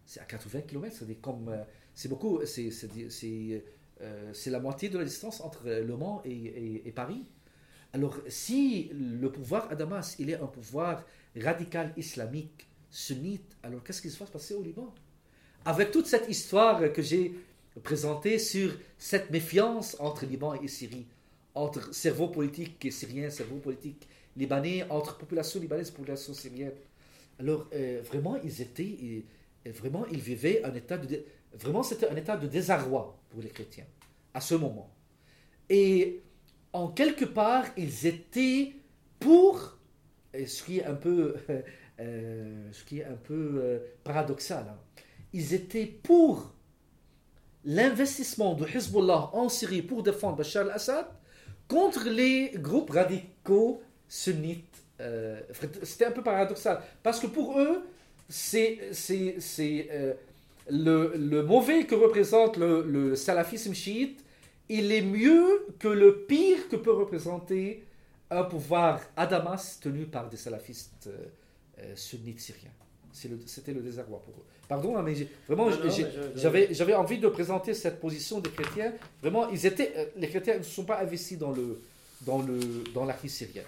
C'est 0.05 0.19
à 0.19 0.25
80 0.25 0.61
km, 0.61 0.95
c'est 0.95 1.15
comme, 1.21 1.49
euh, 1.49 1.63
c'est 1.93 2.09
beaucoup, 2.09 2.41
c'est, 2.45 3.63
euh, 4.01 4.33
la 4.45 4.59
moitié 4.59 4.89
de 4.89 4.97
la 4.97 5.05
distance 5.05 5.41
entre 5.41 5.69
Le 5.69 5.95
Mans 5.95 6.21
et, 6.25 6.91
Paris. 6.93 7.23
Alors, 7.93 8.17
si 8.27 8.89
le 8.93 9.31
pouvoir 9.31 9.69
à 9.71 9.75
Damas, 9.75 10.15
il 10.19 10.29
est 10.29 10.35
un 10.35 10.47
pouvoir 10.47 11.05
radical 11.35 11.93
islamique, 11.97 12.67
sunnite, 12.89 13.55
alors 13.63 13.83
qu'est-ce 13.83 14.01
qui 14.01 14.09
se 14.09 14.19
va 14.19 14.25
se 14.25 14.31
passer 14.31 14.53
au 14.53 14.61
Liban? 14.61 14.93
Avec 15.65 15.91
toute 15.91 16.07
cette 16.07 16.27
histoire 16.27 16.91
que 16.91 17.01
j'ai 17.01 17.33
présentée 17.83 18.39
sur 18.39 18.77
cette 18.97 19.29
méfiance 19.29 19.95
entre 19.99 20.25
Liban 20.25 20.55
et 20.55 20.67
Syrie, 20.67 21.05
entre 21.55 21.93
cerveau 21.93 22.27
politique 22.29 22.87
syrien, 22.91 23.29
cerveau 23.29 23.57
politique 23.57 24.07
libanais, 24.37 24.85
entre 24.89 25.17
population 25.17 25.59
libanaise 25.59 25.89
et 25.89 25.91
population 25.93 26.33
syrienne. 26.33 26.73
Alors, 27.39 27.67
euh, 27.73 28.01
vraiment, 28.05 28.37
ils 28.43 28.61
étaient, 28.61 28.83
ils- 28.85 29.25
vraiment, 29.71 30.05
ils 30.11 30.19
vivaient 30.19 30.63
un 30.63 30.73
état 30.73 30.97
de, 30.97 31.25
vraiment, 31.53 31.83
c'était 31.83 32.07
un 32.07 32.15
état 32.15 32.37
de 32.37 32.47
désarroi 32.47 33.19
pour 33.29 33.41
les 33.41 33.49
chrétiens 33.49 33.85
à 34.33 34.41
ce 34.41 34.55
moment. 34.55 34.91
Et 35.69 36.23
en 36.73 36.89
quelque 36.89 37.25
part, 37.25 37.65
ils 37.77 38.07
étaient 38.07 38.73
pour, 39.19 39.77
ce 40.33 40.63
qui 40.63 40.79
est 40.79 40.85
un 40.85 40.95
peu, 40.95 41.35
euh, 41.99 42.69
ce 42.71 42.83
qui 42.83 42.99
est 42.99 43.05
un 43.05 43.15
peu 43.15 43.59
euh, 43.61 43.79
paradoxal, 44.03 44.65
hein, 44.69 44.79
ils 45.33 45.53
étaient 45.53 45.85
pour 45.85 46.53
l'investissement 47.65 48.53
de 48.55 48.65
Hezbollah 48.67 49.29
en 49.33 49.49
Syrie 49.49 49.81
pour 49.81 50.03
défendre 50.03 50.37
Bachar 50.37 50.65
al-Assad 50.65 51.05
contre 51.71 52.09
les 52.09 52.49
groupes 52.55 52.89
radicaux 52.89 53.81
sunnites. 54.09 54.77
Euh, 54.99 55.39
C'était 55.83 56.05
un 56.05 56.11
peu 56.11 56.21
paradoxal, 56.21 56.81
parce 57.01 57.19
que 57.21 57.27
pour 57.27 57.57
eux, 57.59 57.81
c'est 58.27 58.81
euh, 59.59 60.13
le, 60.69 61.41
mauvais 61.43 61.85
que 61.85 61.95
représente 61.95 62.57
le, 62.57 63.15
salafisme 63.15 63.73
chiite, 63.73 64.19
il 64.67 64.91
est 64.91 65.01
mieux 65.01 65.65
que 65.79 65.87
le 65.87 66.25
pire 66.25 66.67
que 66.69 66.75
peut 66.75 66.91
représenter 66.93 67.83
un 68.29 68.43
pouvoir 68.43 68.99
à 69.15 69.25
Damas 69.25 69.79
tenu 69.81 70.05
par 70.05 70.29
des 70.29 70.37
salafistes 70.37 71.07
euh, 71.07 71.95
sunnites 71.95 72.41
syriens. 72.41 72.75
C'est 73.13 73.29
le- 73.29 73.39
C'était 73.45 73.73
le, 73.73 73.81
désarroi 73.81 74.21
pour 74.21 74.35
eux. 74.39 74.45
Pardon, 74.71 74.95
hein, 74.95 75.03
mais 75.03 75.15
vraiment, 75.49 75.69
j'avais 76.33 76.93
envie 76.95 77.17
de 77.19 77.27
présenter 77.27 77.73
cette 77.73 77.99
position 77.99 78.39
des 78.39 78.49
chrétiens. 78.51 78.93
Vraiment, 79.21 79.49
ils 79.49 79.65
étaient, 79.65 79.91
euh, 79.97 80.05
les 80.15 80.29
chrétiens 80.29 80.59
ne 80.59 80.63
sont 80.63 80.85
pas 80.85 81.01
investis 81.01 81.37
dans, 81.37 81.51
le, 81.51 81.81
dans, 82.21 82.41
le, 82.41 82.57
dans 82.93 83.03
la 83.03 83.11
crise 83.11 83.33
syrienne. 83.33 83.65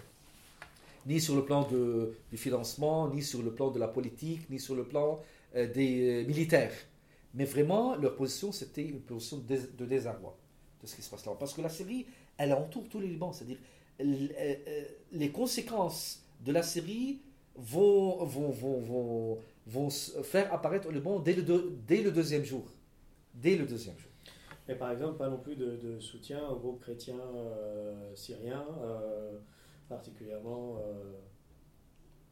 Ni 1.06 1.20
sur 1.20 1.36
le 1.36 1.44
plan 1.44 1.68
de, 1.70 2.14
du 2.32 2.38
financement, 2.38 3.10
ni 3.10 3.22
sur 3.22 3.42
le 3.44 3.52
plan 3.52 3.70
de 3.70 3.80
la 3.80 3.90
politique, 3.90 4.50
ni 4.50 4.62
sur 4.62 4.76
le 4.76 4.86
plan 4.86 5.20
euh, 5.58 5.68
des 5.74 6.24
euh, 6.24 6.26
militaires. 6.26 6.72
Mais 7.34 7.44
vraiment, 7.44 7.98
leur 7.98 8.16
position, 8.16 8.54
c'était 8.54 8.84
une 8.86 9.02
position 9.02 9.40
de, 9.40 9.44
dés- 9.56 9.70
de 9.78 9.86
désarroi. 9.86 10.34
de 10.82 10.88
ce 10.88 10.96
qui 10.96 11.02
se 11.02 11.10
passe 11.10 11.26
là. 11.26 11.34
Parce 11.38 11.54
que 11.54 11.60
la 11.62 11.68
Syrie, 11.68 12.06
elle 12.38 12.54
entoure 12.54 12.88
tout 12.90 13.00
le 13.02 13.08
Liban. 13.08 13.34
C'est-à-dire, 13.34 13.58
les 15.12 15.32
conséquences 15.32 16.22
de 16.46 16.54
la 16.54 16.64
Syrie 16.64 17.20
vont, 17.58 18.24
vont, 18.24 18.50
vont, 18.52 18.80
vont, 18.80 19.38
vont 19.68 19.90
faire 19.90 20.54
apparaître 20.54 20.88
au 20.88 20.92
Liban 20.92 21.20
dès 21.20 21.34
le, 21.34 21.42
deux- 21.44 21.78
dès 21.88 22.02
le 22.02 22.12
deuxième 22.12 22.44
jour. 22.44 22.66
Dès 23.34 23.56
le 23.56 23.66
deuxième 23.66 23.98
jour. 23.98 24.10
Mais 24.68 24.76
par 24.76 24.92
exemple, 24.92 25.18
pas 25.18 25.30
non 25.30 25.38
plus 25.38 25.56
de, 25.56 25.76
de 25.78 26.00
soutien 26.00 26.48
aux 26.48 26.58
groupes 26.58 26.82
chrétiens 26.82 27.20
euh, 27.36 28.16
syriens, 28.16 28.66
euh, 28.82 29.38
particulièrement 29.90 30.78
euh, 30.80 31.04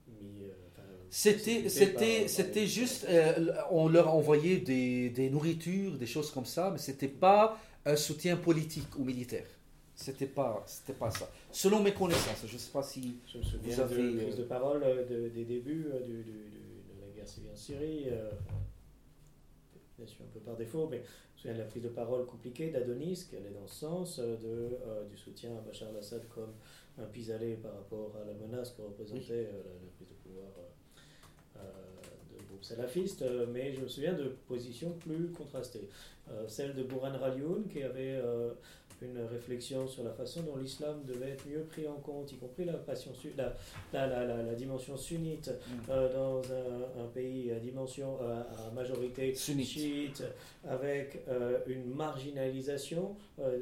mis. 0.08 0.44
C'était, 1.14 1.68
c'était, 1.68 2.28
c'était 2.30 2.66
juste, 2.68 3.06
euh, 3.10 3.52
on 3.70 3.90
leur 3.90 4.14
envoyait 4.14 4.58
des, 4.60 5.10
des 5.10 5.30
nourritures, 5.30 5.98
des 5.98 6.06
choses 6.06 6.32
comme 6.32 6.46
ça, 6.46 6.70
mais 6.72 6.78
c'était 6.78 7.10
pas 7.10 7.60
un 7.86 7.98
soutien 7.98 8.38
politique 8.38 8.98
ou 8.98 9.04
militaire. 9.04 9.46
C'était 9.94 10.26
pas, 10.26 10.64
c'était 10.66 10.94
pas 10.98 11.12
ça. 11.12 11.30
Selon 11.52 11.84
mes 11.84 11.94
connaissances, 11.94 12.46
je 12.48 12.58
sais 12.58 12.72
pas 12.72 12.82
si. 12.82 13.18
Je 13.28 13.40
me 13.40 13.44
souviens 13.44 13.76
Vous 13.76 13.82
avez, 13.82 14.04
de 14.14 14.18
prise 14.22 14.36
de 14.38 14.44
parole 14.44 14.82
de- 15.10 15.28
des 15.28 15.44
débuts 15.44 15.86
du- 16.06 16.14
du- 16.14 16.24
du- 16.24 16.24
de 16.24 16.32
la 16.32 16.71
guerre 17.22 17.30
civile 17.30 17.52
en 17.52 17.56
Syrie. 17.56 18.04
euh, 18.08 18.32
bien 19.98 20.08
sûr, 20.08 20.22
un 20.26 20.34
peu 20.34 20.40
par 20.40 20.56
défaut, 20.56 20.88
mais 20.90 20.98
je 20.98 21.02
me 21.04 21.38
souviens 21.38 21.54
de 21.54 21.60
la 21.60 21.66
prise 21.66 21.84
de 21.84 21.90
parole 21.90 22.26
compliquée 22.26 22.72
d'Adonis, 22.72 23.28
qui 23.30 23.36
allait 23.36 23.52
dans 23.52 23.68
ce 23.68 23.76
sens, 23.76 24.20
euh, 24.20 24.36
de, 24.38 24.78
euh, 24.88 25.06
du 25.08 25.18
soutien 25.18 25.56
à 25.58 25.62
Bachar 25.62 25.90
al-Assad 25.90 26.28
comme 26.30 26.54
un 26.98 27.06
pis-aller 27.06 27.56
par 27.56 27.74
rapport 27.74 28.16
à 28.22 28.26
la 28.26 28.34
menace 28.34 28.72
que 28.72 28.82
représentait 28.82 29.44
la, 29.44 29.58
la 29.60 29.92
prise 29.96 30.08
de 30.10 30.16
pouvoir 30.24 30.48
de 31.56 32.44
groupes 32.48 32.64
salafistes. 32.64 33.24
mais 33.54 33.72
je 33.74 33.82
me 33.82 33.88
souviens 33.88 34.14
de 34.14 34.30
positions 34.48 34.92
plus 34.94 35.32
contrastées. 35.32 35.88
Euh, 36.32 36.48
celle 36.48 36.74
de 36.76 36.84
Bourhan 36.84 37.18
Ralioun, 37.18 37.68
qui 37.68 37.84
avait 37.84 38.16
euh, 38.16 38.52
une 39.02 39.20
réflexion 39.26 39.88
sur 39.88 40.04
la 40.04 40.12
façon 40.12 40.42
dont 40.44 40.56
l'islam 40.58 41.02
devait 41.06 41.32
être 41.32 41.46
mieux 41.48 41.62
pris 41.64 41.88
en 41.88 41.96
compte, 41.96 42.32
y 42.32 42.38
compris 42.38 42.66
la, 42.66 42.74
passion, 42.74 43.14
su- 43.14 43.34
la, 43.38 43.54
la, 43.94 44.08
la, 44.08 44.26
la- 44.26 44.44
la 44.44 44.54
dimension 44.54 44.96
sunnite 44.96 45.52
euh, 45.90 46.14
dans 46.14 46.42
un, 46.54 47.04
un 47.04 47.08
pays 47.08 47.52
à 47.52 47.60
dimension 47.60 48.18
euh, 48.22 48.42
à 48.68 48.72
majorité 48.72 49.34
Sunnite. 49.34 49.68
chiite, 49.68 50.24
avec 50.68 51.24
euh, 51.28 51.60
une 51.68 51.86
marginalisation, 51.86 53.16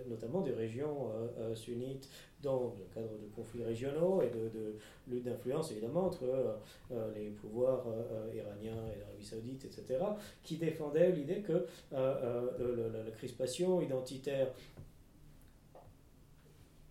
notamment 0.10 0.42
des 0.42 0.52
régions 0.52 1.10
sunnites, 1.56 2.10
dans 2.42 2.74
le 2.78 2.86
cadre 2.96 3.10
de 3.22 3.28
conflits 3.36 3.64
régionaux 3.66 4.22
et 4.22 4.30
de, 4.30 4.48
de 4.58 4.76
lutte 5.10 5.26
d'influence 5.26 5.72
évidemment 5.72 6.06
entre 6.06 6.24
euh, 6.24 7.12
les 7.14 7.32
pouvoirs 7.32 7.86
euh, 7.88 8.34
iraniens 8.34 8.82
et 8.96 9.00
l'Arabie 9.00 9.26
saoudite, 9.26 9.66
etc., 9.66 10.00
qui 10.42 10.56
défendaient 10.56 11.12
l'idée 11.12 11.42
que 11.42 11.66
euh, 11.94 12.92
la 13.06 13.12
crispation 13.12 13.82
identitaire 13.82 14.48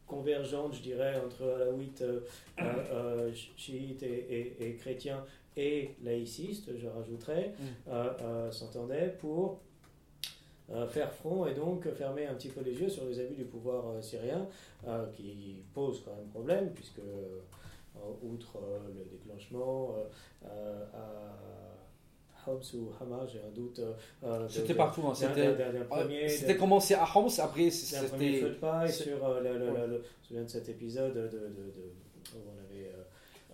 convergente, 0.08 0.74
je 0.74 0.82
dirais, 0.82 1.14
entre 1.24 1.44
alaouites, 1.44 2.02
euh, 2.02 2.20
euh, 2.60 2.64
euh, 2.92 3.32
chi- 3.34 3.52
chiites 3.56 4.02
et, 4.02 4.06
et- 4.58 4.68
et 4.70 4.74
chrétiens 4.74 5.24
et 5.56 5.94
laïcistes, 6.02 6.70
je 6.76 6.88
rajouterais, 6.88 7.52
Mm. 7.58 7.90
euh, 7.90 8.50
s'entendaient 8.50 9.14
pour 9.20 9.60
faire 10.90 11.10
front 11.12 11.46
et 11.46 11.54
donc 11.54 11.88
fermer 11.94 12.26
un 12.26 12.34
petit 12.34 12.50
peu 12.50 12.60
les 12.60 12.78
yeux 12.78 12.90
sur 12.90 13.04
les 13.06 13.18
abus 13.20 13.34
du 13.36 13.44
pouvoir 13.44 14.02
syrien 14.04 14.46
qui 15.14 15.62
posent 15.72 16.02
quand 16.04 16.14
même 16.14 16.28
problème 16.28 16.70
puisque 16.74 17.00
outre 18.22 18.58
le 18.94 19.04
déclenchement 19.10 19.94
à 20.44 21.67
Homs 22.48 22.60
ou 22.74 22.90
Hama, 23.00 23.26
j'ai 23.26 23.40
un 23.40 23.50
doute. 23.54 23.80
euh, 24.24 24.44
de- 24.44 24.48
C'était 24.48 24.74
partout. 24.74 25.02
hein, 25.06 25.14
C'était, 25.14 25.46
euh, 25.48 26.28
c'était 26.28 26.56
commencé 26.56 26.94
à 26.94 27.04
Homs, 27.14 27.28
après 27.38 27.70
c'est 27.70 27.96
un 27.96 28.04
premier 28.04 28.32
feu 28.32 28.38
c'était. 28.38 28.48
de 28.50 28.54
paille 28.60 28.92
sur 28.92 29.24
euh, 29.26 29.40
le, 29.40 29.58
le- 29.58 29.70
Ouais. 29.72 29.86
le- 29.86 29.92
je 29.92 29.98
me 29.98 30.22
souviens 30.22 30.42
de 30.44 30.48
cet 30.48 30.68
épisode 30.68 31.14
de, 31.14 31.22
de- 31.22 31.28
de- 31.28 31.92
où 32.34 32.38
on 32.46 32.58
avait 32.58 32.88
euh, 32.88 33.02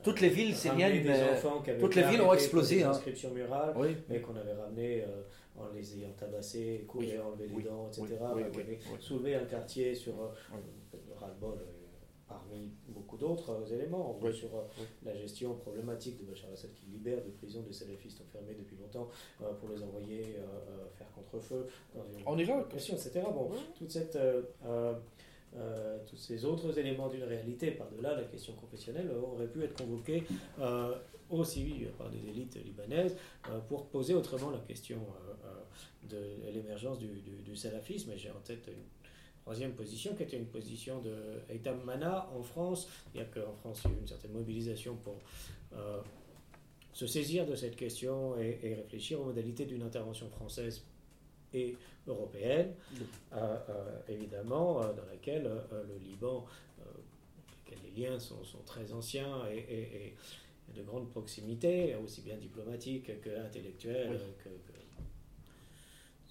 Toutes 0.03 0.21
les 0.21 0.29
villes 0.29 0.55
syriennes, 0.55 1.07
euh, 1.09 1.35
avaient 1.37 1.79
toutes 1.79 1.95
les 1.95 2.03
villes 2.03 2.21
ont 2.23 2.33
explosé, 2.35 2.83
hein. 2.83 2.91
des 2.91 2.97
inscriptions 2.97 3.31
murales 3.31 3.75
Oui. 3.77 3.97
mais 4.09 4.21
qu'on 4.21 4.37
avait 4.37 4.53
ramené 4.55 5.03
euh, 5.03 5.23
en 5.57 5.69
les 5.73 5.95
ayant 5.99 6.11
tabassés, 6.19 6.85
coupés, 6.89 7.12
Oui. 7.15 7.19
enlevé 7.19 7.47
les 7.49 7.55
Oui. 7.55 7.62
dents, 7.62 7.89
etc. 7.89 8.19
Euh, 8.21 8.51
oui. 8.57 8.77
soulevé 9.01 9.35
un 9.37 9.45
quartier 9.45 9.95
sur 9.95 10.12
euh, 10.21 10.29
ras-le-bol 11.19 11.59
euh, 11.59 11.65
parmi 12.29 12.73
beaucoup 13.15 13.35
d'autres 13.35 13.51
euh, 13.51 13.74
éléments, 13.74 14.19
Oui. 14.23 14.35
sur 14.35 14.49
euh, 14.55 14.62
Oui. 14.78 14.85
la 15.05 15.15
gestion 15.16 15.55
problématique 15.55 16.19
de 16.19 16.24
Bachar 16.24 16.49
al-Assad 16.49 16.70
qui 16.74 16.86
libère 16.86 17.23
de 17.24 17.31
prison 17.31 17.62
des 17.62 17.73
salafistes 17.73 18.20
enfermés 18.20 18.55
depuis 18.59 18.77
longtemps 18.77 19.09
euh, 19.43 19.53
pour 19.55 19.69
les 19.70 19.82
envoyer 19.82 20.36
euh, 20.39 20.43
euh, 20.70 20.89
faire 20.97 21.11
contre-feu 21.12 21.66
dans 21.95 22.05
une 22.19 22.27
En 22.27 22.39
Irak. 22.39 22.69
question, 22.69 22.95
etc. 22.95 23.23
Bon, 23.32 23.51
toute 23.77 23.91
cette, 23.91 24.16
euh, 24.16 24.43
euh, 24.66 24.95
euh, 25.57 25.99
tous 26.09 26.16
ces 26.16 26.45
autres 26.45 26.77
éléments 26.78 27.09
d'une 27.09 27.24
réalité, 27.24 27.70
par-delà 27.73 28.16
la 28.16 28.24
question 28.24 28.55
confessionnelle, 28.55 29.11
auraient 29.11 29.49
pu 29.49 29.62
être 29.62 29.77
convoqués 29.82 30.24
euh, 30.61 30.95
aussi 31.31 31.86
par 31.99 32.11
des 32.11 32.19
élites 32.28 32.57
libanaises 32.65 33.16
euh, 33.49 33.59
pour 33.69 33.86
poser 33.86 34.15
autrement 34.15 34.51
la 34.51 34.59
question 34.59 34.99
de 36.11 36.19
l'émergence 36.53 36.99
du, 36.99 37.07
du- 37.07 37.43
du 37.43 37.57
salafisme. 37.57 38.11
Et 38.12 38.19
j'ai 38.19 38.31
en 38.31 38.41
tête 38.45 38.66
une 38.69 38.82
troisième 39.45 39.73
position 39.75 40.15
qui 40.15 40.23
était 40.23 40.39
une 40.39 40.47
position 40.47 41.01
de 41.01 41.15
Eitam 41.51 41.83
Mana 41.85 42.29
en 42.35 42.43
France. 42.43 42.89
C'est-à-dire 43.12 43.31
qu'en 43.35 43.53
France, 43.55 43.83
il 43.85 43.91
y 43.91 43.95
a 43.95 43.97
eu 43.97 44.01
une 44.01 44.07
certaine 44.09 44.33
mobilisation 44.33 44.97
pour 44.97 45.19
euh, 45.75 46.01
se 46.93 47.07
saisir 47.07 47.45
de 47.47 47.55
cette 47.55 47.77
question 47.77 48.39
et, 48.39 48.59
et 48.62 48.75
réfléchir 48.75 49.21
aux 49.21 49.25
modalités 49.25 49.66
d'une 49.66 49.83
intervention 49.83 50.29
française 50.31 50.83
et 51.53 51.77
européenne, 52.07 52.75
euh, 53.33 53.57
euh, 53.69 53.99
évidemment, 54.09 54.81
dans 54.81 55.07
laquelle 55.11 55.45
le 55.71 55.97
Liban, 56.03 56.45
les 57.85 58.03
liens 58.03 58.19
sont, 58.19 58.43
sont 58.45 58.62
très 58.66 58.93
anciens 58.93 59.47
et, 59.51 59.59
et- 59.59 60.07
et 60.07 60.79
de 60.79 60.83
grande 60.83 61.09
proximité, 61.11 61.95
aussi 62.03 62.23
bien 62.23 62.37
diplomatique 62.39 63.11
Oui. 64.11 64.19
que, 64.43 64.49
que 64.49 64.49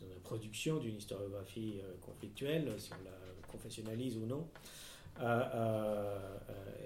la 0.10 0.20
production 0.24 0.78
d'une 0.78 0.96
historiographie 0.98 1.80
euh, 1.84 1.94
conflictuelle, 2.02 2.74
si 2.78 2.92
on 2.94 3.04
la 3.04 3.12
confessionnalise 3.52 4.18
ou 4.18 4.26
non. 4.26 4.48
Euh, 5.22 5.44
euh, 5.54 6.20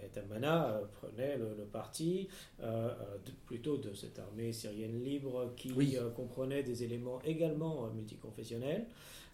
et 0.03 0.09
Tamana 0.09 0.67
euh, 0.71 0.85
prenait 0.99 1.37
le, 1.37 1.55
le 1.57 1.63
parti 1.63 2.27
euh, 2.61 2.89
de- 3.25 3.31
plutôt 3.45 3.77
de 3.77 3.93
cette 3.93 4.19
armée 4.19 4.51
syrienne 4.51 5.01
libre 5.01 5.53
qui 5.55 5.71
Oui. 5.71 5.95
euh, 5.97 6.09
comprenait 6.09 6.61
des 6.61 6.83
éléments 6.83 7.21
également 7.23 7.87
multiconfessionnels, 7.91 8.85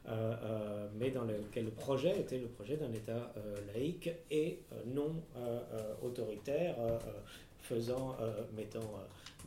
euh, 0.07 0.88
mais 0.99 1.10
dans 1.10 1.23
lequel 1.23 1.65
le 1.65 1.72
projet 1.72 2.19
était 2.19 2.38
le 2.38 2.47
projet 2.47 2.77
d'un 2.77 2.93
État 2.93 3.34
laïque 3.73 4.11
et 4.30 4.60
non 4.85 5.15
autoritaire, 6.03 6.76
faisant, 7.61 8.15
mettant 8.55 8.91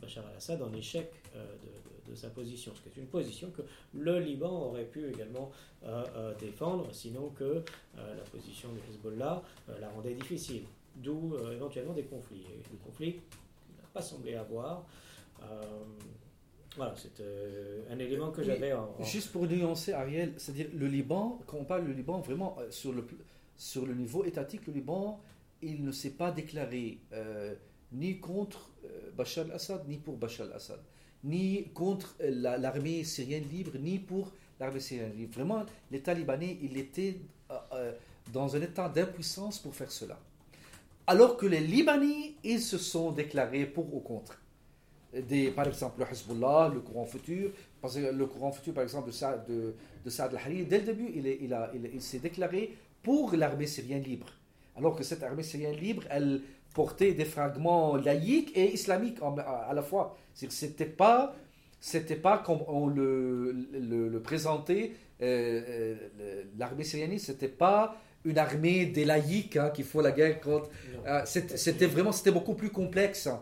Bachar 0.01 0.25
al-Assad 0.27 0.61
en 0.61 0.73
échec 0.73 1.09
de, 1.33 1.39
de- 1.39 1.96
de 2.07 2.15
sa 2.15 2.29
position, 2.29 2.71
ce 2.75 2.81
qui 2.81 2.89
est 2.89 3.01
une 3.01 3.07
position 3.07 3.49
que 3.51 3.61
le 3.93 4.19
Liban 4.19 4.51
aurait 4.67 4.85
pu 4.85 5.07
également 5.09 5.51
euh, 5.83 6.03
euh, 6.15 6.33
défendre, 6.39 6.87
sinon 6.93 7.29
que 7.29 7.43
euh, 7.43 7.61
la 8.15 8.23
position 8.23 8.69
de 8.71 8.79
Hezbollah 8.89 9.41
la 9.79 9.89
rendait 9.89 10.13
difficile, 10.13 10.63
d'où 10.95 11.35
éventuellement 11.51 11.93
des 11.93 12.03
conflits. 12.03 12.41
Et 12.53 12.57
le 12.71 12.77
conflit 12.83 13.13
qu'il 13.13 13.75
n'a 13.77 13.87
pas 13.93 14.01
semblé 14.01 14.35
avoir. 14.35 14.85
voilà, 16.75 16.93
c'est 16.95 17.19
euh, 17.21 17.81
un 17.89 17.97
élément 17.99 18.31
que 18.31 18.43
j'avais 18.43 18.73
en, 18.73 18.93
en- 18.99 19.03
Juste 19.03 19.31
pour 19.31 19.47
nuancer, 19.47 19.93
Ariel, 19.93 20.33
c'est-à-dire 20.37 20.67
le 20.73 20.87
Liban, 20.87 21.39
quand 21.47 21.57
on 21.57 21.65
parle 21.65 21.85
du 21.85 21.93
Liban, 21.93 22.19
vraiment 22.19 22.57
sur 22.69 22.93
le, 22.93 23.03
sur 23.57 23.85
le 23.85 23.95
niveau 23.95 24.23
étatique, 24.25 24.67
le 24.67 24.73
Liban, 24.73 25.19
il 25.61 25.83
ne 25.83 25.91
s'est 25.91 26.11
pas 26.11 26.31
déclaré 26.31 26.99
euh, 27.13 27.55
ni 27.91 28.19
contre 28.19 28.69
euh, 28.85 29.09
Bachar 29.15 29.45
al-Assad, 29.45 29.87
ni 29.87 29.97
pour 29.97 30.17
Bachar 30.17 30.45
al-Assad, 30.47 30.79
ni 31.27 31.65
contre 31.73 32.15
euh, 32.21 32.31
la- 32.31 32.57
l'armée 32.57 33.03
syrienne 33.03 33.45
libre, 33.51 33.71
ni 33.79 33.99
pour 33.99 34.31
l'armée 34.59 34.79
syrienne 34.79 35.13
libre. 35.15 35.33
Vraiment, 35.35 35.63
l'État 35.91 36.13
libanais, 36.13 36.57
il 36.61 36.77
était 36.77 37.17
euh, 37.51 37.55
euh, 37.73 37.91
dans 38.33 38.55
un 38.55 38.61
état 38.61 38.89
d'impuissance 38.89 39.59
pour 39.59 39.73
faire 39.75 39.91
cela. 39.91 40.17
Alors 41.05 41.37
que 41.37 41.45
les 41.45 41.61
Libanais, 41.61 42.33
ils 42.43 42.59
se 42.59 42.77
sont 42.77 43.11
déclarés 43.11 43.65
pour 43.65 43.93
ou 43.95 44.01
contre. 44.01 44.41
Des, 45.13 45.51
par 45.51 45.65
exemple, 45.67 46.01
le 46.01 46.05
Hezbollah, 46.11 46.69
le 46.73 46.81
courant 46.81 47.05
futur, 47.05 47.51
parce 47.81 47.95
que 47.95 48.11
le 48.11 48.25
courant 48.25 48.51
futur, 48.51 48.73
par 48.73 48.83
exemple, 48.83 49.07
de 49.07 49.13
Saad, 49.13 49.47
de, 49.47 49.73
de 50.03 50.09
Saad 50.09 50.31
al-Hariri, 50.33 50.65
dès 50.65 50.79
le 50.79 50.85
début, 50.85 51.09
il- 51.15 51.91
il 51.93 52.01
s'est 52.01 52.19
déclaré 52.19 52.75
pour 53.01 53.33
l'armée 53.37 53.67
syrienne 53.67 54.03
libre. 54.03 54.27
Alors 54.75 54.95
que 54.97 55.03
cette 55.03 55.23
armée 55.23 55.43
syrienne 55.43 55.77
libre, 55.77 56.03
elle 56.09 56.41
portait 56.79 57.13
des 57.21 57.25
fragments 57.25 57.95
laïques 58.09 58.51
et 58.55 58.67
islamiques 58.77 59.17
à, 59.69 59.73
la 59.73 59.81
fois. 59.89 60.05
C'était 60.35 60.85
pas, 61.03 61.35
c'était 61.79 62.21
pas 62.27 62.37
comme 62.45 62.61
on 62.67 62.85
le, 62.99 63.51
le, 63.91 63.99
le 64.15 64.19
présentait. 64.29 64.85
euh, 65.21 65.95
euh, 66.21 66.43
l'armée 66.59 66.83
syrienne, 66.83 67.17
c'était 67.17 67.55
pas 67.65 67.79
une 68.23 68.37
armée 68.37 68.85
des 68.97 69.05
laïcs 69.05 69.57
hein, 69.57 69.69
qui 69.75 69.83
font 69.91 70.01
la 70.01 70.11
guerre 70.11 70.39
contre. 70.39 70.69
Euh, 71.07 71.21
c'était 71.25 71.87
vraiment, 71.95 72.11
c'était 72.17 72.35
beaucoup 72.39 72.53
plus 72.61 72.69
complexe. 72.81 73.25
hein. 73.27 73.41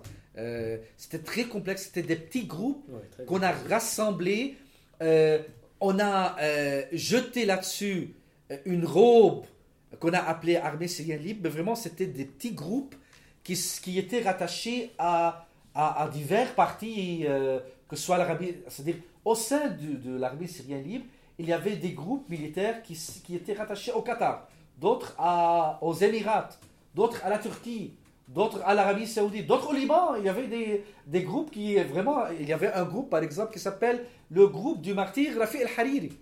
C'était 1.02 1.24
très 1.32 1.44
complexe. 1.54 1.82
C'était 1.88 2.08
des 2.14 2.20
petits 2.26 2.46
groupes 2.56 2.86
Ouais, 2.90 3.26
qu'on 3.28 3.42
a 3.42 3.52
rassemblés. 3.74 4.56
On 5.88 5.96
a 6.00 6.20
jeté 6.94 7.46
là-dessus 7.52 8.14
une 8.66 8.86
robe 8.86 9.44
qu'on 10.00 10.14
a 10.14 10.20
appelée 10.34 10.58
armée 10.72 10.88
syrienne 10.88 11.22
libre, 11.28 11.42
mais 11.44 11.50
vraiment 11.58 11.76
c'était 11.84 12.06
des 12.20 12.26
petits 12.26 12.52
groupes 12.64 12.96
qui, 13.46 13.54
qui 13.82 13.98
étaient 13.98 14.22
rattachés 14.22 14.92
à, 14.98 15.46
à, 15.74 16.04
à 16.04 16.10
divers 16.10 16.54
partis, 16.56 17.26
euh, 17.26 17.60
que 17.88 17.96
ce 17.96 18.04
soit 18.04 18.18
l'Arabie, 18.18 18.56
c'est-à-dire 18.68 18.98
au 19.24 19.36
sein 19.36 19.70
de, 19.70 19.96
de 19.96 20.18
l'armée 20.18 20.48
syrienne 20.48 20.84
libre, 20.84 21.06
il 21.40 21.46
y 21.48 21.54
avait 21.54 21.78
des 21.78 21.92
groupes 21.92 22.28
militaires 22.30 22.82
qui, 22.84 22.98
qui 23.24 23.36
étaient 23.36 23.54
rattachés 23.54 23.92
au 23.94 24.02
Qatar, 24.02 24.48
d'autres 24.80 25.16
aux 25.82 25.94
Émirats, 25.94 26.50
d'autres 26.94 27.24
à 27.24 27.30
la 27.30 27.38
Turquie, 27.40 27.94
d'autres 28.28 28.62
à 28.66 28.74
l'Arabie 28.74 29.08
Saoudite, 29.08 29.46
d'autres 29.46 29.70
au 29.70 29.74
Liban. 29.74 30.16
Il 30.16 30.26
y 30.26 30.30
avait 30.30 30.48
des, 30.48 30.84
des 31.06 31.24
groupes 31.24 31.52
qui 31.52 31.76
vraiment. 31.76 32.28
Il 32.40 32.48
y 32.48 32.54
avait 32.54 32.72
un 32.74 32.86
groupe, 32.86 33.10
par 33.10 33.22
exemple, 33.22 33.54
qui 33.54 33.60
s'appelle 33.60 34.06
le 34.32 34.48
groupe 34.48 34.82
du 34.82 34.94
martyr 34.94 35.38
Rafi 35.38 35.58
el-Hariri. 35.58 36.14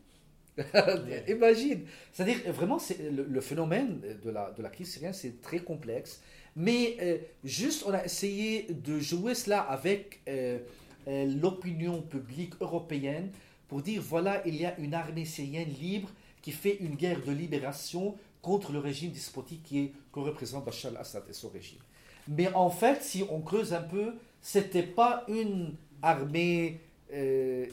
Imagine. 1.27 1.85
C'est-à-dire, 2.11 2.37
vraiment, 2.51 2.77
le, 3.11 3.23
le 3.23 3.41
phénomène 3.41 4.01
de 4.23 4.29
la, 4.29 4.51
de 4.51 4.61
la 4.61 4.69
crise 4.69 4.91
syrienne, 4.91 5.13
c'est 5.13 5.41
très 5.41 5.59
complexe. 5.59 6.21
Mais 6.55 6.97
euh, 7.01 7.17
juste, 7.43 7.83
on 7.87 7.93
a 7.93 8.03
essayé 8.05 8.67
de 8.69 8.99
jouer 8.99 9.33
cela 9.33 9.61
avec 9.61 10.21
euh, 10.27 10.59
euh, 11.07 11.25
l'opinion 11.25 12.01
publique 12.01 12.53
européenne 12.61 13.31
pour 13.67 13.81
dire 13.81 14.01
voilà, 14.01 14.45
il 14.45 14.55
y 14.55 14.65
a 14.65 14.77
une 14.79 14.93
armée 14.93 15.25
syrienne 15.25 15.73
libre 15.81 16.09
qui 16.41 16.51
fait 16.51 16.77
une 16.79 16.95
guerre 16.95 17.21
de 17.23 17.31
libération 17.31 18.15
contre 18.41 18.71
le 18.71 18.79
régime 18.79 19.11
despotique 19.11 19.63
qui 19.63 19.79
est, 19.79 19.93
que 20.11 20.19
représente 20.19 20.65
Bachar 20.65 20.91
al-Assad 20.91 21.23
et 21.29 21.33
son 21.33 21.49
régime. 21.49 21.79
Mais 22.27 22.53
en 22.53 22.69
fait, 22.69 23.01
si 23.01 23.23
on 23.29 23.41
creuse 23.41 23.73
un 23.73 23.81
peu, 23.81 24.13
c'était 24.41 24.83
pas 24.83 25.25
une 25.27 25.75
armée 26.01 26.81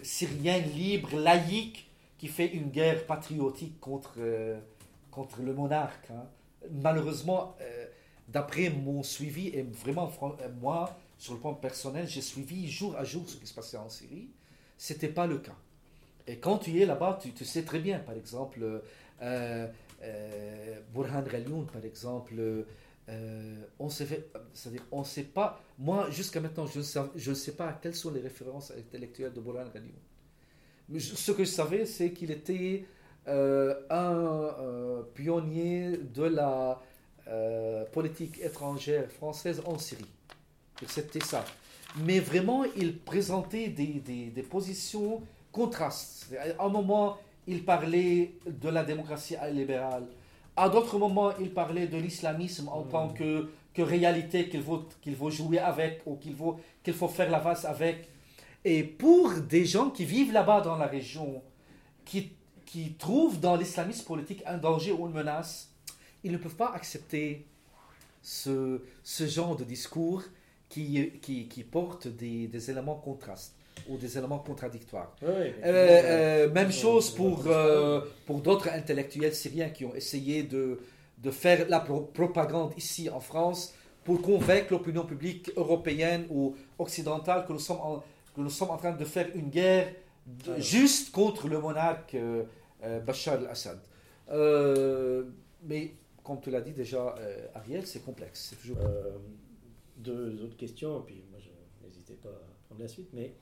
syrienne 0.02 0.70
libre, 0.74 1.18
laïque, 1.18 1.88
qui 2.18 2.28
fait 2.28 2.46
une 2.48 2.68
guerre 2.68 3.06
patriotique 3.06 3.80
contre, 3.80 4.18
contre 5.10 5.40
le 5.42 5.54
monarque. 5.54 6.10
hein. 6.10 6.24
Malheureusement, 6.70 7.56
d'après 8.32 8.70
mon 8.70 9.02
suivi, 9.02 9.48
et 9.48 9.62
vraiment, 9.62 10.10
moi, 10.60 10.98
sur 11.18 11.34
le 11.34 11.40
plan 11.40 11.54
personnel, 11.54 12.06
j'ai 12.08 12.20
suivi 12.20 12.70
jour 12.70 12.96
à 12.96 13.04
jour 13.04 13.28
ce 13.28 13.36
qui 13.36 13.46
se 13.46 13.54
passait 13.54 13.76
en 13.76 13.88
Syrie. 13.88 14.30
C'était 14.78 15.08
pas 15.08 15.26
le 15.26 15.38
cas. 15.38 15.56
Et 16.26 16.38
quand 16.38 16.58
tu 16.58 16.80
es 16.80 16.86
là-bas, 16.86 17.18
tu, 17.20 17.44
sais 17.44 17.62
très 17.62 17.80
bien, 17.80 17.98
par 17.98 18.14
exemple, 18.14 18.82
euh, 19.22 19.68
euh, 20.02 20.80
Burhan 20.94 21.22
par 21.72 21.84
exemple, 21.84 22.64
euh, 23.08 23.56
on 23.78 23.88
sait 23.88 24.28
sait 25.04 25.22
pas, 25.24 25.60
moi, 25.78 26.10
jusqu'à 26.10 26.40
maintenant, 26.40 26.66
je 26.66 26.78
ne 26.78 27.34
sais, 27.34 27.52
pas 27.52 27.78
quelles 27.82 27.94
sont 27.94 28.12
les 28.12 28.20
références 28.20 28.70
intellectuelles 28.70 29.32
de 29.32 29.40
Burhan 29.40 29.64
Ghalioun. 29.74 31.00
Ce 31.00 31.32
que 31.32 31.44
je 31.44 31.50
savais, 31.50 31.86
c'est 31.86 32.12
qu'il 32.12 32.30
était 32.30 32.84
euh, 33.28 33.74
un 33.90 34.54
euh, 34.60 35.02
pionnier 35.14 35.98
de 35.98 36.24
la 36.24 36.80
euh, 37.28 37.84
politique 37.92 38.38
étrangère 38.42 39.10
française 39.10 39.62
en 39.66 39.78
Syrie. 39.78 40.04
C'était 40.86 41.20
ça. 41.24 41.44
Mais 42.04 42.20
vraiment, 42.20 42.64
il 42.76 42.96
présentait 42.98 43.68
des, 43.68 43.86
des- 43.86 44.26
des 44.30 44.42
positions 44.42 45.22
contrastes. 45.52 46.32
À 46.58 46.64
un 46.64 46.68
moment, 46.68 47.18
il 47.46 47.64
parlait 47.64 48.32
de 48.46 48.68
la 48.68 48.84
démocratie 48.84 49.34
libérale. 49.52 50.06
À 50.56 50.68
d'autres 50.68 50.98
moments, 50.98 51.32
il 51.38 51.52
parlait 51.52 51.86
de 51.86 51.96
l'islamisme 51.96 52.68
en 52.68 52.82
tant 52.82 53.08
que, 53.08 53.50
que 53.74 53.82
réalité 53.82 54.48
qu'il 54.48 54.62
faut, 54.62 54.84
qu'il 55.02 55.16
faut 55.16 55.30
jouer 55.30 55.58
avec 55.58 56.02
ou 56.06 56.16
qu'il 56.16 56.34
faut, 56.36 56.58
qu'il 56.82 56.94
faut 56.94 57.08
faire 57.08 57.30
la 57.30 57.40
face 57.40 57.64
avec. 57.64 58.08
Et 58.64 58.82
pour 58.84 59.32
des 59.32 59.64
gens 59.64 59.90
qui 59.90 60.04
vivent 60.04 60.32
là-bas 60.32 60.60
dans 60.60 60.76
la 60.76 60.86
région, 60.86 61.42
qui, 62.04 62.32
qui 62.66 62.92
trouvent 62.94 63.40
dans 63.40 63.56
l'islamisme 63.56 64.04
politique 64.04 64.42
un 64.46 64.58
danger 64.58 64.92
ou 64.92 65.06
une 65.06 65.12
menace, 65.14 65.69
ils 66.24 66.32
ne 66.32 66.38
peuvent 66.38 66.56
pas 66.56 66.72
accepter 66.74 67.46
ce, 68.22 68.80
ce 69.02 69.26
genre 69.26 69.56
de 69.56 69.64
discours 69.64 70.22
qui, 70.68 71.10
qui, 71.22 71.48
qui 71.48 71.64
porte 71.64 72.08
des, 72.08 72.46
des 72.46 72.70
éléments 72.70 72.96
contrastes 72.96 73.54
ou 73.88 73.96
des 73.96 74.18
éléments 74.18 74.38
contradictoires. 74.38 75.16
Euh, 75.22 75.50
euh, 76.48 76.50
même 76.52 76.70
chose 76.70 77.10
pour, 77.10 77.44
euh, 77.46 78.02
pour 78.26 78.40
d'autres 78.40 78.68
intellectuels 78.68 79.34
syriens 79.34 79.70
qui 79.70 79.84
ont 79.84 79.94
essayé 79.94 80.42
de, 80.42 80.78
de 81.18 81.30
faire 81.30 81.66
la 81.68 81.80
pro- 81.80 82.02
propagande 82.12 82.72
ici 82.76 83.08
en 83.08 83.20
France 83.20 83.72
pour 84.04 84.20
convaincre 84.20 84.68
l'opinion 84.72 85.04
publique 85.04 85.50
européenne 85.56 86.26
ou 86.30 86.54
occidentale 86.78 87.46
que 87.46 87.52
nous 87.52 87.58
sommes 87.58 87.80
en, 87.80 87.98
que 88.34 88.40
nous 88.40 88.50
sommes 88.50 88.70
en 88.70 88.76
train 88.76 88.92
de 88.92 89.04
faire 89.04 89.28
une 89.34 89.48
guerre 89.48 89.92
de- 90.26 90.50
Alors. 90.52 90.60
juste 90.60 91.10
contre 91.10 91.48
le 91.48 91.58
monarque 91.58 92.16
Bachar 93.06 93.34
al-Assad. 93.34 93.80
Mais 95.68 95.92
comme 96.30 96.40
tu 96.40 96.50
l'as 96.52 96.60
dit 96.60 96.72
déjà, 96.72 97.16
euh, 97.18 97.48
Ariel, 97.56 97.84
c'est 97.84 98.04
complexe. 98.04 98.54
Euh, 98.68 99.18
deux 99.96 100.40
autres 100.44 100.56
questions, 100.56 101.00
et 101.00 101.02
puis 101.04 101.24
moi, 101.28 101.40
je 101.40 101.84
n'hésitais 101.84 102.14
pas 102.14 102.28
à 102.28 102.66
prendre 102.66 102.80
la 102.80 102.86
suite, 102.86 103.08
mais 103.12 103.34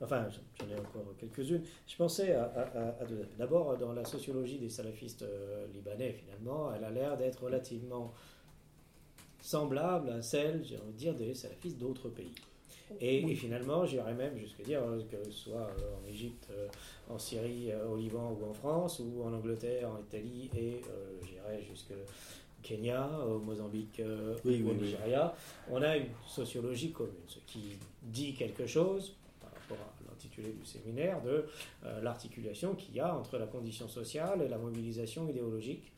enfin, 0.00 0.26
j'en 0.30 0.68
ai 0.70 0.78
encore 0.78 1.14
quelques-unes. 1.18 1.62
Je 1.86 1.96
pensais 1.96 2.32
à 2.32 3.04
deux. 3.06 3.28
D'abord, 3.36 3.76
dans 3.76 3.92
la 3.92 4.06
sociologie 4.06 4.58
des 4.58 4.70
salafistes 4.70 5.20
euh, 5.20 5.66
libanais, 5.74 6.14
finalement, 6.14 6.72
elle 6.74 6.84
a 6.84 6.90
l'air 6.90 7.18
d'être 7.18 7.44
relativement 7.44 8.14
semblable 9.42 10.08
à 10.08 10.22
celle, 10.22 10.64
j'ai 10.64 10.78
envie 10.78 10.92
de 10.92 10.96
dire, 10.96 11.14
des 11.14 11.34
salafistes 11.34 11.76
d'autres 11.76 12.08
pays. 12.08 12.34
Et, 13.00 13.18
et 13.30 13.34
finalement, 13.34 13.84
j'irais 13.86 14.14
même 14.14 14.36
jusqu'à 14.38 14.62
dire 14.64 14.82
euh, 14.82 15.00
que 15.10 15.24
ce 15.30 15.50
soit 15.50 15.70
euh, 15.78 15.96
en 16.02 16.08
Égypte, 16.08 16.48
euh, 16.50 16.68
en 17.08 17.18
Syrie, 17.18 17.70
euh, 17.72 17.86
au 17.88 17.96
Liban 17.96 18.36
ou 18.40 18.50
en 18.50 18.52
France, 18.52 19.00
ou 19.00 19.22
en 19.22 19.32
Angleterre, 19.32 19.88
en 19.90 20.00
Italie, 20.00 20.50
et 20.56 20.80
euh, 20.90 21.18
j'irais 21.26 21.62
jusque 21.62 21.92
au 21.92 22.62
Kenya, 22.62 23.08
au 23.26 23.38
Mozambique, 23.38 24.00
euh, 24.00 24.34
Oui, 24.44 24.62
ou 24.62 24.68
au 24.68 24.70
oui, 24.72 24.76
oui. 24.80 24.86
Nigeria, 24.88 25.34
on 25.70 25.80
a 25.82 25.96
une 25.96 26.08
sociologie 26.26 26.90
commune, 26.92 27.14
ce 27.26 27.38
qui 27.46 27.78
dit 28.02 28.34
quelque 28.34 28.66
chose 28.66 29.14
par 29.40 29.50
rapport 29.52 29.78
à 29.86 30.10
l'intitulé 30.10 30.50
du 30.52 30.64
séminaire 30.66 31.22
de 31.22 31.46
euh, 31.84 32.00
l'articulation 32.02 32.74
qu'il 32.74 32.94
y 32.96 33.00
a 33.00 33.14
entre 33.16 33.38
la 33.38 33.46
condition 33.46 33.88
sociale 33.88 34.42
et 34.42 34.48
la 34.48 34.58
mobilisation 34.58 35.28
idéologique, 35.28 35.90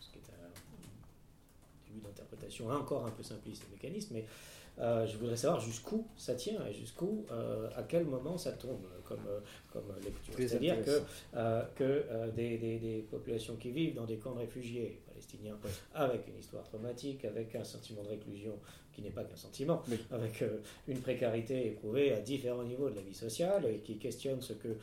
ce 0.00 0.08
qui 0.10 0.18
est 0.18 0.32
un 0.34 1.88
début 1.88 2.00
d'interprétation 2.04 2.68
encore 2.68 3.06
un 3.06 3.10
peu 3.10 3.22
simpliste 3.22 3.64
des 3.66 3.76
mécanismes, 3.76 4.14
mais 4.14 4.26
euh, 4.78 5.06
je 5.06 5.16
voudrais 5.18 5.36
savoir 5.36 5.60
jusqu'où 5.60 6.06
ça 6.16 6.34
tient 6.34 6.64
et 6.66 6.72
jusqu'où, 6.72 7.24
euh, 7.30 7.68
à 7.76 7.82
quel 7.82 8.04
moment 8.04 8.38
ça 8.38 8.52
tombe 8.52 8.84
comme, 9.04 9.18
euh, 9.28 9.40
comme 9.72 9.84
lecture. 10.04 10.32
Très 10.34 10.48
C'est-à-dire 10.48 10.82
que, 10.84 11.00
euh, 11.36 11.62
que 11.74 12.30
des, 12.36 12.56
des- 12.58 12.78
des 12.78 12.98
populations 13.10 13.56
qui 13.56 13.70
vivent 13.70 13.94
dans 13.94 14.06
des 14.06 14.16
camps 14.16 14.32
de 14.34 14.38
réfugiés 14.40 15.00
palestiniens, 15.08 15.58
avec 15.94 16.26
une 16.28 16.38
histoire 16.38 16.62
traumatique, 16.64 17.24
avec 17.24 17.54
un 17.56 17.64
sentiment 17.64 18.02
de 18.02 18.08
réclusion 18.08 18.58
qui 18.92 19.02
n'est 19.02 19.10
pas 19.10 19.24
qu'un 19.24 19.36
sentiment, 19.36 19.82
Oui. 19.90 19.98
avec 20.10 20.42
une 20.88 20.98
précarité 21.00 21.66
éprouvée 21.66 22.12
à 22.12 22.20
différents 22.20 22.64
niveaux 22.64 22.88
de 22.90 22.96
la 22.96 23.02
vie 23.02 23.14
sociale 23.14 23.66
et 23.66 23.78
qui 23.80 23.98
questionne 23.98 24.40
ce 24.40 24.52
que 24.54 24.76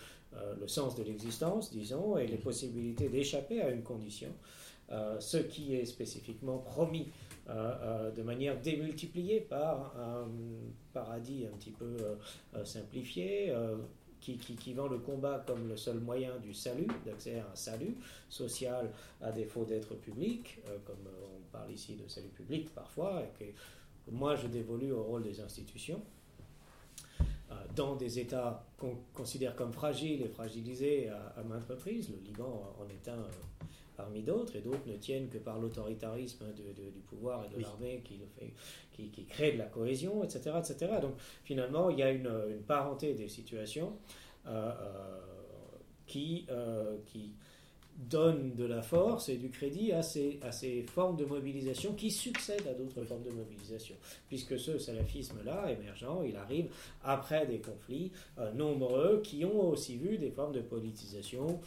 le 0.59 0.67
sens 0.67 0.95
de 0.95 1.03
l'existence, 1.03 1.71
disons, 1.71 2.17
et 2.17 2.27
les 2.27 2.37
possibilités 2.37 3.09
d'échapper 3.09 3.61
à 3.61 3.69
une 3.71 3.81
condition, 3.83 4.29
ce 5.19 5.37
qui 5.37 5.75
est 5.75 5.85
spécifiquement 5.85 6.57
promis 6.59 7.07
de 7.47 8.21
manière 8.23 8.59
démultipliée 8.61 9.39
par 9.41 9.95
un 9.97 10.27
paradis 10.93 11.45
un 11.45 11.55
petit 11.57 11.71
peu 11.71 11.85
euh, 12.01 12.15
euh, 12.55 12.65
simplifié. 12.65 13.49
euh, 13.51 13.77
qui, 14.19 14.35
qui- 14.35 14.55
qui 14.55 14.73
vend 14.73 14.87
le 14.87 14.97
combat 14.97 15.43
comme 15.45 15.69
le 15.69 15.77
seul 15.77 15.99
moyen 15.99 16.35
du 16.39 16.51
salut, 16.51 16.87
d'accès 17.05 17.39
à 17.39 17.43
un 17.51 17.55
salut 17.55 17.95
social 18.29 18.89
à 19.21 19.31
défaut 19.31 19.63
d'être 19.63 19.93
public, 19.93 20.59
euh, 20.67 20.75
comme 20.85 21.05
euh, 21.05 21.27
on 21.37 21.51
parle 21.51 21.71
ici 21.71 21.95
de 21.95 22.07
salut 22.09 22.29
public 22.29 22.73
parfois, 22.73 23.21
et 23.21 23.29
que 23.39 23.45
moi 24.11 24.35
je 24.35 24.47
dévolue 24.47 24.91
au 24.91 25.03
rôle 25.03 25.21
des 25.21 25.39
institutions, 25.39 26.01
euh, 27.51 27.53
dans 27.75 27.95
des 27.95 28.17
États 28.19 28.65
qu'on 28.79 28.95
considère 29.13 29.55
comme 29.55 29.71
fragiles 29.71 30.23
et 30.23 30.29
fragilisés 30.29 31.09
à, 31.09 31.43
maintes 31.43 31.67
reprises. 31.69 32.09
Le 32.09 32.17
Liban 32.25 32.73
en 32.79 32.89
est 32.89 33.07
un 33.07 33.19
euh, 33.19 33.31
parmi 33.97 34.21
d'autres, 34.21 34.55
et 34.55 34.61
d'autres 34.61 34.87
ne 34.87 34.95
tiennent 34.95 35.27
que 35.27 35.39
par 35.39 35.59
l'autoritarisme 35.59 36.45
de- 36.55 36.71
de- 36.83 36.89
du 36.91 36.99
pouvoir 36.99 37.43
et 37.45 37.49
de 37.49 37.55
Oui. 37.57 37.63
l'armée 37.63 38.01
qui, 38.05 38.21
qui, 38.93 39.09
qui 39.09 39.25
crée 39.25 39.51
de 39.53 39.57
la 39.57 39.65
cohésion, 39.65 40.23
etc. 40.23 40.51
etc. 40.59 40.93
Donc 41.01 41.15
finalement, 41.43 41.89
il 41.89 41.97
y 41.99 42.03
a 42.03 42.11
une, 42.11 42.31
une 42.49 42.61
parenté 42.61 43.13
des 43.15 43.27
situations 43.27 43.97
euh, 44.45 44.71
euh, 44.71 45.17
qui, 46.05 46.45
euh, 46.51 46.97
qui 47.07 47.33
donne 47.97 48.53
de 48.53 48.63
la 48.63 48.83
force 48.83 49.27
et 49.27 49.37
du 49.37 49.49
crédit 49.49 49.91
à 49.91 50.03
ces, 50.03 50.39
à 50.43 50.51
ces 50.51 50.83
formes 50.83 51.17
de 51.17 51.25
mobilisation 51.25 51.93
qui 51.95 52.11
succèdent 52.11 52.67
à 52.67 52.75
d'autres 52.75 53.03
formes 53.03 53.23
de 53.23 53.31
mobilisation. 53.31 53.95
Puisque 54.27 54.59
ce 54.59 54.77
salafisme-là, 54.77 55.71
émergent, 55.71 56.21
il 56.23 56.35
arrive 56.35 56.69
après 57.03 57.47
des 57.47 57.57
conflits 57.59 58.11
euh, 58.37 58.51
nombreux 58.53 59.21
qui 59.23 59.43
ont 59.45 59.69
aussi 59.69 59.97
vu 59.97 60.19
des 60.19 60.29
formes 60.29 60.53
de 60.53 60.61
politisation, 60.61 61.59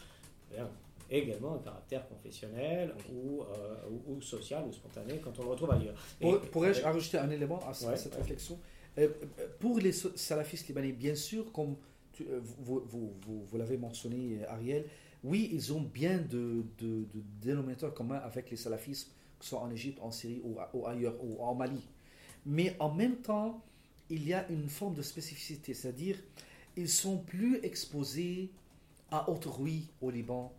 également 1.11 1.55
un 1.55 1.59
caractère 1.59 2.07
confessionnel 2.09 2.95
ou, 3.13 3.43
euh, 3.43 3.75
ou, 4.07 4.15
ou 4.17 4.23
social 4.23 4.65
ou 4.69 4.73
spontané 4.73 5.19
quand 5.19 5.39
on 5.39 5.43
le 5.43 5.49
retrouve 5.51 5.71
ailleurs. 5.73 5.95
Pour- 6.21 6.41
Pourrais-je 6.41 6.83
rajouter 6.83 7.19
un 7.19 7.31
élément 7.31 7.59
à, 7.61 7.69
Ouais, 7.71 7.97
cette 7.97 8.13
ouais. 8.15 8.21
réflexion? 8.21 8.59
Euh, 8.99 9.09
Pour 9.59 9.79
les 9.79 9.93
salafistes 9.93 10.69
libanais, 10.69 10.93
bien 10.93 11.15
sûr, 11.15 11.53
comme 11.53 11.77
tu- 12.13 12.25
euh, 12.29 12.41
vous, 12.43 12.81
vous, 12.87 13.13
vous, 13.27 13.43
vous 13.45 13.57
l'avez 13.59 13.77
mentionné, 13.77 14.45
Ariel, 14.47 14.85
oui, 15.23 15.51
ils 15.53 15.73
ont 15.73 15.81
bien 15.83 16.19
de, 16.19 16.65
de, 16.79 17.05
de 17.05 17.23
dénominateurs 17.43 17.93
communs 17.95 18.17
avec 18.19 18.51
les 18.51 18.57
salafismes, 18.57 19.11
que 19.39 19.45
ce 19.45 19.51
soit 19.51 19.61
en 19.61 19.71
Égypte, 19.71 19.99
en 20.03 20.11
Syrie 20.11 20.41
ou, 20.45 20.57
ou 20.75 20.87
ailleurs, 20.87 21.15
ou 21.23 21.43
en 21.43 21.55
Mali. 21.55 21.87
Mais 22.47 22.75
en 22.79 22.93
même 22.93 23.17
temps, 23.17 23.63
il 24.09 24.27
y 24.27 24.33
a 24.35 24.49
une 24.49 24.69
forme 24.69 24.95
de 24.95 25.03
spécificité, 25.03 25.75
c'est-à-dire 25.75 26.17
ils 26.77 26.89
sont 26.89 27.19
plus 27.19 27.59
exposés 27.65 28.51
à 29.11 29.29
autrui 29.29 29.89
au 30.01 30.11
Liban, 30.11 30.53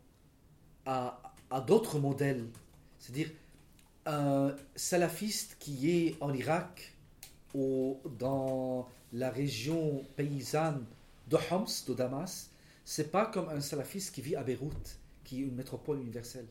à, 0.86 1.22
d'autres 1.68 2.00
modèles. 2.00 2.46
C'est-à-dire 3.00 3.30
un 4.06 4.56
salafiste 4.76 5.58
qui 5.60 5.92
est 5.92 6.18
en 6.22 6.34
Irak 6.34 6.96
ou 7.54 8.00
dans 8.18 8.88
la 9.14 9.30
région 9.30 10.04
paysanne 10.16 10.86
de 11.28 11.38
Homs, 11.52 11.66
de 11.88 11.94
Damas, 11.94 12.50
c'est 12.86 13.12
pas 13.12 13.26
comme 13.26 13.50
un 13.50 13.62
salafiste 13.62 14.14
qui 14.14 14.22
vit 14.22 14.36
à 14.36 14.44
Beyrouth, 14.44 15.00
qui 15.24 15.42
est 15.42 15.46
une 15.46 15.56
métropole 15.56 16.00
universelle. 16.00 16.48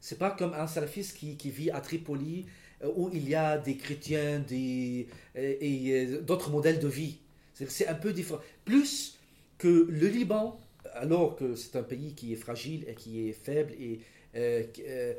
C'est 0.00 0.18
pas 0.18 0.30
comme 0.30 0.54
un 0.54 0.66
salafiste 0.66 1.16
qui, 1.16 1.36
qui 1.36 1.50
vit 1.50 1.70
à 1.70 1.80
Tripoli, 1.80 2.46
euh, 2.82 2.90
où 2.96 3.10
il 3.12 3.28
y 3.28 3.34
a 3.34 3.58
des 3.58 3.76
chrétiens 3.76 4.40
des, 4.40 5.08
et, 5.34 5.88
et, 5.88 6.06
euh, 6.06 6.20
d'autres 6.22 6.50
modèles 6.50 6.80
de 6.80 6.88
vie. 6.88 7.18
C'est 7.54 7.86
un 7.86 7.94
peu 7.94 8.12
différent. 8.12 8.40
Plus 8.64 9.18
que 9.58 9.86
le 9.88 10.08
Liban, 10.08 10.58
alors 10.94 11.36
que 11.36 11.54
c'est 11.54 11.76
un 11.76 11.82
pays 11.82 12.14
qui 12.14 12.32
est 12.32 12.36
fragile 12.36 12.84
et 12.88 12.94
qui 12.94 13.28
est 13.28 13.32
faible, 13.32 13.72
et, 13.72 14.00
euh, 14.34 14.62
euh, 14.80 15.14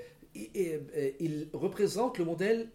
euh, 0.45 1.11
il 1.19 1.47
représente 1.53 2.17
le 2.17 2.25
modèle 2.25 2.69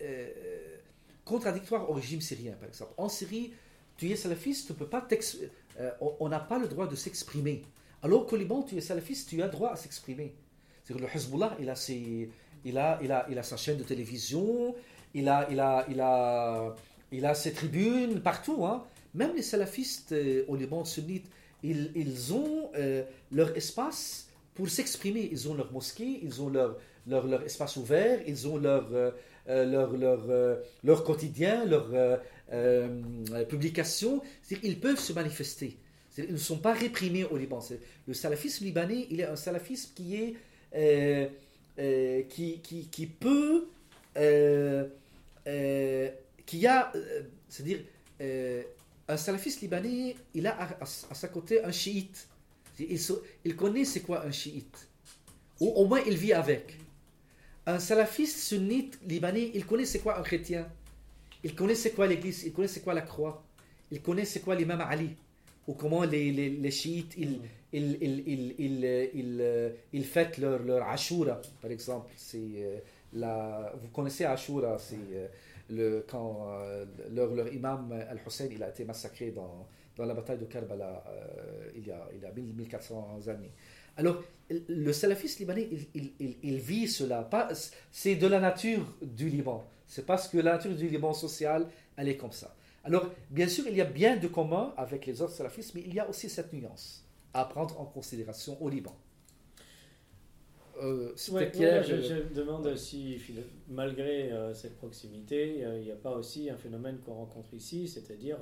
contradictoire 1.24 1.90
au 1.90 1.94
régime 1.94 2.20
syrien, 2.20 2.52
par 2.54 2.68
exemple. 2.68 2.92
En 2.96 3.08
Syrie, 3.08 3.52
tu 3.96 4.10
es 4.10 4.16
salafiste, 4.16 4.68
tu 4.68 4.74
peux 4.74 4.86
pas 4.86 5.06
on- 6.00 6.28
n'a 6.28 6.40
pas 6.40 6.58
le 6.58 6.68
droit 6.68 6.86
de 6.86 6.96
s'exprimer. 6.96 7.62
Alors 8.02 8.26
qu'au 8.26 8.36
Liban, 8.36 8.62
tu 8.62 8.76
es 8.76 8.80
salafiste, 8.80 9.28
tu 9.28 9.42
as 9.42 9.48
droit 9.48 9.70
à 9.72 9.76
s'exprimer. 9.76 10.34
C'est-à-dire 10.84 11.06
le 11.06 11.14
Hezbollah, 11.16 11.56
il 11.60 11.68
a, 11.68 11.74
ses, 11.74 12.30
il, 12.64 12.78
a, 12.78 12.98
il, 13.02 13.12
a, 13.12 13.26
il 13.30 13.38
a 13.38 13.42
sa 13.42 13.56
chaîne 13.56 13.76
de 13.76 13.82
télévision, 13.82 14.74
il 15.14 15.28
a, 15.28 15.48
il 15.50 15.60
a, 15.60 15.84
il 15.90 16.00
a, 16.00 16.74
il 17.12 17.26
a 17.26 17.34
ses 17.34 17.52
tribunes 17.52 18.20
partout. 18.20 18.64
hein. 18.64 18.84
Même 19.14 19.34
les 19.34 19.42
salafistes 19.42 20.14
au 20.46 20.54
Liban 20.56 20.84
sunnite, 20.84 21.26
ils, 21.62 22.32
ont 22.32 22.70
euh, 22.76 23.02
leur 23.32 23.56
espace 23.56 24.28
pour 24.54 24.68
s'exprimer. 24.68 25.28
Ils 25.30 25.48
ont 25.48 25.54
leur 25.54 25.72
mosquée, 25.72 26.20
ils 26.22 26.40
ont 26.42 26.48
leur, 26.48 26.78
leur, 27.06 27.42
espace 27.42 27.76
ouvert, 27.76 28.20
ils 28.26 28.46
ont 28.46 28.58
leur, 28.58 28.88
euh, 28.92 29.10
euh, 29.48 29.64
leur, 29.64 29.96
leur, 29.96 30.26
euh, 30.28 30.56
leur 30.84 31.04
quotidien, 31.04 31.64
leur 31.64 31.88
euh, 32.52 32.88
publication. 33.48 34.20
Ils 34.62 34.78
peuvent 34.78 34.98
se 34.98 35.14
manifester. 35.14 35.78
Ils 36.18 36.32
ne 36.32 36.36
sont 36.36 36.58
pas 36.58 36.74
réprimés 36.74 37.24
au 37.24 37.38
Liban. 37.38 37.60
Le 38.06 38.14
salafisme 38.14 38.64
libanais, 38.64 39.06
il 39.10 39.20
est 39.20 39.26
un 39.26 39.36
salafisme 39.36 39.92
qui 39.94 40.16
est 40.16 40.34
qui, 42.28 42.60
qui, 42.60 42.88
qui 42.88 43.06
peut 43.06 43.68
qui 46.44 46.66
a 46.66 46.92
c'est-à-dire 47.48 47.78
un 49.08 49.16
salafiste 49.16 49.60
libanais 49.62 50.16
il 50.34 50.46
a 50.46 50.52
à, 50.60 50.64
à- 50.64 50.82
à 50.82 51.14
sa 51.14 51.28
côté 51.28 51.62
un 51.64 51.72
chiite. 51.72 52.28
Il, 52.78 52.98
se- 53.00 53.20
il 53.44 53.56
connaît 53.56 53.84
c'est 53.84 54.00
quoi 54.02 54.24
un 54.24 54.30
chiite. 54.30 54.88
Ou 55.60 55.68
au 55.70 55.86
moins 55.86 56.00
il 56.06 56.16
vit 56.16 56.32
avec. 56.32 56.76
Un 57.66 57.78
salafiste 57.78 58.38
sunnite 58.38 58.98
libanais 59.06 59.50
il 59.54 59.66
connaît 59.66 59.84
c'est 59.84 59.98
quoi 60.00 60.18
un 60.18 60.22
chrétien. 60.22 60.68
Il 61.44 61.54
connaît 61.54 61.74
c'est 61.74 61.92
quoi 61.92 62.06
l'église 62.06 62.44
il 62.44 62.52
connaît 62.52 62.68
c'est 62.68 62.80
quoi 62.80 62.94
la 62.94 63.02
croix. 63.02 63.42
Il 63.90 64.00
connaît 64.02 64.24
c'est 64.24 64.40
quoi 64.40 64.54
l'imam 64.54 64.80
Ali. 64.80 65.10
Ou 65.66 65.74
comment 65.74 66.02
les, 66.04 66.32
les, 66.32 66.50
les 66.50 66.70
chiites 66.70 67.14
ils, 67.18 67.40
ils, 67.72 67.98
ils, 68.00 68.24
ils, 68.26 68.54
ils, 68.58 68.84
euh, 68.84 69.06
euh, 69.14 69.70
ils 69.92 70.04
fêtent 70.04 70.38
leur, 70.38 70.62
leur 70.62 70.88
Ashura, 70.88 71.40
par 71.60 71.70
exemple. 71.70 72.10
C'est, 72.16 72.38
euh, 72.38 72.78
vous 73.12 73.88
connaissez 73.92 74.24
Ashura, 74.24 74.78
c'est 74.78 74.96
euh, 75.12 75.28
le, 75.70 76.06
quand 76.08 76.46
euh, 76.48 76.84
leur, 77.10 77.52
imam 77.52 77.92
Al-Hussein 78.08 78.48
il 78.50 78.62
a 78.62 78.68
été 78.68 78.84
massacré 78.84 79.30
dans, 79.30 79.66
dans 79.96 80.04
la 80.04 80.14
bataille 80.14 80.38
de 80.38 80.44
Karbala 80.44 81.04
euh, 81.08 81.70
il, 81.74 81.86
y 81.86 81.90
a, 81.90 82.08
il 82.14 82.20
y 82.20 82.26
a 82.26 82.32
1000 82.32 82.54
1400 82.54 83.28
années. 83.28 83.52
Alors, 83.96 84.22
le 84.48 84.92
salafiste 84.92 85.40
libanais, 85.40 85.68
il, 85.94 86.12
il, 86.20 86.36
il, 86.40 86.58
vit 86.58 86.86
cela. 86.86 87.28
C'est 87.90 88.14
de 88.14 88.28
la 88.28 88.38
nature 88.38 88.94
du 89.02 89.28
Liban. 89.28 89.64
C'est 89.88 90.06
parce 90.06 90.28
que 90.28 90.38
la 90.38 90.52
nature 90.52 90.76
du 90.76 90.88
Liban 90.88 91.12
social, 91.12 91.66
elle 91.96 92.08
est 92.08 92.16
comme 92.16 92.30
ça. 92.30 92.54
Alors, 92.84 93.10
bien 93.28 93.48
sûr, 93.48 93.64
il 93.66 93.76
y 93.76 93.80
a 93.80 93.84
bien 93.84 94.16
de 94.16 94.28
commun 94.28 94.72
avec 94.76 95.04
les 95.04 95.20
autres 95.20 95.32
salafistes, 95.32 95.74
mais 95.74 95.82
il 95.84 95.94
y 95.94 95.98
a 95.98 96.08
aussi 96.08 96.28
cette 96.30 96.52
nuance 96.52 97.04
à 97.34 97.44
prendre 97.44 97.80
en 97.80 97.86
considération 97.86 98.56
au 98.62 98.68
Liban. 98.68 98.96
Euh, 100.82 101.12
C'était 101.16 101.36
Ouais, 101.36 101.50
clair. 101.50 101.82
ouais, 101.82 101.88
je, 101.88 101.94
euh, 101.94 102.02
je 102.02 102.14
me 102.14 102.34
demande 102.34 102.76
si, 102.76 103.20
malgré 103.68 104.30
euh, 104.32 104.54
cette 104.54 104.76
proximité, 104.76 105.64
il 105.76 105.82
n'y 105.82 105.90
a 105.92 105.96
pas 105.96 106.12
aussi 106.12 106.48
un 106.50 106.56
phénomène 106.56 106.98
qu'on 106.98 107.14
rencontre 107.14 107.52
ici, 107.54 107.88
c'est-à-dire 107.88 108.38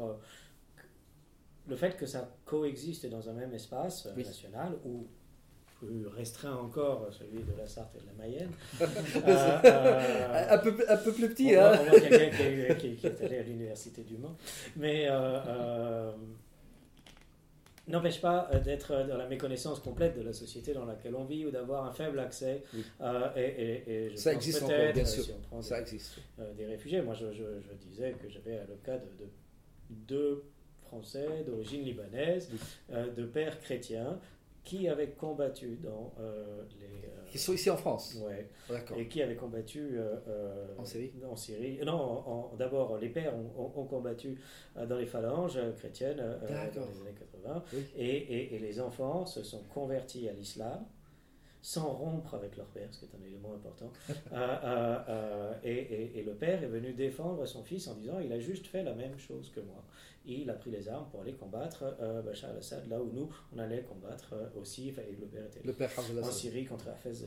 le 1.69 1.77
fait 1.77 1.97
que 1.97 2.07
ça 2.07 2.29
coexiste 2.45 3.07
dans 3.07 3.29
un 3.29 3.33
même 3.33 3.53
espace 3.55 4.09
Oui. 4.17 4.25
national 4.25 4.75
ou 4.85 5.07
plus 5.81 6.07
restreint 6.07 6.55
encore, 6.57 7.09
celui 7.13 7.43
de 7.43 7.53
la 7.59 7.67
Sarthe 7.67 7.97
et 7.97 8.01
de 8.01 8.07
la 8.07 8.13
Mayenne. 8.15 8.51
Euh, 8.81 9.59
euh, 9.65 10.47
un, 10.51 10.59
peu, 10.59 10.75
un 10.89 10.97
peu 10.97 11.13
plus 11.13 11.29
petit, 11.29 11.55
on 11.57 11.61
hein 11.61 11.77
voit, 11.77 11.85
voit 11.91 12.01
quelqu'un 12.01 12.37
qui, 12.37 12.43
est- 12.43 12.77
qui- 12.79 12.97
qui 12.97 13.07
est 13.07 13.21
allé 13.23 13.39
à 13.39 13.43
l'université 13.43 14.03
du 14.03 14.17
Mans. 14.17 14.37
Mais 14.77 15.07
euh, 15.11 16.13
n'empêche 17.89 18.21
pas 18.21 18.49
euh, 18.53 18.59
d'être 18.61 19.07
dans 19.09 19.17
la 19.17 19.27
méconnaissance 19.29 19.81
complète 19.81 20.17
de 20.17 20.23
la 20.23 20.33
société 20.33 20.73
dans 20.75 20.85
laquelle 20.85 21.15
on 21.15 21.25
vit 21.25 21.47
ou 21.47 21.51
d'avoir 21.51 21.85
un 21.87 21.93
faible 21.93 22.19
accès. 22.19 22.63
Oui. 22.75 22.85
Euh, 23.01 23.29
et, 23.37 23.41
et- 23.43 23.91
et 24.07 24.11
je 24.11 24.17
Ça 24.17 24.33
pense 24.33 24.43
existe 24.43 24.63
encore, 24.65 24.93
bien 24.93 25.03
euh, 25.03 25.07
sûr. 25.07 25.25
si 25.25 25.33
on 25.33 25.41
prend 25.41 25.63
Ça 25.63 25.77
des, 25.77 25.83
existe. 25.83 26.19
euh, 26.41 26.53
des 26.55 26.67
réfugiés. 26.67 27.01
Moi, 27.03 27.15
je, 27.15 27.33
je- 27.33 27.61
je 27.61 27.73
disais 27.89 28.13
que 28.21 28.29
j'avais 28.29 28.57
le 28.69 28.77
cas 28.85 28.99
de, 28.99 29.07
de 29.25 29.31
deux 29.91 30.45
Français 30.83 31.45
d'origine 31.47 31.83
libanaise, 31.83 32.49
euh, 32.93 33.13
de 33.13 33.25
pères 33.25 33.59
chrétiens, 33.61 34.19
qui 34.67 34.89
avaient 34.89 35.11
combattu 35.13 35.79
dans 35.83 36.13
euh, 36.21 36.63
les... 36.81 37.07
euh, 37.09 37.25
Qui 37.31 37.39
sont 37.39 37.53
ici 37.55 37.71
en 37.71 37.77
France. 37.77 38.17
ouais, 38.27 38.51
D'accord. 38.69 38.99
et 38.99 39.07
qui 39.09 39.23
avaient 39.23 39.37
combattu 39.37 39.97
euh, 39.97 40.17
euh, 40.29 40.67
En 40.77 40.85
Syrie 40.85 41.13
En 41.31 41.37
Syrie. 41.37 41.79
Non, 41.87 42.51
d'abord, 42.59 42.99
les 42.99 43.09
pères 43.09 43.33
ont, 43.35 43.53
ont- 43.63 43.81
ont 43.81 43.85
combattu 43.87 44.39
dans 44.75 44.99
les 44.99 45.07
phalanges 45.07 45.59
chrétiennes 45.79 46.17
dans 46.17 46.47
les 46.47 47.01
années 47.01 47.15
80. 47.19 47.65
Oui. 47.73 47.85
Et, 47.97 48.09
et- 48.17 48.55
et 48.57 48.59
les 48.59 48.81
enfants 48.81 49.25
se 49.25 49.43
sont 49.45 49.63
convertis 49.73 50.29
à 50.29 50.33
l'islam 50.33 50.85
sans 51.67 51.91
rompre 51.93 52.35
avec 52.37 52.57
leur 52.57 52.67
père, 52.67 52.87
ce 52.93 53.01
qui 53.01 53.07
est 53.07 53.09
un 53.21 53.27
élément 53.27 53.53
important. 53.55 53.91
Euh, 54.33 54.37
euh, 54.37 54.99
euh, 55.09 55.53
et, 55.65 55.73
et- 55.75 56.19
et 56.19 56.23
le 56.23 56.35
père 56.35 56.63
est 56.63 56.69
venu 56.69 56.93
défendre 56.93 57.45
son 57.47 57.63
fils 57.65 57.89
en 57.89 57.95
disant 57.95 58.19
il 58.21 58.33
a 58.33 58.39
juste 58.39 58.67
fait 58.69 58.85
la 58.85 58.95
même 58.95 59.19
chose 59.19 59.51
que 59.55 59.59
moi. 59.61 59.83
Il 60.27 60.49
a 60.51 60.55
pris 60.55 60.71
les 60.71 60.89
armes 60.89 61.07
pour 61.11 61.23
aller 61.23 61.33
combattre 61.35 61.97
euh, 62.01 62.23
Bachar 62.23 62.51
al-Assad 62.51 62.89
là 62.89 63.01
où 63.01 63.11
nous, 63.13 63.29
on 63.55 63.59
allait 63.59 63.83
combattre 63.83 64.35
aussi. 64.57 64.89
Et 64.91 65.17
le 65.21 65.27
père 65.27 65.45
était 65.47 65.61
Le 65.65 65.73
père 65.73 65.91
en. 65.99 66.31
Syrie 66.31 66.65
contre 66.67 66.89
Hafez. 66.89 67.25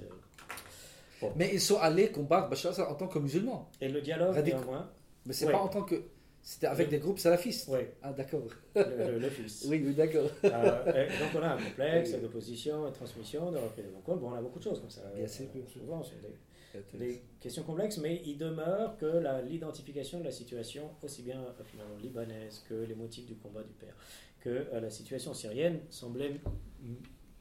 euh. 1.21 1.27
Mais 1.35 1.49
ils 1.53 1.61
sont 1.61 1.77
allés 1.79 2.09
combattre 2.11 2.49
Bachar 2.49 2.71
al-Assad 2.71 2.87
en 2.91 2.95
tant 2.95 3.07
que 3.07 3.19
musulmans. 3.19 3.69
Et 3.81 3.89
le 3.89 3.99
dialogue, 4.01 4.37
néanmoins, 4.43 4.89
Mais 5.25 5.33
c'est 5.33 5.47
Ouais. 5.47 5.51
pas 5.51 5.59
en 5.59 5.67
tant 5.67 5.83
que. 5.83 5.95
C'était 6.41 6.67
avec 6.67 6.87
Le- 6.87 6.91
des 6.91 6.99
groupes 6.99 7.19
salafistes. 7.19 7.67
ouais, 7.67 7.93
Ah, 8.01 8.11
d'accord. 8.13 8.47
le, 8.75 9.29
fils. 9.29 9.65
Oui, 9.69 9.83
oui, 9.85 9.93
d'accord. 9.93 10.29
Euh, 10.45 11.07
donc 11.19 11.29
on 11.35 11.43
a 11.43 11.49
un 11.53 11.61
complexe 11.61 12.11
Oui. 12.13 12.21
d'opposition 12.21 12.87
et 12.87 12.91
de 12.91 12.95
transmission, 12.95 13.51
de 13.51 13.57
reprise 13.57 13.85
de 13.85 13.91
contrôle. 13.91 14.19
Bon, 14.19 14.31
on 14.31 14.35
a 14.35 14.41
beaucoup 14.41 14.59
de 14.59 14.63
choses 14.63 14.79
comme 14.79 14.89
ça. 14.89 15.01
Bien 15.15 15.27
sûr. 15.27 15.45
Souvent, 15.71 16.01
c'est 16.03 16.19
des, 16.21 16.97
des 16.97 17.21
questions 17.39 17.63
complexes, 17.63 17.97
mais 17.97 18.21
il 18.25 18.37
demeure 18.37 18.97
que 18.97 19.21
l'identification 19.47 20.19
de 20.19 20.23
la 20.23 20.31
situation, 20.31 20.89
aussi 21.03 21.21
bien 21.23 21.39
euh, 21.41 21.63
finalement 21.65 21.97
libanaise 21.97 22.63
que 22.67 22.73
les 22.73 22.95
motifs 22.95 23.25
du 23.27 23.35
combat 23.35 23.61
du 23.63 23.73
père, 23.73 23.93
que 24.39 24.49
euh, 24.49 24.79
la 24.79 24.89
situation 24.89 25.33
syrienne 25.33 25.81
semblait 25.89 26.39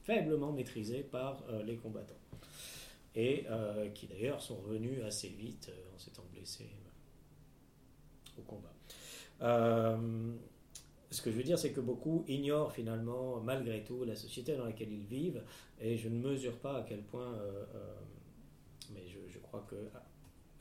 faiblement 0.03 0.53
maîtrisée 0.53 1.03
par 1.03 1.45
euh, 1.51 1.63
les 1.63 1.77
combattants. 1.77 2.15
Et 3.15 3.47
qui 3.95 4.07
d'ailleurs 4.07 4.41
sont 4.41 4.57
revenus 4.57 5.03
assez 5.05 5.29
vite 5.29 5.71
en 5.95 5.99
s'étant 5.99 6.23
blessés 6.33 6.69
au 8.39 8.43
combat. 8.43 8.73
Euh, 9.43 9.97
ce 11.11 11.23
que 11.23 11.31
je 11.31 11.37
veux 11.37 11.43
dire, 11.43 11.59
c'est 11.59 11.71
que 11.73 11.81
beaucoup 11.81 12.25
ignorent 12.29 12.73
finalement, 12.73 13.41
malgré 13.41 13.83
tout, 13.83 14.05
la 14.05 14.15
société 14.17 14.57
dans 14.57 14.65
laquelle 14.67 14.93
ils 14.93 15.07
vivent, 15.07 15.43
et 15.81 15.97
je 15.97 16.09
ne 16.09 16.19
mesure 16.19 16.57
pas 16.59 16.79
à 16.79 16.83
quel 16.83 17.01
point, 17.01 17.33
euh, 17.35 17.65
euh, 17.75 17.95
mais 18.95 19.03
je, 19.09 19.19
je 19.33 19.39
crois 19.39 19.65
que 19.71 19.77
à, 19.95 20.03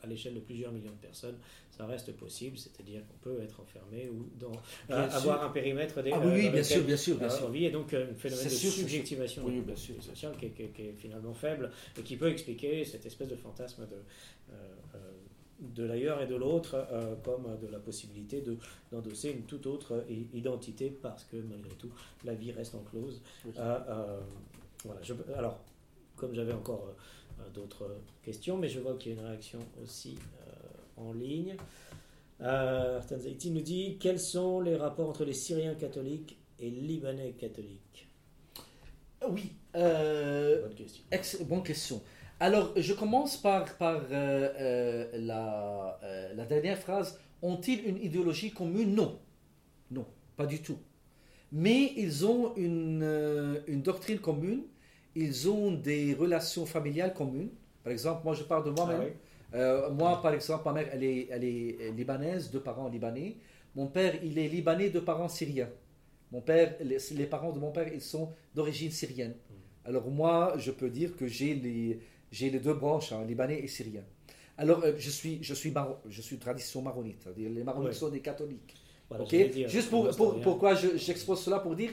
à 0.02 0.06
l'échelle 0.06 0.34
de 0.34 0.40
plusieurs 0.40 0.72
millions 0.72 0.92
de 0.92 1.06
personnes, 1.06 1.36
ça 1.70 1.84
reste 1.84 2.12
possible, 2.16 2.56
c'est-à-dire 2.56 3.02
qu'on 3.08 3.18
peut 3.18 3.42
être 3.42 3.60
enfermé 3.60 4.08
ou 4.08 4.30
dans, 4.40 4.52
euh, 4.90 5.08
avoir 5.10 5.42
un 5.44 5.50
périmètre 5.50 6.00
des, 6.02 6.12
Ah 6.12 6.20
oui, 6.20 6.26
oui, 6.32 6.44
dans 6.46 6.52
bien 6.52 6.62
lequel, 6.62 6.64
sûr, 6.64 6.84
bien 6.84 6.96
sûr, 6.96 7.16
bien 7.18 7.28
sûr. 7.28 7.46
on 7.46 7.50
vit, 7.50 7.64
et 7.66 7.70
donc 7.70 7.92
un 7.92 8.06
phénomène 8.14 8.44
de 8.44 8.50
sûr, 8.50 8.70
subjectivation 8.72 9.42
Oui, 9.44 9.60
bien 9.60 9.76
sûr. 9.76 10.02
sociale 10.02 10.34
qui 10.38 10.46
est, 10.46 10.50
qui 10.50 10.62
est- 10.62 10.68
qui 10.68 10.82
est 10.82 10.92
finalement 10.92 11.34
faible 11.34 11.70
et 11.98 12.02
qui 12.02 12.16
peut 12.16 12.28
expliquer 12.30 12.84
cette 12.86 13.04
espèce 13.04 13.28
de 13.28 13.36
fantasme 13.36 13.82
de, 13.86 13.96
de 15.60 15.84
l'ailleurs 15.84 16.22
et 16.22 16.26
de 16.26 16.36
l'autre 16.36 16.86
euh, 16.92 17.14
comme 17.24 17.58
de 17.60 17.66
la 17.66 17.78
possibilité 17.78 18.40
de, 18.40 18.56
d'endosser 18.92 19.30
une 19.30 19.42
toute 19.42 19.66
autre 19.66 20.04
i- 20.08 20.26
identité 20.34 20.90
parce 20.90 21.24
que 21.24 21.36
malgré 21.36 21.74
tout 21.76 21.90
la 22.24 22.34
vie 22.34 22.52
reste 22.52 22.74
enclose. 22.74 23.20
Oui. 23.44 23.52
Euh, 23.58 23.78
euh, 23.88 24.20
Voilà, 24.84 25.02
je- 25.02 25.14
alors, 25.36 25.58
comme 26.16 26.32
j'avais 26.34 26.52
encore 26.52 26.86
euh, 27.40 27.50
d'autres 27.54 27.90
questions, 28.22 28.56
mais 28.56 28.68
je 28.68 28.78
vois 28.80 28.94
qu'il 28.94 29.12
y 29.12 29.16
a 29.16 29.20
une 29.20 29.26
réaction 29.26 29.58
aussi 29.82 30.16
euh, 30.46 31.02
en 31.02 31.12
ligne. 31.12 31.56
Euh, 32.40 33.00
nous 33.50 33.60
dit 33.60 33.96
quels 33.98 34.20
sont 34.20 34.60
les 34.60 34.76
rapports 34.76 35.08
entre 35.08 35.24
les 35.24 35.32
Syriens 35.34 35.74
catholiques 35.74 36.36
et 36.60 36.70
Libanais 36.70 37.32
catholiques? 37.32 38.06
Oui. 39.28 39.50
euh, 39.74 40.62
Bonne 40.62 40.74
question. 40.76 41.02
Ex- 41.10 41.42
bonne 41.42 41.62
question. 41.64 42.00
Alors, 42.40 42.72
je 42.76 42.94
commence 42.94 43.36
par, 43.36 43.76
par 43.78 43.96
euh, 43.96 44.08
euh, 44.12 45.08
la, 45.14 45.98
euh, 46.04 46.34
la 46.34 46.44
dernière 46.46 46.78
phrase. 46.78 47.18
Ont-ils 47.42 47.84
une 47.84 47.96
idéologie 47.96 48.52
commune? 48.52 48.94
Non. 48.94 49.18
Non, 49.90 50.06
pas 50.36 50.46
du 50.46 50.60
tout. 50.62 50.78
Mais 51.50 51.92
ils 51.96 52.26
ont 52.26 52.54
une, 52.56 53.60
une 53.66 53.82
doctrine 53.82 54.18
commune. 54.18 54.62
Ils 55.16 55.48
ont 55.48 55.72
des 55.72 56.14
relations 56.14 56.64
familiales 56.64 57.12
communes. 57.12 57.50
Par 57.82 57.92
exemple, 57.92 58.20
moi, 58.24 58.34
je 58.34 58.44
parle 58.44 58.64
de 58.64 58.70
moi-même. 58.70 59.00
Ah 59.00 59.04
oui 59.04 59.94
moi, 59.94 60.20
par 60.20 60.34
exemple, 60.34 60.62
ma 60.66 60.74
mère, 60.74 60.88
elle 60.92 61.02
est, 61.02 61.28
elle 61.30 61.42
est 61.42 61.90
libanaise, 61.92 62.50
deux 62.50 62.60
parents 62.60 62.88
libanais. 62.88 63.38
Mon 63.74 63.86
père, 63.86 64.14
il 64.22 64.38
est 64.38 64.46
libanais, 64.46 64.90
deux 64.90 65.02
parents 65.02 65.28
syriens. 65.28 65.70
Mon 66.30 66.42
père, 66.42 66.74
les, 66.82 66.98
les 67.12 67.26
parents 67.26 67.52
de 67.52 67.58
mon 67.58 67.70
père, 67.72 67.88
ils 67.92 68.02
sont 68.02 68.30
d'origine 68.54 68.90
syrienne. 68.90 69.34
Alors 69.86 70.10
moi, 70.10 70.54
je 70.58 70.70
peux 70.70 70.90
dire 70.90 71.16
que 71.16 71.26
j'ai 71.26 71.54
les, 71.54 72.00
j'ai 72.30 72.50
les 72.50 72.58
deux 72.60 72.74
branches, 72.74 73.12
hein, 73.12 73.24
libanais 73.26 73.60
et 73.60 73.68
syrien. 73.68 74.02
Alors, 74.56 74.82
euh, 74.84 74.92
je 74.98 75.10
suis, 75.10 75.38
je 75.42 75.54
suis, 75.54 75.70
maro- 75.70 75.98
je 76.08 76.20
suis 76.20 76.36
tradition 76.38 76.82
maronite. 76.82 77.18
c'est-à-dire 77.22 77.50
Les 77.50 77.62
maronites 77.62 77.88
Ouais. 77.90 77.94
sont 77.94 78.08
des 78.08 78.20
catholiques. 78.20 78.74
Voilà, 79.08 79.24
dire, 79.24 79.68
Juste 79.68 79.88
pour, 79.88 80.10
pourquoi 80.42 80.74
je- 80.74 80.96
j'expose 80.98 81.40
cela 81.40 81.60
pour 81.60 81.74
dire, 81.74 81.90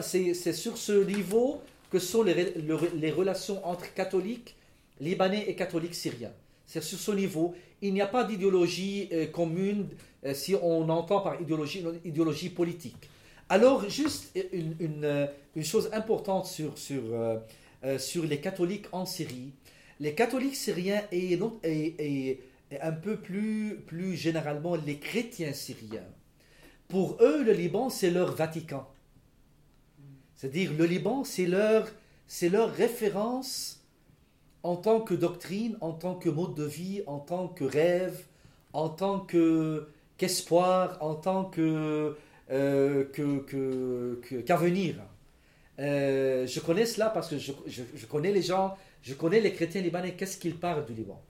c'est 0.00 0.52
sur 0.52 0.78
ce 0.78 1.04
niveau 1.04 1.60
que 1.90 1.98
sont 1.98 2.22
les, 2.22 2.54
le- 2.54 2.90
les 2.96 3.10
relations 3.10 3.64
entre 3.66 3.92
catholiques, 3.92 4.54
libanais 5.00 5.44
et 5.48 5.54
catholiques 5.54 5.94
syriens. 5.94 6.32
C'est 6.64 6.82
sur 6.82 6.98
ce 6.98 7.10
niveau. 7.12 7.54
Il 7.82 7.92
n'y 7.92 8.00
a 8.00 8.06
pas 8.06 8.24
d'idéologie 8.24 9.08
euh, 9.12 9.26
commune 9.26 9.88
euh, 10.24 10.32
si 10.32 10.54
on 10.54 10.88
entend 10.88 11.20
par 11.20 11.40
idéologie 11.40 11.80
une 11.80 12.00
idéologie 12.04 12.48
politique. 12.48 13.08
Alors, 13.50 13.88
juste 13.88 14.32
une, 14.52 14.74
une, 14.80 15.28
une 15.54 15.64
chose 15.64 15.90
importante 15.92 16.46
sur, 16.46 16.76
sur, 16.78 17.02
euh, 17.12 17.98
sur 17.98 18.24
les 18.24 18.40
catholiques 18.40 18.86
en 18.92 19.04
Syrie. 19.06 19.52
Les 20.00 20.14
catholiques 20.14 20.56
syriens 20.56 21.02
et, 21.12 21.38
et- 21.64 22.40
un 22.82 22.92
peu 22.92 23.16
plus, 23.16 23.76
plus 23.86 24.16
généralement 24.16 24.74
les 24.74 24.98
chrétiens 24.98 25.52
syriens, 25.52 26.08
pour 26.88 27.16
eux, 27.20 27.44
le 27.44 27.52
Liban, 27.52 27.90
c'est 27.90 28.10
leur 28.10 28.34
Vatican. 28.34 28.88
C'est-à-dire, 30.34 30.72
le 30.76 30.84
Liban, 30.84 31.24
c'est 31.24 31.46
leur, 31.46 31.88
c'est 32.26 32.48
leur 32.48 32.72
référence 32.72 33.80
en 34.62 34.76
tant 34.76 35.00
que 35.00 35.14
doctrine, 35.14 35.76
en 35.80 35.92
tant 35.92 36.14
que 36.16 36.28
mode 36.28 36.54
de 36.54 36.64
vie, 36.64 37.02
en 37.06 37.18
tant 37.20 37.48
que 37.48 37.64
rêve, 37.64 38.24
en 38.72 38.88
tant 38.88 39.20
que, 39.20 39.88
qu'espoir, 40.18 40.98
en 41.00 41.14
tant 41.14 41.44
que, 41.44 42.16
euh, 42.50 43.04
que, 43.12 44.20
qu'avenir. 44.42 44.96
Euh, 45.78 46.46
je 46.46 46.60
connais 46.60 46.86
cela 46.86 47.10
parce 47.10 47.28
que 47.28 47.38
je- 47.38 47.52
je 47.94 48.06
connais 48.06 48.32
les 48.32 48.42
gens, 48.42 48.76
je 49.06 49.14
connais 49.14 49.40
les 49.40 49.52
chrétiens 49.52 49.80
libanais, 49.80 50.14
qu'est-ce 50.14 50.36
qu'ils 50.36 50.56
parlent 50.56 50.84
du 50.84 50.92
Liban? 50.92 51.22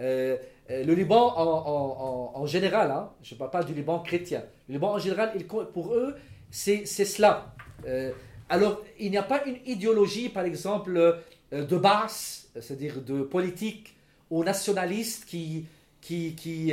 Euh, 0.00 0.36
euh, 0.70 0.84
le 0.84 0.94
Liban 0.94 1.34
en, 1.36 2.46
général, 2.46 2.92
hein, 2.92 3.10
je 3.22 3.34
ne 3.34 3.38
parle 3.40 3.50
pas 3.50 3.64
du 3.64 3.74
Liban 3.74 3.98
chrétien, 3.98 4.44
le 4.68 4.74
Liban 4.74 4.92
en 4.92 4.98
général, 4.98 5.32
pour 5.72 5.94
eux, 5.94 6.14
c'est 6.52 6.86
cela. 6.86 7.52
Euh, 7.86 8.12
alors, 8.48 8.82
il 9.00 9.10
n'y 9.10 9.16
a 9.16 9.24
pas 9.24 9.44
une 9.46 9.58
idéologie, 9.66 10.28
par 10.28 10.44
exemple, 10.44 11.22
de 11.50 11.76
base, 11.76 12.46
c'est-à-dire 12.54 13.00
de 13.00 13.22
politique 13.22 13.96
ou 14.30 14.44
nationaliste 14.44 15.24
qui, 15.24 15.66
qui, 16.00 16.36
qui, 16.36 16.72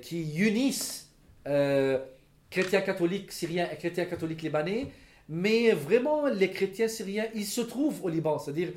qui 0.00 0.38
unissent 0.38 1.10
chrétiens 2.48 2.80
catholiques 2.80 3.30
syriens 3.30 3.68
et 3.70 3.76
chrétiens 3.76 4.06
catholiques 4.06 4.40
libanais, 4.40 4.86
mais 5.28 5.72
vraiment 5.72 6.26
les 6.26 6.50
chrétiens 6.50 6.88
syriens, 6.88 7.26
ils 7.34 7.46
se 7.46 7.60
trouvent 7.60 8.02
au 8.04 8.08
Liban, 8.08 8.38
c'est-à-dire 8.38 8.70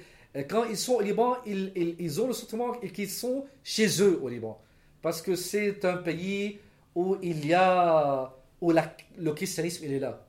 quand 0.49 0.63
ils 0.65 0.77
sont 0.77 0.93
au 0.93 1.01
Liban, 1.01 1.35
ils, 1.45 1.71
ils, 1.75 1.95
ils 1.99 2.21
ont 2.21 2.27
le 2.27 2.33
sentiment 2.33 2.71
qu'ils 2.73 3.09
sont 3.09 3.45
chez 3.63 3.87
eux 4.01 4.19
au 4.23 4.29
Liban, 4.29 4.59
parce 5.01 5.21
que 5.21 5.35
c'est 5.35 5.85
un 5.85 5.97
pays 5.97 6.57
où 6.95 7.17
il 7.21 7.45
y 7.45 7.53
a 7.53 8.33
où 8.61 8.71
la- 8.71 8.95
le 9.19 9.31
christianisme 9.33 9.83
il 9.85 9.93
est 9.93 9.99
là. 9.99 10.25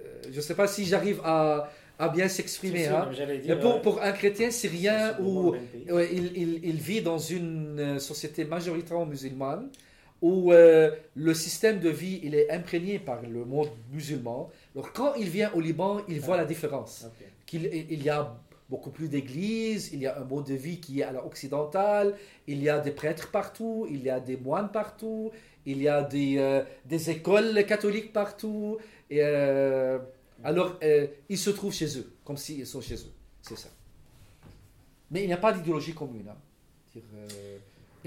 Euh, 0.00 0.22
Je 0.30 0.36
ne 0.36 0.40
sais 0.40 0.54
pas 0.54 0.66
si 0.66 0.84
j'arrive 0.84 1.20
à, 1.24 1.70
à 1.98 2.08
bien 2.08 2.28
s'exprimer. 2.28 2.86
Hein. 2.86 3.06
pour, 3.60 3.82
pour 3.82 4.02
un 4.02 4.12
chrétien 4.12 4.50
syrien 4.50 5.16
où 5.20 5.54
il, 5.88 6.36
il- 6.36 6.60
il 6.64 6.76
vit 6.76 7.02
dans 7.02 7.18
une 7.18 7.78
euh, 7.78 7.98
société 7.98 8.44
majoritairement 8.44 9.06
musulmane 9.06 9.68
où 10.22 10.52
euh, 10.52 10.90
le 11.16 11.34
système 11.34 11.80
de 11.80 11.88
vie 11.90 12.20
il 12.22 12.34
est 12.34 12.50
imprégné 12.50 12.98
par 12.98 13.22
le 13.22 13.44
monde 13.44 13.68
musulman. 13.92 14.50
Alors 14.74 14.92
quand 14.92 15.14
il 15.14 15.28
vient 15.28 15.50
au 15.54 15.60
Liban, 15.60 16.00
il 16.08 16.20
voit 16.20 16.36
la 16.36 16.44
différence. 16.44 17.04
Qu'il 17.46 17.66
il 17.66 18.02
y 18.02 18.08
a 18.08 18.34
beaucoup 18.72 18.90
plus 18.90 19.08
d'églises, 19.08 19.90
il 19.92 20.00
y 20.00 20.06
a 20.06 20.18
un 20.18 20.24
mode 20.24 20.46
de 20.46 20.54
vie 20.54 20.80
qui 20.80 21.00
est 21.00 21.02
à 21.02 21.12
l'occidental, 21.12 22.16
il 22.46 22.62
y 22.62 22.70
a 22.70 22.78
des 22.80 22.90
prêtres 22.90 23.30
partout, 23.30 23.86
il 23.90 24.02
y 24.02 24.08
a 24.08 24.18
des 24.18 24.38
moines 24.38 24.72
partout, 24.72 25.30
il 25.66 25.82
y 25.82 25.88
a 25.88 26.02
des, 26.02 26.38
euh, 26.38 26.62
des 26.86 27.10
écoles 27.10 27.66
catholiques 27.66 28.14
partout. 28.14 28.78
Et, 29.10 29.18
euh, 29.20 29.98
alors, 30.42 30.78
euh, 30.82 31.06
ils 31.28 31.36
se 31.36 31.50
trouvent 31.50 31.74
chez 31.74 31.98
eux, 31.98 32.14
comme 32.24 32.38
s'ils 32.38 32.66
sont 32.66 32.80
chez 32.80 32.94
eux. 32.94 33.12
C'est 33.42 33.58
ça. 33.58 33.68
Mais 35.10 35.20
il 35.24 35.26
n'y 35.26 35.34
a 35.34 35.42
pas 35.46 35.52
d'idéologie 35.52 35.92
commune. 35.92 36.30
hein. 36.30 36.38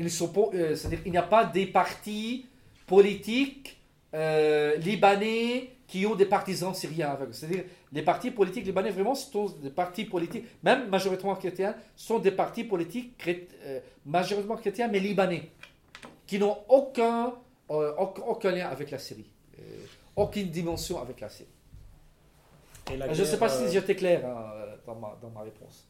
Sont 0.10 0.52
il 1.06 1.12
n'y 1.12 1.18
a 1.18 1.30
pas 1.38 1.46
des 1.46 1.68
partis 1.68 2.48
politiques 2.88 3.80
libanais 4.88 5.75
qui 5.88 6.06
ont 6.06 6.16
des 6.16 6.26
partisans 6.26 6.74
syriens 6.74 7.12
avec 7.12 7.30
eux. 7.30 7.34
C'est-à-dire, 7.34 7.64
les 7.92 8.02
partis 8.02 8.32
politiques 8.32 8.66
libanais, 8.66 8.92
vraiment, 8.92 9.16
sont 9.16 9.48
des 9.62 9.70
partis 9.70 10.06
politiques, 10.06 10.46
même 10.64 10.90
majoritairement 10.90 11.36
chrétiens, 11.36 11.76
sont 11.96 12.20
des 12.20 12.32
partis 12.32 12.64
politiques 12.64 13.16
euh, 13.28 13.80
majoritairement 14.06 14.58
chrétiens, 14.58 14.88
mais 14.88 15.00
libanais, 15.00 15.52
qui 16.26 16.40
n'ont 16.40 16.58
aucun, 16.70 17.34
euh, 17.70 17.94
aucun, 17.98 18.52
lien 18.52 18.68
avec 18.68 18.92
la 18.92 18.98
Syrie. 18.98 19.30
Euh, 19.60 19.86
aucune 20.16 20.50
dimension 20.50 21.02
avec 21.02 21.20
la 21.20 21.30
Syrie. 21.30 21.50
Et 22.92 22.98
la 22.98 23.14
Je 23.14 23.22
ne 23.22 23.26
sais 23.28 23.38
pas 23.38 23.50
si 23.50 23.72
j'étais 23.72 23.96
clair 23.96 24.26
hein, 24.26 24.78
dans, 24.86 24.96
ma, 24.96 25.18
dans 25.22 25.30
ma 25.30 25.42
réponse. 25.42 25.88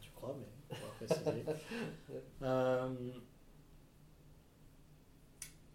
Tu 0.00 0.10
crois, 0.14 0.36
mais 0.38 0.46
on 0.70 0.74
va 0.74 1.06
préciser. 1.06 1.44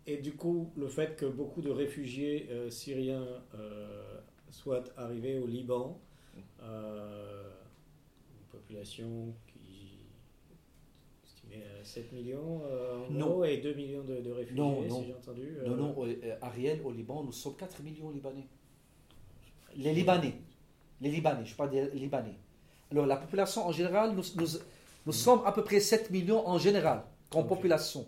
Et 0.06 0.18
du 0.18 0.34
coup, 0.34 0.72
le 0.76 0.88
fait 0.88 1.16
que 1.16 1.26
beaucoup 1.26 1.62
de 1.62 1.70
réfugiés 1.72 2.48
euh, 2.52 2.70
syriens 2.70 3.26
euh, 3.56 4.20
soient 4.50 4.84
arrivés 4.98 5.40
au 5.40 5.48
Liban, 5.48 6.00
euh, 6.62 7.50
une 8.38 8.46
population 8.60 9.34
qui 9.48 10.02
est 10.52 11.26
estimée 11.26 11.64
à 11.80 11.84
7 11.86 12.12
millions 12.12 12.62
en 12.66 13.12
Non. 13.12 13.44
et 13.46 13.58
2 13.58 13.74
millions 13.74 14.04
de, 14.04 14.20
de 14.20 14.32
réfugiés, 14.32 14.62
Non, 14.62 14.82
non. 14.82 15.00
si 15.02 15.08
j'ai 15.08 15.14
entendu. 15.14 15.58
Non, 15.66 15.76
non, 15.78 15.96
Ariel, 16.42 16.82
au 16.84 16.92
Liban, 16.92 17.24
nous 17.24 17.32
sommes 17.32 17.56
4 17.56 17.82
millions 17.82 18.10
Libanais. 18.10 18.48
Les 19.78 19.94
Libanais. 19.94 20.34
Les 21.02 21.10
Libanais, 21.10 21.46
je 21.46 21.56
parle 21.56 21.70
des 21.72 21.90
Libanais. 21.92 22.36
Alors, 22.92 23.06
la 23.06 23.16
population 23.18 23.66
en 23.66 23.72
général, 23.72 24.14
nous, 24.14 24.24
nous, 24.36 24.48
nous 25.06 25.12
sommes 25.14 25.42
à 25.46 25.52
peu 25.54 25.64
près 25.64 25.80
7 25.80 26.12
millions 26.12 26.46
en 26.48 26.58
général, 26.58 27.04
comme 27.30 27.44
Ok. 27.44 27.50
population. 27.50 28.06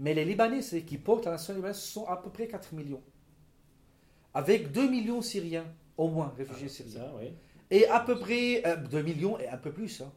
Mais 0.00 0.14
les 0.14 0.24
Libanais, 0.24 0.60
qui 0.86 0.96
portent 0.98 1.26
la 1.26 1.32
nation 1.32 1.54
libanaise, 1.54 1.76
sont 1.76 2.06
à 2.06 2.16
peu 2.16 2.30
près 2.30 2.48
4 2.48 2.72
millions. 2.74 3.02
Avec 4.32 4.72
2 4.72 4.88
millions 4.88 5.20
Syriens, 5.20 5.66
au 5.96 6.08
moins, 6.08 6.30
ah, 6.32 6.36
réfugiés 6.38 6.68
c'est 6.68 6.84
syriens. 6.88 7.04
ça, 7.06 7.14
oui. 7.20 7.34
Et 7.70 7.86
à 7.86 8.00
peu 8.00 8.18
près 8.18 8.66
euh, 8.66 8.76
2 8.76 9.02
millions 9.02 9.38
et 9.38 9.46
un 9.46 9.58
peu 9.58 9.70
plus. 9.72 10.00
hein. 10.00 10.10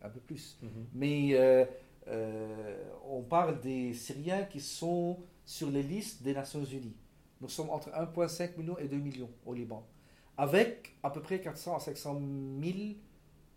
Un 0.00 0.08
peu 0.10 0.20
plus. 0.20 0.56
Mhm. 0.62 0.86
Mais 0.94 1.30
euh, 1.34 1.64
euh, 2.08 2.84
on 3.08 3.22
parle 3.22 3.60
des 3.60 3.92
Syriens 3.94 4.44
qui 4.44 4.60
sont 4.60 5.18
sur 5.44 5.70
les 5.70 5.82
listes 5.82 6.22
des 6.22 6.32
Nations 6.32 6.64
Unies. 6.64 6.96
Nous 7.40 7.48
sommes 7.48 7.70
entre 7.70 7.90
1,5 7.90 8.56
million 8.58 8.78
et 8.78 8.86
2 8.86 8.96
millions 8.96 9.30
au 9.44 9.54
Liban, 9.54 9.84
avec 10.38 10.94
à 11.02 11.10
peu 11.10 11.20
près 11.20 11.40
400 11.40 11.76
à 11.76 11.80
500 11.80 12.20
000 12.62 12.78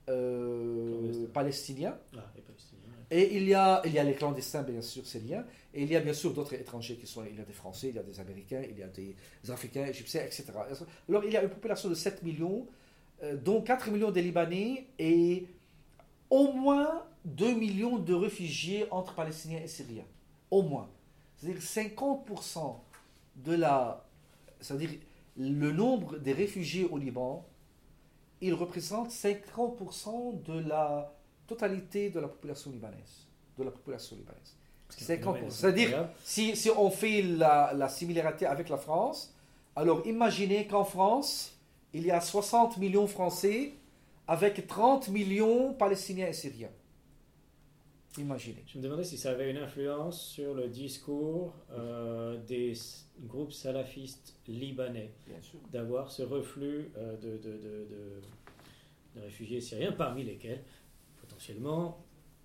euh, 0.10 0.90
Clandestins. 0.90 1.28
Palestiniens. 1.34 1.98
Ah, 2.18 2.32
les 2.36 2.42
Palestiniens. 2.42 2.73
Et 3.16 3.38
il 3.38 3.48
y, 3.48 3.54
a, 3.54 3.80
il 3.86 3.94
y 3.94 4.00
a 4.00 4.04
les 4.04 4.16
clandestins, 4.16 4.64
bien 4.64 4.82
sûr, 4.82 5.06
syriens. 5.06 5.46
Et 5.72 5.84
il 5.84 5.92
y 5.92 5.96
a 5.96 6.00
bien 6.00 6.14
sûr 6.14 6.34
d'autres 6.34 6.56
étrangers 6.56 6.96
qui 6.96 7.06
sont. 7.06 7.24
Il 7.24 7.38
y 7.38 7.40
a 7.40 7.44
des 7.44 7.54
Français, 7.54 7.90
il 7.90 7.96
y 7.96 8.00
a 8.00 8.02
des 8.02 8.20
Américains, 8.20 8.64
il 8.68 8.76
y 8.76 8.82
a 8.82 8.88
des 8.88 9.16
Africains, 9.52 9.86
Égyptiens, 9.86 10.24
etc. 10.24 10.46
Alors 11.08 11.24
il 11.24 11.32
y 11.32 11.38
a 11.38 11.44
une 11.44 11.50
population 11.50 11.90
de 11.90 11.94
7 11.94 12.24
millions, 12.24 12.66
euh, 13.22 13.36
dont 13.38 13.62
4 13.62 13.92
millions 13.92 14.10
de 14.10 14.20
Libanais 14.20 14.88
et 14.98 15.46
au 16.32 16.54
moins 16.54 17.06
2 17.26 17.54
millions 17.54 18.00
de 18.00 18.16
réfugiés 18.16 18.88
entre 18.90 19.14
Palestiniens 19.14 19.62
et 19.64 19.68
Syriens. 19.68 20.08
Au 20.50 20.64
moins. 20.64 20.90
C'est-à-dire 21.38 21.62
50% 21.62 22.78
de 23.36 23.54
la. 23.54 24.08
C'est-à-dire 24.60 24.90
le 25.38 25.72
nombre 25.72 26.18
des 26.18 26.34
réfugiés 26.34 26.86
au 26.86 26.98
Liban, 26.98 27.48
ils 28.42 28.56
représentent 28.56 29.12
50% 29.12 30.42
de 30.42 30.68
la 30.68 31.14
totalité 31.48 32.10
de 32.10 32.20
la 32.20 32.28
population 32.28 32.72
libanaise. 32.72 33.28
De 33.58 33.64
la 33.64 33.72
population 33.72 34.16
libanaise. 34.16 34.56
C'est 34.90 35.14
un 35.14 35.18
50%. 35.18 35.22
phénomène 35.24 35.50
C'est-à-dire, 35.52 36.10
si, 36.24 36.56
si 36.56 36.70
on 36.70 36.90
fait 36.90 37.22
la, 37.24 37.74
la 37.74 37.90
similarité 37.90 38.46
avec 38.46 38.70
la 38.70 38.78
France, 38.78 39.34
alors 39.76 40.06
imaginez 40.06 40.68
qu'en 40.68 40.84
France, 40.86 41.58
il 41.94 42.06
y 42.06 42.12
a 42.12 42.22
60 42.22 42.78
millions 42.78 43.08
Français 43.08 43.74
avec 44.28 44.68
30 44.68 45.10
millions 45.10 45.74
Palestiniens 45.74 46.28
et 46.28 46.34
Syriens. 46.34 46.70
Imaginez. 48.20 48.64
Je 48.68 48.78
me 48.78 48.84
demandais 48.84 49.04
si 49.04 49.18
ça 49.18 49.32
avait 49.32 49.50
une 49.50 49.58
influence 49.58 50.22
sur 50.22 50.54
le 50.54 50.68
discours 50.68 51.52
euh, 51.72 52.38
des 52.46 52.74
groupes 53.22 53.52
salafistes 53.52 54.36
libanais 54.48 55.10
d'avoir 55.72 56.12
ce 56.12 56.22
reflux 56.22 56.92
euh, 56.96 57.18
de- 57.18 57.38
de- 57.38 57.58
de- 57.58 57.88
de 59.16 59.22
réfugiés 59.22 59.62
syriens, 59.62 59.92
parmi 59.94 60.24
lesquels 60.24 60.62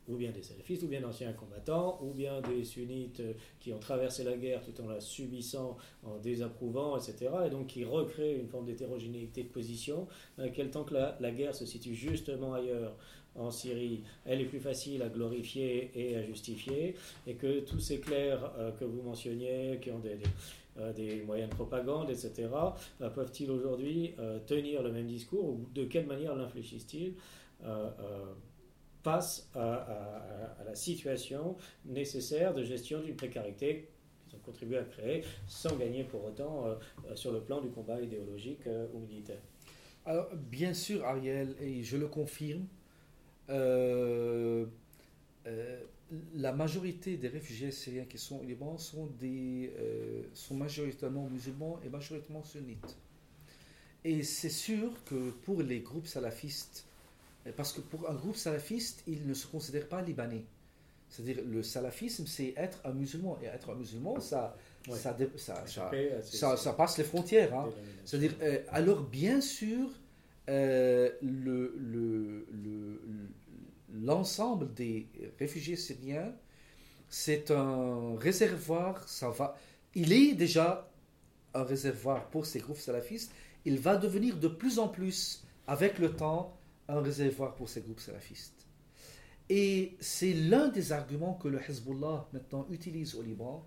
ou 0.08 0.16
bien 0.16 0.30
des 0.32 0.42
salafistes, 0.42 0.82
ou 0.82 0.88
bien 0.88 1.00
d'anciens 1.00 1.32
combattants, 1.32 2.00
ou 2.02 2.12
bien 2.12 2.40
des 2.40 2.64
sunnites 2.64 3.20
euh, 3.20 3.34
qui 3.60 3.72
ont 3.72 3.78
traversé 3.78 4.24
la 4.24 4.36
guerre 4.36 4.62
tout 4.62 4.82
en 4.82 4.88
la 4.88 5.00
subissant, 5.00 5.76
en 6.02 6.16
désapprouvant, 6.16 6.96
etc. 6.96 7.30
Et 7.46 7.50
donc 7.50 7.68
qui 7.68 7.84
recréent 7.84 8.40
une 8.40 8.48
forme 8.48 8.64
d'hétérogénéité 8.64 9.42
de 9.42 9.48
position, 9.48 10.08
dans 10.36 10.44
laquelle 10.44 10.70
tant 10.70 10.84
que 10.84 10.94
la, 10.94 11.16
la 11.20 11.30
guerre 11.30 11.54
se 11.54 11.66
situe 11.66 11.94
justement 11.94 12.54
ailleurs, 12.54 12.96
en 13.34 13.52
Syrie, 13.52 14.02
elle 14.24 14.40
est 14.40 14.46
plus 14.46 14.58
facile 14.58 15.00
à 15.02 15.08
glorifier 15.08 15.92
et 15.94 16.16
à 16.16 16.22
justifier, 16.24 16.96
et 17.26 17.34
que 17.34 17.60
tous 17.60 17.78
ces 17.78 18.00
clercs 18.00 18.50
euh, 18.58 18.72
que 18.72 18.84
vous 18.84 19.02
mentionniez, 19.02 19.78
qui 19.80 19.92
ont 19.92 20.00
des, 20.00 20.16
des, 20.16 20.24
euh, 20.80 20.92
des 20.92 21.22
moyens 21.22 21.50
de 21.50 21.54
propagande, 21.54 22.10
etc., 22.10 22.48
peuvent-ils 23.14 23.50
aujourd'hui 23.50 24.14
tenir 24.46 24.82
le 24.82 24.90
même 24.90 25.06
discours, 25.06 25.44
ou 25.44 25.66
de 25.72 25.84
quelle 25.84 26.06
manière 26.06 26.34
l'infléchissent-ils 26.34 27.12
face 29.02 29.48
à, 29.54 29.86
la 30.64 30.74
situation 30.74 31.56
nécessaire 31.84 32.54
de 32.54 32.62
gestion 32.62 33.00
d'une 33.00 33.16
précarité 33.16 33.88
qu'ils 34.28 34.36
ont 34.36 34.42
contribué 34.42 34.78
à 34.78 34.84
créer, 34.84 35.24
sans 35.46 35.76
gagner 35.76 36.04
pour 36.04 36.24
autant 36.24 36.66
euh, 36.66 36.74
euh, 37.06 37.16
sur 37.16 37.32
le 37.32 37.40
plan 37.40 37.60
du 37.60 37.70
combat 37.70 38.00
idéologique 38.00 38.66
euh, 38.66 38.86
ou 38.92 38.98
militaire. 39.00 39.40
Alors, 40.04 40.28
bien 40.34 40.74
sûr, 40.74 41.04
Ariel, 41.04 41.54
et 41.60 41.82
je 41.82 41.96
le 41.96 42.06
confirme, 42.06 42.66
la 46.34 46.52
majorité 46.52 47.16
des 47.16 47.28
réfugiés 47.28 47.70
syriens 47.70 48.04
qui 48.04 48.18
sont 48.18 48.40
au 48.40 48.42
Liban 48.42 48.76
sont, 48.78 49.06
des, 49.18 49.72
sont 50.32 50.54
majoritairement 50.54 51.28
musulmans 51.28 51.78
et 51.84 51.88
majoritairement 51.88 52.42
sunnites. 52.42 52.96
Et 54.04 54.22
c'est 54.22 54.50
sûr 54.50 54.92
que 55.04 55.30
pour 55.30 55.62
les 55.62 55.80
groupes 55.80 56.06
salafistes, 56.06 56.87
parce 57.56 57.72
que 57.72 57.80
pour 57.80 58.08
un 58.10 58.14
groupe 58.14 58.36
salafiste, 58.36 59.02
il 59.06 59.26
ne 59.26 59.34
se 59.34 59.46
considère 59.46 59.88
pas 59.88 60.02
libanais. 60.02 60.44
C'est-à-dire, 61.08 61.38
le 61.46 61.62
salafisme, 61.62 62.26
c'est 62.26 62.52
être 62.56 62.80
un 62.84 62.92
musulman. 62.92 63.38
Et 63.42 63.46
être 63.46 63.70
un 63.70 63.74
musulman, 63.76 64.20
ça, 64.20 64.54
Ouais. 64.88 64.96
ça, 64.96 65.16
ça, 65.36 65.64
ça, 66.22 66.56
ça 66.56 66.72
passe 66.74 66.98
les 66.98 67.04
frontières. 67.04 67.54
hein. 67.54 67.68
C'est-à-dire, 68.04 68.34
euh, 68.42 68.58
alors 68.68 69.00
bien 69.02 69.40
sûr, 69.40 69.88
euh, 70.48 71.10
le- 71.22 71.74
le- 71.78 72.46
le- 72.52 73.02
l'ensemble 73.92 74.72
des 74.74 75.06
réfugiés 75.38 75.76
syriens, 75.76 76.32
c'est 77.08 77.50
un 77.50 78.16
réservoir, 78.18 79.08
ça 79.08 79.30
va, 79.30 79.56
il 79.94 80.12
est 80.12 80.34
déjà 80.34 80.90
un 81.54 81.64
réservoir 81.64 82.28
pour 82.28 82.44
ces 82.46 82.60
groupes 82.60 82.78
salafistes, 82.78 83.32
il 83.64 83.78
va 83.78 83.96
devenir 83.96 84.36
de 84.36 84.48
plus 84.48 84.78
en 84.78 84.88
plus, 84.88 85.42
avec 85.66 85.98
le 85.98 86.12
temps, 86.12 86.54
un 86.88 87.00
réservoir 87.00 87.54
pour 87.54 87.68
ces 87.68 87.80
groupes 87.82 88.00
salafistes. 88.00 88.66
Et 89.50 89.96
c'est 90.00 90.34
l'un 90.34 90.68
des 90.68 90.92
arguments 90.92 91.34
que 91.34 91.48
le 91.48 91.58
Hezbollah 91.60 92.28
maintenant 92.32 92.66
utilise 92.70 93.14
au 93.14 93.22
Liban 93.22 93.64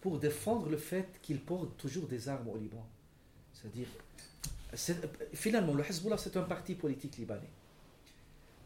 pour 0.00 0.18
défendre 0.18 0.68
le 0.68 0.76
fait 0.76 1.08
qu'il 1.22 1.40
porte 1.40 1.76
toujours 1.76 2.06
des 2.06 2.28
armes 2.28 2.48
au 2.48 2.56
Liban. 2.56 2.86
C'est-à-dire, 3.52 3.88
c'est- 4.74 5.00
finalement, 5.34 5.74
le 5.74 5.82
Hezbollah, 5.84 6.18
c'est 6.18 6.36
un 6.36 6.42
parti 6.42 6.74
politique 6.74 7.16
libanais. 7.16 7.50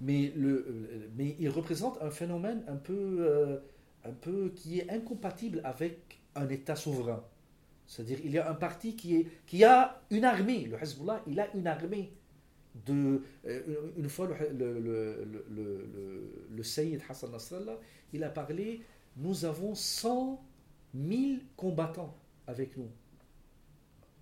Mais, 0.02 0.32
il 1.38 1.48
représente 1.50 2.00
un 2.02 2.10
phénomène 2.10 2.62
un 2.68 2.76
peu, 2.76 3.18
euh, 3.20 3.58
un 4.04 4.12
peu 4.12 4.50
qui 4.56 4.80
est 4.80 4.90
incompatible 4.90 5.60
avec 5.64 6.18
un 6.34 6.48
État 6.48 6.76
souverain. 6.76 7.22
C'est-à-dire, 7.86 8.18
il 8.24 8.30
y 8.32 8.38
a 8.38 8.48
un 8.50 8.54
parti 8.54 8.96
qui 8.96 9.64
a 9.64 10.00
une 10.10 10.24
armée. 10.24 10.64
Le 10.66 10.76
Hezbollah, 10.82 11.22
il 11.26 11.38
a 11.40 11.54
une 11.54 11.66
armée. 11.66 12.12
De, 12.86 13.22
euh, 13.46 13.90
une 13.96 14.08
fois, 14.08 14.28
le, 14.28 14.78
le, 14.78 15.24
le, 15.50 16.24
le, 16.50 16.62
Hassan 17.08 17.30
Nasrallah, 17.32 17.78
il 18.12 18.22
a 18.22 18.28
parlé 18.30 18.82
nous 19.16 19.44
avons 19.44 19.74
100 19.74 20.40
000 20.94 21.40
combattants 21.56 22.16
avec 22.46 22.76
nous. 22.76 22.90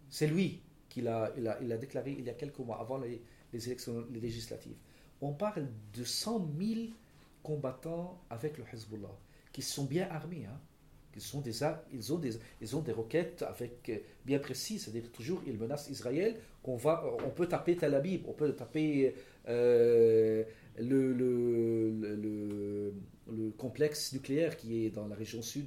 C'est 0.08 0.26
lui 0.26 0.62
qui 0.88 1.02
l'a 1.02 1.32
il 1.36 1.46
a, 1.46 1.60
il 1.60 1.70
a 1.72 1.76
déclaré 1.76 2.16
il 2.18 2.24
y 2.24 2.30
a 2.30 2.34
quelques 2.34 2.58
mois, 2.60 2.80
avant 2.80 2.98
les, 2.98 3.22
les 3.52 3.66
élections 3.66 4.06
législatives. 4.10 4.76
On 5.20 5.32
parle 5.32 5.66
de 5.94 6.04
100 6.04 6.48
000 6.58 6.80
combattants 7.42 8.20
avec 8.30 8.56
le 8.58 8.64
Hezbollah, 8.72 9.14
qui 9.52 9.62
sont 9.62 9.84
bien 9.84 10.08
armés. 10.10 10.46
Hein, 10.46 10.58
qui 11.18 11.26
sont 11.26 11.40
des, 11.40 11.52
ils, 11.92 12.12
ont 12.12 12.18
des, 12.18 12.30
ils 12.60 12.76
ont 12.76 12.80
des 12.80 12.92
roquettes 12.92 13.42
avec, 13.42 13.88
euh, 13.88 13.98
bien 14.24 14.38
précises, 14.38 14.84
c'est-à-dire 14.84 15.10
toujours 15.12 15.42
ils 15.46 15.56
menacent 15.58 15.88
Israël, 15.90 16.36
qu'on 16.62 16.76
va, 16.76 17.04
on 17.26 17.30
peut 17.30 17.46
taper 17.46 17.76
Tel 17.76 17.94
Aviv, 17.94 18.22
on 18.28 18.32
peut 18.32 18.52
taper 18.52 19.14
euh, 19.48 20.44
le, 20.78 21.12
le, 21.12 21.90
le, 21.90 22.14
le- 22.16 22.92
le 23.30 23.50
complexe 23.50 24.12
nucléaire 24.14 24.56
qui 24.56 24.86
est 24.86 24.90
dans 24.90 25.06
la 25.06 25.14
région 25.14 25.42
sud. 25.42 25.66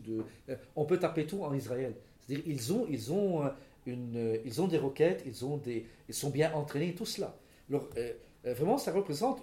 Euh, 0.50 0.56
on 0.76 0.86
peut 0.86 0.98
taper 0.98 1.28
tout 1.28 1.44
en 1.44 1.54
Israël. 1.54 1.94
C'est-à-dire 2.20 2.44
ils 2.48 2.74
ont, 2.74 2.88
ils 2.90 3.12
ont, 3.14 3.46
euh, 3.46 3.50
une, 3.86 4.18
euh, 4.18 4.38
ils 4.46 4.62
ont 4.62 4.68
des 4.68 4.80
roquettes, 4.80 5.22
ils, 5.28 5.46
ont 5.46 5.58
des, 5.58 5.86
ils 6.10 6.16
sont 6.16 6.32
bien 6.32 6.52
entraînés, 6.54 6.96
tout 6.96 7.06
cela. 7.06 7.38
Euh, 7.72 7.78
euh, 7.98 8.14
vraiment, 8.44 8.78
ça 8.78 8.92
représente 8.92 9.42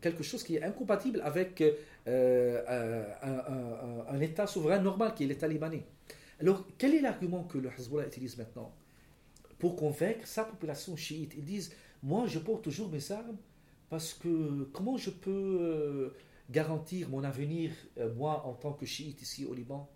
quelque 0.00 0.22
chose 0.22 0.42
qui 0.42 0.56
est 0.56 0.62
incompatible 0.62 1.20
avec 1.22 1.60
euh, 1.60 1.72
euh, 2.08 3.04
un, 4.08 4.20
État 4.20 4.46
souverain 4.46 4.78
normal 4.78 5.14
qui 5.14 5.24
est 5.24 5.26
l'État 5.26 5.48
libanais. 5.48 5.84
Alors, 6.40 6.66
quel 6.78 6.94
est 6.94 7.00
l'argument 7.00 7.44
que 7.44 7.58
le 7.58 7.70
Hezbollah 7.78 8.06
utilise 8.06 8.36
maintenant 8.36 8.74
pour 9.58 9.76
convaincre 9.76 10.26
sa 10.26 10.44
population 10.44 10.96
chiite? 10.96 11.34
Ils 11.36 11.44
disent 11.44 11.72
Moi, 12.02 12.26
je 12.26 12.38
porte 12.38 12.62
toujours 12.62 12.88
mes 12.88 13.12
armes 13.12 13.36
parce 13.90 14.14
que 14.14 14.64
comment 14.72 14.96
je 14.96 15.10
peux 15.10 15.58
euh, 15.60 16.14
garantir 16.50 17.08
mon 17.08 17.24
avenir, 17.24 17.70
euh, 17.98 18.12
moi, 18.14 18.44
en 18.46 18.52
tant 18.54 18.72
que 18.72 18.86
chiite 18.86 19.20
ici 19.22 19.44
au 19.44 19.54
Liban, 19.54 19.88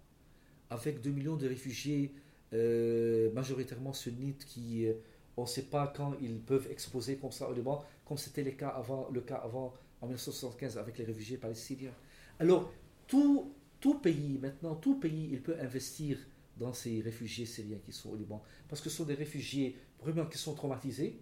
avec 0.70 1.00
2 1.00 1.10
millions 1.10 1.36
de 1.36 1.48
réfugiés 1.48 2.14
euh, 2.52 3.30
majoritairement 3.32 3.92
sunnites 3.92 4.44
qui, 4.44 4.86
euh, 4.86 4.94
on 5.36 5.42
ne 5.42 5.46
sait 5.46 5.64
pas 5.64 5.92
quand 5.94 6.14
ils 6.20 6.40
peuvent 6.40 6.68
exposer 6.70 7.16
comme 7.16 7.32
ça 7.32 7.48
au 7.48 7.52
Liban, 7.52 7.84
comme 8.08 8.16
c'était 8.16 8.42
le 8.42 8.52
cas 8.52 8.68
avant, 8.70 9.06
le 9.12 9.20
cas 9.20 9.36
avant 9.36 9.74
en 10.00 10.06
1975 10.06 10.78
avec 10.78 10.96
les 10.96 11.04
réfugiés 11.04 11.36
palestiniens. 11.36 11.92
Alors, 12.38 12.72
tout, 13.06 13.52
tout 13.80 13.98
pays, 13.98 14.38
maintenant, 14.40 14.74
tout 14.76 14.98
pays, 14.98 15.28
il 15.30 15.42
peut 15.42 15.56
investir 15.60 16.18
dans 16.56 16.72
ces 16.72 17.02
réfugiés 17.02 17.44
syriens 17.44 17.78
qui 17.84 17.92
sont 17.92 18.10
au 18.10 18.16
Liban. 18.16 18.42
Parce 18.66 18.80
que 18.80 18.88
ce 18.88 18.96
sont 18.96 19.04
des 19.04 19.14
réfugiés, 19.14 19.76
vraiment, 20.00 20.24
qui 20.24 20.38
sont 20.38 20.54
traumatisés. 20.54 21.20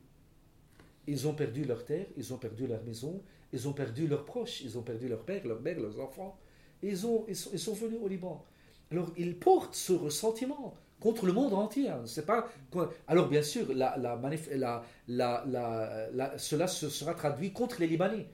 Ils 1.08 1.26
ont 1.26 1.34
perdu 1.34 1.64
leur 1.64 1.84
terre, 1.84 2.06
ils 2.16 2.32
ont 2.32 2.38
perdu 2.38 2.68
leur 2.68 2.82
maison, 2.84 3.20
ils 3.52 3.66
ont 3.66 3.72
perdu 3.72 4.06
leurs 4.06 4.24
proches, 4.24 4.60
ils 4.60 4.78
ont 4.78 4.82
perdu 4.82 5.08
leur 5.08 5.24
père, 5.24 5.44
leur 5.44 5.60
mère, 5.60 5.80
leurs 5.80 5.98
enfants. 5.98 6.38
Ils, 6.82 7.04
ont, 7.04 7.26
ils 7.28 7.36
sont 7.36 7.74
venus 7.74 7.98
au 8.00 8.06
Liban. 8.06 8.44
Alors, 8.92 9.12
ils 9.16 9.36
portent 9.36 9.74
ce 9.74 9.92
ressentiment 9.92 10.76
contre 11.00 11.26
le 11.26 11.32
monde 11.32 11.52
entier. 11.54 11.88
hein. 11.90 12.02
C'est 12.06 12.26
pas... 12.26 12.48
Alors, 13.06 13.28
bien 13.28 13.42
sûr, 13.42 13.66
la, 13.74 13.96
la 13.96 14.16
manif- 14.16 14.52
la- 14.54 14.82
la- 15.08 15.44
la- 15.46 16.08
la- 16.12 16.38
cela 16.38 16.66
se 16.66 16.88
sera 16.88 17.14
traduit 17.14 17.52
contre 17.52 17.80
les 17.80 17.86
Libanais. 17.86 18.26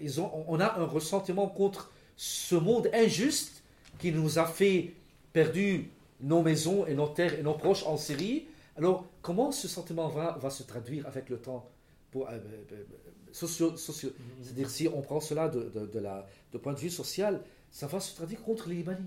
Ils 0.00 0.20
ont, 0.20 0.44
on 0.48 0.58
a 0.60 0.78
un 0.78 0.84
ressentiment 0.84 1.46
contre 1.48 1.92
ce 2.16 2.56
monde 2.56 2.88
injuste 2.92 3.62
qui 3.98 4.10
nous 4.12 4.38
a 4.38 4.46
fait 4.46 4.94
perdre 5.32 5.84
nos 6.20 6.42
maisons 6.42 6.84
et 6.86 6.94
nos 6.94 7.06
terres 7.08 7.38
et 7.38 7.42
nos 7.42 7.54
proches 7.54 7.84
en 7.86 7.96
Syrie. 7.96 8.46
Alors, 8.76 9.06
comment 9.22 9.52
ce 9.52 9.68
sentiment 9.68 10.08
va, 10.08 10.36
va 10.40 10.50
se 10.50 10.62
traduire 10.64 11.06
avec 11.06 11.28
le 11.28 11.38
temps 11.38 11.68
pour, 12.10 12.28
euh, 12.28 12.38
euh, 12.72 12.84
socio, 13.32 13.76
socio- 13.76 14.12
C'est-à-dire, 14.42 14.70
si 14.70 14.88
on 14.88 15.00
prend 15.00 15.20
cela 15.20 15.48
de, 15.48 15.64
de, 15.74 15.86
de 15.86 15.98
la, 15.98 16.26
de 16.52 16.58
point 16.58 16.72
de 16.72 16.78
vue 16.78 16.90
social, 16.90 17.40
ça 17.70 17.86
va 17.86 18.00
se 18.00 18.14
traduire 18.16 18.42
contre 18.42 18.68
les 18.68 18.76
Libanais. 18.76 18.98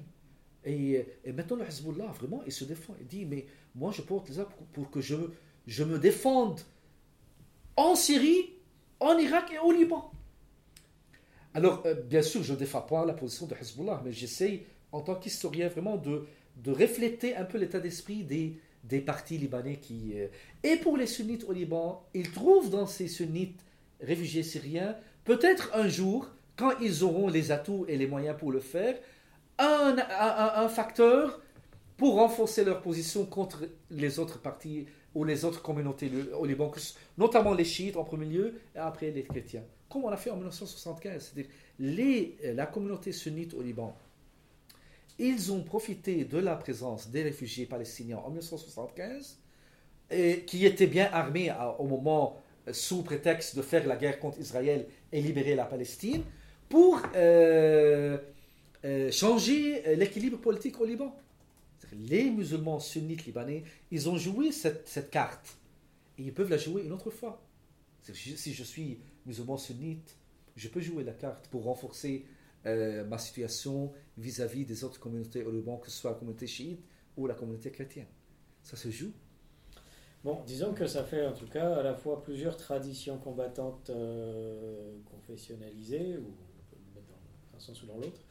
Et, 0.65 1.05
et 1.23 1.31
maintenant, 1.31 1.57
le 1.57 1.65
Hezbollah, 1.65 2.07
vraiment, 2.07 2.41
il 2.45 2.51
se 2.51 2.63
défend. 2.63 2.93
Il 2.99 3.07
dit, 3.07 3.25
mais 3.25 3.45
moi, 3.75 3.91
je 3.91 4.01
porte 4.01 4.29
les 4.29 4.39
armes 4.39 4.51
pour, 4.73 4.91
que 4.91 5.01
je, 5.01 5.15
me 5.83 5.97
défende 5.97 6.61
en 7.75 7.95
Syrie, 7.95 8.53
en 8.99 9.17
Irak 9.17 9.51
et 9.53 9.59
au 9.59 9.71
Liban. 9.71 10.11
Alors, 11.53 11.83
euh, 11.85 11.95
bien 11.95 12.21
sûr, 12.21 12.43
je 12.43 12.53
ne 12.53 12.57
défends 12.57 12.81
pas 12.81 13.05
la 13.05 13.13
position 13.13 13.47
de 13.47 13.55
Hezbollah, 13.55 14.01
mais 14.05 14.11
j'essaye, 14.11 14.63
en 14.91 15.01
tant 15.01 15.15
qu'historien, 15.15 15.67
vraiment 15.67 15.97
de, 15.97 16.25
de 16.57 16.71
refléter 16.71 17.35
un 17.35 17.43
peu 17.43 17.57
l'état 17.57 17.79
d'esprit 17.79 18.23
des, 18.23 18.57
des 18.83 18.99
partis 19.01 19.37
libanais 19.37 19.77
qui... 19.77 20.13
euh, 20.15 20.27
et 20.63 20.77
pour 20.77 20.97
les 20.97 21.07
sunnites 21.07 21.43
au 21.45 21.53
Liban, 21.53 22.05
ils 22.13 22.31
trouvent 22.31 22.69
dans 22.69 22.87
ces 22.87 23.07
sunnites 23.07 23.59
réfugiés 23.99 24.43
syriens, 24.43 24.95
peut-être 25.23 25.71
un 25.73 25.87
jour, 25.87 26.29
quand 26.55 26.71
ils 26.81 27.03
auront 27.03 27.27
les 27.27 27.51
atouts 27.51 27.85
et 27.87 27.97
les 27.97 28.07
moyens 28.07 28.37
pour 28.37 28.51
le 28.51 28.59
faire, 28.59 28.97
un, 29.61 30.67
facteur 30.69 31.41
pour 31.97 32.15
renforcer 32.15 32.63
leur 32.63 32.81
position 32.81 33.25
contre 33.25 33.67
les 33.89 34.19
autres 34.19 34.39
partis 34.39 34.87
ou 35.13 35.23
les 35.23 35.45
autres 35.45 35.61
communautés 35.61 36.09
au 36.37 36.45
Liban, 36.45 36.71
notamment 37.17 37.53
les 37.53 37.65
chiites 37.65 37.97
en 37.97 38.03
premier 38.03 38.25
lieu, 38.25 38.53
et 38.75 38.79
après 38.79 39.11
les 39.11 39.23
chrétiens. 39.23 39.63
Comme 39.89 40.05
on 40.05 40.09
a 40.09 40.17
fait 40.17 40.29
en 40.29 40.37
1975, 40.37 41.33
c'est-à-dire 41.33 41.51
les, 41.79 42.37
la 42.55 42.65
communauté 42.65 43.11
sunnite 43.11 43.53
au 43.53 43.61
Liban, 43.61 43.95
ils 45.19 45.51
ont 45.51 45.63
profité 45.63 46.23
de 46.23 46.37
la 46.37 46.55
présence 46.55 47.09
des 47.09 47.23
réfugiés 47.23 47.65
palestiniens 47.65 48.17
en 48.17 48.29
1975, 48.29 49.37
et, 50.09 50.43
qui 50.45 50.65
étaient 50.65 50.87
bien 50.87 51.09
armés 51.11 51.53
au 51.77 51.85
moment 51.85 52.41
sous 52.71 53.03
prétexte 53.03 53.55
de 53.55 53.61
faire 53.61 53.85
la 53.85 53.97
guerre 53.97 54.19
contre 54.19 54.39
Israël 54.39 54.87
et 55.11 55.21
libérer 55.21 55.55
la 55.55 55.65
Palestine, 55.65 56.23
pour 56.69 57.01
euh, 57.15 58.17
euh, 58.85 59.11
changer 59.11 59.95
l'équilibre 59.95 60.37
politique 60.37 60.79
au 60.79 60.85
Liban 60.85 61.15
les 61.93 62.29
musulmans 62.29 62.79
sunnites 62.79 63.25
libanais, 63.25 63.63
ils 63.91 64.09
ont 64.09 64.17
joué 64.17 64.51
cette, 64.51 65.09
carte. 65.09 65.57
Et 66.17 66.23
ils 66.23 66.33
peuvent 66.33 66.49
la 66.49 66.57
jouer 66.57 66.83
une 66.83 66.91
autre 66.91 67.09
fois. 67.09 67.41
Si 68.01 68.53
je 68.53 68.63
suis 68.63 68.99
musulman 69.25 69.57
sunnite, 69.57 70.15
je 70.55 70.67
peux 70.67 70.81
jouer 70.81 71.03
la 71.03 71.13
carte 71.13 71.47
pour 71.47 71.63
renforcer 71.63 72.25
euh, 72.65 73.05
ma 73.05 73.17
situation 73.17 73.91
vis-à-vis 74.17 74.65
des 74.65 74.83
autres 74.83 74.99
communautés 74.99 75.43
au 75.43 75.51
Liban, 75.51 75.77
que 75.77 75.89
ce 75.89 75.97
soit 75.97 76.11
la 76.11 76.17
communauté 76.17 76.47
chiite 76.47 76.83
ou 77.17 77.27
la 77.27 77.33
communauté 77.33 77.71
chrétienne. 77.71 78.07
Ça 78.63 78.75
se 78.77 78.89
joue. 78.89 79.11
Bon, 80.23 80.43
disons 80.45 80.73
que 80.73 80.85
ça 80.85 81.03
fait 81.03 81.25
en 81.25 81.33
tout 81.33 81.47
cas 81.47 81.77
à 81.77 81.83
la 81.83 81.95
fois 81.95 82.21
plusieurs 82.21 82.55
traditions 82.55 83.17
combattantes 83.17 83.89
euh, 83.89 84.97
confessionnalisées, 85.05 86.17
ou 86.17 86.27
on 86.27 86.69
peut 86.69 86.77
le 86.77 86.93
mettre 86.93 87.07
dans 87.07 87.57
un 87.57 87.59
sens 87.59 87.81
ou 87.81 87.87
dans 87.87 87.97
l'autre, 87.97 88.21
euh, 88.21 88.30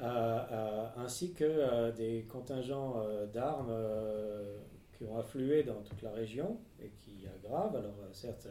ainsi 0.00 1.32
que 1.32 1.44
euh, 1.44 1.92
des 1.92 2.24
contingents 2.28 3.04
d'armes 3.32 3.74
qui 4.96 5.04
ont 5.04 5.18
afflué 5.18 5.62
dans 5.62 5.82
toute 5.82 6.02
la 6.02 6.12
région 6.12 6.58
et 6.82 6.90
qui 7.00 7.26
aggravent. 7.26 7.76
Alors 7.76 7.94
certes, 8.12 8.48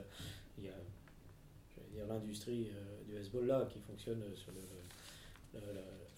il 0.57 0.65
y 0.65 0.69
a 2.01 2.05
l'industrie 2.07 2.71
du 3.07 3.17
Hezbollah 3.17 3.67
qui 3.71 3.79
fonctionne 3.79 4.23
sur 4.35 4.51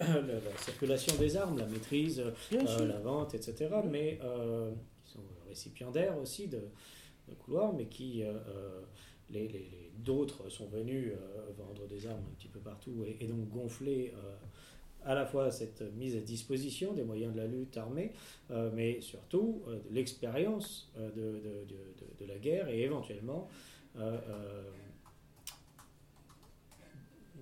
la 0.00 0.58
circulation 0.58 1.16
des 1.16 1.36
armes, 1.36 1.58
la 1.58 1.66
maîtrise, 1.66 2.22
la 2.50 2.98
vente, 2.98 3.34
etc. 3.34 3.68
Mais 3.90 4.18
qui 5.04 5.12
sont 5.12 5.20
récipiendaires 5.48 6.16
aussi 6.18 6.48
de, 6.48 6.60
couloirs, 7.44 7.72
mais 7.72 7.86
qui 7.86 8.24
les, 9.30 9.92
d'autres 9.98 10.48
sont 10.48 10.66
venus 10.66 11.12
vendre 11.56 11.86
des 11.86 12.06
armes 12.06 12.24
un 12.30 12.34
petit 12.34 12.48
peu 12.48 12.60
partout 12.60 13.04
et, 13.04 13.16
et 13.20 13.26
donc 13.26 13.48
gonfler 13.48 14.12
à 15.04 15.14
la 15.14 15.26
fois 15.26 15.50
cette 15.50 15.82
mise 15.96 16.16
à 16.16 16.20
disposition 16.20 16.92
des 16.92 17.02
moyens 17.02 17.34
de 17.34 17.38
la 17.38 17.46
lutte 17.46 17.76
armée, 17.76 18.12
euh, 18.50 18.70
mais 18.74 19.00
surtout 19.00 19.62
euh, 19.66 19.78
l'expérience 19.90 20.90
euh, 20.98 21.10
de, 22.20 22.26
la 22.26 22.38
guerre 22.38 22.68
et 22.68 22.82
éventuellement 22.82 23.48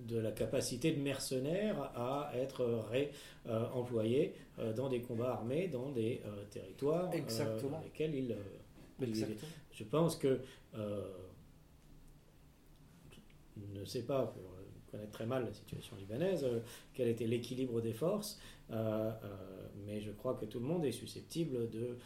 de 0.07 0.17
la 0.17 0.31
capacité 0.31 0.91
de 0.91 0.99
mercenaires 0.99 1.91
à 1.95 2.31
être 2.33 2.83
réemployés 3.45 4.33
dans 4.75 4.89
des 4.89 5.01
combats 5.01 5.33
armés, 5.33 5.67
dans 5.67 5.91
des 5.91 6.21
territoires 6.49 7.09
dans 7.09 7.81
lesquels 7.83 8.15
ils... 8.15 8.35
Je 9.71 9.83
pense 9.83 10.15
que... 10.15 10.39
je 10.73 10.79
ne 13.79 13.85
sais 13.85 14.03
pas, 14.03 14.25
pour 14.25 14.55
connaître 14.91 15.11
très 15.11 15.25
mal 15.25 15.45
la 15.45 15.53
situation 15.53 15.95
libanaise, 15.95 16.43
euh, 16.43 16.59
quel 16.93 17.07
était 17.07 17.27
l'équilibre 17.27 17.81
des 17.81 17.93
forces, 17.93 18.39
euh, 18.71 19.11
euh, 19.23 19.27
mais 19.85 20.01
je 20.01 20.11
crois 20.11 20.35
que 20.35 20.45
tout 20.45 20.59
le 20.59 20.65
monde 20.65 20.85
est 20.85 20.91
susceptible 20.91 21.69
de 21.69 21.97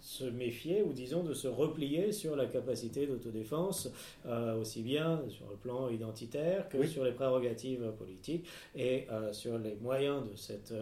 se 0.00 0.24
méfier 0.24 0.82
ou 0.82 0.94
disons 0.94 1.22
de 1.22 1.34
se 1.34 1.46
replier 1.46 2.10
sur 2.10 2.36
la 2.36 2.46
capacité 2.46 3.06
d'autodéfense, 3.06 3.90
aussi 4.58 4.80
bien 4.80 5.20
sur 5.28 5.46
le 5.50 5.56
plan 5.56 5.90
identitaire 5.90 6.70
que 6.70 6.86
sur 6.86 7.04
les 7.04 7.12
prérogatives 7.12 7.92
politiques 7.98 8.46
et 8.74 9.06
sur 9.32 9.58
les 9.58 9.74
moyens 9.74 10.22
de 10.26 10.34
cette 10.34 10.72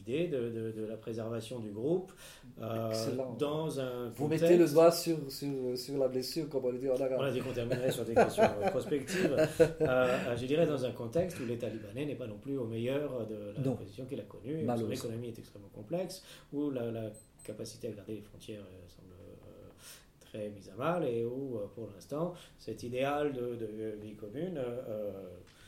idée 0.00 0.28
de, 0.28 0.72
de, 0.76 0.84
la 0.84 0.96
préservation 0.96 1.58
du 1.58 1.70
groupe 1.70 2.12
euh, 2.60 2.92
dans 3.38 3.80
un 3.80 4.08
Vous 4.16 4.28
mettez 4.28 4.56
le 4.56 4.68
doigt 4.68 4.90
sur, 4.90 5.30
sur, 5.30 5.76
sur, 5.76 5.98
la 5.98 6.08
blessure, 6.08 6.48
comme 6.48 6.64
on 6.64 6.70
le 6.70 6.78
dit 6.78 6.88
en 6.88 6.94
arabe. 6.94 7.16
On 7.18 7.22
a 7.22 7.30
dit 7.30 7.40
qu'on 7.40 7.52
terminerait 7.52 7.90
sur 7.90 8.04
des 8.04 8.14
questions 8.14 8.42
euh, 8.42 8.68
prospectives. 8.70 9.36
Euh, 9.80 10.36
je 10.36 10.46
dirais 10.46 10.66
dans 10.66 10.84
un 10.84 10.92
contexte 10.92 11.38
où 11.40 11.46
l'État 11.46 11.68
libanais 11.68 12.06
n'est 12.06 12.14
pas 12.14 12.26
non 12.26 12.38
plus 12.38 12.56
au 12.58 12.66
meilleur 12.66 13.26
de 13.26 13.54
la 13.56 13.72
position 13.72 14.04
qu'il 14.06 14.20
a 14.20 14.24
connue, 14.24 14.64
où 14.64 14.76
son 14.76 14.90
économie 14.90 15.28
est 15.28 15.38
extrêmement 15.38 15.70
complexe, 15.74 16.22
où 16.52 16.70
la, 16.70 16.90
la 16.90 17.10
capacité 17.44 17.88
à 17.88 17.92
garder 17.92 18.14
les 18.14 18.22
frontières 18.22 18.64
semble 18.88 19.14
très 20.20 20.48
mise 20.50 20.70
à 20.70 20.76
mal 20.76 21.04
et 21.04 21.24
où, 21.24 21.58
pour 21.74 21.88
l'instant, 21.94 22.34
cet 22.58 22.82
idéal 22.82 23.32
de, 23.32 23.56
de 23.56 23.98
vie 24.00 24.14
commune 24.14 24.54
nourrit, 24.54 25.59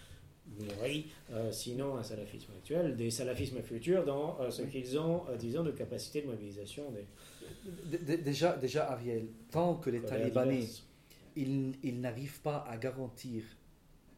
euh, 1.31 1.53
sinon 1.53 1.97
un 1.97 2.03
salafisme 2.03 2.53
actuel, 2.57 2.97
des 2.97 3.11
salafismes 3.11 3.63
futurs 3.63 4.05
dans 4.05 4.39
euh, 4.41 4.51
ce 4.51 4.63
qu'ils 4.63 4.99
ont, 4.99 5.23
euh, 5.29 5.37
disons, 5.37 5.63
de 5.63 5.71
capacité 5.71 6.23
de 6.23 6.27
mobilisation. 6.27 6.93
Des... 6.93 8.17
Déjà, 8.19 8.57
déjà, 8.57 8.91
Ariel, 8.91 9.27
tant 9.51 9.77
que 9.77 9.91
les 9.91 10.01
Talibans, 10.01 10.53
ils, 11.37 11.73
ils 11.83 12.01
n'arrivent 12.01 12.41
pas 12.41 12.65
à 12.69 12.77
garantir 12.77 13.43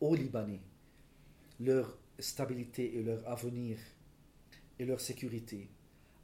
aux 0.00 0.14
Libanais 0.14 0.60
leur 1.60 1.96
stabilité 2.18 2.98
et 2.98 3.02
leur 3.02 3.26
avenir 3.28 3.78
et 4.78 4.84
leur 4.84 5.00
sécurité, 5.00 5.68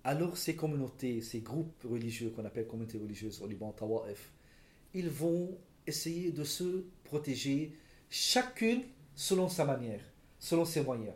alors 0.03 0.37
ces 0.37 0.57
communautés, 0.57 1.21
ces 1.21 1.41
groupes 1.41 1.85
religieux 1.85 2.31
qu'on 2.31 2.45
appelle 2.45 2.67
communautés 2.67 2.99
religieuses 2.99 3.41
au 3.43 3.47
Liban, 3.47 3.73
Tawa'if, 3.73 4.33
ils 4.95 5.09
vont 5.09 5.57
essayer 5.87 6.33
de 6.33 6.43
se 6.43 6.85
protéger 7.05 7.73
chacune 8.09 8.83
selon 9.15 9.49
sa 9.49 9.65
manière, 9.65 10.01
selon 10.39 10.65
ses 10.65 10.83
moyens. 10.83 11.15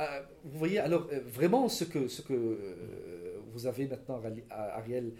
Euh, 0.00 0.22
vous 0.44 0.58
voyez, 0.58 0.78
alors 0.78 1.08
euh, 1.12 1.20
vraiment 1.24 1.68
ce 1.68 1.84
que, 1.84 2.08
ce 2.08 2.20
que 2.20 2.34
euh, 2.34 3.40
vous 3.52 3.66
avez 3.66 3.86
maintenant, 3.86 4.20
Ariel, 4.50 5.12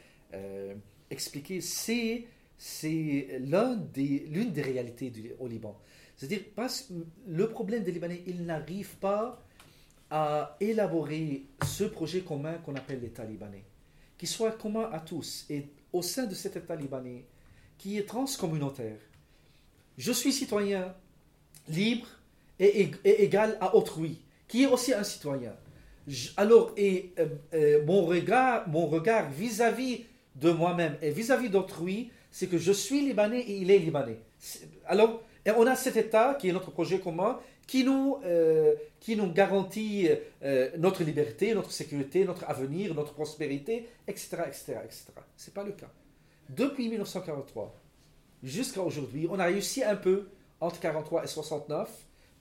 expliqué, 1.09 1.61
c'est, 1.63 2.27
c'est 2.59 3.39
l'un 3.41 3.77
des, 3.77 4.27
l'une 4.29 4.53
des 4.53 4.63
réalités 4.63 5.11
du, 5.11 5.33
au 5.39 5.49
Liban. 5.49 5.81
C'est-à-dire, 6.17 6.41
parce 6.55 6.91
le 7.27 7.49
problème 7.49 7.85
des 7.85 7.93
Libanais, 7.93 8.23
ils 8.27 8.45
n'arrivent 8.45 8.97
pas 8.97 9.43
à 10.11 10.57
élaborer 10.61 11.47
ce 11.65 11.85
projet 11.85 12.21
commun 12.21 12.55
qu'on 12.59 12.75
appelle 12.75 13.01
l'État 13.01 13.25
libanais, 13.25 13.65
qui 14.19 14.27
soit 14.27 14.53
commun 14.53 14.89
à 14.93 15.01
tous. 15.01 15.47
Et 15.49 15.69
au 15.93 16.03
sein 16.03 16.27
de 16.27 16.35
cet 16.35 16.57
État 16.57 16.77
libanais, 16.77 17.25
qui 17.79 17.99
est 17.99 18.07
transcommunautaire, 18.07 18.99
je 19.99 20.13
suis 20.13 20.33
citoyen 20.33 20.95
libre 21.69 22.07
et, 22.59 22.91
égal 23.05 23.57
à 23.61 23.75
autrui, 23.75 24.19
qui 24.49 24.65
est 24.65 24.67
aussi 24.67 24.95
un 24.95 25.05
citoyen. 25.05 25.55
alors, 26.37 26.73
et, 26.77 27.13
euh, 27.19 27.27
euh, 27.55 27.85
mon 27.85 28.05
regard, 28.05 29.31
vis-à-vis 29.31 30.05
de 30.37 30.51
moi-même 30.51 30.97
et 31.03 31.11
vis-à-vis 31.11 31.51
d'autrui, 31.51 32.11
c'est 32.31 32.47
que 32.47 32.59
je 32.59 32.73
suis 32.73 33.01
libanais 33.01 33.41
et 33.41 33.57
il 33.57 33.71
est 33.71 33.79
libanais. 33.79 34.19
Alors, 34.87 35.23
on 35.57 35.67
a 35.67 35.77
cet 35.77 35.97
État 35.97 36.35
qui 36.35 36.49
est 36.49 36.53
notre 36.53 36.71
projet 36.71 36.99
commun, 36.99 37.39
qui 37.67 37.85
nous, 37.85 38.19
euh, 38.25 38.75
garantit 39.35 40.09
notre 40.77 41.03
liberté, 41.05 41.55
notre 41.55 41.73
sécurité, 41.73 42.25
notre 42.25 42.45
avenir, 42.49 42.95
notre 42.95 43.15
prospérité, 43.15 43.89
etc., 44.07 44.39
etc., 44.47 44.65
etc. 44.85 45.05
Ce 45.37 45.51
n'est 45.51 45.55
pas 45.55 45.65
le 45.65 45.73
cas. 45.73 45.91
Depuis 46.49 46.89
1943 46.89 47.75
jusqu'à 48.43 48.83
aujourd'hui, 48.83 49.27
on 49.31 49.39
a 49.39 49.45
réussi 49.45 49.83
un 49.83 49.97
peu 49.97 50.29
entre 50.61 50.81
43 50.81 51.25
et 51.25 51.27
69, 51.27 51.91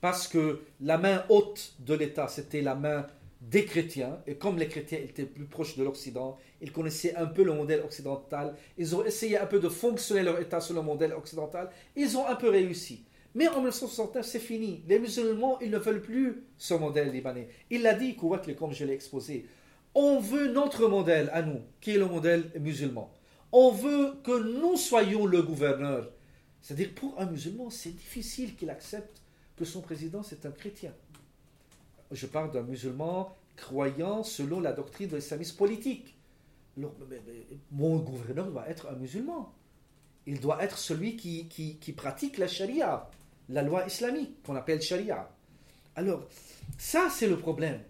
parce 0.00 0.28
que 0.28 0.62
la 0.80 0.98
main 0.98 1.24
haute 1.28 1.74
de 1.80 1.94
l'État, 1.94 2.28
c'était 2.28 2.60
la 2.60 2.74
main 2.74 3.06
des 3.40 3.64
chrétiens, 3.64 4.18
et 4.26 4.36
comme 4.36 4.58
les 4.58 4.68
chrétiens 4.68 4.98
étaient 4.98 5.24
plus 5.24 5.44
proches 5.44 5.76
de 5.76 5.84
l'Occident, 5.84 6.36
ils 6.60 6.72
connaissaient 6.72 7.14
un 7.16 7.26
peu 7.26 7.44
le 7.44 7.52
modèle 7.52 7.80
occidental, 7.82 8.54
ils 8.78 8.96
ont 8.96 9.04
essayé 9.04 9.38
un 9.38 9.46
peu 9.46 9.60
de 9.60 9.68
fonctionner 9.68 10.22
leur 10.22 10.40
État 10.40 10.60
sur 10.60 10.74
le 10.74 10.82
modèle 10.82 11.12
occidental, 11.12 11.70
ils 11.94 12.16
ont 12.16 12.26
un 12.26 12.34
peu 12.34 12.48
réussi. 12.48 13.04
Mais 13.34 13.48
en 13.48 13.56
1969, 13.56 14.24
c'est 14.24 14.38
fini. 14.38 14.82
Les 14.88 14.98
musulmans, 14.98 15.58
ils 15.60 15.70
ne 15.70 15.76
veulent 15.76 16.00
plus 16.00 16.46
ce 16.56 16.72
modèle 16.72 17.12
libanais. 17.12 17.48
Il 17.68 17.82
l'a 17.82 17.92
dit, 17.92 18.16
comme 18.16 18.72
je 18.72 18.84
l'ai 18.86 18.94
exposé. 18.94 19.46
On 19.94 20.18
veut 20.18 20.48
notre 20.48 20.88
modèle 20.88 21.28
à 21.34 21.42
nous, 21.42 21.60
qui 21.82 21.90
est 21.90 21.98
le 21.98 22.06
modèle 22.06 22.50
musulman. 22.58 23.12
On 23.52 23.70
veut 23.70 24.14
que 24.24 24.42
nous 24.42 24.76
soyons 24.76 25.26
le 25.26 25.42
gouverneur 25.42 26.10
c'est-à-dire, 26.66 26.94
pour 26.96 27.20
un 27.20 27.26
musulman, 27.26 27.70
c'est 27.70 27.94
difficile 27.94 28.56
qu'il 28.56 28.70
accepte 28.70 29.22
que 29.56 29.64
son 29.64 29.82
président, 29.82 30.24
c'est 30.24 30.46
un 30.46 30.50
chrétien. 30.50 30.92
Je 32.10 32.26
parle 32.26 32.50
d'un 32.50 32.62
musulman 32.62 33.32
croyant 33.56 34.24
selon 34.24 34.58
la 34.58 34.72
doctrine 34.72 35.08
de 35.08 35.14
l'islamisme 35.14 35.56
politique. 35.56 36.16
Alors, 36.76 36.92
mon 37.70 37.98
gouverneur 37.98 38.50
doit 38.50 38.68
être 38.68 38.88
un 38.88 38.96
musulman. 38.96 39.54
Il 40.26 40.40
doit 40.40 40.60
être 40.60 40.76
celui 40.76 41.14
qui, 41.14 41.94
pratique 41.96 42.36
la 42.36 42.48
charia, 42.48 43.08
la 43.48 43.62
loi 43.62 43.86
islamique 43.86 44.42
qu'on 44.42 44.56
appelle 44.56 44.82
charia. 44.82 45.30
Alors, 45.94 46.26
ça, 46.78 47.10
c'est 47.12 47.28
le 47.28 47.38
problème. 47.38 47.80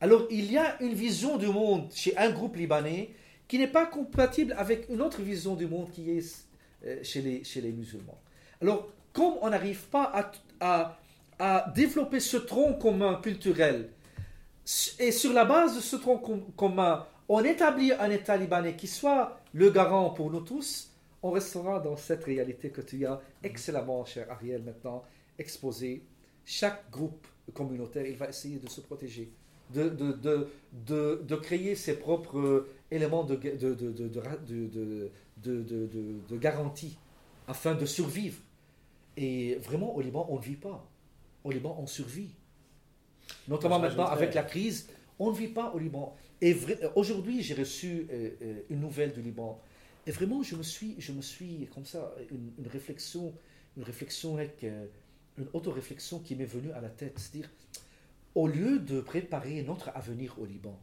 Alors, 0.00 0.26
il 0.28 0.50
y 0.50 0.58
a 0.58 0.82
une 0.82 0.94
vision 0.94 1.38
du 1.38 1.46
monde 1.46 1.88
chez 1.92 2.16
un 2.16 2.32
groupe 2.32 2.56
libanais 2.56 3.14
qui 3.46 3.60
n'est 3.60 3.68
pas 3.68 3.86
compatible 3.86 4.56
avec 4.58 4.88
une 4.88 5.02
autre 5.02 5.22
vision 5.22 5.54
du 5.54 5.68
monde 5.68 5.92
qui 5.92 6.10
est 6.10 6.48
euh, 6.84 6.98
chez 7.04 7.22
les 7.22 7.70
musulmans. 7.70 8.18
Alors, 8.64 8.88
comme 9.12 9.34
on 9.42 9.50
n'arrive 9.50 9.88
pas 9.88 10.32
à, 10.58 10.96
développer 11.74 12.18
ce 12.18 12.38
tronc 12.38 12.72
commun 12.78 13.16
culturel, 13.16 13.90
et 14.98 15.12
sur 15.12 15.34
la 15.34 15.44
base 15.44 15.76
de 15.76 15.82
ce 15.82 15.96
tronc 15.96 16.16
com- 16.16 16.46
commun, 16.56 17.04
on 17.28 17.44
établit 17.44 17.92
un 17.92 18.08
État 18.08 18.38
libanais 18.38 18.74
qui 18.74 18.86
soit 18.86 19.38
le 19.52 19.68
garant 19.68 20.08
pour 20.10 20.30
nous 20.30 20.40
tous, 20.40 20.90
on 21.22 21.30
restera 21.30 21.78
dans 21.78 21.98
cette 21.98 22.24
réalité 22.24 22.70
que 22.70 22.80
tu 22.80 23.04
as 23.04 23.20
excellemment, 23.42 24.02
cher 24.06 24.30
Ariel, 24.30 24.62
maintenant 24.62 25.04
exposé. 25.38 26.02
Chaque 26.46 26.90
groupe 26.90 27.26
communautaire, 27.52 28.06
il 28.06 28.16
va 28.16 28.30
essayer 28.30 28.56
de 28.56 28.70
se 28.70 28.80
protéger, 28.80 29.30
de, 29.74 31.36
créer 31.36 31.74
ses 31.74 31.98
propres 31.98 32.38
euh, 32.38 32.70
éléments 32.90 33.24
de 33.24 33.36
garantie 36.38 36.96
afin 37.46 37.74
de 37.74 37.84
survivre. 37.84 38.38
Et 39.16 39.56
vraiment, 39.56 39.94
au 39.94 40.00
Liban, 40.00 40.26
on 40.28 40.36
ne 40.36 40.42
vit 40.42 40.56
pas. 40.56 40.88
Au 41.44 41.50
Liban, 41.50 41.76
on 41.78 41.86
survit. 41.86 42.30
Notamment 43.48 43.78
maintenant 43.78 44.06
avec 44.06 44.34
la 44.34 44.42
crise, 44.42 44.88
on 45.18 45.30
ne 45.30 45.36
vit 45.36 45.48
pas 45.48 45.72
au 45.74 45.78
Liban. 45.78 46.14
Et 46.40 46.54
euh, 46.54 46.90
aujourd'hui, 46.94 47.42
j'ai 47.42 47.54
reçu 47.54 48.06
euh, 48.10 48.30
euh, 48.42 48.60
une 48.70 48.80
nouvelle 48.80 49.12
du 49.12 49.22
Liban. 49.22 49.60
Et 50.06 50.10
vraiment, 50.10 50.42
je 50.42 50.56
me 50.56 50.62
suis, 50.62 50.96
je 50.98 51.12
me 51.12 51.22
suis 51.22 51.68
comme 51.72 51.84
ça, 51.86 52.14
une, 52.30 52.52
une 52.58 52.66
réflexion, 52.66 53.32
une 53.76 53.82
réflexion 53.82 54.36
avec 54.36 54.64
euh, 54.64 54.86
une 55.38 55.46
auto-réflexion 55.52 56.18
qui 56.20 56.36
m'est 56.36 56.44
venue 56.44 56.72
à 56.72 56.80
la 56.80 56.90
tête. 56.90 57.18
C'est-à-dire, 57.18 57.50
au 58.34 58.46
lieu 58.46 58.78
de 58.78 59.00
préparer 59.00 59.62
notre 59.62 59.90
avenir 59.94 60.36
au 60.38 60.44
Liban 60.44 60.78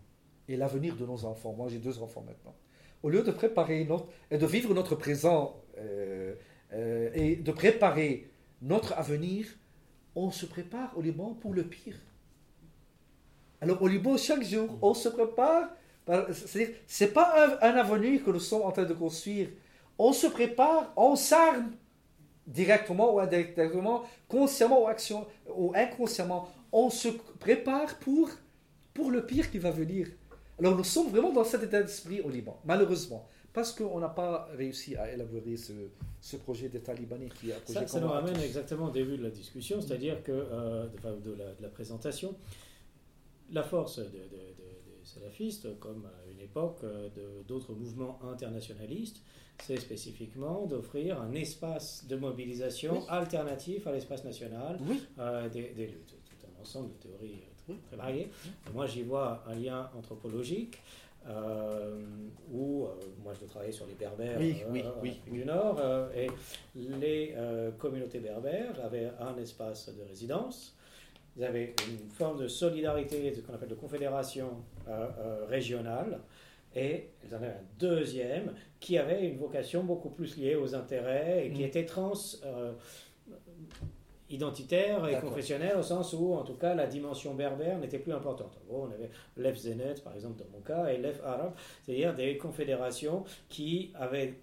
et 0.48 0.58
l'avenir 0.58 0.96
de 0.96 1.06
nos 1.06 1.26
enfants, 1.26 1.54
moi 1.54 1.68
j'ai 1.70 1.80
deux 1.80 2.00
enfants 2.00 2.24
maintenant, 2.26 2.56
au 3.04 3.10
lieu 3.10 3.24
de 3.24 3.32
préparer 3.32 3.84
notre, 3.86 4.08
et 4.30 4.38
de 4.38 4.46
vivre 4.46 4.74
notre 4.74 4.96
présent 4.96 5.62
euh, 5.78 6.36
euh, 6.74 7.10
et 7.14 7.36
de 7.36 7.52
préparer 7.52 8.30
notre 8.62 8.94
avenir, 8.94 9.46
on 10.16 10.32
se 10.32 10.46
prépare 10.46 10.98
au 10.98 11.02
Liban 11.02 11.34
pour 11.42 11.54
le 11.54 11.64
pire. 11.64 11.96
Alors 13.62 13.82
au 13.82 13.88
Liban, 13.88 14.18
chaque 14.18 14.44
jour, 14.44 14.78
on 14.82 14.94
se 14.94 15.10
prépare. 15.10 15.70
par- 16.06 16.28
C'est-à-dire, 16.34 16.76
c'est 16.88 17.14
pas 17.14 17.58
un, 17.62 17.76
avenir 17.76 18.24
que 18.24 18.32
nous 18.32 18.40
sommes 18.40 18.64
en 18.64 18.72
train 18.72 18.86
de 18.86 18.94
construire. 18.94 19.50
On 19.98 20.14
se 20.14 20.28
prépare, 20.28 20.92
on 20.96 21.16
s'arme 21.16 21.72
directement 22.48 23.14
ou 23.14 23.20
indirectement, 23.20 24.04
consciemment 24.28 24.84
ou, 24.84 24.88
ou 25.56 25.74
inconsciemment. 25.76 26.50
On 26.72 26.90
se 26.90 27.10
prépare 27.40 27.98
pour, 28.00 28.30
pour 28.94 29.12
le 29.12 29.26
pire 29.26 29.52
qui 29.52 29.60
va 29.60 29.72
venir. 29.72 30.08
Alors 30.60 30.76
nous 30.76 30.84
sommes 30.84 31.10
vraiment 31.10 31.32
dans 31.32 31.44
cet 31.44 31.64
état 31.64 31.82
d'esprit 31.82 32.22
au 32.22 32.30
Liban, 32.30 32.60
malheureusement, 32.66 33.28
parce 33.54 33.74
qu'on 33.74 34.00
n'a 34.00 34.10
pas 34.10 34.48
réussi 34.56 34.96
à 34.96 35.12
élaborer 35.12 35.58
ce, 35.58 35.74
ce 36.22 36.38
projet 36.38 36.70
d'État 36.70 36.94
libanais 36.94 37.30
qui 37.40 37.50
est 37.50 37.54
un 37.54 37.60
projet 37.60 37.80
Ça, 37.80 37.88
ça 37.88 38.00
nous 38.00 38.08
ramène 38.08 38.40
exactement 38.40 38.86
au 38.88 38.92
début 38.92 39.18
de 39.18 39.24
la 39.24 39.30
discussion, 39.30 39.82
c'est-à-dire 39.82 40.24
que, 40.24 40.32
euh, 40.32 40.88
de, 41.24 41.32
la, 41.34 41.46
de 41.54 41.62
la 41.62 41.70
présentation, 41.70 42.36
la 43.52 43.64
force 43.64 43.98
de- 44.00 44.04
de- 44.06 44.10
de- 44.10 44.18
des 44.18 45.06
salafistes, 45.06 45.80
comme 45.80 46.06
à 46.06 46.32
une 46.32 46.40
époque 46.40 46.80
euh, 46.84 47.10
d'autres 47.48 47.74
mouvements 47.74 48.20
internationalistes, 48.32 49.22
c'est 49.64 49.78
spécifiquement 49.80 50.66
d'offrir 50.66 51.22
un 51.22 51.34
espace 51.34 52.06
de 52.08 52.16
mobilisation 52.16 52.94
Oui. 53.00 53.06
alternatif 53.10 53.86
à 53.88 53.92
l'espace 53.92 54.24
national 54.24 54.78
Oui, 54.88 55.02
euh, 55.20 55.50
des, 55.50 55.70
des 55.72 55.88
luttes. 55.88 56.16
Tout 56.30 56.48
un 56.48 56.62
ensemble 56.62 56.90
de 56.94 56.94
théories 57.10 57.42
euh, 57.70 57.74
très 57.88 57.98
variées. 57.98 58.32
Moi, 58.74 58.88
j'y 58.88 59.04
vois 59.04 59.44
un 59.48 59.56
lien 59.56 59.90
anthropologique. 59.98 60.80
Euh, 61.30 62.02
où 62.52 62.86
euh, 62.86 62.90
moi 63.24 63.34
je 63.40 63.46
travaillais 63.46 63.72
sur 63.72 63.86
les 63.86 63.94
berbères 63.94 64.38
Oui, 64.40 64.64
euh, 64.66 64.72
oui, 64.72 64.84
oui, 65.02 65.22
du 65.32 65.46
Nord 65.46 65.80
et 66.16 66.28
les 66.76 67.36
communautés 67.78 68.20
berbères 68.20 68.84
avaient 68.84 69.12
un 69.20 69.38
espace 69.38 69.90
de 69.96 70.02
résidence 70.04 70.76
ils 71.38 71.46
avaient 71.46 71.74
une 71.88 72.10
forme 72.10 72.42
de 72.42 72.48
solidarité, 72.50 73.34
ce 73.34 73.40
qu'on 73.40 73.54
appelle 73.54 73.70
de 73.70 73.76
confédération 73.76 74.50
régionale, 75.48 76.20
et 76.76 77.08
ils 77.24 77.34
en 77.34 77.38
avaient 77.38 77.48
un 77.48 77.64
deuxième 77.80 78.52
qui 78.82 78.98
avait 78.98 79.30
une 79.30 79.38
vocation 79.38 79.82
beaucoup 79.82 80.10
plus 80.10 80.36
liée 80.36 80.56
aux 80.56 80.76
intérêts 80.76 81.48
et 81.48 81.52
qui 81.52 81.62
Mm. 81.62 81.66
était 81.68 81.86
trans 81.86 82.12
identitaire 84.32 85.08
et 85.08 85.20
confessionnel 85.20 85.76
au 85.78 85.84
sens 85.84 86.14
où, 86.14 86.34
en 86.34 86.44
tout 86.44 86.56
cas, 86.56 86.74
la 86.76 86.88
dimension 86.88 87.36
berbère 87.36 87.78
n'était 87.80 88.00
plus 88.00 88.14
importante. 88.14 88.58
En 88.64 88.66
gros, 88.74 88.84
on 88.88 88.92
avait 88.92 89.10
l'EF 89.38 89.58
Zenet, 89.58 89.96
par 90.04 90.14
exemple, 90.16 90.40
dans 90.44 90.50
mon 90.52 90.62
cas, 90.62 90.88
et 90.88 90.98
l'EF 90.98 91.22
Arabe, 91.24 91.54
c'est-à-dire 91.84 92.16
des 92.16 92.38
confédérations 92.38 93.24
qui 93.50 93.92
avaient 93.96 94.36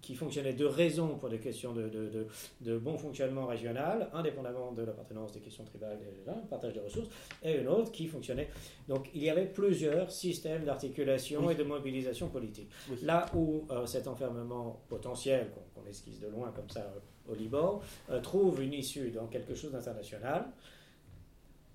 qui 0.00 0.14
fonctionnaient 0.14 0.52
de 0.54 0.64
raison 0.64 1.16
pour 1.18 1.28
des 1.28 1.38
questions 1.40 1.72
de, 1.74 1.82
de, 1.88 2.08
de- 2.08 2.26
de 2.62 2.78
bon 2.78 2.96
fonctionnement 2.96 3.46
régional, 3.46 4.08
indépendamment 4.14 4.70
de 4.72 4.82
l'appartenance 4.84 5.32
des 5.32 5.40
questions 5.40 5.64
tribales 5.64 5.98
et 6.00 6.30
partage 6.48 6.72
des 6.72 6.80
ressources, 6.80 7.08
et 7.42 7.56
une 7.58 7.66
autre 7.68 7.90
qui 7.90 8.06
fonctionnait. 8.06 8.48
Donc 8.88 9.10
il 9.12 9.22
y 9.24 9.28
avait 9.28 9.46
plusieurs 9.46 10.10
systèmes 10.10 10.64
d'articulation 10.64 11.40
Oui. 11.44 11.52
et 11.52 11.56
de 11.56 11.64
mobilisation 11.64 12.28
politique. 12.28 12.70
Oui. 12.88 12.96
Là 13.02 13.26
où 13.34 13.64
euh, 13.70 13.84
cet 13.86 14.06
enfermement 14.06 14.80
potentiel, 14.88 15.50
qu'on 15.50 15.80
qu'on 15.82 15.86
esquisse 15.88 16.20
de 16.20 16.28
loin 16.28 16.52
comme 16.52 16.70
ça 16.70 16.80
euh, 16.80 17.00
au 17.28 17.34
Liban, 17.34 17.80
euh, 18.10 18.20
trouve 18.20 18.62
une 18.62 18.72
issue 18.72 19.10
dans 19.10 19.26
quelque 19.26 19.54
chose 19.54 19.72
d'international, 19.72 20.46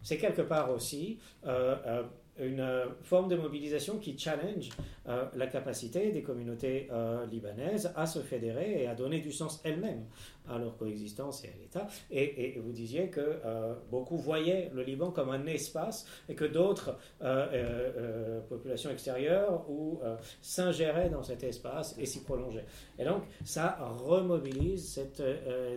c'est 0.03 0.17
quelque 0.17 0.41
part 0.41 0.69
aussi 0.69 1.17
euh, 1.45 1.75
euh, 1.85 2.03
une 2.39 2.59
euh, 2.61 2.85
forme 3.03 3.27
de 3.29 3.35
mobilisation 3.35 3.97
qui 3.99 4.17
challenge 4.17 4.69
euh, 5.07 5.25
la 5.35 5.47
capacité 5.47 6.11
des 6.11 6.21
communautés 6.23 6.87
euh, 6.91 7.25
libanaises 7.27 7.91
à 7.95 8.05
se 8.05 8.19
fédérer 8.19 8.83
et 8.83 8.87
à 8.87 8.95
donner 8.95 9.19
du 9.19 9.31
sens 9.31 9.61
elles-mêmes 9.63 10.05
à 10.49 10.57
leur 10.57 10.75
coexistence 10.77 11.45
et 11.45 11.47
à 11.47 11.51
l'État. 11.61 11.87
Et, 12.11 12.23
et- 12.23 12.57
et 12.57 12.59
vous 12.59 12.71
disiez 12.71 13.07
que 13.09 13.21
euh, 13.45 13.73
beaucoup 13.91 14.17
voyaient 14.17 14.69
le 14.73 14.83
Liban 14.83 15.11
comme 15.11 15.29
un 15.29 15.45
espace 15.45 16.05
et 16.27 16.35
que 16.35 16.43
d'autres 16.45 16.97
populations 18.49 18.89
extérieures 18.89 19.69
ou 19.69 19.99
s'ingéraient 20.41 21.09
dans 21.09 21.23
cet 21.23 21.43
espace 21.43 21.95
et 21.99 22.05
s'y 22.05 22.23
prolongeaient. 22.23 22.65
Et 22.99 23.05
donc 23.05 23.23
ça 23.45 23.77
remobilise 24.05 24.87
cette 24.93 25.23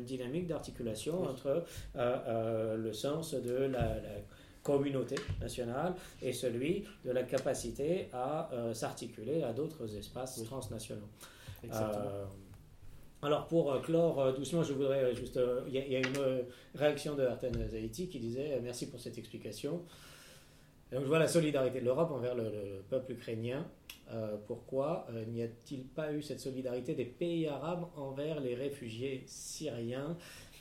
dynamique 0.05 0.47
d'articulation 0.47 1.23
entre 1.23 1.65
le 1.95 2.93
sens 2.93 3.35
de 3.35 3.55
la, 3.55 3.81
la 3.95 4.01
communauté 4.71 5.17
nationale 5.41 5.93
et 6.21 6.33
celui 6.33 6.85
de 7.05 7.13
la 7.13 7.23
capacité 7.23 8.09
à 8.13 8.51
euh, 8.53 8.75
s'articuler 8.75 9.43
à 9.43 9.53
d'autres 9.53 9.87
espaces 9.97 10.39
Oui. 10.41 10.47
transnationaux. 10.47 11.09
Euh, 11.65 12.25
alors 13.23 13.47
pour 13.47 13.73
euh, 13.73 13.81
clore 13.81 14.35
doucement, 14.35 14.63
je 14.63 14.73
voudrais 14.73 15.15
juste... 15.15 15.39
Il 15.69 15.75
y, 15.75 15.79
a- 15.79 15.87
il 15.87 15.93
y 15.93 15.97
a 15.97 16.01
une 16.01 16.45
réaction 16.75 17.15
de 17.15 17.25
Arten 17.25 17.53
Zaiti 17.69 18.09
qui 18.09 18.19
disait 18.19 18.61
merci 18.63 18.85
pour 18.91 19.01
cette 19.01 19.19
explication. 19.19 19.83
Donc 20.93 21.03
je 21.03 21.07
vois 21.09 21.19
la 21.19 21.29
solidarité 21.29 21.81
de 21.81 21.85
l'Europe 21.85 22.11
envers 22.13 22.35
le, 22.35 22.45
le 22.45 22.83
peuple 22.89 23.13
ukrainien. 23.13 23.67
Euh, 24.13 24.37
pourquoi 24.47 25.07
euh, 25.11 25.25
n'y 25.25 25.43
a-t-il 25.43 25.83
pas 25.83 26.13
eu 26.13 26.23
cette 26.23 26.39
solidarité 26.39 26.95
des 26.95 27.05
pays 27.05 27.49
arabes 27.49 27.87
envers 27.97 28.39
les 28.39 28.55
réfugiés 28.55 29.25
syriens? 29.27 30.17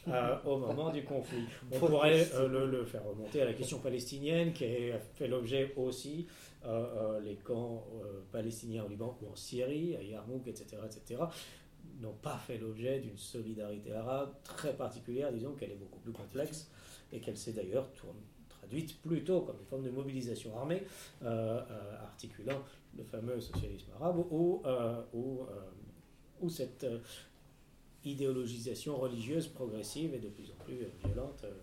Euh, 0.07 0.37
au 0.45 0.57
moment 0.57 0.91
du 0.91 1.03
conflit 1.03 1.45
On 1.71 1.79
pourrait 1.79 2.19
question. 2.19 2.39
euh, 2.39 2.47
le, 2.47 2.65
le 2.71 2.85
faire 2.85 3.03
remonter 3.03 3.41
à 3.41 3.45
la 3.45 3.53
question 3.53 3.79
palestinienne 3.79 4.53
qui 4.53 4.91
a 4.91 4.99
fait 5.15 5.27
l'objet 5.27 5.73
aussi 5.75 6.27
euh, 6.65 6.85
euh, 6.95 7.19
les 7.19 7.35
camps 7.35 7.85
palestiniens 8.31 8.83
au 8.83 8.87
Liban 8.87 9.17
ou 9.21 9.31
en 9.31 9.35
Syrie, 9.35 9.95
à 9.95 10.01
Yarmouk, 10.01 10.47
etc., 10.47 10.77
etc., 10.85 11.21
n'ont 12.01 12.15
pas 12.21 12.37
fait 12.37 12.57
l'objet 12.57 12.99
d'une 12.99 13.17
solidarité 13.17 13.93
arabe 13.93 14.33
très 14.43 14.73
particulière, 14.73 15.31
disons 15.31 15.53
qu'elle 15.53 15.71
est 15.71 15.79
beaucoup 15.79 15.99
plus 15.99 16.11
complexe 16.11 16.69
et 17.11 17.19
qu'elle 17.19 17.37
s'est 17.37 17.53
d'ailleurs 17.53 17.87
traduite 18.49 18.99
plutôt 19.01 19.41
comme 19.41 19.57
une 19.59 19.65
forme 19.65 19.83
de 19.83 19.91
mobilisation 19.91 20.57
armée 20.57 20.83
euh, 21.23 21.61
euh, 21.69 22.03
articulant 22.03 22.61
le 22.97 23.03
fameux 23.03 23.39
socialisme 23.39 23.91
arabe 23.99 24.25
ou, 24.31 24.61
euh, 24.65 25.01
ou, 25.13 25.41
ou 26.41 26.49
cette 26.49 26.85
idéologisation 28.05 28.97
religieuse 28.97 29.47
progressive 29.47 30.13
et 30.13 30.19
de 30.19 30.29
plus 30.29 30.51
en 30.51 30.63
plus 30.63 30.75
euh, 30.81 30.89
violente. 31.05 31.43
euh, 31.43 31.53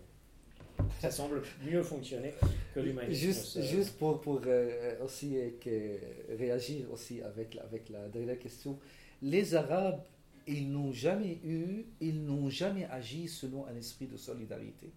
ça 0.99 1.11
semble 1.11 1.41
mieux 1.65 1.83
fonctionner 1.83 2.33
que 2.73 2.79
l'humanisme. 2.79 3.13
Juste, 3.21 3.45
Ça- 3.45 3.61
juste 3.61 3.97
pour, 3.97 4.19
pour 4.21 4.41
euh, 4.45 5.03
aussi 5.03 5.37
euh, 5.37 5.49
que- 5.61 6.35
réagir 6.37 6.91
aussi 6.91 7.21
avec, 7.21 7.53
la- 7.55 7.63
avec 7.63 7.89
la 7.89 8.07
dernière 8.09 8.39
question, 8.39 8.79
les 9.21 9.53
Arabes, 9.55 10.01
ils 10.47 10.69
n'ont 10.69 10.91
jamais 10.91 11.39
eu, 11.45 11.85
ils 12.01 12.21
n'ont 12.23 12.49
jamais 12.49 12.85
agi 12.85 13.27
selon 13.27 13.65
un 13.67 13.75
esprit 13.75 14.07
de 14.07 14.17
solidarité. 14.17 14.89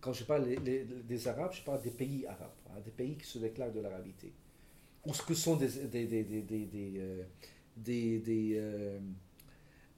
Quand 0.00 0.12
je 0.12 0.24
parle 0.24 0.46
les- 0.48 0.56
les- 0.56 0.84
des 0.84 1.28
Arabes, 1.28 1.52
je 1.52 1.62
parle 1.62 1.82
des 1.82 1.90
pays 1.90 2.24
arabes, 2.26 2.54
hein, 2.70 2.80
des 2.84 2.90
pays 2.90 3.16
qui 3.16 3.26
se 3.26 3.38
déclarent 3.38 3.72
de 3.72 3.80
l'arabité. 3.80 4.32
ou 5.06 5.14
ce 5.14 5.22
que 5.22 5.32
sont 5.32 5.56
des, 5.56 5.68
des, 5.68 6.06
des, 6.06 6.22
des, 6.24 6.42
des, 6.42 6.64
des, 6.66 6.92
euh, 6.98 7.22
des- 7.76 8.18
des, 8.18 8.58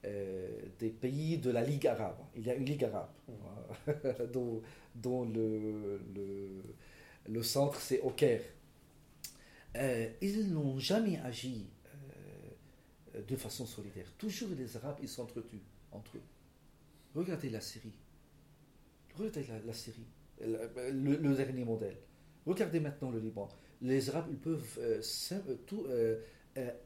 euh, 0.03 0.49
des 0.79 0.89
pays 0.89 1.37
de 1.37 1.51
la 1.51 1.63
Ligue 1.63 1.85
arabe. 1.85 2.17
Il 2.35 2.43
y 2.43 2.49
a 2.49 2.55
une 2.55 2.65
Ligue 2.65 2.85
arabe 2.85 3.11
dont, 4.33 4.59
dont 4.95 5.25
le, 5.25 6.01
le, 6.15 6.63
le 7.29 7.43
centre 7.43 7.79
c'est 7.79 7.99
au 8.01 8.09
Caire. 8.09 8.41
Euh, 9.77 10.09
ils 10.21 10.51
n'ont 10.51 10.79
jamais 10.79 11.19
agi 11.19 11.67
euh, 13.13 13.21
de 13.21 13.35
façon 13.35 13.67
solidaire. 13.67 14.07
Toujours 14.17 14.49
les 14.57 14.75
Arabes, 14.75 14.97
ils 15.03 15.07
s'entretuent 15.07 15.61
entre 15.91 16.17
eux. 16.17 16.23
Regardez 17.13 17.51
la 17.51 17.61
Syrie. 17.61 17.93
Regardez 19.15 19.43
la, 19.43 19.59
la 19.59 19.73
Syrie, 19.73 20.07
le, 20.39 21.35
dernier 21.35 21.63
modèle. 21.63 21.97
Regardez 22.47 22.79
maintenant 22.79 23.11
le 23.11 23.19
Liban. 23.19 23.47
Les 23.83 24.09
Arabes, 24.09 24.29
ils 24.31 24.39
peuvent 24.39 24.79
tout, 25.67 25.85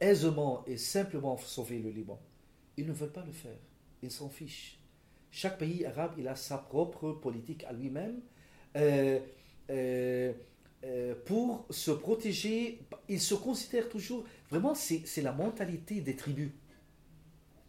aisément 0.00 0.64
et 0.66 0.76
simplement 0.76 1.38
sauver 1.38 1.78
le 1.78 1.88
Liban. 1.88 2.20
Ils 2.76 2.86
ne 2.86 2.92
veulent 2.92 3.12
pas 3.12 3.24
le 3.24 3.32
faire. 3.32 3.58
Ils 4.02 4.10
s'en 4.10 4.28
fichent. 4.28 4.78
Chaque 5.30 5.58
pays 5.58 5.84
arabe, 5.84 6.12
il 6.18 6.28
a 6.28 6.34
sa 6.34 6.58
propre 6.58 7.12
politique 7.12 7.64
à 7.64 7.72
lui-même. 7.72 8.20
Euh, 8.76 9.18
euh, 9.70 10.32
euh, 10.84 11.14
pour 11.24 11.66
se 11.70 11.90
protéger, 11.90 12.80
ils 13.08 13.20
se 13.20 13.34
considèrent 13.34 13.88
toujours, 13.88 14.24
vraiment, 14.50 14.74
c'est 14.74 15.22
la 15.22 15.32
mentalité 15.32 16.00
des 16.00 16.16
tribus. 16.16 16.50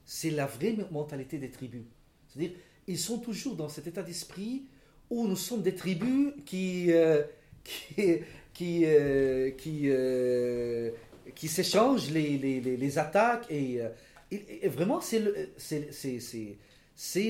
C'est 0.05 0.29
la 0.29 0.45
vraie 0.45 0.77
mentalité 0.91 1.37
des 1.37 1.49
tribus. 1.49 1.83
C'est-à-dire, 2.27 2.55
ils 2.87 2.99
sont 2.99 3.19
toujours 3.19 3.55
dans 3.55 3.69
cet 3.69 3.87
état 3.87 4.03
d'esprit 4.03 4.67
où 5.09 5.27
nous 5.27 5.35
sommes 5.35 5.61
des 5.61 5.75
tribus 5.75 6.33
qui, 6.45 6.91
qui, 8.53 8.85
qui, 9.57 9.89
qui, 11.35 11.47
s'échangent 11.47 12.11
les, 12.11 12.37
les, 12.37 12.61
les, 12.61 12.77
les 12.77 12.97
attaques. 12.97 13.49
Et, 13.49 13.81
vraiment, 14.65 15.01
c'est 15.01 15.21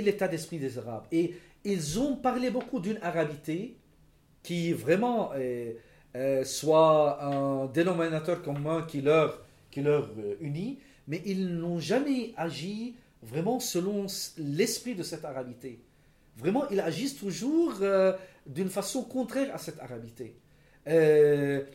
l'état 0.01 0.27
d'esprit 0.27 0.59
des 0.59 0.77
Arabes. 0.77 1.05
Et 1.11 1.35
ils 1.63 1.99
ont 1.99 2.15
parlé 2.15 2.49
beaucoup 2.49 2.79
d'une 2.79 2.99
arabité 3.01 3.77
qui 4.43 4.71
vraiment 4.71 5.31
euh, 5.35 5.73
euh, 6.15 6.45
soit 6.45 7.21
un 7.21 7.65
dénominateur 7.65 8.41
commun 8.41 8.83
qui 8.87 9.01
leur, 9.01 9.43
qui 9.69 9.81
leur 9.81 10.09
euh, 10.17 10.37
unit, 10.39 10.79
mais 11.07 11.21
ils 11.25 11.47
n'ont 11.57 11.79
jamais 11.79 12.33
agi 12.37 12.95
vraiment 13.21 13.59
selon 13.59 14.05
l'esprit 14.37 14.95
de 14.95 15.03
cette 15.03 15.25
arabité. 15.25 15.81
Vraiment, 16.37 16.69
ils 16.69 16.79
agissent 16.79 17.17
toujours 17.17 17.73
d'une 18.45 18.69
façon 18.69 19.03
contraire 19.03 19.53
à 19.53 19.57
cette 19.57 19.79
arabité. 19.79 20.37
Le 20.85 21.65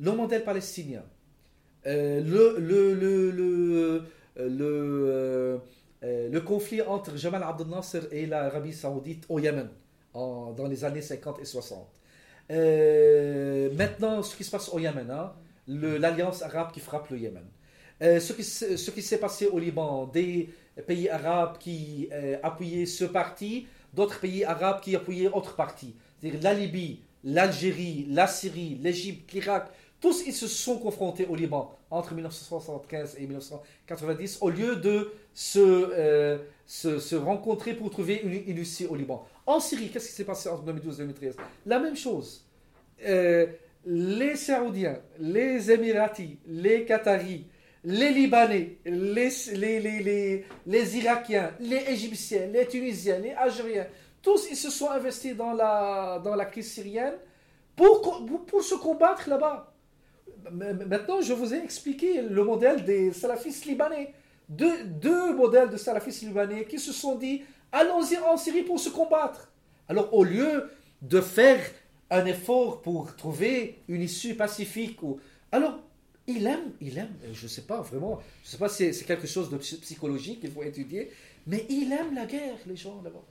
modèle 0.00 0.42
palestinien, 0.42 1.04
le, 1.84 4.02
euh, 4.38 5.58
euh, 6.04 6.28
le 6.30 6.40
conflit 6.40 6.82
entre 6.82 7.16
Jamal 7.16 7.42
Abdel 7.42 7.68
Nasser 7.68 8.00
et 8.10 8.26
l'Arabie 8.26 8.72
Saoudite 8.72 9.24
au 9.28 9.38
Yémen 9.38 9.68
en- 10.14 10.52
dans 10.52 10.66
les 10.66 10.84
années 10.84 11.02
50 11.02 11.38
et 11.40 11.44
60. 11.44 11.88
Euh, 12.50 13.70
maintenant, 13.74 14.22
ce 14.22 14.36
qui 14.36 14.44
se 14.44 14.50
passe 14.50 14.68
au 14.72 14.78
Yémen, 14.78 15.10
hein, 15.10 15.32
l'alliance 15.68 16.42
arabe 16.42 16.72
qui 16.72 16.80
frappe 16.80 17.08
le 17.10 17.18
Yémen. 17.18 17.44
Euh, 18.02 18.18
ce 18.18 18.32
qui, 18.32 19.02
s'est 19.02 19.18
passé 19.18 19.46
au 19.46 19.58
Liban, 19.58 20.06
des 20.06 20.50
pays 20.86 21.08
arabes 21.08 21.58
qui 21.58 22.08
euh, 22.12 22.36
appuyaient 22.42 22.86
ce 22.86 23.04
parti, 23.04 23.66
d'autres 23.94 24.18
pays 24.18 24.44
arabes 24.44 24.80
qui 24.80 24.96
appuyaient 24.96 25.28
autre 25.28 25.54
parti. 25.54 25.94
C'est-à-dire 26.20 26.40
la 26.42 26.54
Libye, 26.54 27.00
l'Algérie, 27.22 28.06
la 28.10 28.26
Syrie, 28.26 28.78
l'Égypte, 28.82 29.30
l'Irak, 29.32 29.68
tous 30.02 30.24
ils 30.26 30.34
se 30.34 30.48
sont 30.48 30.78
confrontés 30.78 31.26
au 31.26 31.36
Liban 31.36 31.78
entre 31.88 32.12
1975 32.12 33.16
et 33.18 33.20
1990 33.20 34.38
au 34.40 34.50
lieu 34.50 34.76
de 34.76 35.12
se, 35.32 35.60
euh, 35.60 36.38
se, 36.66 36.98
se 36.98 37.14
rencontrer 37.14 37.72
pour 37.72 37.88
trouver 37.88 38.20
une, 38.24 38.32
une 38.32 38.58
issue 38.60 38.86
au 38.86 38.96
Liban. 38.96 39.24
En 39.46 39.60
Syrie, 39.60 39.90
qu'est-ce 39.90 40.08
qui 40.08 40.14
s'est 40.14 40.24
passé 40.24 40.48
entre 40.48 40.64
2012 40.64 41.00
et 41.00 41.02
2013 41.04 41.36
La 41.66 41.78
même 41.78 41.96
chose. 41.96 42.44
Euh, 43.06 43.46
les 43.86 44.34
Saoudiens, 44.34 44.98
les 45.20 45.70
Émiratis, 45.70 46.36
les 46.48 46.84
Qataris, 46.84 47.46
les 47.84 48.10
Libanais, 48.10 48.78
les, 48.84 49.30
les, 49.54 49.80
les, 49.80 50.44
les, 50.66 50.98
Irakiens, 50.98 51.52
les 51.60 51.90
Égyptiens, 51.90 52.46
les 52.46 52.66
Tunisiens, 52.66 53.18
les 53.18 53.32
Algériens, 53.32 53.86
tous 54.20 54.48
ils 54.50 54.56
se 54.56 54.70
sont 54.70 54.90
investis 54.90 55.36
dans 55.36 55.52
la, 55.52 56.20
dans 56.24 56.34
la 56.34 56.44
crise 56.44 56.72
syrienne 56.72 57.14
pour, 57.76 58.24
pour 58.46 58.62
se 58.62 58.74
combattre 58.74 59.28
là-bas. 59.28 59.71
Maintenant, 60.50 61.20
je 61.20 61.32
vous 61.32 61.54
ai 61.54 61.62
expliqué 61.62 62.22
le 62.22 62.44
modèle 62.44 62.84
des 62.84 63.12
salafistes 63.12 63.64
libanais. 63.64 64.12
Deux, 64.48 65.34
modèles 65.34 65.70
de 65.70 65.76
salafistes 65.76 66.22
libanais 66.22 66.64
qui 66.66 66.78
se 66.78 66.92
sont 66.92 67.14
dit 67.16 67.42
allons-y 67.70 68.18
en 68.18 68.36
Syrie 68.36 68.62
pour 68.62 68.78
se 68.78 68.90
combattre. 68.90 69.50
Alors, 69.88 70.12
au 70.12 70.24
lieu 70.24 70.70
de 71.00 71.20
faire 71.20 71.60
un 72.10 72.26
effort 72.26 72.82
pour 72.82 73.16
trouver 73.16 73.78
une 73.88 74.02
issue 74.02 74.34
pacifique, 74.34 74.98
alors, 75.50 75.78
il 76.26 76.46
aime, 76.46 76.72
il 76.80 76.98
aime, 76.98 77.14
je 77.32 77.44
ne 77.44 77.48
sais 77.48 77.62
pas 77.62 77.80
vraiment, 77.80 78.20
je 78.42 78.48
ne 78.48 78.50
sais 78.52 78.58
pas 78.58 78.68
si 78.68 78.92
c'est 78.94 79.04
quelque 79.04 79.26
chose 79.26 79.50
de 79.50 79.56
psy- 79.56 79.80
psychologique 79.80 80.40
qu'il 80.40 80.50
faut 80.50 80.62
étudier, 80.62 81.10
mais 81.46 81.66
il 81.68 81.92
aime 81.92 82.14
la 82.14 82.26
guerre, 82.26 82.56
les 82.66 82.76
gens 82.76 83.00
là-bas. 83.02 83.24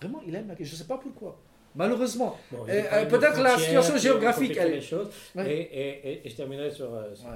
Vraiment, 0.00 0.20
il 0.26 0.34
aime 0.34 0.48
la 0.48 0.54
guerre. 0.54 0.66
Je 0.66 0.72
ne 0.72 0.78
sais 0.78 0.86
pas 0.86 0.98
pourquoi. 0.98 1.40
Malheureusement. 1.74 2.38
Bon, 2.50 2.66
Euh, 2.68 3.06
peut-être 3.06 3.40
la 3.40 3.58
situation 3.58 3.96
géographique, 3.96 4.56
elle- 4.56 4.72
les 4.72 4.80
choses. 4.80 5.08
Ouais. 5.34 5.50
Et, 5.52 5.60
et- 5.60 6.12
et- 6.12 6.26
et 6.26 6.28
je 6.30 6.36
terminerai 6.36 6.70
sur 6.70 6.92
euh, 6.94 7.14
cette 7.14 7.26
Ouais. 7.26 7.32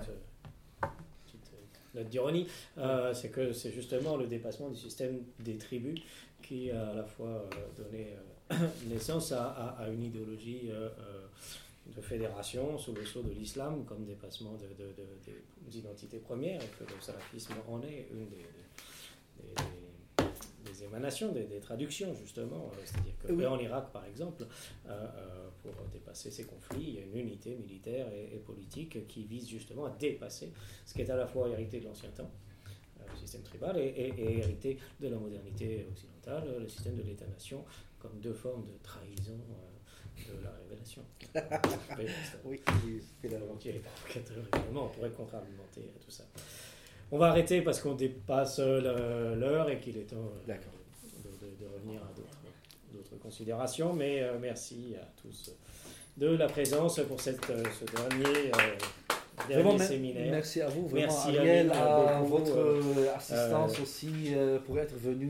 euh, 0.84 0.86
petite 1.26 1.52
euh, 1.54 1.98
note 2.00 2.08
d'ironie. 2.08 2.46
Euh, 2.78 3.14
c'est 3.14 3.30
que 3.30 3.52
c'est 3.52 3.72
justement 3.72 4.16
le 4.16 4.26
dépassement 4.26 4.68
du 4.68 4.76
système 4.76 5.20
des 5.40 5.56
tribus 5.56 6.00
qui 6.42 6.70
a 6.70 6.88
à 6.90 6.94
la 6.94 7.04
fois 7.04 7.48
donné 7.76 8.14
naissance 8.88 9.32
à, 9.32 9.44
à- 9.46 9.84
à 9.84 9.88
une 9.88 10.02
idéologie 10.04 10.70
de 11.94 12.00
fédération 12.00 12.76
sous 12.78 12.92
le 12.92 13.04
sceau 13.04 13.22
de 13.22 13.30
l'islam 13.30 13.84
comme 13.84 14.04
dépassement 14.04 14.52
de, 14.54 14.66
de- 14.82 14.90
de- 14.92 15.32
des 15.70 15.78
identités 15.78 16.18
premières 16.18 16.60
et 16.62 16.66
que 16.78 16.84
le 16.84 17.00
salafisme 17.00 17.54
en 17.68 17.80
est 17.82 18.06
une 18.12 18.28
des, 18.28 18.36
des- 18.36 19.54
des- 19.54 19.62
des 20.76 20.84
émanations, 20.84 21.32
des, 21.32 21.44
des 21.44 21.60
traductions 21.60 22.14
justement. 22.14 22.70
Euh, 22.74 22.80
C'est-à-dire 22.84 23.12
que 23.18 23.32
Oui. 23.32 23.42
et 23.42 23.46
en 23.46 23.58
Irak 23.58 23.90
par 23.92 24.04
exemple, 24.04 24.44
euh, 24.86 24.88
euh, 24.90 25.48
pour 25.62 25.72
dépasser 25.92 26.30
ces 26.30 26.44
conflits, 26.44 26.84
il 26.88 26.94
y 26.94 26.98
a 26.98 27.02
une 27.02 27.16
unité 27.16 27.54
militaire 27.56 28.06
et, 28.12 28.34
et 28.34 28.38
politique 28.38 29.06
qui 29.06 29.24
vise 29.24 29.48
justement 29.48 29.86
à 29.86 29.90
dépasser 29.90 30.52
ce 30.84 30.94
qui 30.94 31.02
est 31.02 31.10
à 31.10 31.16
la 31.16 31.26
fois 31.26 31.48
hérité 31.48 31.80
de 31.80 31.86
l'ancien 31.86 32.10
temps, 32.10 32.30
le 33.08 33.16
système 33.18 33.42
tribal, 33.42 33.78
et, 33.78 33.82
et- 33.86 34.14
et 34.20 34.38
hérité 34.38 34.78
de 35.00 35.08
la 35.08 35.16
modernité 35.16 35.86
occidentale, 35.90 36.44
le 36.60 36.68
système 36.68 36.96
de 36.96 37.02
l'État-nation, 37.02 37.64
comme 37.98 38.18
deux 38.20 38.34
formes 38.34 38.66
de 38.66 38.76
trahison 38.82 39.38
euh, 39.50 40.32
de 40.38 40.42
la 40.44 40.50
révélation. 40.50 41.02
Oui, 42.44 42.60
c'est 43.22 43.28
la- 43.28 43.38
évidemment, 44.54 44.86
on 44.86 44.88
pourrait 44.88 45.10
contre-argumenter 45.10 45.90
tout 46.04 46.10
ça. 46.10 46.24
On 47.12 47.18
va 47.18 47.28
arrêter 47.28 47.62
parce 47.62 47.80
qu'on 47.80 47.94
dépasse 47.94 48.58
euh, 48.58 49.34
l'heure 49.36 49.70
et 49.70 49.78
qu'il 49.78 49.96
est 49.96 50.02
temps 50.10 50.16
euh, 50.16 50.52
de, 50.52 51.46
de- 51.46 51.64
de 51.64 51.72
revenir 51.74 52.00
à 52.02 52.12
d'autres- 52.16 53.18
considérations. 53.22 53.92
Mais 53.92 54.22
euh, 54.22 54.38
merci 54.40 54.94
à 55.00 55.06
tous 55.20 55.54
de 56.16 56.28
la 56.28 56.46
présence 56.46 57.00
pour 57.08 57.20
cette, 57.20 57.44
ce 57.44 57.84
dernier, 57.96 58.50
euh, 58.50 59.52
Vraiment, 59.52 59.78
séminaire. 59.78 60.30
merci 60.30 60.62
à 60.62 60.68
vous, 60.68 60.86
vraiment, 60.88 61.06
Merci, 61.12 61.36
Ariel, 61.36 61.70
Aline, 61.70 61.72
à 61.72 62.20
beaucoup, 62.20 62.36
votre 62.44 62.56
euh, 62.58 63.14
assistance 63.14 63.78
aussi 63.80 64.32
pour 64.64 64.78
être 64.78 64.94
venu 64.96 65.24